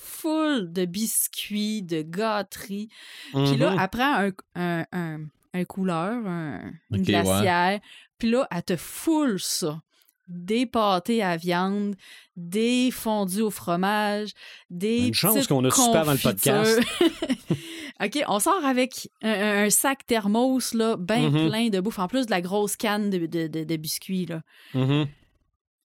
Full 0.00 0.72
de 0.72 0.84
biscuits, 0.84 1.82
de 1.82 2.02
gâteries. 2.02 2.88
Puis 3.32 3.56
là, 3.56 3.72
Mhm. 3.72 3.78
elle 3.80 3.88
prend 3.88 4.14
un, 4.14 4.30
un, 4.54 4.84
un, 4.92 5.18
un 5.54 5.64
couleur, 5.64 6.24
un- 6.26 6.72
une 6.90 6.98
ouais. 6.98 7.02
glacière. 7.02 7.80
Puis 8.18 8.30
là, 8.30 8.46
elle 8.50 8.62
te 8.62 8.76
foule 8.76 9.40
ça. 9.40 9.80
Des 10.28 10.66
pâtés 10.66 11.22
à 11.22 11.36
viande, 11.38 11.96
des 12.36 12.90
fondus 12.90 13.40
au 13.40 13.50
fromage, 13.50 14.30
des. 14.68 15.08
Une 15.08 15.14
chance 15.14 15.46
qu'on 15.46 15.64
a 15.64 15.70
super 15.70 16.04
dans 16.04 16.12
le 16.12 16.18
podcast. 16.18 16.80
OK, 18.00 18.22
on 18.28 18.38
sort 18.38 18.64
avec 18.64 19.10
un, 19.22 19.70
sac 19.70 20.06
thermos, 20.06 20.74
là, 20.74 20.96
bien 20.96 21.30
Mhm. 21.30 21.48
plein 21.48 21.68
de 21.70 21.80
bouffe. 21.80 21.98
En 21.98 22.08
plus 22.08 22.26
de 22.26 22.30
la 22.30 22.40
grosse 22.40 22.76
canne 22.76 23.10
de, 23.10 23.26
de, 23.26 23.46
de- 23.48 23.64
de 23.64 23.76
biscuits, 23.76 24.26
là. 24.26 24.42
Mhm. 24.74 25.06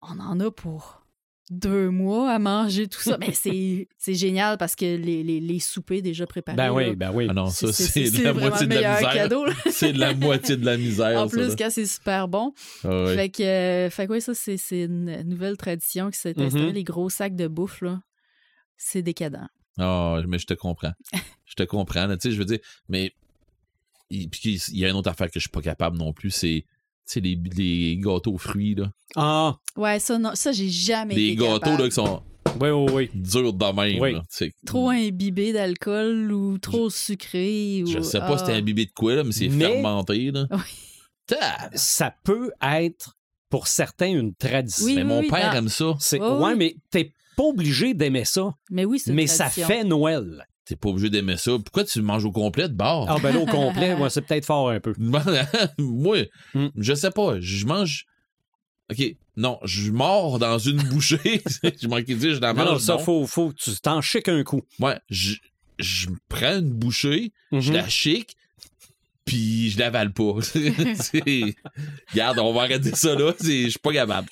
On 0.02 0.18
en 0.18 0.40
a 0.40 0.51
pour 0.51 0.99
deux 1.51 1.90
mois 1.90 2.32
à 2.32 2.39
manger 2.39 2.86
tout 2.86 3.01
ça. 3.01 3.18
Mais 3.18 3.32
c'est 3.32 3.89
c'est 3.98 4.14
génial 4.14 4.56
parce 4.56 4.77
que 4.77 4.85
les, 4.85 5.22
les, 5.22 5.40
les 5.40 5.59
soupers 5.59 6.01
déjà 6.01 6.27
préparés. 6.27 6.56
Ben 6.56 6.66
là, 6.66 6.72
oui, 6.72 6.94
ben 6.94 7.10
oui. 7.12 7.27
ah 7.28 7.35
non, 7.35 7.48
ça, 7.48 7.72
c'est 7.72 8.10
de 8.10 8.22
la 8.22 8.32
vraiment 8.32 8.48
moitié 8.51 8.66
le 8.66 8.74
de 8.74 8.81
la 8.81 8.90
meilleur 8.94 9.47
misère. 9.47 9.56
C'est 9.72 9.93
de 9.93 9.98
la 9.98 10.14
moitié 10.14 10.56
de 10.56 10.64
la 10.64 10.77
misère. 10.77 11.20
En 11.20 11.28
plus, 11.28 11.56
quand 11.56 11.70
c'est 11.70 11.86
super 11.86 12.28
bon. 12.28 12.55
Ah. 12.85 13.06
Fait 13.14 13.28
que, 13.28 13.43
euh, 13.43 13.90
fait 13.90 14.06
que 14.06 14.12
oui, 14.12 14.20
ça, 14.20 14.35
c'est 14.35 14.56
c'est 14.56 14.85
une 14.85 15.22
nouvelle 15.22 15.56
tradition 15.56 16.10
qui 16.10 16.18
s'est 16.18 16.40
instaurée. 16.40 16.68
Mhm. 16.68 16.74
Les 16.74 16.85
gros 16.85 17.10
sacs 17.10 17.35
de 17.35 17.48
bouffe, 17.48 17.82
là, 17.82 18.01
c'est 18.77 19.02
décadent. 19.02 19.48
Ah, 19.78 20.20
mais 20.28 20.39
je 20.39 20.47
te 20.47 20.55
comprends. 20.55 20.93
je 21.47 21.55
te 21.55 21.62
comprends, 21.64 22.09
tu 22.09 22.16
sais, 22.20 22.31
je 22.31 22.39
veux 22.39 22.44
dire, 22.44 22.60
mais 22.89 23.12
il, 24.10 24.28
puis 24.28 24.60
il 24.68 24.78
y 24.78 24.85
a 24.85 24.89
une 24.89 24.97
autre 24.97 25.10
affaire 25.10 25.28
que 25.28 25.40
je 25.40 25.40
suis 25.40 25.51
pas 25.51 25.62
capable 25.62 25.97
non 25.97 26.12
plus, 26.12 26.31
c'est, 26.31 26.64
sais, 27.12 27.20
les, 27.20 27.39
les 27.57 27.97
gâteaux 27.99 28.35
aux 28.35 28.39
fruits, 28.39 28.74
là. 28.74 28.91
Ah, 29.16 29.57
Ouais, 29.77 29.99
ça, 29.99 30.19
non, 30.19 30.31
ça 30.35 30.53
j'ai 30.53 30.69
jamais 30.69 31.15
Les 31.15 31.28
été 31.28 31.37
gâteaux, 31.37 31.59
capable. 31.61 31.82
là, 31.82 31.89
qui 31.89 31.95
sont 31.95 32.23
oui, 32.61 32.70
oui, 32.70 32.93
oui. 32.93 33.11
durs 33.15 33.53
de 33.53 33.65
même, 33.66 34.01
Oui. 34.01 34.12
là. 34.15 34.20
Tu 34.20 34.27
sais, 34.47 34.53
Trop 34.66 34.91
imbibé 34.91 35.53
d'alcool 35.53 36.31
ou 36.32 36.59
trop 36.59 36.91
sucré. 36.91 37.82
Je 37.87 37.99
ou... 37.99 38.03
sais 38.03 38.19
pas 38.20 38.35
si 38.39 38.41
c'était 38.41 38.53
Ah. 38.53 38.57
imbibé 38.59 38.87
de 38.87 38.93
quoi, 38.93 39.15
là, 39.16 39.24
mais 39.24 39.32
c'est 39.32 39.49
Mais- 39.49 39.66
fermenté, 39.82 40.31
là. 40.31 40.47
Oui. 40.51 41.37
Ça 41.74 42.15
peut 42.24 42.51
être, 42.62 43.16
pour 43.49 43.66
certains, 43.69 44.09
une 44.09 44.35
tradition. 44.35 44.85
Oui, 44.85 44.95
mais 44.97 45.05
mon 45.05 45.20
oui, 45.20 45.28
père 45.28 45.53
dans- 45.53 45.59
aime 45.59 45.69
ça. 45.69 45.95
C'est, 46.01 46.20
Oui, 46.20 46.27
ouais, 46.27 46.51
oui. 46.53 46.55
mais 46.57 46.77
t'es 46.91 47.12
pas 47.37 47.45
obligé 47.45 47.95
d'aimer 47.95 48.24
ça. 48.24 48.53
Mais 48.70 48.85
oui, 48.85 48.99
c'est 48.99 49.11
une 49.11 49.16
Mais 49.16 49.27
ça 49.27 49.49
fait 49.49 49.85
Noël. 49.85 50.47
T'es 50.66 50.77
pas 50.77 50.89
obligé 50.91 51.11
d'aimer 51.11 51.37
ça. 51.37 51.53
Pourquoi 51.53 51.85
tu 51.85 52.01
manges 52.03 52.24
au 52.24 52.31
complet 52.32 52.69
de 52.69 52.74
bord? 52.74 53.07
Ah, 53.09 53.16
ben 53.20 53.32
là, 53.35 53.41
au 53.41 53.47
complet, 53.47 53.95
moi, 53.97 54.09
c'est 54.11 54.23
peut-être 54.23 54.45
fort 54.45 54.70
un 54.70 54.78
peu. 54.81 54.95
Moi, 54.99 55.23
Hmm. 56.55 56.69
je 56.77 56.95
sais 56.95 57.11
pas. 57.11 57.41
Je 57.41 57.66
mange. 57.66 58.07
OK. 58.91 59.16
Non, 59.37 59.59
je 59.65 59.91
mords 59.91 60.39
dans 60.39 60.59
une 60.59 60.82
bouchée. 60.82 61.43
je 61.81 61.87
manquais 61.89 62.15
de 62.15 62.19
dire, 62.20 62.35
je 62.35 62.41
la 62.41 62.53
mange. 62.53 62.66
non, 62.66 62.78
ça, 62.78 62.95
non. 62.95 62.99
faut, 62.99 63.27
faut 63.27 63.51
que 63.51 63.55
tu 63.57 63.70
t'en 63.81 64.01
chiques 64.01 64.28
un 64.28 64.43
coup. 64.45 64.62
Ouais, 64.81 64.99
je, 65.09 65.35
je 65.78 66.09
prends 66.28 66.59
une 66.59 66.70
bouchée, 66.73 67.32
je 67.53 67.57
Mhm. 67.70 67.73
la 67.77 67.89
chic, 67.89 68.37
puis 69.24 69.70
je 69.70 69.78
l'avale 69.78 70.12
pas. 70.12 70.32
Regarde, 72.12 72.38
on 72.38 72.52
va 72.52 72.62
arrêter 72.62 72.90
ça 72.94 73.14
là. 73.14 73.32
C'est- 73.38 73.64
Je 73.64 73.68
suis 73.70 73.78
pas 73.78 73.92
capable. 73.92 74.28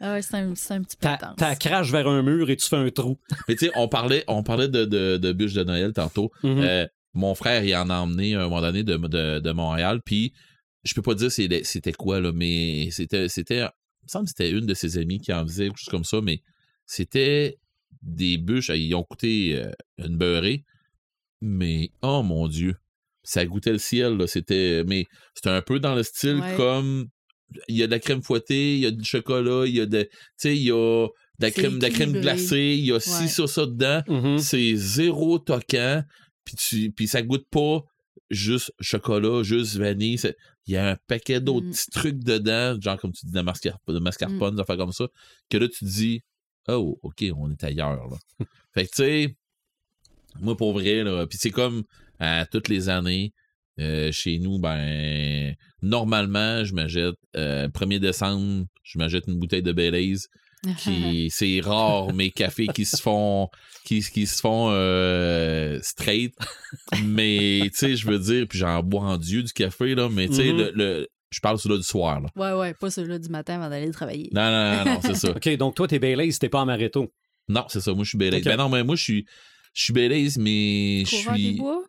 Ah 0.00 0.12
ouais, 0.14 0.22
c'est 0.22 0.34
un, 0.36 0.54
c'est 0.54 0.74
un 0.74 0.82
petit 0.82 0.96
peu 0.96 1.02
T'as 1.02 1.14
intense. 1.14 1.34
t'as 1.36 1.54
crache 1.56 1.90
vers 1.90 2.06
un 2.08 2.22
mur 2.22 2.48
et 2.50 2.56
tu 2.56 2.68
fais 2.68 2.76
un 2.76 2.90
trou. 2.90 3.18
Mais 3.48 3.56
tu 3.56 3.66
sais, 3.66 3.72
on 3.76 3.88
parlait, 3.88 4.24
on 4.28 4.42
parlait 4.42 4.68
de, 4.68 4.84
de, 4.84 5.16
de 5.16 5.32
bûches 5.32 5.54
de 5.54 5.64
Noël 5.64 5.92
tantôt. 5.92 6.30
Mhm. 6.42 6.58
Euh, 6.60 6.86
mon 7.14 7.34
frère, 7.34 7.64
il 7.64 7.74
en 7.74 7.90
a 7.90 7.96
emmené 7.96 8.34
à 8.36 8.40
un 8.40 8.44
moment 8.44 8.60
donné 8.60 8.82
de, 8.84 8.96
de, 8.96 9.40
de 9.40 9.50
Montréal, 9.52 10.00
puis 10.04 10.32
je 10.84 10.94
peux 10.94 11.02
pas 11.02 11.14
dire 11.14 11.30
c'était 11.32 11.92
quoi, 11.92 12.20
là, 12.20 12.30
mais 12.32 12.88
c'était, 12.92 13.28
c'était, 13.28 13.58
il 13.58 13.62
me 14.04 14.08
semble 14.08 14.24
que 14.26 14.30
c'était 14.30 14.50
une 14.50 14.64
de 14.66 14.74
ses 14.74 14.96
amies 14.96 15.18
qui 15.20 15.32
en 15.32 15.44
faisait, 15.44 15.66
quelque 15.68 15.78
chose 15.78 15.90
comme 15.90 16.04
ça, 16.04 16.20
mais 16.22 16.40
c'était 16.86 17.58
des 18.02 18.38
bûches, 18.38 18.70
ils 18.70 18.94
ont 18.94 19.02
coûté 19.02 19.56
euh, 19.56 19.72
une 19.98 20.16
beurrée, 20.16 20.64
mais 21.40 21.90
oh 22.02 22.22
mon 22.22 22.46
Dieu, 22.46 22.76
ça 23.30 23.44
goûtait 23.46 23.72
le 23.72 23.78
ciel, 23.78 24.16
là, 24.16 24.26
c'était, 24.26 24.82
mais 24.86 25.06
c'était 25.34 25.50
un 25.50 25.62
peu 25.62 25.78
dans 25.80 25.94
le 25.94 26.02
style 26.02 26.36
Ouais. 26.40 26.54
comme, 26.56 27.06
il 27.68 27.76
y 27.76 27.82
a 27.82 27.86
de 27.86 27.90
la 27.92 27.98
crème 27.98 28.22
fouettée, 28.22 28.74
il 28.74 28.80
y 28.80 28.86
a 28.86 28.90
du 28.90 29.04
chocolat, 29.04 29.66
il 29.66 29.74
y 29.76 29.80
a 29.80 29.86
de, 29.86 30.02
tu 30.02 30.08
sais, 30.36 30.56
il 30.56 30.62
y 30.62 30.70
a 30.72 31.06
de 31.06 31.44
la 31.44 31.50
crème, 31.50 31.78
de 31.78 31.82
la 31.82 31.90
crème 31.90 32.12
glacée, 32.12 32.76
il 32.78 32.84
y 32.86 32.92
a 32.92 33.00
ci, 33.00 33.10
Ouais. 33.22 33.28
ça, 33.28 33.46
ça 33.46 33.66
dedans, 33.66 34.02
Mhm. 34.08 34.38
c'est 34.38 34.74
zéro 34.76 35.38
toquant, 35.38 36.02
puis 36.44 36.56
tu 36.56 36.90
puis 36.92 37.08
ça 37.08 37.22
goûte 37.22 37.46
pas 37.50 37.80
juste 38.30 38.72
chocolat, 38.80 39.42
juste 39.42 39.76
vanille, 39.76 40.18
c'est- 40.18 40.36
il 40.66 40.74
y 40.74 40.76
a 40.76 40.90
un 40.90 40.96
paquet 41.08 41.40
d'autres 41.40 41.66
Mm. 41.66 41.70
petits 41.72 41.90
trucs 41.90 42.18
dedans, 42.22 42.78
genre 42.80 42.98
comme 43.00 43.12
tu 43.12 43.26
dis 43.26 43.32
de, 43.32 43.40
mascar 43.40 43.78
de 43.88 43.98
mascarpone, 43.98 44.54
des 44.54 44.60
affaires 44.60 44.76
comme 44.76 44.92
ça, 44.92 45.08
que 45.48 45.56
là 45.58 45.66
tu 45.68 45.80
te 45.80 45.84
dis 45.84 46.20
oh 46.68 46.98
OK, 47.02 47.24
on 47.36 47.50
est 47.50 47.64
ailleurs 47.64 48.06
là. 48.08 48.46
fait 48.74 48.84
que 48.84 48.90
tu 48.90 48.96
sais 49.02 49.36
moi 50.40 50.56
pour 50.56 50.72
vrai 50.72 51.02
là, 51.02 51.26
puis 51.26 51.38
c'est 51.40 51.50
comme 51.50 51.82
à 52.20 52.46
toutes 52.46 52.68
les 52.68 52.88
années 52.88 53.32
euh, 53.80 54.12
chez 54.12 54.38
nous 54.38 54.58
ben 54.58 55.54
normalement 55.82 56.64
je 56.64 56.74
m'achète 56.74 57.14
euh, 57.36 57.68
1er 57.68 57.98
décembre, 57.98 58.66
je 58.82 58.98
m'achète 58.98 59.24
une 59.26 59.38
bouteille 59.38 59.62
de 59.62 59.72
Baileys 59.72 60.18
qui 60.76 61.28
c'est 61.34 61.60
rare 61.60 62.12
mes 62.12 62.30
cafés 62.30 62.68
qui 62.68 62.84
se 62.84 63.00
font 63.00 63.48
qui, 63.84 64.02
qui 64.02 64.26
se 64.26 64.40
font 64.40 64.68
euh, 64.70 65.78
straight 65.82 66.34
mais 67.02 67.68
tu 67.72 67.78
sais 67.78 67.96
je 67.96 68.06
veux 68.06 68.18
dire 68.18 68.46
puis 68.48 68.58
j'en 68.58 68.82
bois 68.82 69.02
en 69.02 69.16
dieu 69.16 69.42
du 69.42 69.52
café 69.52 69.94
là 69.94 70.08
mais 70.10 70.28
tu 70.28 70.34
sais 70.34 70.52
Mhm. 70.52 70.56
le, 70.58 70.70
le- 70.74 71.08
je 71.30 71.40
parle 71.40 71.58
sur 71.58 71.70
là 71.70 71.76
du 71.76 71.82
soir 71.84 72.20
là 72.20 72.28
Ouais, 72.36 72.58
ouais, 72.58 72.74
pas 72.74 72.90
celui-là 72.90 73.18
du 73.20 73.28
matin 73.28 73.54
avant 73.54 73.70
d'aller 73.70 73.90
travailler. 73.92 74.28
non 74.32 74.50
non 74.50 74.76
non, 74.84 74.84
non 74.94 75.00
c'est 75.00 75.14
ça 75.14 75.30
OK, 75.36 75.56
donc 75.56 75.76
toi, 75.76 75.86
t'es 75.86 75.98
Baileys, 76.00 76.32
t'es 76.38 76.48
pas 76.48 76.60
amaretto. 76.62 77.12
non 77.48 77.64
c'est 77.68 77.80
ça 77.80 77.94
moi 77.94 78.04
je 78.04 78.10
suis 78.10 78.18
Baileys 78.18 78.42
ben 78.42 78.56
non 78.56 78.68
mais 78.68 78.82
moi 78.84 78.96
je 78.96 79.02
suis 79.02 79.26
je 79.72 79.84
suis 79.84 79.92
Baileys 79.92 80.30
mais 80.38 81.04
je 81.06 81.16
des 81.16 81.16
suis 81.22 81.52
bois? 81.54 81.82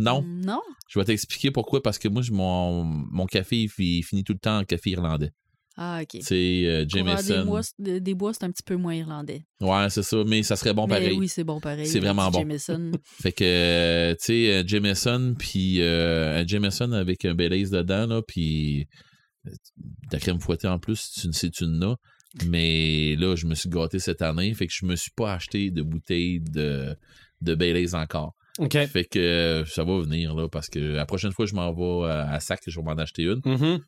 Non 0.00 0.22
Non? 0.22 0.60
je 0.88 0.98
vais 0.98 1.04
t'expliquer 1.04 1.50
pourquoi 1.50 1.82
parce 1.82 1.98
que 1.98 2.08
moi 2.08 2.22
je- 2.22 2.32
mon 2.32 2.84
mon 2.84 3.26
café 3.26 3.62
il 3.62 3.68
fi- 3.68 3.98
il 3.98 4.02
finit 4.02 4.24
tout 4.24 4.32
le 4.32 4.38
temps 4.38 4.58
en 4.58 4.64
café 4.64 4.90
irlandais 4.90 5.30
Ah, 5.76 6.00
OK. 6.02 6.20
c'est 6.22 6.62
euh, 6.66 6.84
Courant 6.90 7.04
des 7.04 7.22
Jameson 7.22 7.62
c'est- 7.62 8.00
des 8.00 8.14
bois, 8.14 8.32
c'est 8.34 8.44
un 8.44 8.50
petit 8.50 8.62
peu 8.64 8.76
moins 8.76 8.94
irlandais. 8.94 9.42
ouais 9.60 9.88
c'est 9.90 10.02
ça 10.02 10.22
mais 10.26 10.42
ça 10.42 10.56
serait 10.56 10.74
bon 10.74 10.86
Mais 10.86 10.94
pareil 10.96 11.16
oui, 11.18 11.28
c'est 11.28 11.44
bon 11.44 11.60
pareil. 11.60 11.86
C'est 11.86 12.00
vraiment 12.00 12.30
bon. 12.30 12.40
Jameson. 12.40 12.90
Fait 13.22 13.32
que, 13.32 13.44
euh, 13.44 14.10
tu 14.14 14.24
sais, 14.26 14.56
un 14.58 14.66
Jameson, 14.66 15.34
puis 15.38 15.80
euh, 15.80 16.40
un 16.42 16.46
Jameson 16.46 16.92
avec 16.92 17.24
un 17.24 17.34
Baileys 17.34 17.70
dedans, 17.70 18.06
là, 18.06 18.20
puis 18.22 18.86
euh, 19.46 19.50
de 19.50 20.12
la 20.12 20.18
crème 20.18 20.40
fouettée 20.40 20.68
en 20.68 20.78
plus, 20.78 21.10
tu, 21.12 21.32
si 21.32 21.50
tu 21.50 21.64
en 21.64 21.82
as. 21.82 21.96
Mais 22.46 23.16
là, 23.16 23.34
je 23.34 23.46
me 23.46 23.54
suis 23.56 23.68
gâté 23.68 23.98
cette 23.98 24.22
année, 24.22 24.52
fait 24.54 24.66
que 24.68 24.72
je 24.74 24.84
me 24.86 24.94
suis 24.96 25.10
pas 25.16 25.32
acheté 25.34 25.70
de 25.70 25.82
bouteille 25.82 26.40
de, 26.40 26.94
de 27.40 27.54
Baileys 27.56 27.94
encore. 27.94 28.34
Fait 28.68 29.04
que 29.04 29.18
euh, 29.18 29.64
ça 29.64 29.84
va 29.84 29.98
venir, 30.00 30.34
là, 30.34 30.48
parce 30.48 30.68
que 30.68 30.78
la 30.78 31.06
prochaine 31.06 31.32
fois 31.32 31.44
que 31.46 31.50
je 31.50 31.56
m'en 31.56 31.72
vais 31.72 32.10
à, 32.10 32.30
à 32.32 32.40
Sac, 32.40 32.60
je 32.66 32.78
vais 32.78 32.84
m'en 32.84 32.92
acheter 32.92 33.22
une. 33.24 33.40
Mhm. 33.44 33.80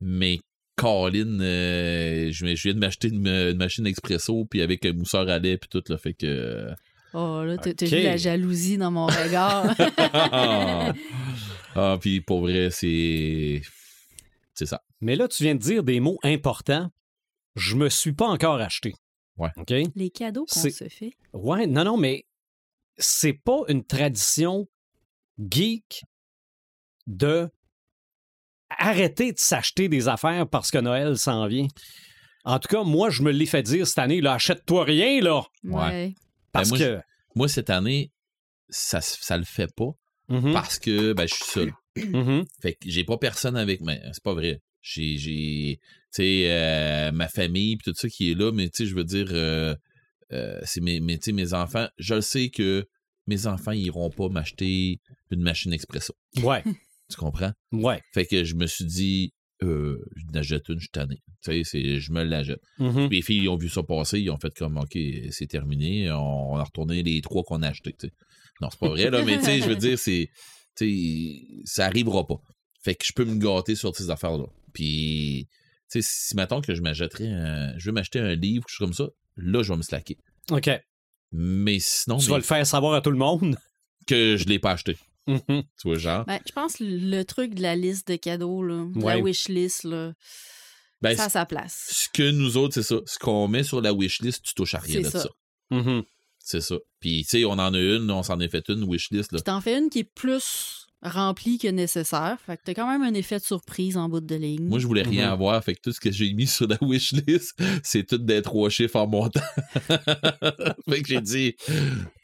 Mais 0.00 0.38
Colin, 0.76 1.40
euh, 1.40 2.30
je, 2.30 2.54
je 2.54 2.62
viens 2.64 2.74
de 2.74 2.78
m'acheter 2.78 3.08
une, 3.08 3.26
une 3.26 3.56
machine 3.56 3.86
expresso, 3.86 4.44
puis 4.44 4.60
avec 4.62 4.84
un 4.84 4.92
mousseur 4.92 5.28
à 5.28 5.38
lait, 5.38 5.56
puis 5.56 5.68
tout, 5.68 5.82
là, 5.88 5.96
fait 5.96 6.14
que... 6.14 6.70
Oh, 7.14 7.42
là, 7.44 7.56
t'as 7.56 7.72
t'as 7.72 7.86
OK. 7.86 7.92
vu 7.92 8.02
la 8.02 8.16
jalousie 8.18 8.76
dans 8.76 8.90
mon 8.90 9.06
regard. 9.06 9.74
ah, 10.12 10.92
Ah, 11.74 11.98
puis 12.00 12.20
pour 12.20 12.40
vrai, 12.40 12.70
c'est. 12.70 13.60
C'est 14.54 14.66
ça. 14.66 14.82
Mais 15.02 15.14
là, 15.14 15.28
tu 15.28 15.42
viens 15.42 15.54
de 15.54 15.60
dire 15.60 15.82
des 15.82 16.00
mots 16.00 16.18
importants. 16.22 16.90
Je 17.54 17.76
me 17.76 17.88
suis 17.90 18.12
pas 18.12 18.26
encore 18.26 18.60
acheté. 18.60 18.94
Ouais. 19.36 19.50
OK? 19.56 19.72
Les 19.94 20.10
cadeaux 20.10 20.46
qu'on 20.46 20.60
se 20.60 20.88
fait. 20.88 21.12
Ouais, 21.34 21.66
non, 21.66 21.84
non, 21.84 21.96
mais 21.98 22.24
c'est 22.98 23.32
pas 23.32 23.60
une 23.68 23.84
tradition 23.84 24.68
geek 25.38 26.02
de 27.06 27.48
arrêter 28.70 29.32
de 29.32 29.38
s'acheter 29.38 29.88
des 29.88 30.08
affaires 30.08 30.48
parce 30.48 30.70
que 30.70 30.78
Noël 30.78 31.16
s'en 31.18 31.46
vient. 31.46 31.68
En 32.44 32.58
tout 32.58 32.68
cas, 32.68 32.82
moi, 32.82 33.10
je 33.10 33.22
me 33.22 33.30
l'ai 33.30 33.46
fait 33.46 33.62
dire 33.62 33.86
cette 33.86 33.98
année, 33.98 34.20
là, 34.20 34.34
achète-toi 34.34 34.84
rien, 34.84 35.20
là. 35.20 35.42
Ouais. 35.64 36.14
Parce 36.52 36.70
moi, 36.70 36.78
que. 36.78 37.00
Moi, 37.34 37.48
cette 37.48 37.70
année, 37.70 38.12
ça, 38.68 39.00
ça 39.00 39.36
le 39.36 39.44
fait 39.44 39.72
pas 39.74 39.92
Mhm, 40.28 40.52
parce 40.52 40.80
que 40.80 41.12
ben, 41.12 41.28
je 41.28 41.34
suis 41.34 41.44
seul. 41.44 41.72
mhm. 41.96 42.44
Fait 42.60 42.72
que 42.74 42.78
j'ai 42.90 43.04
pas 43.04 43.16
personne 43.16 43.56
avec 43.56 43.80
moi. 43.80 43.94
C'est 44.12 44.22
pas 44.22 44.34
vrai. 44.34 44.60
J'ai, 44.80 45.16
j'ai 45.18 45.78
tu 45.80 46.22
sais, 46.22 46.46
euh, 46.50 47.12
ma 47.12 47.28
famille 47.28 47.76
puis 47.76 47.92
tout 47.92 47.96
ça 47.96 48.08
qui 48.08 48.30
est 48.32 48.34
là, 48.34 48.50
mais 48.52 48.68
tu 48.68 48.78
sais, 48.78 48.86
je 48.86 48.94
veux 48.96 49.04
dire, 49.04 49.28
euh, 49.30 49.74
euh, 50.32 50.58
c'est 50.64 50.80
mes, 50.80 51.00
mes, 51.00 51.18
mes 51.32 51.52
enfants. 51.54 51.88
Je 51.98 52.14
le 52.14 52.20
sais 52.20 52.50
que 52.50 52.86
mes 53.26 53.46
enfants, 53.46 53.72
ils 53.72 53.86
iront 53.86 54.10
pas 54.10 54.28
m'acheter 54.28 55.00
une 55.30 55.42
machine 55.42 55.72
expresso. 55.72 56.14
Ouais, 56.42 56.62
Tu 57.10 57.16
comprends? 57.16 57.52
ouais. 57.72 58.00
Fait 58.12 58.26
que 58.26 58.42
je 58.44 58.54
me 58.56 58.66
suis 58.66 58.84
dit, 58.84 59.32
euh, 59.62 59.98
je 60.16 60.24
l'achète 60.34 60.68
une, 60.68 60.76
je 60.76 60.80
suis 60.80 60.90
tanné. 60.90 61.22
Tu 61.44 61.64
sais, 61.64 62.00
je 62.00 62.12
me 62.12 62.24
l'achète. 62.24 62.60
Mhm. 62.78 63.08
Les 63.10 63.22
filles 63.22 63.42
ils 63.44 63.48
ont 63.48 63.56
vu 63.56 63.68
ça 63.68 63.82
passer, 63.84 64.20
ils 64.20 64.30
ont 64.30 64.38
fait 64.38 64.52
comme 64.54 64.76
OK, 64.76 64.98
c'est 65.30 65.46
terminé, 65.46 66.10
on, 66.10 66.52
on 66.52 66.56
a 66.56 66.64
retourné 66.64 67.02
les 67.04 67.20
trois 67.20 67.44
qu'on 67.44 67.62
a 67.62 67.68
achetés. 67.68 67.94
tu 67.98 68.08
sais. 68.08 68.12
Non, 68.60 68.68
c'est 68.70 68.80
pas 68.80 68.88
vrai, 68.88 69.10
là, 69.10 69.22
mais 69.24 69.38
tu 69.38 69.44
sais, 69.44 69.60
je 69.60 69.68
veux 69.68 69.76
dire, 69.76 69.98
c'est. 69.98 70.28
ça 71.64 71.86
arrivera 71.86 72.26
pas. 72.26 72.36
Fait 72.82 72.94
que 72.94 73.04
je 73.04 73.12
peux 73.12 73.24
me 73.24 73.36
gâter 73.38 73.74
sur 73.74 73.94
ces 73.96 74.10
affaires-là. 74.10 74.46
Puis, 74.72 75.48
sais, 75.88 76.00
si 76.02 76.36
mettons 76.36 76.60
que 76.60 76.74
je 76.74 76.80
m'achèterais 76.82 77.28
un. 77.28 77.78
Je 77.78 77.86
veux 77.86 77.92
m'acheter 77.92 78.18
un 78.20 78.34
livre, 78.34 78.64
quelque 78.66 78.76
chose 78.76 78.86
comme 78.88 78.94
ça, 79.06 79.08
là, 79.36 79.62
je 79.62 79.72
vais 79.72 79.76
me 79.76 79.82
slacker. 79.82 80.16
OK. 80.50 80.70
Mais 81.32 81.78
sinon, 81.80 82.18
Tu 82.18 82.26
mais 82.26 82.30
vas 82.32 82.36
le 82.38 82.42
faire 82.44 82.66
savoir 82.66 82.94
à 82.94 83.00
tout 83.00 83.10
le 83.10 83.18
monde? 83.18 83.56
que 84.06 84.36
je 84.36 84.44
l'ai 84.46 84.58
pas 84.58 84.72
acheté. 84.72 84.96
Mhm. 85.26 85.40
Tu 85.48 85.62
vois, 85.88 85.98
genre. 85.98 86.24
Ben, 86.24 86.38
je 86.46 86.52
pense 86.52 86.74
que 86.76 86.84
le 86.84 87.24
truc 87.24 87.54
de 87.54 87.62
la 87.62 87.74
liste 87.74 88.06
de 88.08 88.16
cadeaux, 88.16 88.62
là, 88.62 88.84
de 88.94 88.98
Ouais. 89.02 89.16
la 89.16 89.20
wish 89.20 89.48
list, 89.48 89.82
là, 89.84 90.12
Ben, 91.02 91.16
ça 91.16 91.24
a 91.24 91.28
sa 91.28 91.44
place. 91.46 91.88
ce 91.90 92.08
que 92.12 92.30
nous 92.30 92.56
autres, 92.56 92.74
c'est 92.74 92.84
ça. 92.84 92.96
Ce 93.06 93.18
qu'on 93.18 93.48
met 93.48 93.64
sur 93.64 93.80
la 93.80 93.92
wishlist, 93.92 94.42
tu 94.44 94.54
touches 94.54 94.74
à 94.74 94.78
rien 94.78 94.98
C'est 94.98 95.02
de 95.02 95.08
ça. 95.10 95.22
ça. 95.22 95.28
Mhm. 95.72 96.04
C'est 96.38 96.60
ça. 96.60 96.76
Puis, 97.00 97.24
tu 97.24 97.30
sais, 97.40 97.44
on 97.44 97.50
en 97.52 97.74
a 97.74 97.78
une, 97.78 98.08
on 98.10 98.22
s'en 98.22 98.38
a 98.38 98.48
fait 98.48 98.68
une 98.68 98.84
wishlist. 98.84 99.32
Là. 99.32 99.38
Puis 99.38 99.42
t'en 99.42 99.60
fais 99.60 99.76
une 99.76 99.90
qui 99.90 99.98
est 100.00 100.04
plus 100.14 100.85
remplie 101.02 101.58
que 101.58 101.68
nécessaire. 101.68 102.36
Fait 102.44 102.56
que 102.56 102.62
t'as 102.64 102.74
quand 102.74 102.88
même 102.90 103.02
un 103.02 103.14
effet 103.14 103.38
de 103.38 103.44
surprise 103.44 103.96
en 103.96 104.08
bout 104.08 104.20
de 104.20 104.34
ligne. 104.34 104.64
Moi, 104.66 104.78
je 104.78 104.86
voulais 104.86 105.02
rien 105.02 105.30
avoir, 105.30 105.62
fait 105.62 105.74
que 105.74 105.80
tout 105.82 105.92
ce 105.92 106.00
que 106.00 106.10
j'ai 106.10 106.32
mis 106.32 106.46
sur 106.46 106.66
la 106.66 106.78
wishlist, 106.80 107.54
c'est 107.82 108.04
tout 108.06 108.18
des 108.18 108.42
trois 108.42 108.70
chiffres 108.70 108.96
en 108.96 109.06
montant. 109.06 109.40
fait 110.88 111.02
que 111.02 111.08
j'ai 111.08 111.20
dit, 111.20 111.54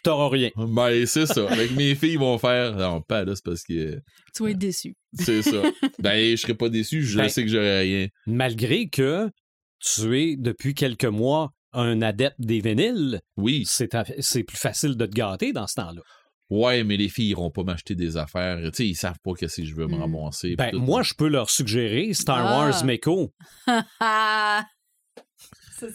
T'auras 0.03 0.29
rien. 0.31 0.51
ben, 0.57 1.07
c'est 1.07 1.27
ça. 1.27 1.49
Avec 1.51 1.73
mes 1.73 1.95
filles 1.95 2.17
vont 2.17 2.39
faire, 2.39 2.77
non, 2.77 3.01
pas 3.03 3.25
là, 3.25 3.35
c'est 3.37 3.45
parce 3.45 3.63
que 3.63 4.01
Tu 4.35 4.43
vas 4.43 4.51
être 4.51 4.59
déçu. 4.59 4.97
c'est 5.15 5.43
ça. 5.43 5.63
Ben, 5.99 6.31
je 6.37 6.37
serais 6.41 6.55
pas 6.55 6.69
déçu, 6.69 7.03
je 7.05 7.19
Ben- 7.19 7.29
sais 7.29 7.43
que 7.45 7.51
j'aurais 7.51 7.81
rien. 7.81 8.09
Malgré 8.27 8.89
que 8.89 9.31
tu 9.81 10.19
es, 10.21 10.37
depuis 10.37 10.75
quelques 10.75 11.05
mois, 11.05 11.53
un 11.73 12.03
adepte 12.03 12.37
des 12.41 12.61
vinyles, 12.61 13.21
Oui, 13.37 13.65
c'est 13.67 13.89
plus 14.45 14.57
facile 14.59 14.97
de 14.97 15.07
te 15.07 15.15
gâter 15.15 15.53
dans 15.53 15.67
ce 15.67 15.75
temps-là. 15.77 16.03
Ouais, 16.55 16.85
mais 16.85 16.97
les 16.99 17.09
filles 17.09 17.29
iront 17.31 17.51
pas 17.51 17.63
m'acheter 17.63 17.95
des 17.95 18.17
affaires. 18.19 18.59
Tu 18.65 18.71
sais, 18.75 18.87
ils 18.87 18.95
savent 18.95 19.19
pas 19.25 19.33
que 19.33 19.49
si 19.49 19.65
je 19.65 19.75
veux 19.75 19.87
me 19.87 19.97
Mm. 19.97 20.01
ramasser. 20.01 20.55
Ben, 20.57 20.77
moi, 20.77 21.03
je 21.03 21.15
peux 21.15 21.29
leur 21.29 21.49
suggérer 21.49 22.13
Star 22.13 22.47
Ah. 22.47 22.59
Wars 22.69 22.85
Meko. 22.85 23.33
ça, 24.01 24.67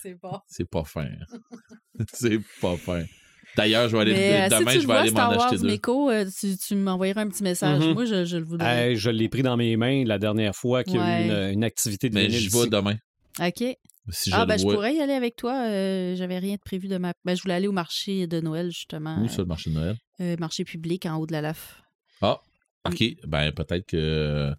c'est 0.01 0.15
bon. 0.21 0.39
C'est 0.47 0.69
pas 0.69 0.83
fin. 0.83 1.07
c'est 2.13 2.39
pas 2.61 2.75
fin. 2.77 3.03
D'ailleurs, 3.55 3.87
je 3.89 3.95
vais 3.95 4.01
aller 4.01 4.13
Mais 4.13 4.51
euh, 4.51 4.57
demain, 4.59 4.71
si 4.71 4.77
tu 4.77 4.81
je 4.83 4.87
vais 4.87 4.93
vois, 4.93 4.99
aller 5.01 5.11
m'en 5.11 5.17
Star 5.17 5.29
Wars 5.37 5.45
acheter 5.47 5.57
deux. 5.61 5.67
Meko, 5.67 6.09
euh, 6.11 6.25
tu, 6.39 6.57
tu 6.57 6.75
m'envoyeras 6.75 7.21
un 7.21 7.29
petit 7.29 7.43
message. 7.43 7.83
Mhm. 7.83 7.93
Moi, 7.93 8.05
je, 8.05 8.25
je 8.25 8.37
le 8.37 8.43
voudrais. 8.43 8.89
Hey, 8.91 8.95
je 8.97 9.09
l'ai 9.09 9.29
pris 9.29 9.41
dans 9.43 9.57
mes 9.57 9.75
mains 9.77 10.03
la 10.05 10.19
dernière 10.19 10.55
fois 10.55 10.83
qu'il 10.83 10.95
y 10.95 10.97
a 10.99 11.21
eu 11.25 11.29
Ouais. 11.29 11.47
une, 11.49 11.53
une 11.53 11.63
activité 11.63 12.09
de 12.09 12.15
Mais 12.15 12.29
je 12.29 12.49
vais 12.49 12.67
demain. 12.67 12.95
OK. 13.39 13.63
Si 14.09 14.29
je 14.31 14.35
ah, 14.35 14.45
ben, 14.45 14.57
je 14.57 14.63
pourrais 14.63 14.95
y 14.95 15.01
aller 15.01 15.13
avec 15.13 15.35
toi. 15.35 15.53
euh, 15.67 16.15
J'avais 16.15 16.39
rien 16.39 16.55
de 16.55 16.61
prévu 16.61 16.87
de 16.87 16.97
ma. 16.97 17.13
Ben, 17.25 17.35
je 17.35 17.41
voulais 17.41 17.55
aller 17.55 17.67
au 17.67 17.71
marché 17.73 18.27
de 18.27 18.39
Noël, 18.39 18.67
justement. 18.69 19.21
Où 19.21 19.27
ça, 19.27 19.41
le 19.41 19.47
marché 19.47 19.69
de 19.69 19.75
Noël? 19.75 19.95
Euh, 20.21 20.35
marché 20.39 20.63
public 20.63 21.05
en 21.05 21.17
haut 21.17 21.25
de 21.27 21.33
la 21.33 21.41
LAF. 21.41 21.81
Ah, 22.21 22.39
OK. 22.87 23.03
Ben, 23.25 23.51
peut-être 23.51 23.85
que. 23.85 24.51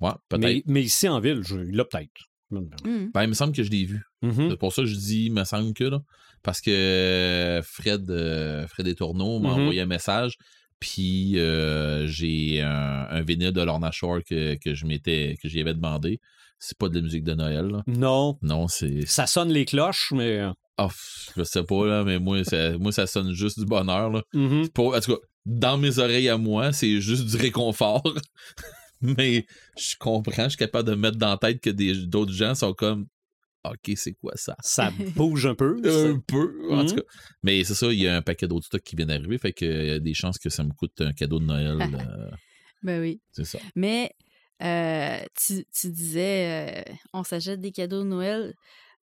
Ouais, 0.00 0.10
peut-être. 0.28 0.42
Mais, 0.42 0.62
mais 0.66 0.82
ici 0.82 1.08
en 1.08 1.20
ville, 1.20 1.42
je, 1.44 1.56
il 1.56 1.76
l'a 1.76 1.84
peut-être. 1.84 2.10
Mhm. 2.50 3.10
Ben, 3.12 3.22
il 3.24 3.28
me 3.28 3.34
semble 3.34 3.52
que 3.54 3.62
je 3.62 3.70
l'ai 3.70 3.84
vu. 3.84 4.02
Mhm. 4.22 4.50
C'est 4.50 4.56
pour 4.56 4.72
ça 4.72 4.82
que 4.82 4.88
je 4.88 4.94
dis, 4.96 5.26
il 5.26 5.32
me 5.32 5.44
semble 5.44 5.74
que, 5.74 5.84
là. 5.84 6.00
Parce 6.42 6.60
que 6.60 7.60
Fred, 7.64 8.08
euh, 8.10 8.66
Fred 8.68 8.86
Etourneau 8.88 9.38
m'a 9.40 9.50
Mhm. 9.54 9.60
envoyé 9.60 9.80
un 9.82 9.86
message. 9.86 10.34
Puis 10.80 11.38
euh, 11.38 12.06
j'ai 12.06 12.60
un, 12.62 13.06
un 13.10 13.20
vinyle 13.22 13.50
de 13.50 13.60
Lorna 13.62 13.90
Shore 13.90 14.20
que, 14.24 14.54
que 14.62 14.74
je 14.74 14.86
m'étais 14.86 15.36
que 15.42 15.48
j'y 15.48 15.60
avais 15.60 15.74
demandé. 15.74 16.20
C'est 16.58 16.76
pas 16.78 16.88
de 16.88 16.96
la 16.96 17.02
musique 17.02 17.24
de 17.24 17.34
Noël, 17.34 17.66
là. 17.66 17.82
Non, 17.86 18.38
Non, 18.42 18.66
c'est. 18.68 19.06
ça 19.06 19.26
sonne 19.26 19.50
les 19.50 19.64
cloches, 19.64 20.10
mais. 20.12 20.42
Oh, 20.78 20.88
je 21.36 21.42
sais 21.44 21.62
pas, 21.64 21.86
là, 21.86 22.04
mais 22.04 22.18
moi, 22.18 22.42
ça, 22.44 22.76
moi, 22.78 22.92
ça 22.92 23.06
sonne 23.06 23.32
juste 23.32 23.58
du 23.58 23.64
bonheur, 23.66 24.10
là. 24.10 24.22
C'est 24.32 24.72
pas- 24.72 24.82
en 24.96 25.00
tout 25.00 25.12
cas, 25.14 25.20
dans 25.46 25.78
mes 25.78 25.98
oreilles 25.98 26.28
à 26.28 26.36
moi, 26.38 26.72
c'est 26.72 27.00
juste 27.00 27.26
du 27.26 27.36
réconfort. 27.36 28.02
mais 29.00 29.46
je 29.78 29.94
comprends, 29.98 30.44
je 30.44 30.48
suis 30.50 30.58
capable 30.58 30.88
de 30.88 30.94
me 30.94 31.00
mettre 31.02 31.16
dans 31.18 31.30
la 31.30 31.36
tête 31.36 31.60
que 31.60 31.70
d'autres 32.04 32.32
gens 32.32 32.54
sont 32.54 32.72
comme 32.74 33.06
OK, 33.64 33.92
c'est 33.96 34.14
quoi 34.14 34.32
ça? 34.36 34.56
Ça 34.60 34.90
bouge 35.16 35.46
un 35.46 35.54
peu. 35.54 35.80
Un 35.84 36.20
peu, 36.26 36.54
en 36.70 36.84
tout 36.86 36.96
cas. 36.96 37.02
Mais 37.42 37.62
c'est 37.64 37.74
ça, 37.74 37.86
il 37.92 37.98
y 38.00 38.08
a 38.08 38.16
un 38.16 38.22
paquet 38.22 38.46
d'autres 38.48 38.66
stocks 38.66 38.82
qui 38.82 38.96
viennent 38.96 39.08
d'arriver, 39.08 39.38
fait 39.38 39.52
qu'il 39.52 39.86
y 39.86 39.90
a 39.90 39.98
des 39.98 40.14
chances 40.14 40.38
que 40.38 40.48
ça 40.50 40.64
me 40.64 40.72
coûte 40.72 41.00
un 41.00 41.12
cadeau 41.12 41.38
de 41.40 41.44
Noël. 41.44 41.76
euh, 41.82 42.30
Ben 42.82 43.00
oui. 43.00 43.20
c'est 43.32 43.44
ça. 43.44 43.58
Mais 43.74 44.12
euh, 44.62 45.18
tu, 45.34 45.64
tu 45.72 45.90
disais, 45.90 46.84
euh, 46.88 46.94
on 47.12 47.22
s'achète 47.22 47.60
des 47.60 47.72
cadeaux 47.72 48.02
de 48.02 48.08
Noël. 48.08 48.54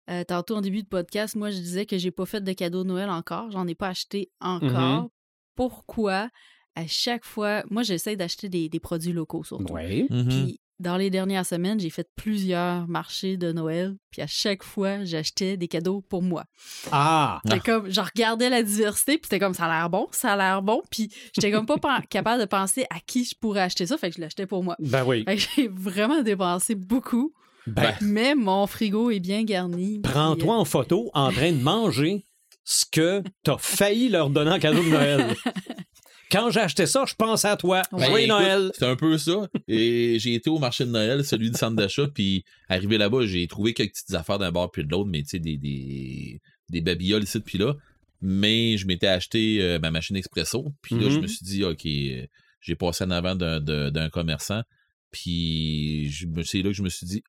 Euh, 0.09 0.23
tantôt, 0.23 0.57
en 0.57 0.61
début 0.61 0.83
de 0.83 0.87
podcast, 0.87 1.35
moi, 1.35 1.49
je 1.51 1.57
disais 1.57 1.85
que 1.85 1.97
j'ai 1.97 2.11
pas 2.11 2.25
fait 2.25 2.41
de 2.41 2.53
cadeaux 2.53 2.83
de 2.83 2.89
Noël 2.89 3.09
encore. 3.09 3.51
J'en 3.51 3.67
ai 3.67 3.75
pas 3.75 3.89
acheté 3.89 4.31
encore. 4.41 5.09
Pourquoi? 5.55 6.29
À 6.75 6.87
chaque 6.87 7.23
fois, 7.23 7.63
moi, 7.69 7.83
j'essaie 7.83 8.15
d'acheter 8.15 8.49
des, 8.49 8.67
des 8.67 8.79
produits 8.79 9.13
locaux, 9.13 9.43
surtout. 9.43 9.71
Ouais. 9.73 10.07
Puis, 10.09 10.59
dans 10.83 10.97
les 10.97 11.09
dernières 11.09 11.45
semaines, 11.45 11.79
j'ai 11.79 11.89
fait 11.89 12.07
plusieurs 12.15 12.87
marchés 12.87 13.37
de 13.37 13.51
Noël. 13.51 13.95
Puis, 14.11 14.21
à 14.21 14.27
chaque 14.27 14.61
fois, 14.61 15.03
j'achetais 15.03 15.57
des 15.57 15.67
cadeaux 15.67 16.01
pour 16.07 16.21
moi. 16.21 16.43
Ah! 16.91 17.41
Comme, 17.65 17.89
je 17.89 18.01
regardais 18.01 18.49
la 18.49 18.61
diversité, 18.61 19.13
puis 19.13 19.23
c'était 19.23 19.39
comme, 19.39 19.55
ça 19.55 19.65
a 19.65 19.79
l'air 19.79 19.89
bon, 19.89 20.07
ça 20.11 20.33
a 20.33 20.37
l'air 20.37 20.61
bon. 20.61 20.83
Puis, 20.91 21.09
j'étais 21.33 21.51
comme 21.51 21.65
pas 21.65 21.79
capable 22.09 22.41
de 22.41 22.45
penser 22.45 22.85
à 22.91 22.99
qui 22.99 23.23
je 23.25 23.33
pourrais 23.39 23.61
acheter 23.61 23.87
ça. 23.87 23.97
Fait 23.97 24.09
que 24.09 24.17
je 24.17 24.21
l'achetais 24.21 24.45
pour 24.45 24.63
moi. 24.63 24.75
Ben 24.79 25.03
oui. 25.03 25.23
Fait 25.25 25.37
que 25.37 25.41
j'ai 25.55 25.67
vraiment 25.69 26.21
dépensé 26.21 26.75
beaucoup, 26.75 27.33
Ben, 27.65 27.95
mais 28.01 28.35
mon 28.35 28.67
frigo 28.67 29.09
est 29.09 29.19
bien 29.21 29.43
garni. 29.43 30.01
prends-toi 30.01 30.55
en 30.55 30.65
photo 30.65 31.09
en 31.13 31.31
train 31.31 31.51
de 31.51 31.61
manger 31.61 32.23
ce 32.65 32.85
que 32.85 33.23
t'as 33.43 33.57
failli 33.57 34.09
leur 34.09 34.29
donner 34.29 34.51
en 34.51 34.59
cadeau 34.59 34.83
de 34.83 34.89
Noël. 34.89 35.35
Quand 36.33 36.49
j'ai 36.49 36.59
acheté 36.61 36.85
ça, 36.87 37.05
je 37.07 37.13
pensais 37.13 37.47
à 37.47 37.55
toi. 37.55 37.83
Ben, 37.91 37.99
Joyeux 38.07 38.25
écoute, 38.25 38.29
Noël! 38.39 38.71
C'est 38.73 38.87
un 38.87 38.95
peu 38.95 39.17
ça. 39.17 39.47
Et 39.67 40.17
j'ai 40.19 40.33
été 40.33 40.49
au 40.49 40.57
marché 40.59 40.83
de 40.85 40.89
Noël, 40.89 41.23
celui 41.23 41.49
du 41.51 41.57
centre 41.57 41.75
d'achat, 41.75 42.07
puis 42.07 42.43
arrivé 42.67 42.97
là-bas, 42.97 43.25
j'ai 43.25 43.47
trouvé 43.47 43.73
quelques 43.73 43.93
petites 43.93 44.13
affaires 44.15 44.39
d'un 44.39 44.51
bord 44.51 44.71
puis 44.71 44.83
de 44.83 44.89
l'autre, 44.91 45.09
mais 45.09 45.21
tu 45.21 45.29
sais, 45.29 45.39
des, 45.39 45.57
des, 45.57 46.41
des 46.69 46.81
babioles 46.81 47.23
ici 47.23 47.39
puis 47.39 47.57
là. 47.59 47.75
Mais 48.21 48.77
je 48.77 48.87
m'étais 48.87 49.07
acheté 49.07 49.61
euh, 49.61 49.79
ma 49.79 49.91
machine 49.91 50.15
expresso, 50.15 50.73
puis 50.81 50.95
là, 50.95 51.09
je 51.09 51.19
me 51.19 51.27
suis 51.27 51.45
dit, 51.45 51.63
OK, 51.63 51.85
euh, 51.85 52.25
j'ai 52.61 52.75
passé 52.75 53.03
en 53.03 53.11
avant 53.11 53.35
d'un, 53.35 54.09
commerçant, 54.09 54.63
puis 55.11 56.09
je 56.09 56.25
me- 56.27 56.43
c'est 56.43 56.59
là 56.61 56.69
que 56.69 56.73
je 56.73 56.83
me 56.83 56.89
suis 56.89 57.05
dit, 57.05 57.23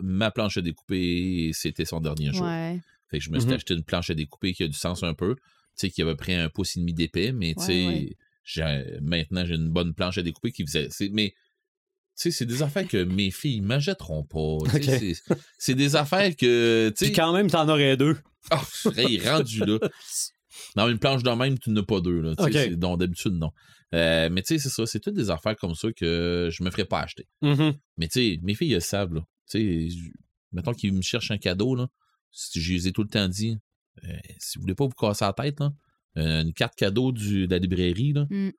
ma 0.00 0.30
planche 0.30 0.56
à 0.58 0.60
découper, 0.62 1.50
c'était 1.54 1.84
son 1.84 2.00
dernier 2.00 2.32
jour. 2.32 2.46
Ouais. 2.46 2.80
Fait 3.10 3.18
que 3.18 3.24
je 3.24 3.30
me 3.30 3.38
suis 3.38 3.48
Mhm. 3.48 3.54
acheté 3.54 3.74
une 3.74 3.84
planche 3.84 4.10
à 4.10 4.14
découper 4.14 4.52
qui 4.52 4.62
a 4.64 4.68
du 4.68 4.76
sens 4.76 5.02
un 5.02 5.14
peu. 5.14 5.34
Tu 5.36 5.42
sais, 5.86 5.90
qui 5.90 6.02
avait 6.02 6.14
pris 6.16 6.34
un 6.34 6.48
pouce 6.48 6.76
et 6.76 6.80
demi 6.80 6.92
d'épais, 6.94 7.32
mais 7.32 7.54
tu 7.54 7.64
sais, 7.64 7.86
ouais. 7.86 8.16
Maintenant 9.00 9.44
j'ai 9.44 9.54
une 9.54 9.70
bonne 9.70 9.94
planche 9.94 10.18
à 10.18 10.22
découper 10.22 10.52
qui 10.52 10.64
faisait. 10.66 10.88
Mais 11.12 11.30
tu 11.30 11.34
sais, 12.14 12.30
c'est 12.30 12.46
des 12.46 12.62
affaires 12.62 12.86
que 12.86 13.02
mes 13.04 13.30
filles 13.30 13.60
m'achèteront 13.60 14.24
pas. 14.24 14.58
C'est- 15.58 15.74
des 15.74 15.96
affaires 15.96 16.34
que. 16.36 16.92
Puis 16.96 17.12
quand 17.12 17.32
même, 17.32 17.48
t'en 17.50 17.68
aurais 17.68 17.96
deux. 17.96 18.16
ah, 18.50 18.60
je 18.72 18.90
serais 18.90 19.30
rendu 19.30 19.60
là. 19.60 19.78
Dans 20.76 20.88
une 20.88 20.98
planche 20.98 21.22
de 21.22 21.30
même, 21.30 21.58
tu 21.58 21.70
n'as 21.70 21.82
pas 21.82 22.00
deux. 22.00 22.20
Là, 22.20 22.34
donc, 22.76 22.98
d'habitude, 22.98 23.32
non. 23.32 23.50
Euh, 23.94 24.28
mais 24.30 24.42
tu 24.42 24.54
sais, 24.54 24.58
c'est 24.58 24.68
ça. 24.68 24.86
C'est 24.86 25.00
toutes 25.00 25.14
des 25.14 25.30
affaires 25.30 25.56
comme 25.56 25.74
ça 25.74 25.92
que 25.92 26.48
je 26.52 26.62
me 26.62 26.70
ferais 26.70 26.84
pas 26.84 27.00
acheter. 27.00 27.26
Mhm. 27.42 27.74
Mais 27.96 28.08
tu 28.08 28.20
sais, 28.34 28.38
mes 28.42 28.54
filles, 28.54 28.72
elles 28.74 28.82
savent, 28.82 29.14
là. 29.14 29.20
Tu 29.50 29.58
sais, 29.58 29.88
j- 29.90 30.12
mettons 30.52 30.72
qu'ils 30.72 30.92
me 30.92 31.02
cherchent 31.02 31.30
un 31.30 31.38
cadeau, 31.38 31.74
là. 31.74 31.88
Si 32.30 32.60
je 32.60 32.72
les 32.74 32.88
ai 32.88 32.92
tout 32.92 33.02
le 33.02 33.08
temps 33.08 33.28
dit, 33.28 33.56
euh, 34.04 34.12
si 34.38 34.58
vous 34.58 34.62
voulez 34.62 34.74
pas 34.74 34.84
vous 34.86 34.92
casser 34.92 35.24
la 35.24 35.32
tête, 35.32 35.58
là, 35.60 35.72
une 36.16 36.52
carte 36.52 36.74
cadeau 36.76 37.12
du, 37.12 37.46
de 37.46 37.50
la 37.52 37.58
librairie, 37.58 38.12
là. 38.12 38.26
Mm. 38.30 38.50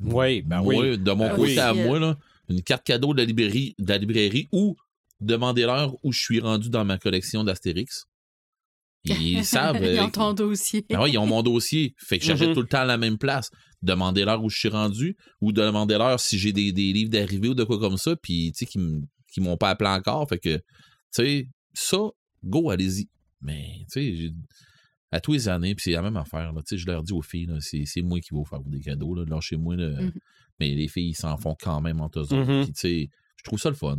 Oui, 0.00 0.42
ben 0.42 0.60
moi, 0.62 0.74
oui. 0.76 0.98
de 0.98 1.10
mon 1.12 1.26
Ben 1.28 1.36
côté 1.36 1.52
oui. 1.52 1.58
à 1.58 1.72
moi, 1.72 1.98
là, 1.98 2.18
une 2.50 2.62
carte 2.62 2.84
cadeau 2.84 3.14
de 3.14 3.18
la 3.18 3.24
librairie, 3.24 3.74
de 3.78 3.88
la 3.88 3.96
librairie 3.98 4.48
ou 4.52 4.76
demandez-leur 5.20 5.96
où 6.04 6.12
je 6.12 6.20
suis 6.20 6.40
rendu 6.40 6.68
dans 6.68 6.84
ma 6.84 6.98
collection 6.98 7.44
d'Astérix. 7.44 8.04
Ils 9.04 9.44
savent. 9.44 9.78
Ils 9.80 9.98
euh, 9.98 10.04
ont 10.04 10.10
ton 10.10 10.32
dossier. 10.34 10.84
ah 10.92 11.02
ouais, 11.02 11.12
ils 11.12 11.18
ont 11.18 11.26
mon 11.26 11.42
dossier. 11.42 11.94
Fait 11.98 12.18
que 12.18 12.24
j'achète 12.24 12.48
Mhm. 12.48 12.54
tout 12.54 12.60
le 12.62 12.66
temps 12.68 12.80
à 12.80 12.84
la 12.84 12.98
même 12.98 13.16
place. 13.18 13.50
Demandez-leur 13.82 14.42
où 14.42 14.50
je 14.50 14.58
suis 14.58 14.68
rendu 14.68 15.16
ou 15.40 15.52
demandez-leur 15.52 16.18
si 16.20 16.38
j'ai 16.38 16.52
des, 16.52 16.72
des 16.72 16.92
livres 16.92 17.10
d'arrivée 17.10 17.48
ou 17.48 17.54
de 17.54 17.64
quoi 17.64 17.78
comme 17.78 17.96
ça, 17.96 18.16
puis 18.16 18.52
tu 18.52 18.66
sais, 18.66 18.78
qui 19.32 19.40
m'ont 19.40 19.56
pas 19.56 19.70
appelé 19.70 19.90
encore. 19.90 20.28
Fait 20.28 20.38
que, 20.38 20.56
tu 20.56 20.62
sais, 21.12 21.48
ça, 21.72 21.98
go, 22.44 22.70
allez-y. 22.70 23.08
Mais, 23.40 23.64
tu 23.80 23.84
sais, 23.90 24.14
j'ai- 24.16 24.32
à 25.16 25.20
tous 25.20 25.32
les 25.32 25.48
années, 25.48 25.74
puis 25.74 25.84
c'est 25.84 25.90
la 25.92 26.02
même 26.02 26.16
affaire. 26.16 26.52
Là, 26.52 26.62
je 26.70 26.86
leur 26.86 27.02
dis 27.02 27.12
aux 27.12 27.22
filles, 27.22 27.48
c'est, 27.60 27.84
c'est 27.86 28.02
moi 28.02 28.20
qui 28.20 28.30
vais 28.32 28.38
vous 28.38 28.44
faire 28.44 28.60
des 28.60 28.80
cadeaux. 28.80 29.14
Là, 29.14 29.24
Lâchez-moi. 29.26 29.76
là. 29.76 30.00
Mhm. 30.02 30.12
Mais 30.60 30.74
les 30.74 30.88
filles, 30.88 31.10
ils 31.10 31.14
s'en 31.14 31.36
font 31.36 31.56
quand 31.60 31.80
même 31.80 32.00
entre 32.00 32.20
eux. 32.20 32.64
Puis, 32.64 32.72
sais, 32.74 33.10
je 33.36 33.42
trouve 33.44 33.58
ça 33.58 33.68
le 33.70 33.76
fun. 33.76 33.98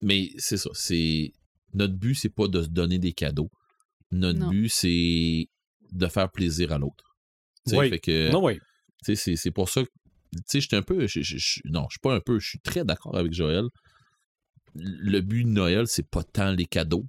Mais 0.00 0.30
c'est 0.38 0.56
ça. 0.56 0.70
C'est 0.74 1.32
notre 1.74 1.94
but, 1.94 2.14
c'est 2.14 2.28
pas 2.28 2.48
de 2.48 2.62
se 2.62 2.68
donner 2.68 2.98
des 2.98 3.12
cadeaux. 3.12 3.50
Notre 4.10 4.38
Non. 4.38 4.50
but, 4.50 4.68
c'est 4.68 5.48
de 5.92 6.06
faire 6.06 6.30
plaisir 6.30 6.72
à 6.72 6.78
l'autre. 6.78 7.16
Oui. 7.72 7.90
fait 7.90 7.98
que, 7.98 8.30
Non, 8.32 8.44
oui. 8.44 8.58
c'est, 9.02 9.16
c'est 9.16 9.50
pour 9.50 9.68
ça 9.68 9.82
que, 9.82 9.88
tu 10.48 10.60
sais, 10.60 10.74
un 10.76 10.82
peu, 10.82 10.96
non, 11.66 11.86
je 11.88 11.94
suis 11.94 12.00
pas 12.02 12.14
un 12.14 12.20
peu, 12.20 12.38
je 12.38 12.48
suis 12.48 12.60
très 12.60 12.84
d'accord 12.84 13.16
avec 13.16 13.32
Joël. 13.32 13.64
Le 14.74 15.20
but 15.20 15.44
de 15.44 15.48
Noël, 15.50 15.86
c'est 15.86 16.08
pas 16.08 16.22
tant 16.22 16.52
les 16.52 16.66
cadeaux, 16.66 17.06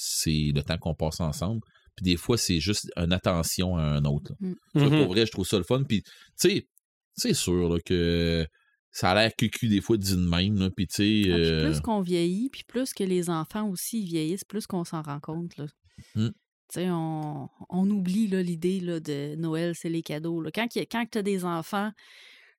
c'est 0.00 0.52
le 0.54 0.62
temps 0.62 0.78
qu'on 0.78 0.94
passe 0.94 1.20
ensemble. 1.20 1.60
Puis 1.96 2.04
des 2.04 2.16
fois, 2.16 2.38
c'est 2.38 2.60
juste 2.60 2.90
une 2.96 3.12
attention 3.12 3.76
à 3.76 3.82
un 3.82 4.04
autre. 4.04 4.32
Ça, 4.74 4.86
Mhm. 4.86 5.02
pour 5.04 5.12
vrai, 5.12 5.26
je 5.26 5.32
trouve 5.32 5.46
ça 5.46 5.58
le 5.58 5.64
fun. 5.64 5.82
Puis, 5.82 6.02
tu 6.02 6.10
sais, 6.36 6.68
c'est 7.16 7.34
sûr 7.34 7.68
là, 7.68 7.78
que 7.84 8.46
ça 8.92 9.10
a 9.10 9.14
l'air 9.14 9.32
cucu 9.36 9.68
des 9.68 9.80
fois 9.80 9.96
d'une 9.96 10.24
même. 10.28 10.58
Là, 10.58 10.70
puis, 10.70 10.86
tu 10.86 10.94
sais, 11.24 11.30
Ah, 11.30 11.36
euh, 11.36 11.70
plus 11.70 11.80
qu'on 11.80 12.00
vieillit, 12.00 12.50
puis 12.50 12.62
plus 12.66 12.92
que 12.94 13.02
les 13.04 13.28
enfants 13.30 13.68
aussi 13.68 14.04
vieillissent, 14.04 14.44
plus 14.44 14.66
qu'on 14.68 14.84
s'en 14.84 15.02
rend 15.02 15.18
compte. 15.20 15.56
Là. 15.56 15.66
Mm. 16.14 16.28
Tu 16.28 16.34
sais, 16.74 16.88
on, 16.90 17.48
on 17.70 17.90
oublie 17.90 18.28
l'idée 18.28 18.78
là, 18.80 19.00
de 19.00 19.34
Noël, 19.36 19.74
c'est 19.74 19.88
les 19.88 20.02
cadeaux. 20.02 20.40
là. 20.40 20.50
Quand, 20.54 20.68
quand 20.72 21.04
tu 21.10 21.18
as 21.18 21.22
des 21.22 21.44
enfants, 21.44 21.90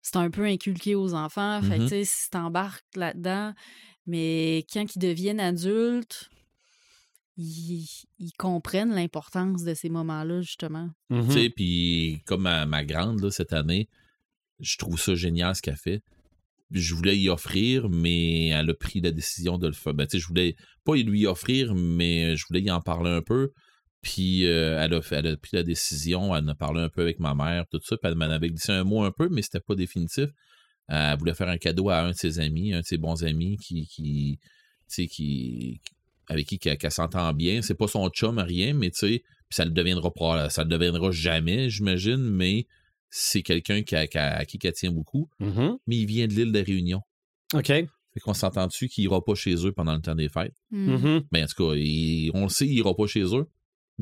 c'est 0.01 0.17
un 0.17 0.29
peu 0.29 0.43
inculqué 0.45 0.95
aux 0.95 1.13
enfants. 1.13 1.61
Fait 1.61 1.77
que, 1.77 1.81
Mhm. 1.83 1.89
tu 1.89 1.89
sais, 1.89 2.03
si 2.05 2.29
t'embarques 2.29 2.83
là-dedans, 2.95 3.53
mais 4.05 4.65
quand 4.73 4.85
ils 4.95 4.99
deviennent 4.99 5.39
adultes, 5.39 6.29
ils, 7.41 7.87
ils 8.19 8.33
comprennent 8.37 8.93
l'importance 8.93 9.63
de 9.63 9.73
ces 9.73 9.89
moments-là, 9.89 10.41
justement. 10.41 10.89
Tu 11.27 11.31
sais, 11.31 11.49
puis 11.49 12.21
comme 12.25 12.41
ma, 12.41 12.65
ma 12.65 12.83
grande, 12.83 13.21
là, 13.21 13.31
cette 13.31 13.53
année, 13.53 13.87
je 14.59 14.77
trouve 14.77 14.99
ça 14.99 15.15
génial 15.15 15.55
ce 15.55 15.61
qu'elle 15.61 15.77
fait. 15.77 16.01
Je 16.71 16.93
voulais 16.93 17.17
y 17.17 17.29
offrir, 17.29 17.89
mais 17.89 18.47
elle 18.49 18.69
a 18.69 18.73
pris 18.73 19.01
la 19.01 19.11
décision 19.11 19.57
de 19.57 19.67
le 19.67 19.73
faire. 19.73 19.93
Ben, 19.93 20.05
tu 20.05 20.17
sais, 20.17 20.21
je 20.21 20.27
voulais 20.27 20.55
pas 20.83 20.95
lui 20.95 21.25
offrir, 21.25 21.73
mais 21.73 22.35
je 22.35 22.45
voulais 22.47 22.61
y 22.61 22.69
en 22.69 22.81
parler 22.81 23.09
un 23.09 23.21
peu. 23.21 23.51
Puis 24.01 24.45
euh, 24.45 24.77
elle, 24.81 24.93
a 24.93 25.01
fait- 25.01 25.15
elle 25.15 25.27
a 25.27 25.37
pris 25.37 25.51
la 25.57 25.63
décision, 25.63 26.35
elle 26.35 26.43
en 26.45 26.49
a 26.49 26.55
parlé 26.55 26.81
un 26.81 26.89
peu 26.89 27.01
avec 27.01 27.19
ma 27.19 27.33
mère, 27.35 27.65
tout 27.71 27.79
ça, 27.83 27.97
puis 27.97 28.09
elle 28.11 28.17
m'en 28.17 28.25
avait 28.25 28.49
glissé 28.49 28.71
un 28.71 28.83
mot 28.83 29.03
un 29.03 29.11
peu, 29.11 29.27
mais 29.29 29.41
c'était 29.41 29.59
pas 29.59 29.75
définitif. 29.75 30.29
Euh, 30.91 31.11
elle 31.11 31.17
voulait 31.19 31.33
faire 31.33 31.49
un 31.49 31.57
cadeau 31.57 31.89
à 31.89 32.01
un 32.01 32.11
de 32.11 32.15
ses 32.15 32.39
amis, 32.39 32.73
un 32.73 32.79
de 32.81 32.85
ses 32.85 32.97
bons 32.97 33.23
amis 33.23 33.57
qui, 33.57 33.87
qui 33.87 34.39
tu 34.41 34.47
sais, 34.87 35.07
qui, 35.07 35.81
avec 36.29 36.45
qui 36.47 36.59
qu'elle 36.59 36.91
s'entend 36.91 37.33
bien. 37.33 37.61
C'est 37.61 37.75
pas 37.75 37.87
son 37.87 38.07
chum, 38.09 38.39
rien, 38.39 38.73
mais 38.73 38.91
tu 38.91 38.99
sais, 38.99 39.23
ça 39.49 39.65
ne 39.65 39.71
deviendra 39.71 40.11
pas, 40.13 40.49
ça 40.49 40.63
ne 40.63 40.69
deviendra 40.69 41.11
jamais, 41.11 41.69
j'imagine, 41.69 42.17
mais 42.17 42.65
c'est 43.09 43.41
quelqu'un 43.41 43.81
qui 43.81 43.95
qui 44.07 44.17
à 44.17 44.45
qui 44.45 44.57
qu'elle 44.59 44.73
tient 44.73 44.91
beaucoup, 44.91 45.29
Mhm. 45.39 45.77
mais 45.87 45.97
il 45.97 46.05
vient 46.05 46.27
de 46.27 46.33
l'île 46.33 46.51
de 46.51 46.59
Réunion. 46.59 47.01
OK. 47.55 47.65
Fait 47.67 48.19
qu'on 48.21 48.33
s'entend-tu 48.33 48.87
qu'il 48.87 49.03
ira 49.05 49.23
pas 49.23 49.35
chez 49.35 49.55
eux 49.65 49.71
pendant 49.71 49.93
le 49.95 50.01
temps 50.01 50.15
des 50.15 50.29
fêtes? 50.29 50.53
Hmm. 50.71 50.93
Mhm. 50.93 51.21
Ben, 51.31 51.43
en 51.43 51.47
tout 51.47 51.63
cas, 51.69 51.75
il- 51.75 52.31
on 52.33 52.43
le 52.43 52.49
sait, 52.49 52.65
il 52.67 52.73
ira 52.73 52.95
pas 52.95 53.05
chez 53.07 53.23
eux. 53.35 53.45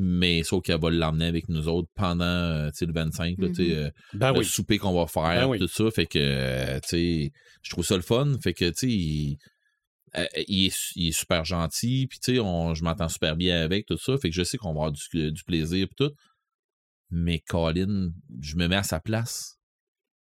Mais 0.00 0.44
sauf 0.44 0.62
qu'elle 0.62 0.80
va 0.80 0.90
l'emmener 0.90 1.24
avec 1.26 1.48
nous 1.48 1.66
autres 1.66 1.88
pendant 1.96 2.24
euh, 2.24 2.70
tu 2.70 2.76
sais, 2.78 2.86
le 2.86 2.92
25, 2.92 3.34
là, 3.38 3.48
tu 3.48 3.54
sais, 3.56 3.62
Mhm. 3.64 3.72
euh, 3.72 3.90
Ben 4.14 4.32
le 4.32 4.38
oui. 4.38 4.44
souper 4.44 4.78
qu'on 4.78 4.92
va 4.94 5.06
faire, 5.08 5.24
Ben 5.42 5.46
oui. 5.48 5.58
tout 5.58 5.66
ça. 5.66 5.90
Fait 5.90 6.06
que, 6.06 6.18
euh, 6.20 6.78
tu 6.80 6.88
sais, 6.90 7.32
je 7.62 7.70
trouve 7.70 7.84
ça 7.84 7.96
le 7.96 8.02
fun. 8.02 8.36
Fait 8.40 8.54
que, 8.54 8.66
tu 8.66 8.74
sais, 8.76 8.86
il, 8.88 9.38
euh, 10.22 10.26
il 10.48 10.66
est, 10.66 10.74
su- 10.76 10.92
il 10.96 11.08
est 11.08 11.12
super 11.18 11.44
gentil. 11.44 12.06
Puis, 12.08 12.18
tu 12.18 12.34
sais, 12.34 12.40
on- 12.40 12.74
je 12.74 12.82
m'entends 12.84 13.08
super 13.08 13.36
bien 13.36 13.60
avec, 13.62 13.86
tout 13.86 13.96
ça. 13.98 14.16
Fait 14.18 14.30
que 14.30 14.34
je 14.36 14.42
sais 14.42 14.56
qu'on 14.58 14.68
va 14.74 14.86
avoir 14.86 14.92
du, 14.92 15.32
du 15.32 15.44
plaisir, 15.44 15.86
puis 15.88 16.06
tout. 16.06 16.14
Mais 17.10 17.38
Colin, 17.40 18.10
je 18.40 18.56
me 18.56 18.66
mets 18.68 18.76
à 18.76 18.82
sa 18.82 19.00
place. 19.00 19.58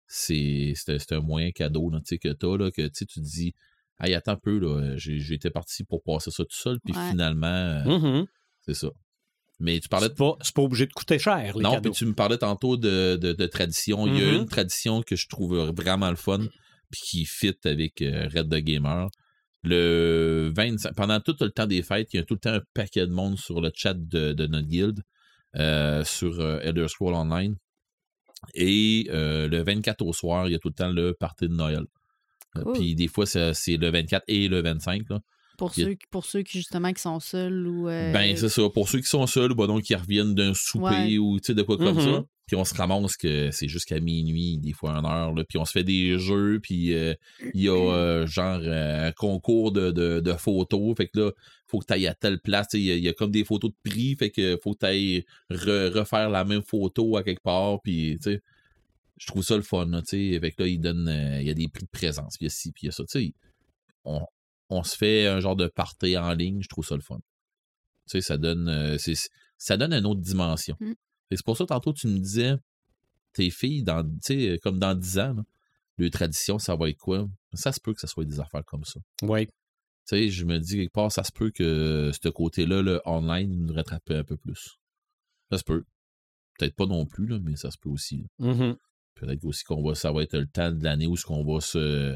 C'est 0.07 0.73
un 1.11 1.19
moyen 1.19 1.51
cadeau 1.51 1.89
là, 1.89 1.99
tu 1.99 2.05
sais, 2.15 2.17
que 2.17 2.29
t'as, 2.29 2.57
là, 2.57 2.71
que 2.71 2.87
tu 2.87 3.05
te 3.05 3.19
dis, 3.19 3.53
hey, 4.01 4.13
attends 4.13 4.33
un 4.33 4.35
peu, 4.37 4.57
là, 4.57 4.93
j'étais 4.95 5.49
parti 5.49 5.83
pour 5.83 6.01
passer 6.03 6.31
ça 6.31 6.43
tout 6.43 6.55
seul, 6.55 6.79
puis 6.79 6.93
Ouais. 6.95 7.09
finalement, 7.09 7.47
euh, 7.47 7.83
Mhm. 7.99 8.27
c'est 8.65 8.73
ça. 8.73 8.87
Mais 9.59 9.79
tu 9.79 9.89
parlais 9.89 10.07
de 10.07 10.13
C'est 10.13 10.17
pas, 10.19 10.37
c'est 10.41 10.53
pas 10.53 10.61
obligé 10.61 10.85
de 10.85 10.93
coûter 10.93 11.17
cher, 11.19 11.57
les 11.57 11.63
non, 11.63 11.81
puis 11.81 11.91
tu 11.91 12.05
me 12.05 12.13
parlais 12.13 12.37
tantôt 12.37 12.77
de, 12.77 13.17
de, 13.19 13.33
de 13.33 13.45
tradition. 13.47 14.05
Il 14.07 14.17
y 14.17 14.21
a 14.21 14.31
Mhm. 14.31 14.41
une 14.41 14.45
tradition 14.47 15.01
que 15.01 15.15
je 15.15 15.27
trouve 15.27 15.57
vraiment 15.75 16.09
le 16.11 16.15
fun, 16.15 16.47
puis 16.91 17.01
qui 17.01 17.25
fit 17.25 17.55
avec 17.65 18.01
euh, 18.01 18.29
Red 18.33 18.49
the 18.49 18.57
Gamer. 18.63 19.09
Le 19.63 20.51
25, 20.55 20.93
pendant 20.95 21.19
tout 21.19 21.35
le 21.41 21.49
temps 21.49 21.65
des 21.67 21.81
fêtes, 21.81 22.13
il 22.13 22.17
y 22.17 22.19
a 22.19 22.23
tout 22.23 22.35
le 22.35 22.39
temps 22.39 22.53
un 22.53 22.61
paquet 22.73 23.05
de 23.07 23.11
monde 23.11 23.38
sur 23.38 23.59
le 23.59 23.71
chat 23.73 23.93
de, 23.95 24.34
de 24.34 24.47
notre 24.47 24.67
guild, 24.67 25.01
euh, 25.55 26.03
sur 26.05 26.39
euh, 26.39 26.59
Elder 26.61 26.88
Scroll 26.88 27.13
Online. 27.13 27.55
Et 28.53 29.07
euh, 29.11 29.47
le 29.47 29.61
24 29.63 30.01
au 30.05 30.13
soir, 30.13 30.47
il 30.47 30.51
y 30.51 30.55
a 30.55 30.59
tout 30.59 30.67
le 30.69 30.73
temps 30.73 30.91
le 30.91 31.13
party 31.13 31.47
de 31.47 31.53
Noël. 31.53 31.85
Cool. 32.55 32.73
Puis 32.73 32.95
des 32.95 33.07
fois, 33.07 33.25
c'est 33.25 33.77
le 33.77 33.89
24 33.89 34.23
et 34.27 34.47
le 34.47 34.61
25. 34.61 35.09
Là. 35.09 35.19
Pour, 35.57 35.71
a- 35.71 35.73
ceux, 35.73 35.95
pour 36.11 36.25
ceux 36.25 36.43
qui, 36.43 36.59
justement, 36.59 36.93
qui 36.93 37.01
sont 37.01 37.19
seuls 37.19 37.67
ou. 37.67 37.89
euh, 37.89 38.13
Ben, 38.13 38.35
c'est 38.38 38.49
ça. 38.49 38.69
Pour 38.69 38.88
ceux 38.89 38.99
qui 38.99 39.09
sont 39.09 39.25
seuls, 39.27 39.53
bah 39.55 39.65
donc, 39.67 39.81
qui 39.84 39.95
reviennent 39.95 40.35
d'un 40.35 40.53
souper 40.53 40.85
Ouais. 40.85 41.17
ou 41.17 41.39
tu 41.39 41.47
sais, 41.47 41.53
de 41.55 41.63
quoi 41.63 41.77
comme 41.77 41.97
Mhm. 41.97 42.01
ça. 42.01 42.23
Puis 42.47 42.55
on 42.55 42.63
se 42.63 42.73
ramasse 42.73 43.17
que 43.17 43.51
c'est 43.51 43.67
jusqu'à 43.67 43.99
minuit, 43.99 44.57
des 44.57 44.71
fois 44.73 44.91
une 44.95 45.05
heure. 45.05 45.33
Là, 45.33 45.43
puis 45.43 45.57
on 45.57 45.65
se 45.65 45.73
fait 45.73 45.83
des 45.83 46.17
jeux. 46.17 46.59
Puis 46.63 46.93
euh, 46.93 47.13
il 47.53 47.61
y 47.61 47.67
a 47.69 47.73
euh, 47.75 48.25
genre 48.25 48.59
euh, 48.63 49.07
un 49.09 49.11
concours 49.11 49.71
de, 49.73 49.91
de, 49.91 50.21
de 50.21 50.33
photos. 50.33 50.95
Fait 50.95 51.07
que 51.09 51.19
là, 51.19 51.31
faut 51.67 51.79
que 51.79 51.85
tu 51.85 51.93
ailles 51.93 52.07
à 52.07 52.15
telle 52.15 52.39
place. 52.39 52.67
Il 52.73 52.81
y, 52.83 52.91
a- 52.91 52.95
il 52.95 53.03
y 53.03 53.09
a 53.09 53.13
comme 53.13 53.31
des 53.31 53.43
photos 53.43 53.71
de 53.71 53.89
prix. 53.91 54.15
Fait 54.15 54.29
que 54.31 54.57
faut 54.63 54.73
que 54.73 54.79
tu 54.79 54.85
ailles 54.85 55.25
refaire 55.49 56.29
la 56.29 56.45
même 56.45 56.61
photo 56.63 57.17
à 57.17 57.23
quelque 57.23 57.43
part. 57.43 57.81
Puis, 57.81 58.17
tu 58.23 58.31
sais, 58.31 58.41
je 59.17 59.27
trouve 59.27 59.43
ça 59.43 59.55
le 59.57 59.61
fun. 59.63 59.85
Là, 59.87 60.01
tu 60.01 60.33
sais. 60.33 60.39
fait 60.39 60.51
que 60.51 60.63
là, 60.63 60.77
donnent. 60.77 61.09
euh, 61.09 61.41
il 61.41 61.47
y 61.47 61.49
a 61.49 61.53
des 61.53 61.67
prix 61.67 61.83
de 61.83 61.89
présence. 61.91 62.37
Puis 62.37 62.45
il 62.45 62.47
y 62.47 62.47
a 62.47 62.49
ci, 62.51 62.71
puis 62.71 62.83
il 62.83 62.85
y 62.85 62.89
a 62.89 62.91
ça. 62.93 63.03
Tu 63.03 63.19
sais, 63.25 63.33
on, 64.05 64.21
on 64.69 64.83
se 64.83 64.95
fait 64.95 65.27
un 65.27 65.41
genre 65.41 65.55
de 65.57 65.67
party 65.67 66.17
en 66.17 66.31
ligne. 66.33 66.61
Je 66.61 66.69
trouve 66.69 66.85
ça 66.85 66.95
le 66.95 67.01
fun. 67.01 67.17
Tu 67.17 67.23
sais, 68.11 68.21
ça 68.21 68.37
donne, 68.37 68.69
euh, 68.69 68.97
ça 69.57 69.75
donne 69.75 69.91
une 69.93 70.05
autre 70.05 70.21
dimension. 70.21 70.77
Mm. 70.79 70.93
Et 71.31 71.37
C'est 71.37 71.45
pour 71.45 71.57
ça, 71.57 71.65
tantôt, 71.65 71.93
tu 71.93 72.07
me 72.07 72.17
disais, 72.19 72.55
tes 73.33 73.49
filles, 73.49 73.83
dans, 73.83 74.03
tu 74.03 74.19
sais, 74.21 74.59
comme 74.63 74.79
dans 74.79 74.95
10 74.95 75.19
ans, 75.19 75.33
là, 75.33 75.43
le 75.97 76.09
tradition, 76.09 76.59
ça 76.59 76.75
va 76.75 76.89
être 76.89 76.97
quoi? 76.97 77.27
Ça 77.53 77.71
se 77.71 77.79
peut 77.79 77.93
que 77.93 77.99
ça 77.99 78.07
soit 78.07 78.25
des 78.25 78.39
affaires 78.39 78.63
comme 78.65 78.83
ça. 78.85 78.99
Oui. 79.23 79.47
Tu 79.47 79.53
sais, 80.05 80.29
je 80.29 80.45
me 80.45 80.59
dis 80.59 80.77
quelque 80.77 80.93
part, 80.93 81.11
ça 81.11 81.23
se 81.23 81.31
peut 81.31 81.51
que 81.51 82.11
ce 82.13 82.29
côté-là, 82.29 82.81
le 82.81 83.01
online, 83.05 83.65
nous 83.65 83.73
rattrape 83.73 84.09
un 84.11 84.23
peu 84.23 84.37
plus. 84.37 84.77
Ça 85.51 85.57
se 85.57 85.63
peut. 85.63 85.83
Peut-être 86.57 86.75
pas 86.75 86.85
non 86.85 87.05
plus, 87.05 87.27
là, 87.27 87.39
mais 87.41 87.55
ça 87.55 87.71
se 87.71 87.77
peut 87.77 87.89
aussi. 87.89 88.25
Mhm. 88.39 88.75
Peut-être 89.15 89.43
aussi 89.45 89.63
qu'on 89.63 89.83
va, 89.83 89.95
ça 89.95 90.11
va 90.11 90.21
être 90.23 90.37
le 90.37 90.47
temps 90.47 90.71
de 90.71 90.83
l'année 90.83 91.07
où 91.07 91.17
ce 91.17 91.25
qu'on 91.25 91.43
va 91.43 91.59
se, 91.59 92.15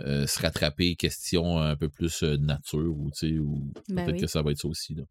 euh, 0.00 0.26
se 0.26 0.40
rattraper, 0.40 0.94
question 0.96 1.58
un 1.58 1.76
peu 1.76 1.88
plus 1.88 2.22
euh, 2.22 2.36
de 2.36 2.44
nature, 2.44 2.96
ou 2.96 3.10
tu 3.10 3.28
sais, 3.28 3.38
ou 3.38 3.72
Ben 3.88 4.04
peut-être 4.04 4.16
oui. 4.16 4.20
que 4.20 4.26
ça 4.26 4.42
va 4.42 4.52
être 4.52 4.58
ça 4.58 4.68
aussi. 4.68 4.94
Là. 4.94 5.04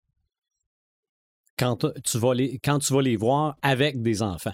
Quand, 1.64 1.77
tu 2.03 2.18
vas 2.18 2.34
les, 2.34 2.60
quand 2.60 2.80
tu 2.80 2.94
vas 2.94 3.02
les 3.02 3.15
voir 3.15 3.56
avec 3.61 4.02
des 4.02 4.22
enfants. 4.22 4.52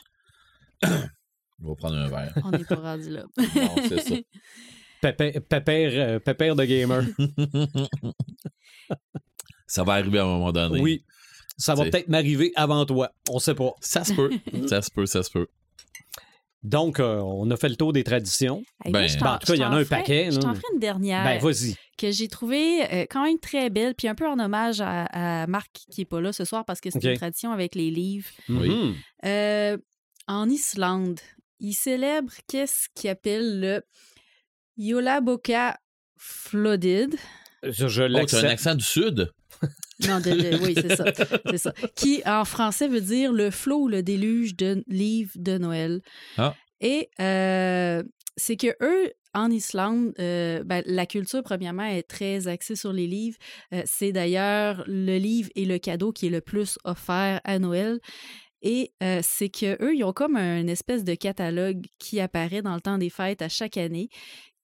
On 0.83 1.69
va 1.69 1.75
prendre 1.75 1.95
un 1.95 2.07
verre. 2.07 2.33
On 2.43 2.51
n'est 2.51 2.63
pas 2.63 2.75
rendu 2.75 3.09
là. 3.09 3.23
Non, 3.35 3.75
c'est 3.87 3.99
ça. 4.01 4.15
Pépère, 5.01 5.31
pépère, 5.47 5.91
euh, 5.93 6.19
pépère 6.19 6.57
de 6.57 6.65
gamer. 6.65 7.05
ça 9.65 9.83
va 9.85 9.93
arriver 9.93 10.19
à 10.19 10.23
un 10.23 10.27
moment 10.27 10.51
donné. 10.51 10.81
Oui. 10.81 11.05
Ça 11.57 11.73
va 11.73 11.85
peut-être 11.85 12.09
m'arriver 12.09 12.51
avant 12.55 12.85
toi. 12.85 13.09
On 13.29 13.39
sait 13.39 13.55
pas. 13.55 13.71
Ça 13.79 14.03
se 14.03 14.13
peut. 14.13 14.29
ça 14.67 14.81
se 14.81 14.91
peut, 14.91 15.05
ça 15.05 15.23
se 15.23 15.31
peut. 15.31 15.47
Donc, 16.63 16.99
euh, 16.99 17.19
on 17.19 17.49
a 17.51 17.55
fait 17.57 17.69
le 17.69 17.75
tour 17.77 17.93
des 17.93 18.03
traditions. 18.03 18.63
Hey, 18.83 18.91
Ben, 18.91 19.07
ben, 19.19 19.27
en 19.27 19.37
tout 19.37 19.47
cas, 19.47 19.53
il 19.55 19.61
y 19.61 19.63
en 19.65 19.71
a 19.71 19.77
un 19.77 19.83
ferai- 19.85 19.89
paquet, 19.99 20.29
Je 20.31 20.39
t'en 20.39 20.53
ferai 20.53 20.65
une 20.73 20.79
dernière 20.79 21.23
Ben, 21.23 21.39
vas-y. 21.39 21.75
que 21.97 22.11
j'ai 22.11 22.27
trouvée 22.27 22.83
euh, 22.93 23.05
quand 23.09 23.23
même 23.23 23.39
très 23.39 23.69
belle, 23.69 23.95
puis 23.95 24.07
un 24.09 24.15
peu 24.15 24.27
en 24.27 24.37
hommage 24.39 24.81
à, 24.81 25.05
à 25.43 25.47
Marc 25.47 25.69
qui 25.89 26.01
n'est 26.01 26.05
pas 26.05 26.19
là 26.19 26.33
ce 26.33 26.43
soir 26.43 26.65
parce 26.65 26.81
que 26.81 26.89
c'est 26.89 27.01
une 27.03 27.17
tradition 27.17 27.51
avec 27.53 27.75
les 27.75 27.89
livres. 27.91 28.27
Oui. 28.49 28.93
Euh, 29.25 29.77
en 30.27 30.49
Islande, 30.49 31.19
ils 31.61 31.73
célèbrent 31.73 32.33
qu'est-ce 32.47 32.87
qu'ils 32.93 33.09
appellent 33.09 33.61
le 33.61 33.81
Yolaboka 34.77 35.77
Flooded. 36.17 37.15
Je, 37.63 37.87
je 37.87 38.03
Oh, 38.03 38.25
t'as 38.25 38.39
un 38.41 38.49
accent 38.49 38.75
du 38.75 38.83
Sud? 38.83 39.31
Non, 40.07 40.19
de- 40.19 40.31
de- 40.31 40.63
oui, 40.63 40.75
c'est 40.75 40.95
ça. 40.95 41.05
C'est 41.49 41.57
ça. 41.57 41.73
Qui, 41.95 42.21
en 42.25 42.45
français, 42.45 42.87
veut 42.87 43.01
dire 43.01 43.33
le 43.33 43.51
flot 43.51 43.81
ou 43.83 43.87
le 43.87 44.01
déluge 44.03 44.55
de 44.55 44.83
livres 44.87 45.31
de 45.35 45.57
Noël. 45.57 46.01
Ah. 46.37 46.55
Et 46.81 47.09
euh, 47.19 48.03
c'est 48.37 48.55
que 48.55 48.67
eux, 48.81 49.11
en 49.33 49.51
Islande, 49.51 50.13
euh, 50.19 50.63
ben, 50.63 50.81
la 50.85 51.05
culture, 51.05 51.43
premièrement, 51.43 51.83
est 51.83 52.03
très 52.03 52.47
axée 52.47 52.75
sur 52.75 52.93
les 52.93 53.07
livres. 53.07 53.37
Euh, 53.73 53.81
c'est 53.85 54.11
d'ailleurs 54.11 54.83
le 54.87 55.17
livre 55.17 55.49
et 55.55 55.65
le 55.65 55.77
cadeau 55.77 56.11
qui 56.11 56.27
est 56.27 56.31
le 56.31 56.41
plus 56.41 56.79
offert 56.85 57.41
à 57.43 57.59
Noël. 57.59 57.99
Et 58.61 58.91
euh, 59.03 59.19
c'est 59.23 59.49
que 59.49 59.81
eux, 59.83 59.95
ils 59.95 60.03
ont 60.03 60.11
comme 60.13 60.35
un 60.35 60.67
espèce 60.67 61.03
de 61.05 61.15
catalogue 61.15 61.85
qui 61.97 62.19
apparaît 62.19 62.61
dans 62.61 62.75
le 62.75 62.81
temps 62.81 62.97
des 62.97 63.09
fêtes 63.09 63.41
à 63.41 63.47
chaque 63.47 63.77
année, 63.77 64.09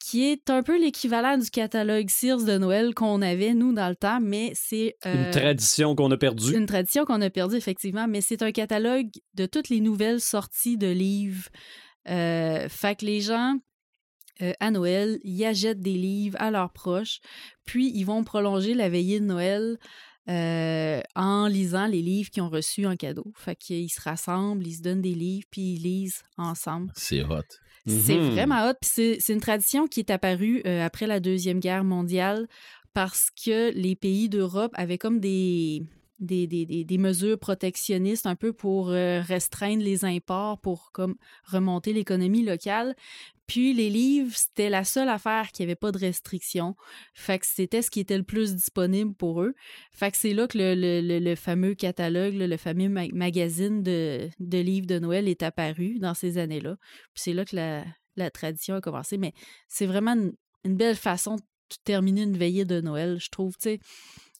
qui 0.06 0.26
est 0.26 0.52
un 0.52 0.62
peu 0.62 0.80
l'équivalent 0.80 1.36
du 1.36 1.50
catalogue 1.50 2.12
Sears 2.12 2.44
de 2.44 2.60
Noël 2.60 2.94
qu'on 2.94 3.24
avait, 3.24 3.56
nous, 3.56 3.74
dans 3.74 3.90
le 3.90 3.96
temps, 3.96 4.20
mais 4.22 4.52
c'est... 4.54 4.96
Une 5.04 5.12
euh, 5.12 5.32
tradition 5.32 5.96
qu'on 5.96 6.12
a 6.12 6.18
perdue. 6.18 6.56
une 6.56 6.68
tradition 6.68 7.06
qu'on 7.06 7.22
a 7.22 7.32
perdue, 7.32 7.56
effectivement, 7.56 8.08
mais 8.08 8.22
c'est 8.22 8.44
un 8.44 8.52
catalogue 8.52 9.10
de 9.34 9.48
toutes 9.48 9.70
les 9.70 9.80
nouvelles 9.80 10.22
sorties 10.22 10.78
de 10.78 10.86
livres. 10.86 11.50
Euh, 12.08 12.70
fait 12.70 13.00
que 13.00 13.06
les 13.08 13.20
gens, 13.20 13.56
euh, 14.44 14.54
à 14.60 14.70
Noël, 14.70 15.18
ils 15.24 15.44
achètent 15.44 15.80
des 15.80 15.98
livres 15.98 16.38
à 16.40 16.52
leurs 16.52 16.72
proches, 16.72 17.18
puis 17.66 17.92
ils 17.96 18.04
vont 18.04 18.24
prolonger 18.24 18.76
la 18.76 18.90
veillée 18.90 19.20
de 19.20 19.26
Noël 19.26 19.80
euh, 20.30 21.02
en 21.16 21.48
lisant 21.48 21.88
les 21.88 22.04
livres 22.04 22.30
qu'ils 22.30 22.44
ont 22.44 22.50
reçus 22.50 22.86
en 22.86 22.96
cadeau. 22.96 23.34
Fait 23.36 23.56
qu'ils 23.56 23.90
se 23.90 24.02
rassemblent, 24.02 24.68
ils 24.68 24.76
se 24.76 24.82
donnent 24.84 25.02
des 25.02 25.16
livres, 25.16 25.48
puis 25.50 25.74
ils 25.74 25.82
lisent 25.82 26.22
ensemble. 26.38 26.92
C'est 26.96 27.24
hot. 27.24 27.42
C'est 27.88 28.18
Mhm. 28.18 28.32
vraiment 28.32 28.68
hot. 28.70 28.74
C'est, 28.82 29.20
une 29.30 29.40
tradition 29.42 29.88
qui 29.88 30.00
est 30.00 30.10
apparue 30.10 30.62
euh, 30.66 30.84
après 30.86 31.06
la 31.08 31.20
Deuxième 31.20 31.60
Guerre 31.60 31.84
mondiale 31.84 32.48
parce 32.94 33.30
que 33.30 33.72
les 33.74 33.96
pays 33.96 34.30
d'Europe 34.30 34.72
avaient 34.76 34.98
comme 34.98 35.20
des, 35.20 35.84
des, 36.20 36.48
des, 36.48 36.66
des- 36.66 36.84
des 36.86 36.98
mesures 36.98 37.38
protectionnistes 37.38 38.26
un 38.26 38.36
peu 38.36 38.54
pour 38.54 38.90
euh, 38.90 39.22
restreindre 39.22 39.84
les 39.84 40.04
imports, 40.06 40.60
pour 40.60 40.92
comme 40.94 41.16
remonter 41.44 41.94
l'économie 41.94 42.44
locale. 42.44 42.96
Puis 43.48 43.74
les 43.74 43.90
livres, 43.90 44.36
c'était 44.36 44.70
la 44.70 44.84
seule 44.84 45.10
affaire 45.10 45.52
qui 45.52 45.62
avait 45.62 45.76
pas 45.76 45.92
de 45.92 46.00
restrictions. 46.00 46.76
Fait 47.14 47.38
que 47.38 47.46
c'était 47.46 47.82
ce 47.82 47.92
qui 47.92 48.00
était 48.00 48.18
le 48.18 48.24
plus 48.24 48.56
disponible 48.56 49.14
pour 49.14 49.42
eux. 49.42 49.54
Fait 49.92 50.12
que 50.12 50.18
c'est 50.18 50.34
là 50.34 50.48
que 50.48 50.58
le, 50.58 51.20
le- 51.20 51.36
fameux 51.36 51.76
catalogue, 51.76 52.34
le 52.34 52.58
fameux 52.58 52.90
ma- 52.90 53.08
magazine 53.14 53.84
de, 53.84 54.30
livres 54.40 54.88
de 54.88 54.98
Noël 54.98 55.28
est 55.28 55.44
apparu 55.44 56.00
dans 56.00 56.14
ces 56.16 56.38
années-là. 56.38 56.78
Puis 57.14 57.24
c'est 57.24 57.34
là 57.34 57.46
que 57.46 57.56
la, 57.56 58.32
tradition 58.32 58.76
a 58.76 58.82
commencé. 58.82 59.18
Mais 59.18 59.34
c'est 59.68 59.86
vraiment 59.86 60.16
une, 60.64 60.76
belle 60.76 60.96
façon 60.96 61.36
de 61.36 61.42
terminer 61.84 62.24
une 62.24 62.38
veillée 62.38 62.66
de 62.66 62.82
Noël, 62.82 63.20
je 63.20 63.30
trouve. 63.30 63.54
Tu 63.58 63.70
sais, 63.70 63.80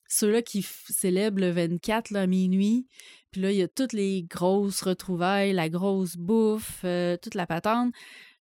ceux-là 0.08 0.42
qui 0.42 0.66
célèbrent 0.90 1.42
le 1.42 1.52
24 1.52 2.10
là, 2.12 2.22
à 2.22 2.28
minuit, 2.28 2.88
puis 3.32 3.42
là, 3.42 3.52
il 3.52 3.58
y 3.58 3.62
a 3.62 3.68
toutes 3.68 3.94
les 3.94 4.24
grosses 4.24 4.82
retrouvailles, 4.82 5.54
la 5.54 5.70
grosse 5.70 6.16
bouffe, 6.16 6.82
euh, 6.86 7.18
toute 7.22 7.36
la 7.36 7.46
patente. 7.46 7.94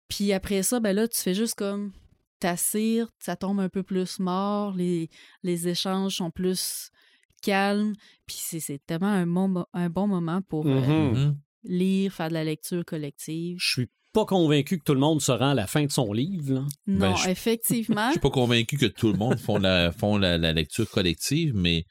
Puis 0.09 0.32
après 0.32 0.62
ça, 0.62 0.80
ben 0.80 0.94
là, 0.94 1.06
tu 1.09 1.20
fais 1.20 1.35
juste 1.35 1.55
comme 1.55 1.93
t'assires, 2.40 3.09
ça 3.18 3.36
tombe 3.36 3.60
un 3.60 3.68
peu 3.68 3.82
plus 3.82 4.18
mort, 4.20 4.72
les, 4.74 5.10
les 5.43 5.68
échanges 5.68 6.16
sont 6.16 6.30
plus 6.30 6.90
calmes, 7.43 7.94
puis 8.26 8.36
c'est 8.39 8.60
c'est 8.60 8.80
tellement 8.86 9.06
un 9.09 9.26
bon, 9.26 9.64
un 9.72 9.89
bon 9.90 10.06
moment 10.06 10.40
pour 10.43 10.66
euh, 10.66 10.70
Mhm. 10.80 11.12
Mhm. 11.12 11.36
lire, 11.64 12.12
faire 12.12 12.28
de 12.28 12.35
la 12.35 12.44
lecture 12.44 12.85
collective. 12.85 13.56
Je 13.60 13.68
suis 13.72 13.89
pas 14.12 14.24
convaincu 14.24 14.78
que 14.78 14.85
tout 14.85 14.94
le 14.94 15.01
monde 15.01 15.20
se 15.20 15.30
rend 15.32 15.51
à 15.51 15.55
la 15.55 15.66
fin 15.66 15.85
de 15.85 15.90
son 15.93 16.12
livre. 16.12 16.55
là. 16.55 16.60
Non, 16.86 17.10
Ben, 17.10 17.16
je- 17.16 17.28
effectivement. 17.28 18.06
Je 18.09 18.12
suis 18.12 18.20
pas 18.20 18.30
convaincu 18.30 18.76
que 18.78 18.86
tout 18.86 19.12
le 19.12 19.18
monde 19.18 19.39
font 19.39 19.59
la, 19.59 19.93
font 19.93 20.16
la, 20.16 20.39
la 20.39 20.52
lecture 20.52 20.89
collective, 20.90 21.55
mais 21.55 21.85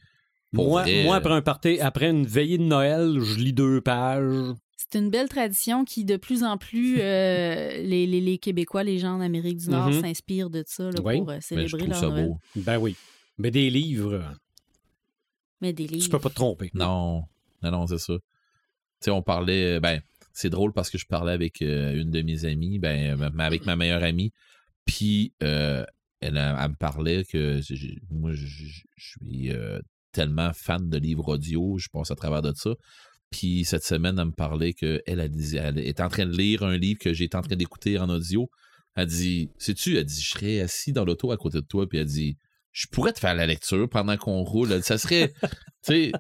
pour 0.53 0.65
Moi, 0.69 0.81
vrai, 0.83 1.03
moi, 1.03 1.15
euh, 1.15 1.17
après 1.19 1.33
un 1.33 1.41
party, 1.41 1.79
après 1.79 2.09
une 2.09 2.25
veillée 2.25 2.57
de 2.57 2.63
Noël, 2.63 3.19
je 3.21 3.37
lis 3.37 3.53
deux 3.53 3.81
pages. 3.81 4.53
C'est 4.89 4.99
une 4.99 5.09
belle 5.09 5.29
tradition 5.29 5.83
qui, 5.85 6.05
de 6.05 6.17
plus 6.17 6.43
en 6.43 6.57
plus, 6.57 6.97
euh, 7.01 7.81
les, 7.83 8.05
les- 8.07 8.21
les 8.21 8.37
Québécois, 8.37 8.83
les 8.83 8.99
gens 8.99 9.17
d'Amérique 9.19 9.57
du 9.57 9.69
Nord 9.69 9.89
Mhm. 9.89 10.01
s'inspirent 10.01 10.49
de 10.49 10.63
ça 10.65 10.91
là, 10.91 11.01
Oui. 11.03 11.17
pour 11.17 11.29
euh, 11.29 11.35
Ben, 11.35 11.41
célébrer 11.41 11.87
leur 11.87 11.97
ça 11.97 12.07
Noël. 12.09 12.25
beau. 12.27 12.39
Ben 12.55 12.77
oui. 12.77 12.95
Mais 13.37 13.51
des 13.51 13.69
livres, 13.69 14.33
Mais 15.61 15.73
des 15.73 15.87
livres. 15.87 16.03
tu 16.03 16.09
peux 16.09 16.19
pas 16.19 16.29
te 16.29 16.35
tromper. 16.35 16.71
Non, 16.73 17.23
non, 17.63 17.71
non, 17.71 17.87
c'est 17.87 17.97
ça. 17.97 18.13
Tu 18.15 18.21
sais, 19.05 19.11
on 19.11 19.21
parlait, 19.21 19.79
ben, 19.79 20.01
c'est 20.33 20.49
drôle 20.49 20.73
parce 20.73 20.89
que 20.89 20.97
je 20.97 21.05
parlais 21.05 21.33
avec 21.33 21.61
euh, 21.61 21.99
une 21.99 22.09
de 22.11 22.21
mes 22.21 22.45
amies, 22.45 22.79
ben, 22.79 23.19
avec 23.39 23.65
ma 23.65 23.75
meilleure 23.75 24.03
amie, 24.03 24.31
puis 24.85 25.33
euh, 25.43 25.83
elle, 26.19 26.37
elle 26.37 26.69
me 26.69 26.75
parlait 26.75 27.23
que 27.25 27.59
moi, 28.11 28.31
je 28.33 28.45
suis 28.97 29.51
euh, 29.51 29.79
tellement 30.11 30.51
fan 30.53 30.89
de 30.89 30.97
livres 30.97 31.29
audio, 31.29 31.77
je 31.77 31.89
passe 31.89 32.09
à 32.11 32.15
travers 32.15 32.41
de 32.41 32.53
ça. 32.55 32.73
Puis 33.31 33.65
cette 33.65 33.83
semaine, 33.83 34.17
elle 34.19 34.27
me 34.27 34.31
parlait 34.31 34.73
qu'elle 34.73 35.01
elle, 35.05 35.79
est 35.79 35.99
en 35.99 36.09
train 36.09 36.25
de 36.25 36.35
lire 36.37 36.63
un 36.63 36.77
livre 36.77 36.99
que 36.99 37.13
j'étais 37.13 37.35
en 37.35 37.41
train 37.41 37.55
d'écouter 37.55 37.99
en 37.99 38.09
audio. 38.09 38.49
Elle 38.95 39.07
dit, 39.07 39.49
sais-tu, 39.57 39.97
elle 39.97 40.05
dit, 40.05 40.21
je 40.21 40.29
serais 40.29 40.61
assis 40.61 40.91
dans 40.93 41.05
l'auto 41.05 41.31
à 41.31 41.37
côté 41.37 41.57
de 41.61 41.65
toi, 41.65 41.87
puis 41.87 41.99
elle 41.99 42.05
dit, 42.05 42.37
je 42.71 42.87
pourrais 42.87 43.13
te 43.13 43.19
faire 43.19 43.35
la 43.35 43.45
lecture 43.45 43.87
pendant 43.89 44.17
qu'on 44.17 44.41
roule. 44.43 44.81
Ça 44.81 44.97
serait, 44.97 45.33
tu 45.83 45.93
sais, 45.93 46.11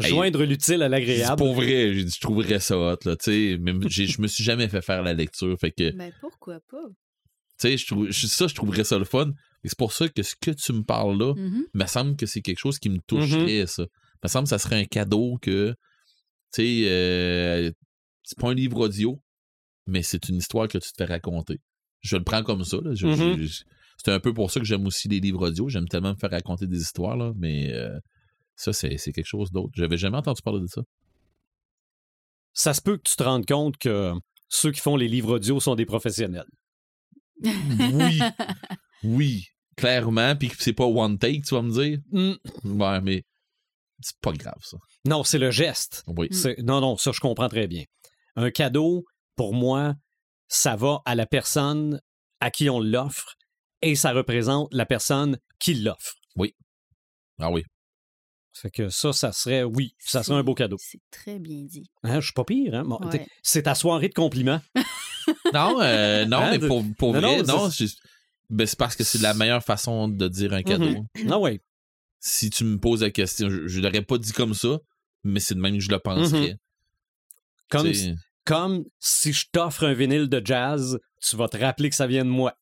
Hey, 0.00 0.10
Joindre 0.10 0.44
l'utile 0.44 0.82
à 0.84 0.88
l'agréable. 0.88 1.36
pour 1.38 1.54
vrai, 1.54 1.92
j'ai 1.92 2.04
dit, 2.04 2.12
je 2.14 2.20
trouverais 2.20 2.60
ça 2.60 2.78
hot, 2.78 2.96
là, 3.04 3.16
tu 3.16 3.24
sais, 3.24 3.58
mais 3.60 3.72
je 3.90 4.20
me 4.22 4.28
suis 4.28 4.44
jamais 4.44 4.68
fait 4.68 4.80
faire 4.80 5.02
la 5.02 5.12
lecture, 5.12 5.58
fait 5.58 5.72
que, 5.72 5.90
tu 5.90 5.96
Mais 5.96 6.12
pourquoi 6.20 6.60
pas? 6.70 6.84
sais, 7.56 7.76
je 7.76 7.84
trouve, 7.84 8.08
je- 8.08 8.26
ça, 8.28 8.46
je 8.46 8.54
trouverais 8.54 8.84
ça 8.84 8.96
le 8.96 9.04
fun, 9.04 9.32
et 9.64 9.68
c'est 9.68 9.76
pour 9.76 9.92
ça 9.92 10.08
que 10.08 10.22
ce 10.22 10.36
que 10.40 10.52
tu 10.52 10.72
me 10.72 10.82
parles 10.84 11.18
là, 11.18 11.34
Mhm. 11.34 11.64
me 11.74 11.86
semble 11.86 12.14
que 12.16 12.26
c'est 12.26 12.42
quelque 12.42 12.60
chose 12.60 12.78
qui 12.78 12.90
me 12.90 13.00
toucherait, 13.08 13.66
ça. 13.66 13.86
Me 14.22 14.28
semble 14.28 14.44
que 14.44 14.50
ça 14.50 14.58
serait 14.60 14.78
un 14.80 14.84
cadeau 14.84 15.36
que, 15.42 15.74
tu 16.52 16.62
sais, 16.62 16.82
euh, 16.90 17.70
c'est 18.22 18.38
pas 18.38 18.48
un 18.50 18.54
livre 18.54 18.78
audio, 18.80 19.20
mais 19.86 20.02
c'est 20.02 20.28
une 20.28 20.36
histoire 20.36 20.68
que 20.68 20.78
tu 20.78 20.90
te 20.92 20.96
fais 20.96 21.04
raconter. 21.10 21.60
Je 22.00 22.16
le 22.16 22.24
prends 22.24 22.42
comme 22.42 22.64
ça, 22.64 22.78
là. 22.82 22.94
Je- 22.94 23.06
Mhm. 23.06 23.38
je- 23.42 23.62
c'est 24.04 24.12
un 24.12 24.20
peu 24.20 24.32
pour 24.32 24.50
ça 24.50 24.60
que 24.60 24.66
j'aime 24.66 24.86
aussi 24.86 25.08
les 25.08 25.20
livres 25.20 25.48
audio. 25.48 25.68
J'aime 25.68 25.88
tellement 25.88 26.12
me 26.12 26.18
faire 26.18 26.30
raconter 26.30 26.66
des 26.66 26.80
histoires, 26.80 27.16
là, 27.16 27.32
mais 27.36 27.72
euh, 27.72 27.98
ça, 28.54 28.72
c'est 28.72 28.96
quelque 28.96 29.24
chose 29.24 29.50
d'autre. 29.50 29.72
J'avais 29.74 29.96
jamais 29.98 30.16
entendu 30.18 30.40
parler 30.42 30.60
de 30.60 30.66
ça. 30.66 30.82
Ça 32.52 32.74
se 32.74 32.80
peut 32.82 32.96
que 32.96 33.08
tu 33.08 33.16
te 33.16 33.22
rendes 33.22 33.46
compte 33.46 33.76
que 33.76 34.12
ceux 34.48 34.72
qui 34.72 34.80
font 34.80 34.96
les 34.96 35.08
livres 35.08 35.36
audio 35.36 35.60
sont 35.60 35.74
des 35.74 35.86
professionnels. 35.86 36.46
Oui. 37.42 38.18
Oui, 39.04 39.46
clairement, 39.76 40.34
puis 40.34 40.48
que 40.48 40.56
c'est 40.58 40.72
pas 40.72 40.84
one 40.86 41.18
take, 41.18 41.42
tu 41.42 41.54
vas 41.54 41.62
me 41.62 41.70
dire? 41.70 42.00
Hmm. 42.10 42.32
Ouais, 42.64 43.00
mais 43.00 43.22
c'est 44.00 44.18
pas 44.20 44.32
grave, 44.32 44.58
ça. 44.60 44.76
Non, 45.06 45.24
c'est 45.24 45.38
le 45.38 45.50
geste. 45.50 46.04
Oui. 46.06 46.28
C'est- 46.32 46.58
Non, 46.62 46.80
non, 46.80 46.96
ça, 46.96 47.12
je 47.12 47.20
comprends 47.20 47.48
très 47.48 47.66
bien. 47.66 47.84
Un 48.36 48.50
cadeau, 48.50 49.04
pour 49.36 49.54
moi, 49.54 49.94
ça 50.48 50.76
va 50.76 51.00
à 51.04 51.14
la 51.14 51.26
personne 51.26 52.00
à 52.40 52.50
qui 52.50 52.70
on 52.70 52.80
l'offre 52.80 53.34
et 53.82 53.94
ça 53.96 54.12
représente 54.12 54.68
la 54.72 54.86
personne 54.86 55.38
qui 55.58 55.74
l'offre. 55.74 56.14
Ah 57.40 57.50
oui. 57.52 57.62
Fait 58.52 58.70
que 58.70 58.88
ça, 58.88 59.12
ça 59.12 59.30
serait, 59.30 59.62
oui, 59.62 59.94
ça 60.00 60.24
serait 60.24 60.38
un 60.38 60.42
beau 60.42 60.54
cadeau. 60.54 60.76
C'est 60.80 60.98
très 61.12 61.38
bien 61.38 61.62
dit. 61.62 61.88
Hein, 62.02 62.18
je 62.18 62.24
suis 62.26 62.32
pas 62.32 62.42
pire, 62.44 62.74
hein? 62.74 62.82
Bon, 62.84 62.98
Ouais. 63.00 63.10
t'es- 63.10 63.26
C'est 63.44 63.62
ta 63.62 63.76
soirée 63.76 64.08
de 64.08 64.14
compliments. 64.14 64.60
Non, 65.54 65.80
euh, 65.80 66.24
non, 66.24 66.38
Hein, 66.38 66.58
mais 66.58 66.66
pour, 66.66 66.82
pour 66.98 67.12
Non, 67.12 67.20
vrai, 67.20 67.42
non, 67.42 67.56
non, 67.58 67.70
c'est- 67.70 67.86
c'est 67.86 67.96
ben, 68.50 68.66
c'est 68.66 68.78
parce 68.78 68.96
que 68.96 69.04
c'est 69.04 69.18
la 69.20 69.34
meilleure 69.34 69.62
façon 69.62 70.08
de 70.08 70.26
dire 70.26 70.52
un 70.54 70.62
cadeau. 70.62 71.04
Mhm. 71.16 71.30
Ah 71.30 71.38
oui. 71.38 71.60
Si 72.20 72.50
tu 72.50 72.64
me 72.64 72.78
poses 72.78 73.02
la 73.02 73.10
question, 73.10 73.48
je, 73.48 73.66
je 73.66 73.80
l'aurais 73.80 74.02
pas 74.02 74.18
dit 74.18 74.32
comme 74.32 74.54
ça, 74.54 74.78
mais 75.24 75.40
c'est 75.40 75.54
de 75.54 75.60
même 75.60 75.76
que 75.76 75.82
je 75.82 75.90
le 75.90 75.98
penserais. 75.98 76.56
Comme, 78.44 78.84
si 78.98 79.32
je 79.32 79.44
t'offre 79.52 79.84
un 79.84 79.92
vinyle 79.92 80.28
de 80.28 80.40
jazz, 80.42 80.98
tu 81.20 81.36
vas 81.36 81.48
te 81.48 81.58
rappeler 81.58 81.90
que 81.90 81.96
ça 81.96 82.06
vient 82.06 82.24
de 82.24 82.30
moi. 82.30 82.54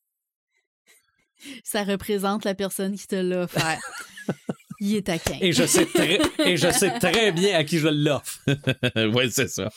Ça 1.62 1.84
représente 1.84 2.44
la 2.44 2.54
personne 2.54 2.96
qui 2.96 3.06
te 3.06 3.14
l'a 3.14 3.42
offert. 3.42 3.80
Il 4.80 4.96
est 4.96 5.02
taquin. 5.02 5.38
Et 5.40 5.52
je 5.52 5.64
sais 5.64 5.86
très, 5.86 6.18
et 6.44 6.56
je 6.56 6.70
sais 6.70 6.98
très 6.98 7.32
bien 7.32 7.56
à 7.56 7.64
qui 7.64 7.78
je 7.78 7.88
l'offre. 7.88 8.40
ouais, 9.14 9.30
c'est 9.30 9.48
ça. 9.48 9.70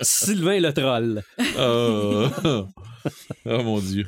Sylvain 0.00 0.60
le 0.60 0.72
troll. 0.72 1.22
Oh, 1.58 2.28
oh 3.46 3.62
mon 3.62 3.80
Dieu. 3.80 4.06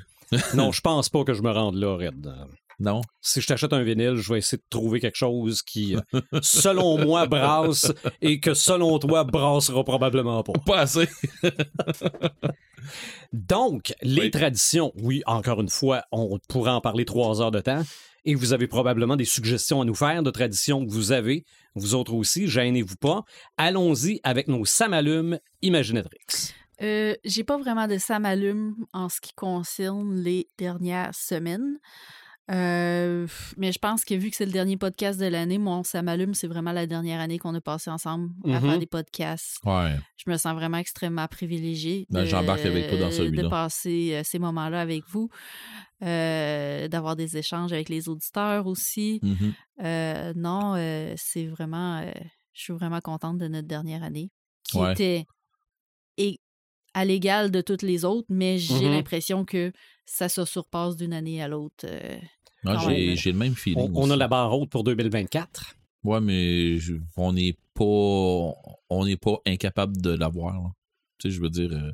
Non, 0.55 0.71
je 0.71 0.81
pense 0.81 1.09
pas 1.09 1.25
que 1.25 1.35
je 1.35 1.43
me 1.43 1.51
rende 1.51 1.77
là, 1.77 1.97
Red. 1.97 2.33
Non? 2.81 3.01
Si 3.21 3.41
je 3.41 3.47
t'achète 3.49 3.73
un 3.73 3.83
vinyle, 3.83 4.15
je 4.17 4.33
vais 4.33 4.39
essayer 4.39 4.59
de 4.59 4.65
trouver 4.71 5.01
quelque 5.01 5.17
chose 5.17 5.63
qui, 5.63 5.97
selon 6.43 6.99
moi, 7.05 7.27
brasse 7.27 7.93
et 8.23 8.39
que, 8.39 8.55
selon 8.55 8.99
toi, 9.01 9.25
brassera 9.25 9.83
probablement 9.85 10.43
pas. 10.45 10.53
Pas 10.65 10.79
assez. 10.83 11.09
Donc, 13.33 13.93
les 14.03 14.23
Oui. 14.23 14.31
traditions, 14.31 14.93
oui, 15.03 15.23
encore 15.27 15.61
une 15.61 15.69
fois, 15.69 16.03
on 16.13 16.39
pourra 16.49 16.75
en 16.77 16.81
parler 16.81 17.05
trois 17.05 17.41
heures 17.43 17.51
de 17.51 17.61
temps. 17.61 17.83
Et 18.25 18.35
vous 18.35 18.53
avez 18.53 18.67
probablement 18.67 19.17
des 19.17 19.25
suggestions 19.25 19.81
à 19.81 19.85
nous 19.85 19.95
faire 19.95 20.23
de 20.23 20.31
traditions 20.31 20.85
que 20.85 20.91
vous 20.91 21.13
avez, 21.13 21.45
vous 21.75 21.95
autres 21.95 22.13
aussi, 22.15 22.47
gênez-vous 22.47 22.97
pas. 22.97 23.23
Allons-y 23.57 24.21
avec 24.23 24.49
nos 24.49 24.65
samalumes 24.65 25.39
Imaginatrix. 25.63 26.53
Euh, 26.83 27.15
J'ai 27.25 27.45
pas 27.45 27.59
vraiment 27.59 27.87
de 27.89 27.97
samalume 27.97 28.75
en 28.93 29.09
ce 29.09 29.21
qui 29.21 29.33
concerne 29.33 30.17
les 30.21 30.49
dernières 30.59 31.15
semaines. 31.15 31.79
Euh, 32.51 33.27
mais 33.59 33.73
je 33.73 33.79
pense 33.79 34.05
que 34.05 34.15
vu 34.15 34.31
que 34.31 34.37
c'est 34.37 34.47
le 34.47 34.53
dernier 34.53 34.77
podcast 34.79 35.21
de 35.21 35.27
l'année, 35.27 35.59
mon 35.59 35.83
samalume, 35.83 36.33
c'est 36.35 36.47
vraiment 36.47 36.73
la 36.73 36.87
dernière 36.87 37.21
année 37.21 37.39
qu'on 37.39 37.55
a 37.55 37.61
passé 37.61 37.91
ensemble 37.91 38.31
à 38.47 38.61
Mhm. 38.61 38.61
faire 38.71 38.79
des 38.79 38.87
podcasts. 38.87 39.59
Ouais. 39.65 39.97
Je 40.17 40.31
me 40.31 40.37
sens 40.39 40.55
vraiment 40.55 40.79
extrêmement 40.79 41.27
privilégiée 41.29 42.07
Ben, 42.09 42.21
de, 42.23 42.27
j'embarque 42.27 42.65
avec 42.65 42.89
toi 42.89 42.99
dans 42.99 43.11
celui-là. 43.11 43.43
de 43.43 43.49
passer 43.49 44.15
euh, 44.15 44.23
ces 44.25 44.39
moments-là 44.39 44.81
avec 44.81 45.05
vous, 45.09 45.29
euh, 46.03 46.89
d'avoir 46.89 47.17
des 47.17 47.37
échanges 47.37 47.73
avec 47.73 47.89
les 47.89 48.09
auditeurs 48.09 48.67
aussi. 48.67 49.21
Mhm. 49.23 49.53
Euh, 49.85 50.33
non, 50.35 50.75
c'est 51.17 51.47
vraiment, 51.47 52.03
je 52.55 52.63
suis 52.63 52.73
vraiment 52.73 53.01
contente 53.01 53.39
de 53.39 53.49
notre 53.49 53.69
dernière 53.69 54.03
année 54.03 54.31
qui 54.65 54.79
Ouais. 54.79 54.93
était 54.93 55.25
et 56.17 56.41
à 56.95 57.05
l'égal 57.05 57.51
de 57.51 57.61
toutes 57.61 57.83
les 57.83 58.05
autres, 58.05 58.27
mais 58.31 58.59
j'ai 58.59 58.87
Mhm. 58.87 58.93
l'impression 58.93 59.45
que 59.45 59.73
ça 60.05 60.29
se 60.29 60.45
surpasse 60.45 60.97
d'une 60.97 61.13
année 61.13 61.41
à 61.43 61.47
l'autre. 61.49 61.85
euh. 61.85 62.19
Quand 62.65 62.79
j'ai 62.81 63.07
même. 63.09 63.17
j'ai 63.17 63.33
le 63.33 63.39
même 63.39 63.53
On, 63.53 63.57
feeling. 63.57 63.91
on 63.95 64.03
a 64.03 64.09
aussi. 64.11 64.19
la 64.19 64.29
barre 64.29 64.59
haute 64.59 64.71
pour 64.71 64.85
2024. 64.85 65.75
Ouais, 66.05 66.21
mais 66.21 66.79
je- 66.79 66.95
on 67.17 67.33
n'est 67.33 67.57
pas 67.75 67.85
on 68.91 69.05
n'est 69.05 69.17
pas 69.17 69.37
incapable 69.47 70.01
de 70.01 70.11
l'avoir. 70.11 70.55
Tu 71.19 71.29
sais, 71.31 71.37
je 71.37 71.41
veux 71.41 71.51
dire, 71.51 71.71
euh, 71.73 71.93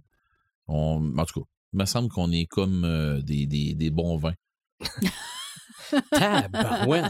on, 0.69 1.12
en 1.19 1.24
tout 1.24 1.41
cas, 1.41 1.47
il 1.73 1.78
me 1.78 1.85
semble 1.86 2.09
qu'on 2.09 2.31
est 2.32 2.47
comme 2.47 2.85
euh, 2.85 3.20
des, 3.23 3.47
des, 3.47 3.74
des 3.74 3.91
bons 3.91 4.16
vins. 4.16 4.35
Tabarouette. 6.11 7.05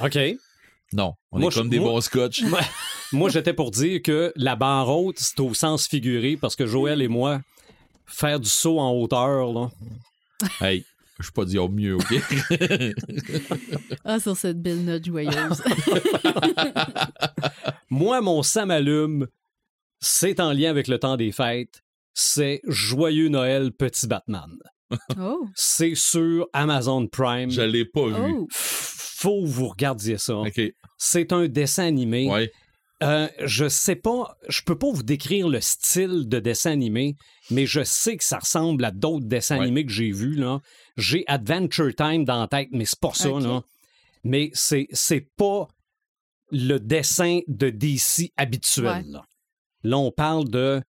OK. 0.00 0.18
Non, 0.92 1.14
on 1.30 1.38
Moi, 1.40 1.50
est 1.50 1.54
comme 1.54 1.64
je- 1.66 1.70
des 1.70 1.78
moi- 1.80 1.90
bons 1.90 2.00
scotch. 2.00 2.42
Moi, 2.44 2.60
moi, 3.12 3.28
j'étais 3.30 3.52
pour 3.52 3.70
dire 3.70 4.00
que 4.02 4.32
la 4.36 4.56
barre 4.56 4.88
haute, 4.88 5.18
c'est 5.18 5.38
au 5.40 5.52
sens 5.54 5.86
figuré 5.86 6.36
parce 6.36 6.56
que 6.56 6.66
Joël 6.66 7.02
et 7.02 7.08
moi, 7.08 7.40
faire 8.06 8.40
du 8.40 8.48
saut 8.48 8.78
en 8.78 8.92
hauteur, 8.92 9.52
là, 9.52 9.70
hey, 10.62 10.84
je 11.18 11.24
suis 11.24 11.32
pas 11.32 11.44
dire 11.44 11.64
au 11.64 11.68
mieux, 11.68 11.96
OK? 11.96 12.14
Ah, 14.04 14.20
sur 14.20 14.36
cette 14.36 14.62
belle 14.62 14.84
note 14.84 15.04
joyeuse. 15.04 15.62
Moi, 17.90 18.20
mon 18.20 18.42
samalume, 18.42 19.26
c'est 20.00 20.40
en 20.40 20.52
lien 20.52 20.70
avec 20.70 20.88
le 20.88 20.98
temps 20.98 21.16
des 21.16 21.32
fêtes. 21.32 21.82
C'est 22.14 22.60
Joyeux 22.66 23.28
Noël, 23.28 23.72
Petit 23.72 24.06
Batman. 24.06 24.50
oh, 25.20 25.46
C'est 25.54 25.94
sur 25.94 26.46
Amazon 26.52 27.06
Prime. 27.06 27.50
je 27.50 27.62
l'ai 27.62 27.84
pas 27.84 28.06
vu. 28.06 28.34
oh. 28.38 28.46
Faut 28.50 29.42
que 29.42 29.48
vous 29.48 29.68
regardiez 29.68 30.18
ça. 30.18 30.36
OK, 30.36 30.60
C'est 30.96 31.32
un 31.32 31.46
dessin 31.48 31.84
animé. 31.86 32.28
ouais. 32.30 32.52
Euh, 33.02 33.28
je 33.44 33.68
sais 33.68 33.94
pas, 33.94 34.36
je 34.48 34.60
peux 34.62 34.76
pas 34.76 34.90
vous 34.90 35.04
décrire 35.04 35.48
le 35.48 35.60
style 35.60 36.28
de 36.28 36.40
dessin 36.40 36.72
animé, 36.72 37.14
mais 37.50 37.64
je 37.64 37.84
sais 37.84 38.16
que 38.16 38.24
ça 38.24 38.38
ressemble 38.40 38.84
à 38.84 38.90
d'autres 38.90 39.26
dessins 39.26 39.56
Ouais. 39.58 39.64
animés 39.64 39.86
que 39.86 39.92
j'ai 39.92 40.10
vus. 40.10 40.34
là. 40.34 40.58
J'ai 40.96 41.22
Adventure 41.28 41.94
Time 41.94 42.24
dans 42.24 42.40
la 42.40 42.48
tête, 42.48 42.68
mais 42.72 42.84
c'est 42.84 42.98
pas 43.00 43.14
ça. 43.14 43.28
Là. 43.28 43.62
Mais 44.24 44.50
c'est, 44.52 44.88
c'est 44.92 45.28
pas 45.36 45.68
le 46.50 46.78
dessin 46.78 47.38
de 47.46 47.70
DC 47.70 48.32
habituel. 48.36 48.86
Ouais. 48.86 49.02
Là. 49.12 49.22
Là, 49.84 49.98
on 49.98 50.10
parle 50.10 50.48
de 50.48 50.82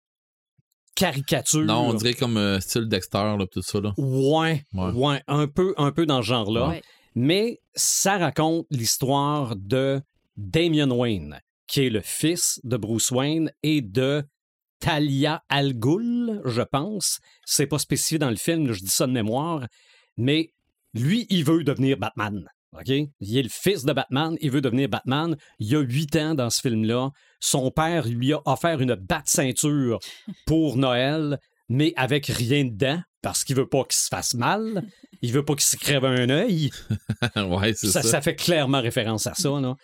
caricature. 0.95 1.65
Non, 1.65 1.89
on 1.89 1.93
dirait 1.93 2.13
comme 2.13 2.37
euh, 2.37 2.59
style 2.59 2.87
Dexter, 2.87 3.35
là, 3.37 3.45
tout 3.51 3.61
ça, 3.61 3.79
là. 3.81 3.93
Ouais, 3.97 4.63
Ouais. 4.73 4.91
ouais, 4.93 5.21
un 5.27 5.47
peu, 5.47 5.73
un 5.77 5.91
peu 5.91 6.05
dans 6.05 6.21
ce 6.21 6.27
genre-là. 6.27 6.69
Ouais. 6.69 6.81
Mais 7.15 7.59
ça 7.75 8.17
raconte 8.17 8.65
l'histoire 8.71 9.55
de 9.55 10.01
Damian 10.37 10.89
Wayne, 10.91 11.39
qui 11.67 11.85
est 11.85 11.89
le 11.89 12.01
fils 12.01 12.59
de 12.63 12.77
Bruce 12.77 13.11
Wayne 13.11 13.51
et 13.63 13.81
de 13.81 14.23
Talia 14.79 15.43
Al 15.49 15.73
Ghul, 15.73 16.41
je 16.45 16.61
pense. 16.61 17.19
C'est 17.45 17.67
pas 17.67 17.79
spécifié 17.79 18.19
dans 18.19 18.29
le 18.29 18.35
film, 18.35 18.71
je 18.71 18.79
dis 18.79 18.89
ça 18.89 19.07
de 19.07 19.11
mémoire. 19.11 19.65
Mais 20.17 20.53
lui, 20.93 21.25
il 21.29 21.43
veut 21.43 21.63
devenir 21.63 21.97
Batman. 21.97 22.47
OK? 22.73 22.89
Il 22.89 23.37
est 23.37 23.43
le 23.43 23.49
fils 23.49 23.85
de 23.85 23.93
Batman, 23.93 24.35
il 24.41 24.51
veut 24.51 24.61
devenir 24.61 24.89
Batman. 24.89 25.35
Il 25.59 25.67
y 25.67 25.75
a 25.75 25.79
huit 25.79 26.15
ans 26.15 26.35
dans 26.35 26.49
ce 26.49 26.61
film-là. 26.61 27.09
Son 27.39 27.71
père 27.71 28.07
lui 28.07 28.33
a 28.33 28.41
offert 28.45 28.81
une 28.81 28.95
batte-ceinture 28.95 29.99
pour 30.45 30.77
Noël, 30.77 31.39
mais 31.69 31.93
avec 31.95 32.27
rien 32.27 32.65
dedans, 32.65 33.01
parce 33.21 33.43
qu'il 33.43 33.55
veut 33.55 33.67
pas 33.67 33.83
qu'il 33.83 33.97
se 33.97 34.07
fasse 34.07 34.33
mal. 34.33 34.83
Il 35.21 35.31
veut 35.33 35.43
pas 35.43 35.55
qu'il 35.55 35.63
se 35.63 35.77
crève 35.77 36.05
un 36.05 36.29
œil. 36.29 36.69
ouais, 37.35 37.73
Ça, 37.73 38.01
ça. 38.01 38.03
ça 38.03 38.21
fait 38.21 38.35
clairement 38.35 38.81
référence 38.81 39.25
à 39.27 39.33
ça, 39.33 39.59
là. 39.59 39.75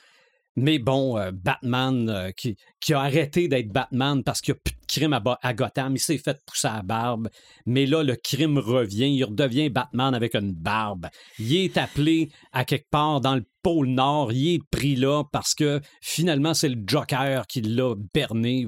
Mais 0.55 0.77
bon, 0.77 1.17
euh, 1.17 1.31
Batman 1.31 2.09
euh, 2.09 2.31
qui, 2.31 2.55
a 2.93 2.99
arrêté 2.99 3.47
d'être 3.47 3.69
Batman 3.69 4.23
parce 4.23 4.39
qu'il 4.39 4.53
n'y 4.53 4.57
a 4.57 4.61
plus 4.63 4.75
de 4.75 4.85
crime 4.87 5.13
à, 5.13 5.39
à 5.41 5.53
Gotham, 5.53 5.95
il 5.95 5.99
s'est 5.99 6.19
fait 6.19 6.39
pousser 6.45 6.67
à 6.67 6.77
la 6.77 6.81
barbe. 6.83 7.29
Mais 7.65 7.85
là, 7.87 8.03
le 8.03 8.15
crime 8.15 8.59
revient, 8.59 9.11
il 9.11 9.23
redevient 9.23 9.69
Batman 9.69 10.13
avec 10.13 10.35
une 10.35 10.53
barbe. 10.53 11.07
Il 11.39 11.55
est 11.55 11.77
appelé 11.77 12.29
à 12.51 12.65
quelque 12.65 12.89
part 12.89 13.19
dans 13.19 13.35
le 13.35 13.45
pôle 13.63 13.87
Nord, 13.87 14.31
il 14.31 14.55
est 14.55 14.63
pris 14.69 14.95
là 14.95 15.23
parce 15.31 15.55
que 15.55 15.81
finalement, 16.01 16.53
c'est 16.53 16.69
le 16.69 16.83
Joker 16.85 17.47
qui 17.47 17.61
l'a 17.61 17.95
berné. 18.13 18.67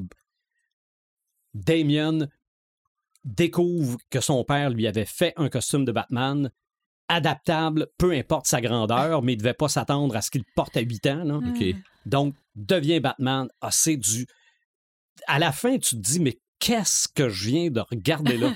Damien 1.54 2.28
découvre 3.24 3.98
que 4.10 4.22
son 4.22 4.44
père 4.44 4.70
lui 4.70 4.88
avait 4.88 5.06
fait 5.06 5.34
un 5.36 5.50
costume 5.50 5.86
de 5.86 5.92
Batman 5.92 6.50
adaptable, 7.08 7.88
peu 7.98 8.12
importe 8.12 8.48
sa 8.48 8.62
grandeur, 8.62 9.22
mais 9.22 9.34
il 9.34 9.38
ne 9.38 9.42
devait 9.42 9.54
pas 9.54 9.68
s'attendre 9.70 10.16
à 10.16 10.22
ce 10.22 10.32
qu'il 10.32 10.44
porte 10.56 10.76
à 10.78 10.82
8 10.82 11.06
ans. 11.08 11.24
là. 11.24 11.38
OK. 11.38 11.64
Donc, 12.06 12.36
devient 12.56 13.00
Batman. 13.00 13.48
Ah, 13.62 13.72
c'est 13.72 13.98
du. 13.98 14.28
À 15.28 15.40
la 15.40 15.52
fin, 15.52 15.78
tu 15.78 15.96
te 15.96 16.02
dis, 16.02 16.20
mais 16.20 16.40
qu'est-ce 16.60 17.08
que 17.08 17.30
je 17.30 17.50
viens 17.50 17.70
de 17.72 17.80
regarder 17.82 18.38
là? 18.38 18.56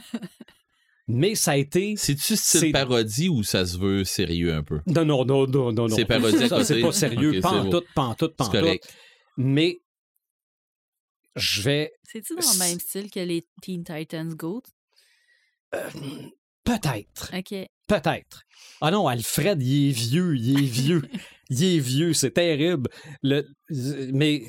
mais 1.08 1.36
ça 1.36 1.52
a 1.52 1.58
été. 1.58 1.96
C'est-tu 1.96 2.36
C'est- 2.36 2.60
style 2.60 2.72
parodie 2.72 3.30
ou 3.30 3.44
ça 3.44 3.66
se 3.66 3.78
veut 3.78 4.04
sérieux 4.04 4.54
un 4.54 4.64
peu? 4.64 4.82
Non, 4.88 5.06
non, 5.06 5.26
non, 5.26 5.48
non, 5.48 5.72
non. 5.72 5.88
non. 5.88 5.96
C'est 5.96 6.06
parodie 6.06 6.36
à 6.44 6.48
Ça, 6.50 6.56
côté? 6.58 6.64
C'est 6.66 6.82
pas 6.82 6.92
sérieux. 6.92 7.30
Ok, 7.38 7.42
pas 7.42 7.50
c'est 7.50 7.56
en 7.56 7.66
beau. 7.66 7.80
tout, 7.80 7.86
pas 7.96 8.02
en 8.04 8.16
tout, 8.16 8.30
pas 8.30 8.44
en 8.46 8.52
C'est 8.52 8.58
tout. 8.60 8.64
correct. 8.66 8.94
Mais 9.38 9.80
je 11.36 11.62
vais. 11.62 11.94
C'est-tu 12.04 12.36
dans 12.36 12.42
le 12.54 12.60
même 12.60 12.80
style 12.80 13.10
que 13.12 13.20
les 13.20 13.48
Teen 13.62 13.84
Titans 13.84 14.34
Go? 14.34 14.62
euh, 15.76 15.90
Peut-être. 16.64 17.32
OK. 17.36 17.56
Peut-être. 17.90 18.44
Ah 18.82 18.92
non, 18.92 19.08
Alfred, 19.08 19.62
il 19.62 19.90
est 19.90 19.92
vieux, 19.92 20.38
il 20.38 20.64
est 20.64 20.68
vieux. 20.68 21.02
il 21.50 21.64
est 21.64 21.80
vieux, 21.80 22.14
c'est 22.14 22.32
terrible. 22.32 22.90
Le, 23.22 23.46
mais 24.14 24.44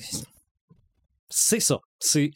c'est 1.28 1.58
ça. 1.58 1.80
C'est, 1.98 2.30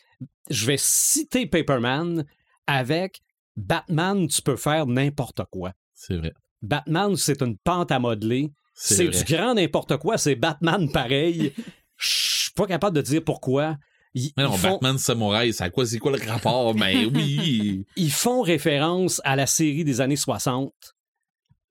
je 0.51 0.67
vais 0.67 0.79
citer 0.79 1.47
Paperman 1.47 2.25
avec 2.67 3.21
Batman, 3.57 4.27
tu 4.27 4.43
peux 4.43 4.57
faire 4.57 4.87
n'importe 4.87 5.43
quoi. 5.51 5.73
C'est 5.95 6.17
vrai. 6.17 6.33
Batman, 6.63 7.15
c'est 7.17 7.43
une 7.43 7.57
pente 7.59 7.93
à 7.93 7.99
modeler. 7.99 8.51
C'est 8.75 9.09
du 9.09 9.25
grand 9.25 9.55
n'importe 9.55 9.99
quoi. 9.99 10.19
C'est 10.19 10.35
Batman 10.35 10.91
pareil. 10.91 11.53
Je 11.97 12.09
suis 12.09 12.53
pas 12.53 12.67
capable 12.67 12.97
de 12.97 13.03
dire 13.03 13.23
pourquoi. 13.23 13.77
Ils, 14.15 14.33
Mais 14.37 14.45
non, 14.45 14.53
font, 14.53 14.73
Batman 14.73 14.99
Samouraï, 14.99 15.53
c'est 15.53 15.65
à 15.65 15.71
quoi, 15.71 15.87
c'est 15.87 15.99
quoi 15.99 16.17
le 16.17 16.31
rapport? 16.31 16.75
Mais 16.75 17.05
oui! 17.05 17.85
ils 17.97 18.13
font 18.13 18.43
référence 18.43 19.21
à 19.25 19.37
la 19.37 19.47
série 19.47 19.85
des 19.85 20.01
années 20.01 20.17
60. 20.17 20.73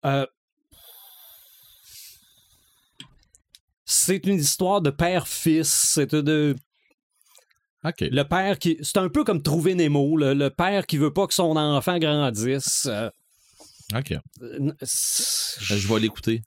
Euh, 0.06 0.26
c'est 3.86 4.26
une 4.26 4.40
histoire 4.40 4.82
de 4.82 4.90
père-fils. 4.90 5.70
C'est 5.94 6.14
de 6.16 6.56
OK. 7.84 7.96
le 8.02 8.24
père 8.24 8.60
qui. 8.60 8.78
C'est 8.82 8.98
un 8.98 9.10
peu 9.10 9.24
comme 9.24 9.42
trouver 9.42 9.76
Nemo, 9.76 10.18
le, 10.18 10.34
le 10.34 10.50
père 10.50 10.86
qui 10.88 10.98
veut 10.98 11.14
pas 11.14 11.28
que 11.28 11.34
son 11.34 11.56
enfant 11.58 12.00
grandisse. 12.00 12.86
Euh, 12.90 13.10
OK. 13.96 14.14
euh, 14.42 14.72
c'est- 14.82 15.60
Je 15.62 15.88
vais 15.88 16.00
l'écouter. 16.00 16.42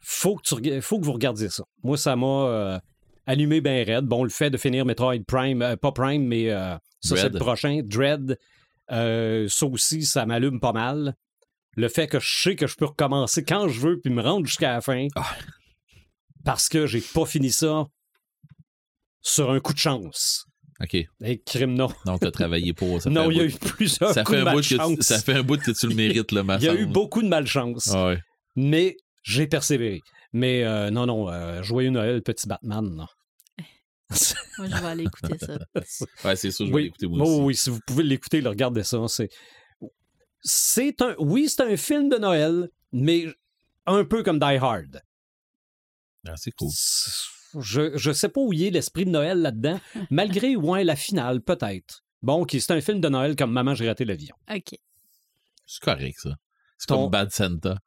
faut 0.00 0.36
que 0.36 0.42
tu 0.42 0.80
faut 0.82 0.98
que 0.98 1.04
vous 1.04 1.12
regardiez 1.12 1.48
ça. 1.48 1.64
Moi, 1.82 1.96
ça 1.96 2.16
m'a 2.16 2.26
euh, 2.26 2.78
allumé 3.26 3.60
bien 3.60 3.84
raide. 3.84 4.06
Bon, 4.06 4.24
le 4.24 4.30
fait 4.30 4.50
de 4.50 4.56
finir 4.56 4.84
Metroid 4.84 5.22
Prime, 5.26 5.62
euh, 5.62 5.76
pas 5.76 5.92
Prime, 5.92 6.24
mais 6.26 6.50
euh, 6.50 6.76
ça, 7.00 7.16
c'est 7.16 7.28
le 7.32 7.38
prochain, 7.38 7.80
Dread, 7.84 8.38
euh, 8.90 9.46
ça 9.48 9.66
aussi, 9.66 10.02
ça 10.04 10.26
m'allume 10.26 10.60
pas 10.60 10.72
mal. 10.72 11.14
Le 11.78 11.88
fait 11.88 12.08
que 12.08 12.18
je 12.18 12.28
sais 12.28 12.56
que 12.56 12.66
je 12.66 12.74
peux 12.74 12.86
recommencer 12.86 13.44
quand 13.44 13.68
je 13.68 13.78
veux 13.78 14.00
puis 14.00 14.12
me 14.12 14.20
rendre 14.20 14.44
jusqu'à 14.46 14.72
la 14.72 14.80
fin. 14.80 15.06
Ah. 15.14 15.36
Parce 16.44 16.68
que 16.68 16.88
j'ai 16.88 17.00
pas 17.00 17.24
fini 17.24 17.52
ça 17.52 17.86
sur 19.22 19.52
un 19.52 19.60
coup 19.60 19.72
de 19.74 19.78
chance. 19.78 20.44
OK. 20.80 20.96
Et 21.22 21.40
crime, 21.46 21.74
non. 21.74 21.88
Donc, 22.04 22.18
t'as 22.20 22.32
travaillé 22.32 22.72
pour. 22.72 23.00
Ça 23.00 23.10
non, 23.10 23.30
il 23.30 23.36
y 23.36 23.40
a 23.40 23.44
eu 23.44 23.52
plusieurs 23.52 24.12
ça 24.12 24.24
coups 24.24 24.38
fait, 24.38 24.44
de 24.44 24.48
un 24.48 24.52
bout 24.54 24.60
que 24.60 24.74
malchance. 24.76 24.96
tu, 24.96 25.02
ça 25.04 25.18
fait 25.20 25.34
un 25.34 25.42
bout 25.44 25.62
que 25.62 25.70
tu 25.70 25.86
le 25.86 25.94
mérites, 25.94 26.32
le 26.32 26.44
Il 26.58 26.64
y 26.64 26.68
a 26.68 26.74
eu 26.74 26.86
beaucoup 26.86 27.22
de 27.22 27.28
malchance. 27.28 27.90
Ah 27.94 28.08
ouais. 28.08 28.18
Mais 28.56 28.96
j'ai 29.22 29.46
persévéré. 29.46 30.00
Mais 30.32 30.64
euh, 30.64 30.90
non, 30.90 31.06
non, 31.06 31.30
euh, 31.30 31.62
joyeux 31.62 31.90
Noël, 31.90 32.22
petit 32.22 32.48
Batman. 32.48 32.84
non. 32.84 33.06
Moi, 34.58 34.66
je 34.66 34.80
vais 34.80 34.86
aller 34.88 35.04
écouter 35.04 35.38
ça. 35.38 35.58
Ouais, 36.24 36.34
c'est 36.34 36.50
sûr, 36.50 36.66
je 36.66 36.70
vais 36.70 36.76
oui, 36.76 36.82
l'écouter 36.84 37.06
moi 37.06 37.18
Oh, 37.20 37.30
aussi. 37.34 37.40
oui, 37.42 37.54
si 37.54 37.70
vous 37.70 37.80
pouvez 37.86 38.02
l'écouter, 38.02 38.40
le 38.40 38.48
regardez 38.48 38.82
ça. 38.82 38.98
C'est, 39.06 39.28
c'est 40.42 41.00
un, 41.02 41.14
oui, 41.18 41.48
c'est 41.48 41.62
un 41.62 41.76
film 41.76 42.08
de 42.08 42.16
Noël, 42.16 42.70
mais 42.92 43.26
un 43.86 44.04
peu 44.04 44.22
comme 44.22 44.38
Die 44.38 44.44
Hard. 44.60 45.02
Ah, 46.26 46.34
c'est 46.36 46.50
cool. 46.52 46.70
Je, 47.60 47.96
je 47.96 48.12
sais 48.12 48.28
pas 48.28 48.40
où 48.40 48.52
il 48.52 48.62
est 48.64 48.70
l'esprit 48.70 49.04
de 49.06 49.10
Noël 49.10 49.40
là-dedans, 49.40 49.80
malgré 50.10 50.56
ouais, 50.56 50.84
la 50.84 50.96
finale, 50.96 51.40
peut-être. 51.40 52.04
Bon, 52.22 52.44
c'est 52.50 52.70
un 52.72 52.80
film 52.80 53.00
de 53.00 53.08
Noël 53.08 53.36
comme 53.36 53.52
Maman, 53.52 53.74
j'ai 53.74 53.88
raté 53.88 54.04
l'avion. 54.04 54.34
OK. 54.52 54.74
C'est 55.66 55.82
correct, 55.82 56.18
ça. 56.20 56.30
C'est 56.76 56.86
Ton- 56.86 57.02
comme 57.02 57.10
Bad 57.10 57.30
Santa. 57.30 57.78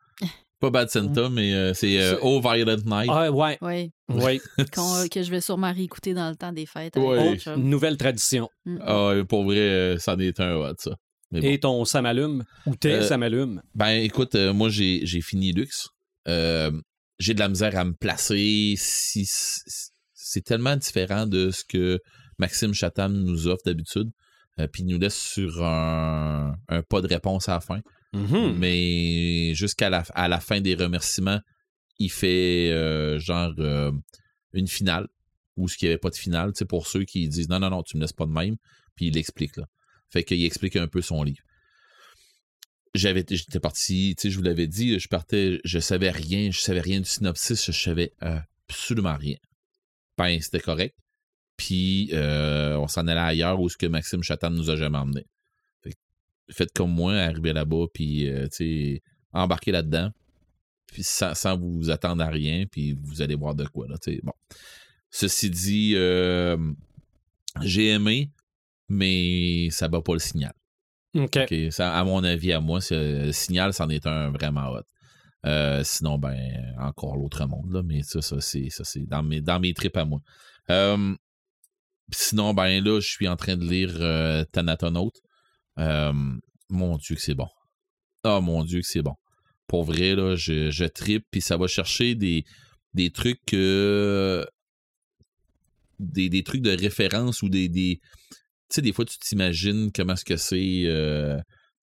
Pas 0.59 0.69
Bad 0.69 0.89
Santa, 0.91 1.29
mais 1.29 1.53
euh, 1.53 1.73
c'est 1.73 1.99
euh, 1.99 2.15
C'est- 2.15 2.19
Oh 2.23 2.39
Violent 2.41 2.77
Night. 2.85 3.09
Ah, 3.11 3.31
ouais, 3.31 3.57
Oui. 3.61 3.91
ouais. 4.09 4.41
Qu'on- 4.73 5.07
que 5.11 5.21
je 5.21 5.29
vais 5.31 5.41
sûrement 5.41 5.73
réécouter 5.73 6.13
dans 6.13 6.29
le 6.29 6.35
temps 6.35 6.51
des 6.53 6.65
fêtes. 6.65 6.95
mon 6.95 7.33
Oh, 7.35 7.55
nouvelle 7.57 7.97
tradition. 7.97 8.49
Mm. 8.65 8.77
Ah, 8.81 9.13
pour 9.27 9.43
vrai, 9.43 9.57
euh, 9.57 9.97
c'en 9.99 10.17
est 10.19 10.39
un 10.39 10.55
hot, 10.55 10.75
ça. 10.79 10.91
Bon. 11.31 11.39
Et 11.41 11.59
ton 11.59 11.85
ça 11.85 12.01
m'allume, 12.01 12.43
ou 12.65 12.75
tes 12.75 12.93
Euh, 12.93 13.01
ça 13.03 13.17
m'allume. 13.17 13.61
Ben, 13.73 13.91
écoute, 13.91 14.35
euh, 14.35 14.53
moi, 14.53 14.69
j'ai 14.69 15.05
j'ai 15.05 15.21
fini 15.21 15.53
Lux. 15.53 15.89
Euh, 16.27 16.71
j'ai 17.19 17.33
de 17.33 17.39
la 17.39 17.47
misère 17.49 17.77
à 17.77 17.85
me 17.85 17.93
placer. 17.93 18.73
Si, 18.77 19.25
c'est 20.13 20.43
tellement 20.43 20.75
différent 20.75 21.25
de 21.27 21.51
ce 21.51 21.63
que 21.63 21.99
Maxime 22.37 22.73
Chatham 22.73 23.13
nous 23.13 23.47
offre 23.47 23.63
d'habitude. 23.65 24.09
euh, 24.59 24.67
Puis 24.67 24.83
il 24.83 24.87
nous 24.87 24.99
laisse 24.99 25.17
sur 25.17 25.63
un, 25.63 26.53
un 26.67 26.81
pas 26.83 27.01
de 27.01 27.07
réponse 27.07 27.47
à 27.47 27.53
la 27.53 27.61
fin. 27.61 27.79
Mhm. 28.13 28.55
Mais 28.57 29.53
jusqu'à 29.53 29.89
la, 29.89 30.03
à 30.13 30.27
la 30.27 30.39
fin 30.41 30.59
des 30.59 30.75
remerciements, 30.75 31.39
il 31.97 32.09
fait 32.11 32.71
genre 33.19 33.53
une 34.53 34.67
finale 34.67 35.07
ou 35.55 35.69
ce 35.69 35.77
qu'il 35.77 35.87
n'y 35.87 35.91
avait 35.93 35.99
pas 35.99 36.09
de 36.09 36.15
finale, 36.15 36.51
tu 36.53 36.59
sais, 36.59 36.65
pour 36.65 36.87
ceux 36.87 37.03
qui 37.05 37.27
disent 37.29 37.47
non, 37.49 37.59
non, 37.59 37.69
non, 37.69 37.83
tu 37.83 37.95
me 37.97 38.01
laisses 38.01 38.13
pas 38.13 38.25
de 38.25 38.31
même, 38.31 38.55
puis 38.95 39.07
il 39.07 39.17
explique 39.17 39.55
là. 39.57 39.65
Fait 40.11 40.23
qu'il 40.23 40.43
explique 40.43 40.75
un 40.75 40.87
peu 40.87 41.01
son 41.01 41.23
livre. 41.23 41.43
J'avais, 42.93 43.25
j'étais 43.29 43.59
parti, 43.59 44.15
tu 44.17 44.23
sais, 44.23 44.31
je 44.31 44.37
vous 44.37 44.43
l'avais 44.43 44.67
dit, 44.67 44.99
je 44.99 45.07
partais, 45.07 45.61
je 45.63 45.79
savais 45.79 46.09
rien, 46.09 46.51
je 46.51 46.59
savais 46.59 46.81
rien 46.81 46.99
du 46.99 47.05
synopsis, 47.05 47.65
je 47.65 47.71
savais 47.71 48.13
absolument 48.19 49.15
rien. 49.15 49.37
Ben, 50.17 50.41
c'était 50.41 50.59
correct. 50.59 50.97
Puis 51.55 52.09
euh, 52.11 52.75
on 52.77 52.87
s'en 52.87 53.07
allait 53.07 53.19
ailleurs 53.19 53.61
où 53.61 53.69
ce 53.69 53.77
que 53.77 53.85
Maxime 53.85 54.23
Chatham 54.23 54.53
nous 54.53 54.69
a 54.69 54.75
jamais 54.75 54.97
emmené 54.97 55.25
faites 56.51 56.73
comme 56.73 56.91
moi, 56.91 57.15
arriver 57.15 57.53
là-bas, 57.53 57.85
puis 57.93 58.27
euh, 58.29 58.47
embarquer 59.33 59.71
là-dedans, 59.71 60.11
puis 60.87 61.03
sans, 61.03 61.57
vous 61.57 61.89
attendre 61.89 62.23
à 62.23 62.29
rien, 62.29 62.65
puis 62.69 62.93
vous 62.93 63.21
allez 63.21 63.35
voir 63.35 63.55
de 63.55 63.65
quoi. 63.65 63.87
Là, 63.87 63.97
tu 63.97 64.13
sais. 64.13 64.19
bon. 64.23 64.33
Ceci 65.09 65.49
dit, 65.49 65.93
euh, 65.95 66.57
j'ai 67.61 67.89
aimé, 67.89 68.31
mais 68.91 69.69
ça 69.71 69.87
bat 69.87 70.01
pas 70.01 70.13
le 70.13 70.19
signal. 70.19 70.53
OK. 71.15 71.53
Ça, 71.71 71.97
à 71.97 72.03
mon 72.03 72.23
avis, 72.23 72.51
à 72.51 72.59
moi, 72.59 72.79
le 72.91 73.31
signal, 73.31 73.73
c'en 73.73 73.89
est 73.89 74.05
un 74.05 74.31
vraiment 74.31 74.69
hot. 74.69 74.83
Euh, 75.45 75.81
sinon, 75.83 76.19
ben, 76.19 76.75
encore 76.77 77.15
l'autre 77.15 77.45
monde, 77.47 77.71
là, 77.71 77.81
mais 77.83 78.03
ça, 78.03 78.21
ça 78.21 78.39
c'est, 78.41 78.69
ça, 78.69 78.83
c'est 78.83 79.07
dans 79.07 79.23
mes, 79.23 79.41
dans 79.41 79.59
mes 79.59 79.73
tripes 79.73 79.97
à 79.97 80.05
moi. 80.05 80.19
Euh, 80.69 81.15
sinon, 82.11 82.53
ben 82.53 82.83
là, 82.83 82.99
je 82.99 83.07
suis 83.07 83.27
en 83.27 83.35
train 83.35 83.57
de 83.57 83.65
lire 83.65 83.95
euh, 83.99 84.43
Thanatonaut. 84.51 85.13
Mon 86.69 86.97
Dieu 86.97 87.15
que 87.15 87.21
c'est 87.21 87.33
bon. 87.33 87.47
Ah, 88.23 88.39
mon 88.39 88.63
Dieu 88.63 88.81
que 88.81 88.87
c'est 88.87 89.01
bon. 89.01 89.15
Pour 89.67 89.83
vrai, 89.83 90.15
là, 90.15 90.35
je, 90.35 90.69
je 90.69 90.85
tripe, 90.85 91.25
puis 91.31 91.41
ça 91.41 91.57
va 91.57 91.67
chercher 91.67 92.13
des, 92.13 92.45
des 92.93 93.09
trucs 93.09 93.55
des, 96.01 96.29
des 96.29 96.43
trucs 96.43 96.61
de 96.61 96.71
référence 96.71 97.41
ou 97.41 97.49
des, 97.49 97.99
sais, 98.75 98.81
des 98.81 98.93
fois, 98.93 99.05
tu 99.05 99.17
t'imagines 99.19 99.91
comment 99.93 100.13
est-ce 100.13 100.25
que 100.25 100.37
c'est, 100.37 100.83
euh, 100.85 101.37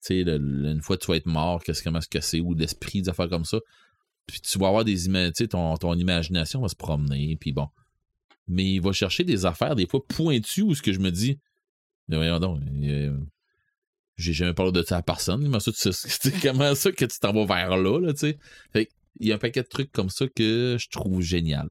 tu 0.05 0.23
sais, 0.23 0.31
une 0.31 0.81
fois 0.81 0.97
que 0.97 1.03
tu 1.03 1.11
vas 1.11 1.17
être 1.17 1.25
mort, 1.25 1.63
qu'est-ce 1.63 1.83
comment 1.83 1.99
est-ce 1.99 2.07
que 2.07 2.21
c'est, 2.21 2.39
ou 2.39 2.53
l'esprit, 2.53 3.01
des 3.01 3.09
affaires 3.09 3.29
comme 3.29 3.45
ça. 3.45 3.59
Puis 4.27 4.41
tu 4.41 4.59
vas 4.59 4.67
avoir 4.67 4.85
des 4.85 5.07
images, 5.07 5.33
tu 5.33 5.43
sais, 5.43 5.47
ton, 5.47 5.75
ton 5.77 5.93
imagination 5.95 6.61
va 6.61 6.67
se 6.67 6.75
promener, 6.75 7.37
puis 7.39 7.51
bon. 7.51 7.67
Mais 8.47 8.73
il 8.73 8.81
va 8.81 8.91
chercher 8.91 9.23
des 9.23 9.45
affaires, 9.45 9.75
des 9.75 9.87
fois 9.87 10.05
pointues, 10.07 10.63
où 10.63 10.75
ce 10.75 10.81
que 10.81 10.93
je 10.93 10.99
me 10.99 11.11
dis, 11.11 11.39
mais 12.07 12.17
voyons 12.17 12.39
donc, 12.39 12.61
j'ai 14.17 14.33
jamais 14.33 14.53
parlé 14.53 14.71
de 14.71 14.83
ça 14.83 14.97
à 14.97 15.01
personne, 15.01 15.43
comment 15.43 15.59
ça, 15.59 15.71
tu 15.71 15.91
sais, 15.91 15.91
tu 16.21 16.31
comment 16.41 16.75
ça 16.75 16.91
que 16.91 17.05
tu 17.05 17.19
t'en 17.19 17.33
vas 17.33 17.45
vers 17.45 17.77
là, 17.77 17.99
là, 17.99 18.13
tu 18.13 18.19
sais. 18.19 18.37
Fait 18.73 18.89
il 19.19 19.27
y 19.27 19.31
a 19.31 19.35
un 19.35 19.39
paquet 19.39 19.63
de 19.63 19.67
trucs 19.67 19.91
comme 19.91 20.09
ça 20.09 20.27
que 20.27 20.77
je 20.79 20.87
trouve 20.89 21.21
génial. 21.21 21.67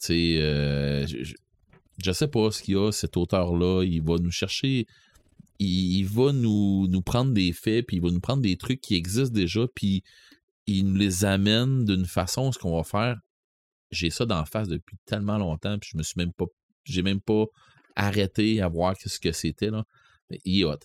Tu 0.00 0.06
sais, 0.06 0.38
euh, 0.40 1.06
je, 2.02 2.12
sais 2.12 2.28
pas 2.28 2.50
ce 2.50 2.62
qu'il 2.62 2.74
y 2.74 2.78
a, 2.78 2.92
cet 2.92 3.16
auteur-là, 3.16 3.84
il 3.84 4.02
va 4.02 4.16
nous 4.16 4.30
chercher, 4.30 4.86
il, 5.58 6.04
va 6.04 6.32
nous, 6.32 6.86
nous 6.88 7.02
prendre 7.02 7.32
des 7.32 7.52
faits, 7.52 7.86
puis 7.86 7.96
il 7.96 8.02
va 8.02 8.10
nous 8.10 8.20
prendre 8.20 8.42
des 8.42 8.56
trucs 8.56 8.80
qui 8.80 8.94
existent 8.94 9.34
déjà, 9.34 9.66
puis 9.74 10.02
il 10.66 10.86
nous 10.86 10.96
les 10.96 11.24
amène 11.24 11.84
d'une 11.84 12.06
façon, 12.06 12.52
ce 12.52 12.58
qu'on 12.58 12.76
va 12.76 12.84
faire, 12.84 13.16
j'ai 13.90 14.10
ça 14.10 14.26
d'en 14.26 14.44
face 14.44 14.68
depuis 14.68 14.96
tellement 15.06 15.38
longtemps, 15.38 15.78
puis 15.78 15.90
je 15.92 15.98
me 15.98 16.02
suis 16.02 16.18
même 16.18 16.32
pas, 16.32 16.46
j'ai 16.84 17.02
même 17.02 17.20
pas 17.20 17.44
arrêté 17.96 18.60
à 18.60 18.68
voir 18.68 18.94
ce 18.98 19.18
que 19.18 19.32
c'était, 19.32 19.70
là. 19.70 19.84
Mais 20.30 20.40
il 20.44 20.60
est 20.60 20.64
hot. 20.64 20.76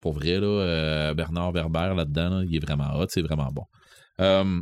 Pour 0.00 0.12
vrai, 0.12 0.38
là, 0.40 0.46
euh, 0.46 1.14
Bernard 1.14 1.52
Werber 1.52 1.94
là-dedans, 1.96 2.30
là, 2.30 2.44
il 2.44 2.54
est 2.54 2.64
vraiment 2.64 2.98
hot, 2.98 3.06
c'est 3.08 3.22
vraiment 3.22 3.50
bon. 3.50 3.64
Euh, 4.20 4.60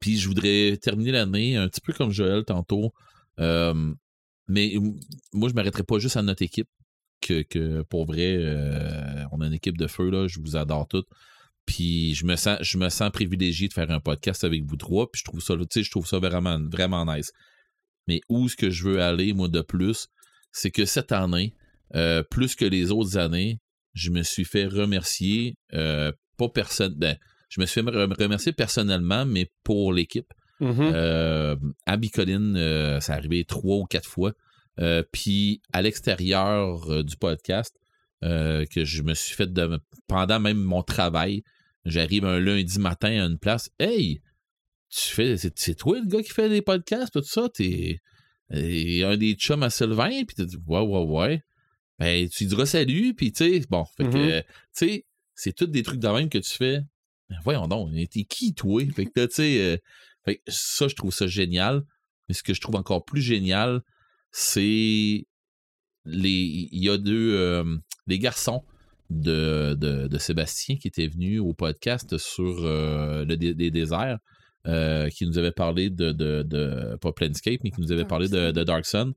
puis 0.00 0.18
je 0.18 0.28
voudrais 0.28 0.76
terminer 0.76 1.12
l'année 1.12 1.56
un 1.56 1.68
petit 1.68 1.80
peu 1.80 1.92
comme 1.92 2.10
Joël 2.10 2.44
tantôt. 2.44 2.92
Euh, 3.40 3.94
mais 4.48 4.74
moi, 5.32 5.48
je 5.48 5.54
m'arrêterai 5.54 5.82
pas 5.82 5.98
juste 5.98 6.16
à 6.16 6.22
notre 6.22 6.42
équipe. 6.42 6.68
Que, 7.20 7.82
pour 7.82 8.06
vrai, 8.06 8.36
euh, 8.38 9.24
on 9.32 9.40
a 9.40 9.46
une 9.46 9.52
équipe 9.52 9.76
de 9.76 9.88
feu, 9.88 10.08
là, 10.08 10.28
je 10.28 10.38
vous 10.38 10.56
adore 10.56 10.86
toutes. 10.86 11.08
Puis 11.66 12.14
je 12.14 12.24
me 12.24 12.36
sens, 12.36 13.10
privilégié 13.12 13.68
de 13.68 13.72
faire 13.72 13.90
un 13.90 14.00
podcast 14.00 14.44
avec 14.44 14.62
vous 14.64 14.76
trois. 14.76 15.10
Puis 15.10 15.20
je 15.20 15.24
trouve 15.24 15.40
ça, 15.40 15.54
je 15.58 15.90
trouve 15.90 16.06
ça 16.06 16.18
vraiment, 16.20 16.58
vraiment 16.70 17.04
nice. 17.04 17.32
Mais 18.06 18.20
où 18.28 18.46
est-ce 18.46 18.56
que 18.56 18.70
je 18.70 18.84
veux 18.84 19.02
aller, 19.02 19.32
moi, 19.32 19.48
de 19.48 19.60
plus, 19.60 20.06
c'est 20.52 20.70
que 20.70 20.84
cette 20.84 21.12
année, 21.12 21.54
euh, 21.94 22.22
plus 22.22 22.54
que 22.54 22.64
les 22.64 22.90
autres 22.92 23.18
années, 23.18 23.58
je 23.94 24.10
me 24.10 24.22
suis 24.22 24.44
fait 24.44 24.66
remercier, 24.66 25.56
euh, 25.74 26.12
pas 26.36 26.48
personne, 26.48 26.94
ben, 26.94 27.16
je 27.48 27.60
me 27.60 27.66
suis 27.66 27.82
fait 27.82 27.86
re- 27.86 28.22
remercier 28.22 28.52
personnellement, 28.52 29.26
mais 29.26 29.50
pour 29.64 29.92
l'équipe. 29.92 30.32
Mhm. 30.60 30.90
Euh, 30.92 31.56
à 31.86 31.96
Bicoline, 31.96 32.56
euh, 32.56 33.00
ça 33.00 33.14
arrivé 33.14 33.44
trois 33.44 33.76
ou 33.76 33.84
quatre 33.84 34.08
fois. 34.08 34.32
Euh, 34.80 35.02
Puis 35.12 35.60
à 35.72 35.82
l'extérieur 35.82 37.04
du 37.04 37.16
podcast, 37.16 37.74
que 38.22 38.84
je 38.84 39.02
me 39.02 39.14
suis 39.14 39.34
fait 39.34 39.52
de, 39.52 39.78
pendant 40.08 40.40
même 40.40 40.58
mon 40.58 40.82
travail, 40.82 41.42
j'arrive 41.84 42.24
un 42.24 42.40
lundi 42.40 42.78
matin 42.80 43.08
à 43.22 43.26
une 43.26 43.38
place. 43.38 43.70
Hey, 43.78 44.20
tu 44.90 45.04
fais, 45.04 45.36
c'est, 45.36 45.74
toi 45.76 46.00
le 46.00 46.06
gars 46.06 46.22
qui 46.22 46.30
fait 46.30 46.48
des 46.48 46.62
podcasts, 46.62 47.12
tout 47.12 47.22
ça, 47.22 47.48
t'es 47.52 48.00
un 48.50 49.16
des 49.16 49.34
chums 49.34 49.62
à 49.62 49.70
Sylvain, 49.70 50.24
puis 50.24 50.34
tu 50.36 50.46
dis 50.46 50.56
ouais, 50.66 50.80
ouais, 50.80 51.04
ouais. 51.04 51.42
Ben, 51.98 52.28
tu 52.28 52.46
diras 52.46 52.66
salut, 52.66 53.14
puis 53.14 53.32
tu 53.32 53.44
sais, 53.60 53.66
bon, 53.68 53.84
fait 53.96 54.04
que, 54.04 54.08
Mhm. 54.08 54.30
euh, 54.30 54.42
tu 54.42 54.86
sais, 54.88 55.04
c'est 55.34 55.52
tous 55.52 55.66
des 55.66 55.82
trucs 55.82 56.00
de 56.00 56.08
même 56.08 56.28
que 56.28 56.38
tu 56.38 56.54
fais. 56.56 56.80
Ben, 57.28 57.36
voyons 57.44 57.66
donc, 57.68 57.90
t'es 58.10 58.24
qui, 58.24 58.54
toi? 58.54 58.82
Fait 58.94 59.06
que, 59.06 59.26
tu 59.26 59.34
sais, 59.34 59.82
fait 60.30 60.36
que 60.36 60.42
ça, 60.48 60.88
je 60.88 60.94
trouve 60.94 61.12
ça 61.12 61.26
génial. 61.26 61.82
Mais 62.28 62.34
ce 62.34 62.42
que 62.42 62.52
je 62.54 62.60
trouve 62.60 62.76
encore 62.76 63.04
plus 63.04 63.22
génial, 63.22 63.80
c'est 64.32 65.26
les. 66.04 66.68
Il 66.72 66.84
y 66.84 66.90
a 66.90 66.98
deux. 66.98 67.32
euh, 67.34 67.76
les 68.06 68.18
garçons 68.18 68.62
de, 69.10 69.74
de, 69.74 70.06
de 70.08 70.18
Sébastien 70.18 70.76
qui 70.76 70.88
étaient 70.88 71.06
venus 71.08 71.40
au 71.40 71.54
podcast 71.54 72.18
sur 72.18 72.64
euh, 72.64 73.24
le 73.24 73.36
dé- 73.36 73.54
des 73.54 73.70
déserts, 73.70 74.18
euh, 74.66 75.08
qui 75.08 75.26
nous 75.26 75.38
avaient 75.38 75.52
parlé 75.52 75.90
de, 75.90 76.12
de, 76.12 76.42
de. 76.42 76.96
Pas 77.00 77.12
Planescape, 77.12 77.60
mais 77.64 77.70
qui 77.70 77.80
nous 77.80 77.92
avaient 77.92 78.04
Dark 78.04 78.08
parlé 78.08 78.28
de, 78.28 78.50
de 78.50 78.64
Dark 78.64 78.84
Sun. 78.84 79.12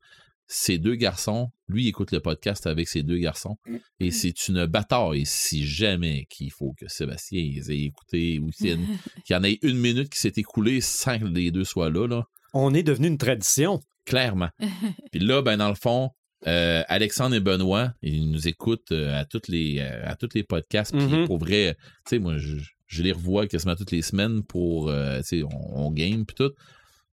Ces 0.53 0.78
deux 0.80 0.95
garçons, 0.95 1.49
lui, 1.69 1.86
il 1.86 1.88
écoute 1.88 2.11
le 2.11 2.19
podcast 2.19 2.68
avec 2.68 2.90
ces 2.90 3.03
deux 3.03 3.19
garçons. 3.19 3.56
Mm. 3.65 3.78
Et 4.02 4.11
c'est 4.11 4.48
une 4.49 4.65
bataille, 4.65 5.23
si 5.26 5.65
jamais 5.65 6.26
qu'il 6.30 6.52
faut 6.52 6.73
que 6.78 6.90
Sébastien 6.90 7.41
les 7.41 7.72
ait 7.72 7.80
écoutés 7.84 8.38
ou 8.40 8.49
qu'il 8.49 8.68
y, 8.68 8.69
ait 8.72 8.73
une- 8.73 8.98
qu'il 9.26 9.34
y 9.34 9.40
en 9.40 9.44
ait 9.45 9.60
une 9.61 9.78
minute 9.78 10.10
qui 10.10 10.19
s'est 10.19 10.34
écoulée 10.36 10.82
sans 10.82 11.18
que 11.19 11.23
les 11.26 11.52
deux 11.52 11.64
soient 11.64 11.90
là, 11.90 12.06
là 12.06 12.23
On 12.53 12.73
est 12.73 12.84
devenu 12.84 13.07
une 13.07 13.18
tradition. 13.18 13.80
clairement. 14.06 14.49
Puis 15.11 15.22
là, 15.22 15.41
ben 15.41 15.56
dans 15.56 15.69
le 15.69 15.76
fond, 15.76 16.10
euh, 16.48 16.84
Alexandre 16.90 17.36
et 17.36 17.40
Benoît, 17.40 17.94
ils 18.02 18.30
nous 18.30 18.48
écoutent 18.49 18.91
euh, 18.91 19.18
à 19.22 19.23
toutes 19.23 19.48
les 19.48 19.78
euh, 19.80 20.02
à 20.06 20.15
tous 20.18 20.30
les 20.36 20.44
podcasts. 20.44 20.91
Puis 20.91 21.06
Mhm. 21.06 21.28
pour 21.28 21.38
vrai, 21.38 21.76
tu 22.06 22.10
sais, 22.10 22.19
moi, 22.19 22.38
je, 22.38 22.57
je 22.88 23.03
les 23.03 23.14
revois 23.14 23.48
quasiment 23.48 23.76
toutes 23.78 23.91
les 23.91 24.02
semaines 24.02 24.44
pour, 24.44 24.90
euh, 24.90 25.19
tu 25.19 25.23
sais, 25.40 25.44
on, 25.44 25.86
on 25.86 25.91
game 25.91 26.26
puis 26.26 26.36
tout. 26.36 26.52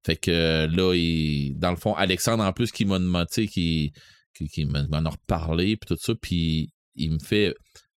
Fait 0.05 0.17
que 0.17 0.31
euh, 0.31 0.67
là, 0.69 0.95
il- 0.95 1.55
dans 1.59 1.71
le 1.71 1.77
fond, 1.77 1.95
Alexandre 1.95 2.45
en 2.45 2.53
plus 2.53 2.71
qui 2.73 2.85
m'a 2.85 2.99
demandé, 2.99 3.27
tu 3.33 3.43
sais, 3.43 3.47
qui, 3.49 3.93
qui, 4.37 4.49
qui 4.49 4.65
m'en 4.67 5.05
a 5.05 5.11
reparlé 5.11 5.77
puis 5.77 5.87
tout 5.89 5.97
ça, 6.01 6.15
puis 6.21 6.71
il 6.95 7.13
me 7.13 7.19
fait 7.19 7.55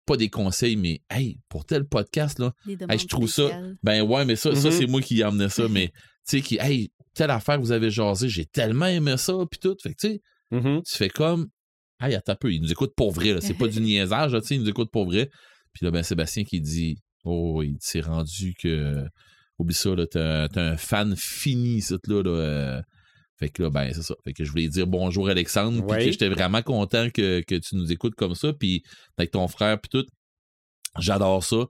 pas 0.07 0.17
des 0.17 0.29
conseils, 0.31 0.77
mais 0.77 1.01
hey, 1.11 1.39
pour 1.49 1.65
tel 1.65 1.85
podcast 1.85 2.39
là, 2.39 2.53
Hey, 2.89 2.99
je 3.01 3.07
trouve 3.09 3.29
ça. 3.29 3.49
Ben 3.83 4.03
ouais, 4.03 4.25
mais 4.25 4.37
ça, 4.37 4.55
ça 4.55 4.69
Mhm. 4.69 4.75
c'est 4.75 4.87
moi 4.87 5.01
qui 5.03 5.19
ai 5.21 5.25
amené 5.25 5.49
ça, 5.49 5.67
mais 5.69 5.89
tu 6.29 6.39
sais, 6.39 6.41
qui, 6.43 6.59
hey, 6.61 6.91
telle 7.15 7.31
affaire 7.31 7.61
vous 7.61 7.73
avez 7.73 7.91
jasé, 7.91 8.29
j'ai 8.29 8.47
tellement 8.47 8.87
aimé 8.87 9.17
ça, 9.17 9.35
puis 9.51 9.59
tout. 9.59 9.77
Fait 9.83 9.95
que 9.95 9.97
tu 10.01 10.09
sais, 10.15 10.21
Mhm. 10.53 10.83
tu 10.87 10.97
fais 10.97 11.09
comme, 11.09 11.49
hey, 12.01 12.15
attends 12.15 12.33
un 12.35 12.37
peu, 12.37 12.53
il 12.53 12.61
nous 12.63 12.71
écoute 12.71 12.93
pour 12.97 13.11
vrai, 13.11 13.33
là. 13.33 13.41
C'est 13.41 13.55
pas 13.55 13.67
du 13.67 13.81
niaisage, 13.81 14.33
là, 14.33 14.41
tu 14.41 14.47
sais, 14.47 14.55
il 14.55 14.61
nous 14.61 14.69
écoute 14.69 14.91
pour 14.93 15.07
vrai. 15.07 15.29
Puis 15.73 15.85
là, 15.85 15.91
ben 15.91 16.05
Sébastien 16.05 16.45
qui 16.45 16.61
dit, 16.61 16.97
oh, 17.25 17.63
il 17.65 17.77
s'est 17.81 18.01
rendu 18.01 18.55
que, 18.55 19.05
oublie 19.59 19.75
ça, 19.75 19.95
là, 19.95 20.07
t'as 20.07 20.49
un 20.57 20.77
fan 20.77 21.15
fini, 21.17 21.81
ça, 21.81 21.97
là, 22.07 22.23
là. 22.23 22.31
euh. 22.31 22.83
Fait 23.39 23.51
que 23.51 23.63
là, 23.65 23.71
ben, 23.71 23.93
c'est 23.93 24.03
ça. 24.03 24.15
Fait 24.25 24.33
que 24.33 24.45
je 24.45 24.51
voulais 24.51 24.69
dire 24.69 24.87
bonjour 24.87 25.29
Alexandre, 25.29 25.85
puis 25.87 25.97
Oui. 25.99 26.11
j'étais 26.11 26.29
vraiment 26.31 26.63
content 26.63 27.11
que, 27.11 27.41
que 27.43 27.55
tu 27.57 27.77
nous 27.77 27.93
écoutes 27.93 28.15
comme 28.15 28.35
ça, 28.35 28.53
puis 28.55 28.83
avec 29.19 29.31
ton 29.31 29.47
frère, 29.49 29.79
puis 29.79 29.91
tout. 29.91 30.07
J'adore 30.99 31.45
ça. 31.45 31.67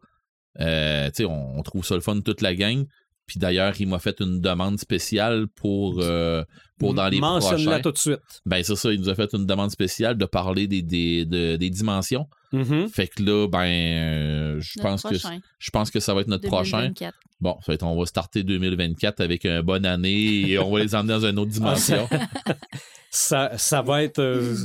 Euh, 0.61 1.07
tu 1.09 1.15
sais, 1.17 1.25
on, 1.25 1.59
on 1.59 1.63
trouve 1.63 1.85
ça 1.85 1.97
le 1.97 2.01
fun, 2.01 2.21
toute 2.21 2.41
la 2.41 2.55
gang. 2.55 2.85
Puis 3.27 3.41
d'ailleurs, 3.41 3.75
il 3.81 3.89
m'a 3.89 3.99
fait 3.99 4.21
une 4.21 4.41
demande 4.41 4.79
spéciale 4.79 5.49
pour, 5.49 5.99
euh, 6.01 6.45
pour 6.79 6.95
dans 6.95 7.09
les 7.09 7.19
Mentionne-la 7.19 7.65
prochains. 7.65 7.83
tout 7.83 7.93
de 7.93 7.99
suite. 7.99 8.21
Ben, 8.47 8.63
c'est 8.63 8.77
ça, 8.77 8.93
il 8.93 9.01
nous 9.01 9.09
a 9.09 9.15
fait 9.17 9.33
une 9.35 9.47
demande 9.47 9.71
spéciale 9.73 10.17
de 10.17 10.25
parler 10.27 10.69
des, 10.69 10.83
des, 10.83 11.25
de- 11.25 11.57
des 11.57 11.71
dimensions. 11.71 12.29
Mhm. 12.53 12.89
Fait 12.89 13.09
que 13.09 13.23
là, 13.25 13.49
ben, 13.49 13.65
euh, 13.67 14.61
je 14.61 14.81
pense 14.81 15.03
que 15.03 15.09
prochain, 15.09 15.41
je 15.59 15.71
pense 15.71 15.91
que 15.91 15.99
ça 15.99 16.15
va 16.15 16.21
être 16.21 16.29
notre 16.29 16.47
prochain. 16.47 16.83
2024. 16.91 17.15
Bon, 17.41 17.59
fait, 17.63 17.83
on 17.83 17.99
va 17.99 18.07
starter 18.07 18.45
2024 18.45 19.21
avec 19.21 19.45
une 19.45 19.61
bonne 19.63 19.85
année 19.87 20.49
et 20.51 20.59
on 20.61 20.71
va 20.71 20.79
les 20.81 20.95
emmener 20.95 21.15
dans 21.15 21.27
une 21.27 21.39
autre 21.41 21.51
dimension. 21.51 22.09
Ça, 23.11 23.57
ça 23.57 23.83
va 23.83 24.03
être. 24.03 24.19
euh, 24.21 24.57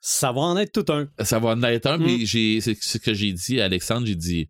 ça 0.00 0.32
va 0.32 0.40
en 0.42 0.56
être 0.56 0.72
tout 0.72 0.90
un. 0.92 1.08
ça 1.24 1.38
va 1.38 1.50
en 1.50 1.62
être 1.64 1.86
un, 1.86 1.98
Mm. 1.98 2.04
puis 2.04 2.26
j'ai, 2.26 2.60
c'est 2.60 2.76
ce 2.80 2.98
que 2.98 3.12
j'ai 3.12 3.32
dit 3.32 3.60
à 3.60 3.64
Alexandre, 3.66 4.06
j'ai 4.06 4.14
dit, 4.14 4.48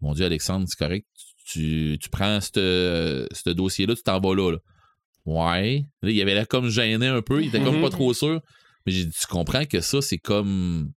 mon 0.00 0.14
Dieu, 0.14 0.24
Alexandre, 0.24 0.64
c'est 0.68 0.78
correct, 0.78 1.06
tu, 1.50 1.98
tu 2.00 2.08
prends 2.08 2.40
ce 2.40 3.50
dossier-là, 3.50 3.94
tu 3.94 4.02
t'en 4.02 4.20
vas 4.20 4.34
là, 4.34 4.52
là. 4.52 4.58
Ouais. 5.26 5.84
Là, 6.02 6.10
il 6.10 6.20
avait 6.20 6.34
l'air 6.34 6.48
comme 6.48 6.68
gêné 6.68 7.06
un 7.06 7.22
peu, 7.22 7.42
il 7.42 7.48
était 7.48 7.60
comme 7.60 7.80
pas 7.80 7.90
trop 7.90 8.14
sûr. 8.14 8.40
Mais 8.86 8.92
j'ai 8.92 9.04
dit, 9.04 9.12
tu 9.12 9.26
comprends 9.26 9.64
que 9.66 9.80
ça, 9.80 10.00
c'est 10.00 10.18
comme 10.18 10.92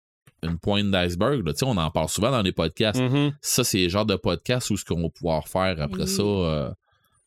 une 0.43 0.59
pointe 0.59 0.91
d'iceberg, 0.91 1.47
là. 1.47 1.53
Tu 1.53 1.61
sais, 1.61 1.65
on 1.65 1.77
en 1.77 1.91
parle 1.91 2.09
souvent 2.09 2.31
dans 2.31 2.43
les 2.43 2.53
podcasts. 2.53 3.01
Mhm. 3.01 3.33
Ça, 3.41 3.65
c'est 3.65 3.85
le 3.85 3.89
genre 3.89 4.07
de 4.07 4.17
podcast 4.17 4.71
où 4.71 4.77
ce 4.77 4.85
qu'on 4.85 5.03
va 5.03 5.09
pouvoir 5.09 5.49
faire 5.49 5.81
après 5.81 6.07
ça, 6.07 6.23
euh, 6.23 6.71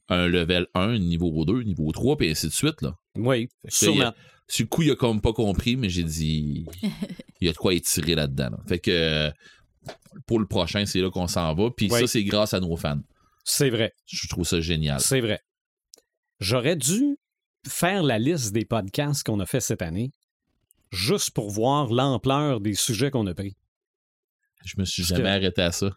un 0.10 0.28
level 0.28 0.68
1, 0.76 1.00
niveau 1.00 1.46
2, 1.46 1.64
niveau 1.64 1.92
3, 1.92 2.18
puis 2.18 2.30
ainsi 2.30 2.48
de 2.48 2.52
suite, 2.52 2.82
là. 2.82 2.96
Oui, 3.16 3.50
sûrement. 3.68 4.14
Sur 4.48 4.66
le 4.66 4.68
coup, 4.70 4.82
il 4.82 4.92
a 4.92 4.96
comme 4.96 5.22
pas 5.22 5.34
compris, 5.34 5.76
mais 5.78 5.90
j'ai 5.90 6.04
dit, 6.04 6.66
il 7.42 7.48
y 7.48 7.50
a 7.50 7.54
de 7.54 7.58
quoi 7.58 7.74
étirer 7.74 8.16
là-dedans. 8.16 8.50
là. 8.52 8.58
Fait 8.68 8.80
que 8.80 9.32
pour 10.26 10.40
le 10.40 10.46
prochain, 10.48 10.86
c'est 10.86 11.00
là 11.02 11.10
qu'on 11.10 11.28
s'en 11.28 11.54
va. 11.54 11.70
Puis 11.72 11.90
Oui. 11.92 12.02
ça, 12.02 12.08
c'est 12.08 12.24
grâce 12.24 12.54
à 12.54 12.60
nos 12.60 12.76
fans. 12.78 13.02
C'est 13.44 13.70
vrai. 13.70 13.94
Je 14.06 14.28
trouve 14.28 14.46
ça 14.46 14.62
génial. 14.62 15.00
C'est 15.00 15.22
vrai. 15.22 15.42
J'aurais 16.40 16.76
dû 16.76 17.18
faire 17.68 18.04
la 18.04 18.20
liste 18.20 18.52
des 18.54 18.66
podcasts 18.66 19.24
qu'on 19.26 19.40
a 19.40 19.46
fait 19.46 19.60
cette 19.62 19.82
année, 19.82 20.12
juste 20.92 21.32
pour 21.32 21.50
voir 21.50 21.88
l'ampleur 21.92 22.60
des 22.62 22.74
sujets 22.76 23.12
qu'on 23.12 23.28
a 23.28 23.34
pris. 23.34 23.56
Je 24.66 24.76
me 24.78 24.86
suis 24.86 25.04
Parce 25.04 25.10
jamais 25.18 25.24
que- 25.24 25.36
arrêté 25.36 25.62
à 25.62 25.72
ça. 25.72 25.92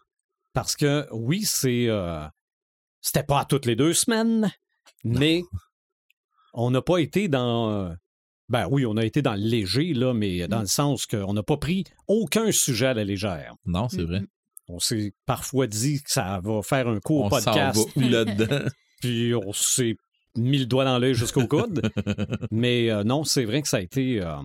Parce 0.53 0.75
que 0.75 1.07
oui, 1.11 1.43
c'est. 1.43 1.87
euh, 1.87 2.25
C'était 3.01 3.23
pas 3.23 3.41
à 3.41 3.45
toutes 3.45 3.65
les 3.65 3.75
deux 3.75 3.93
semaines, 3.93 4.51
mais 5.03 5.43
on 6.53 6.71
n'a 6.71 6.81
pas 6.81 6.97
été 6.97 7.27
dans. 7.29 7.95
Ben 8.49 8.67
oui, 8.71 8.85
on 8.85 8.95
a 8.95 9.03
été 9.05 9.21
dans 9.21 9.33
le 9.33 9.41
léger, 9.41 9.93
là, 9.93 10.13
mais 10.13 10.47
dans 10.47 10.61
le 10.61 10.67
sens 10.67 11.05
qu'on 11.05 11.33
n'a 11.33 11.43
pas 11.43 11.57
pris 11.57 11.83
aucun 12.07 12.51
sujet 12.51 12.87
à 12.87 12.93
la 12.93 13.03
légère. 13.03 13.55
Non, 13.65 13.89
c'est 13.89 14.03
vrai. 14.03 14.21
On 14.69 14.79
s'est 14.79 15.13
parfois 15.25 15.67
dit 15.67 16.01
que 16.01 16.11
ça 16.11 16.39
va 16.43 16.61
faire 16.61 16.87
un 16.87 16.99
court 16.99 17.25
On 17.25 17.29
s'en 17.29 17.53
va 17.53 17.71
podcast, 17.71 17.89
où 17.95 17.99
là-dedans? 18.01 18.67
puis 19.01 19.33
on 19.33 19.53
s'est 19.53 19.95
mis 20.35 20.59
le 20.59 20.65
doigt 20.65 20.85
dans 20.85 20.99
l'œil 20.99 21.13
jusqu'au 21.13 21.47
coude. 21.47 21.89
mais 22.51 22.89
euh, 22.89 23.03
non, 23.03 23.23
c'est 23.23 23.45
vrai 23.45 23.61
que 23.61 23.67
ça 23.67 23.77
a 23.77 23.81
été 23.81 24.21
euh, 24.21 24.35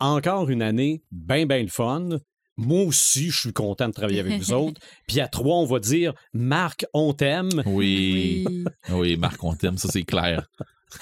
encore 0.00 0.50
une 0.50 0.62
année 0.62 1.02
bien, 1.10 1.46
bien 1.46 1.62
le 1.62 1.68
fun. 1.68 2.08
Moi 2.56 2.82
aussi, 2.82 3.30
je 3.30 3.38
suis 3.40 3.52
content 3.52 3.88
de 3.88 3.94
travailler 3.94 4.20
avec 4.20 4.40
vous 4.40 4.52
autres. 4.52 4.80
Puis 5.06 5.20
à 5.20 5.28
trois, 5.28 5.56
on 5.56 5.66
va 5.66 5.78
dire 5.78 6.14
Marc, 6.32 6.84
on 6.92 7.12
t'aime. 7.14 7.62
oui. 7.66 8.44
Oui. 8.48 8.64
Oui, 8.90 9.16
Marc, 9.16 9.42
on 9.44 9.54
t'aime, 9.54 9.78
ça 9.78 9.88
c'est 9.88 10.02
clair. 10.02 10.48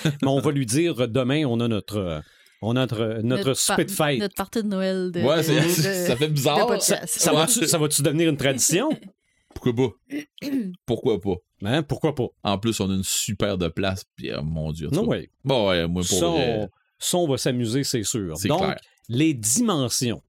Mais 0.04 0.28
on 0.28 0.40
va 0.40 0.50
lui 0.50 0.66
dire 0.66 1.08
demain, 1.08 1.44
on 1.46 1.60
a 1.60 1.68
notre, 1.68 1.96
euh, 1.98 2.20
on 2.62 2.76
a 2.76 2.80
notre, 2.80 3.20
notre, 3.22 3.44
par- 3.44 3.56
souper 3.56 3.84
de 3.84 3.90
fête. 3.90 4.18
Notre 4.20 4.34
partie 4.34 4.62
de 4.62 4.68
Noël 4.68 5.10
de. 5.12 5.20
Ouais, 5.22 5.38
de- 5.38 5.68
ça 6.06 6.16
fait 6.16 6.28
bizarre. 6.28 6.80
Ça 6.82 7.00
Ouais. 7.32 7.36
va-tu 7.38 7.66
ça 7.66 7.78
va-tu 7.78 8.02
devenir 8.02 8.28
une 8.28 8.36
tradition? 8.36 8.88
Pourquoi 9.54 9.74
pas? 9.74 10.16
Pourquoi 10.86 11.20
pas? 11.20 11.34
Hein, 11.62 11.82
pourquoi 11.82 12.14
pas? 12.14 12.28
En 12.42 12.56
plus, 12.56 12.80
on 12.80 12.88
a 12.90 12.94
une 12.94 13.02
super 13.04 13.58
de 13.58 13.68
place. 13.68 14.04
Puis, 14.16 14.30
oh, 14.34 14.42
mon 14.42 14.72
Dieu. 14.72 14.88
Non, 14.92 15.04
ouais. 15.06 15.28
Bon, 15.44 15.68
ouais, 15.68 15.86
moi, 15.86 16.02
pour 16.08 16.18
Ça, 16.18 16.26
vrai, 16.28 16.58
on, 16.60 16.68
ça, 16.98 17.18
on 17.18 17.28
va 17.28 17.36
s'amuser, 17.36 17.84
c'est 17.84 18.02
sûr. 18.02 18.34
Donc, 18.46 18.60
clair. 18.62 18.76
les 19.10 19.34
dimensions. 19.34 20.22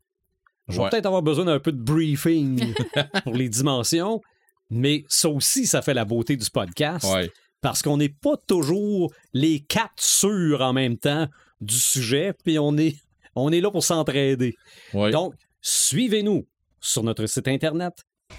Je 0.68 0.76
vais 0.78 0.84
Ouais. 0.84 0.90
peut-être 0.90 1.06
avoir 1.06 1.22
besoin 1.22 1.46
d'un 1.46 1.60
peu 1.60 1.72
de 1.72 1.82
briefing 1.82 2.74
pour 3.24 3.34
les 3.34 3.48
dimensions, 3.48 4.20
mais 4.70 5.06
ça 5.08 5.30
aussi, 5.30 5.68
ça 5.68 5.82
fait 5.82 5.94
la 5.94 6.04
beauté 6.04 6.36
du 6.36 6.50
podcast. 6.50 7.06
Ouais. 7.14 7.32
Parce 7.62 7.82
qu'on 7.82 7.98
n'est 7.98 8.10
pas 8.10 8.38
toujours 8.48 9.14
les 9.34 9.60
quatre 9.60 10.02
sûrs 10.02 10.62
en 10.62 10.74
même 10.74 10.98
temps 10.98 11.28
du 11.62 11.76
sujet, 11.76 12.34
puis 12.44 12.58
on 12.58 12.76
est, 12.78 12.98
on 13.36 13.52
est 13.52 13.62
là 13.62 13.70
pour 13.70 13.84
s'entraider. 13.84 14.56
Ouais. 14.94 15.12
Donc, 15.12 15.36
suivez-nous 15.62 16.46
sur 16.80 17.04
notre 17.04 17.26
site 17.28 17.48
Internet. 17.48 17.94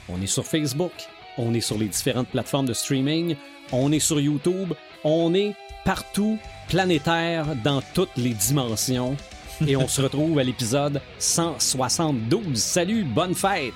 On 0.09 0.21
est 0.21 0.27
sur 0.27 0.45
Facebook. 0.45 0.93
On 1.39 1.55
est 1.55 1.61
sur 1.61 1.79
les 1.79 1.87
différentes 1.89 2.29
plateformes 2.29 2.67
de 2.67 2.75
streaming. 2.75 3.37
On 3.71 3.93
est 3.93 4.01
sur 4.01 4.21
YouTube. 4.21 4.75
On 5.05 5.35
est 5.35 5.55
partout, 5.85 6.39
planétaire, 6.69 7.47
dans 7.65 7.83
toutes 7.95 8.17
les 8.17 8.35
dimensions. 8.35 9.17
Et 9.67 9.77
on 9.77 9.89
se 9.89 10.03
retrouve 10.03 10.39
à 10.39 10.45
l'épisode 10.45 11.01
172. 11.19 12.57
Salut, 12.57 13.05
bonne 13.05 13.35
fête! 13.35 13.73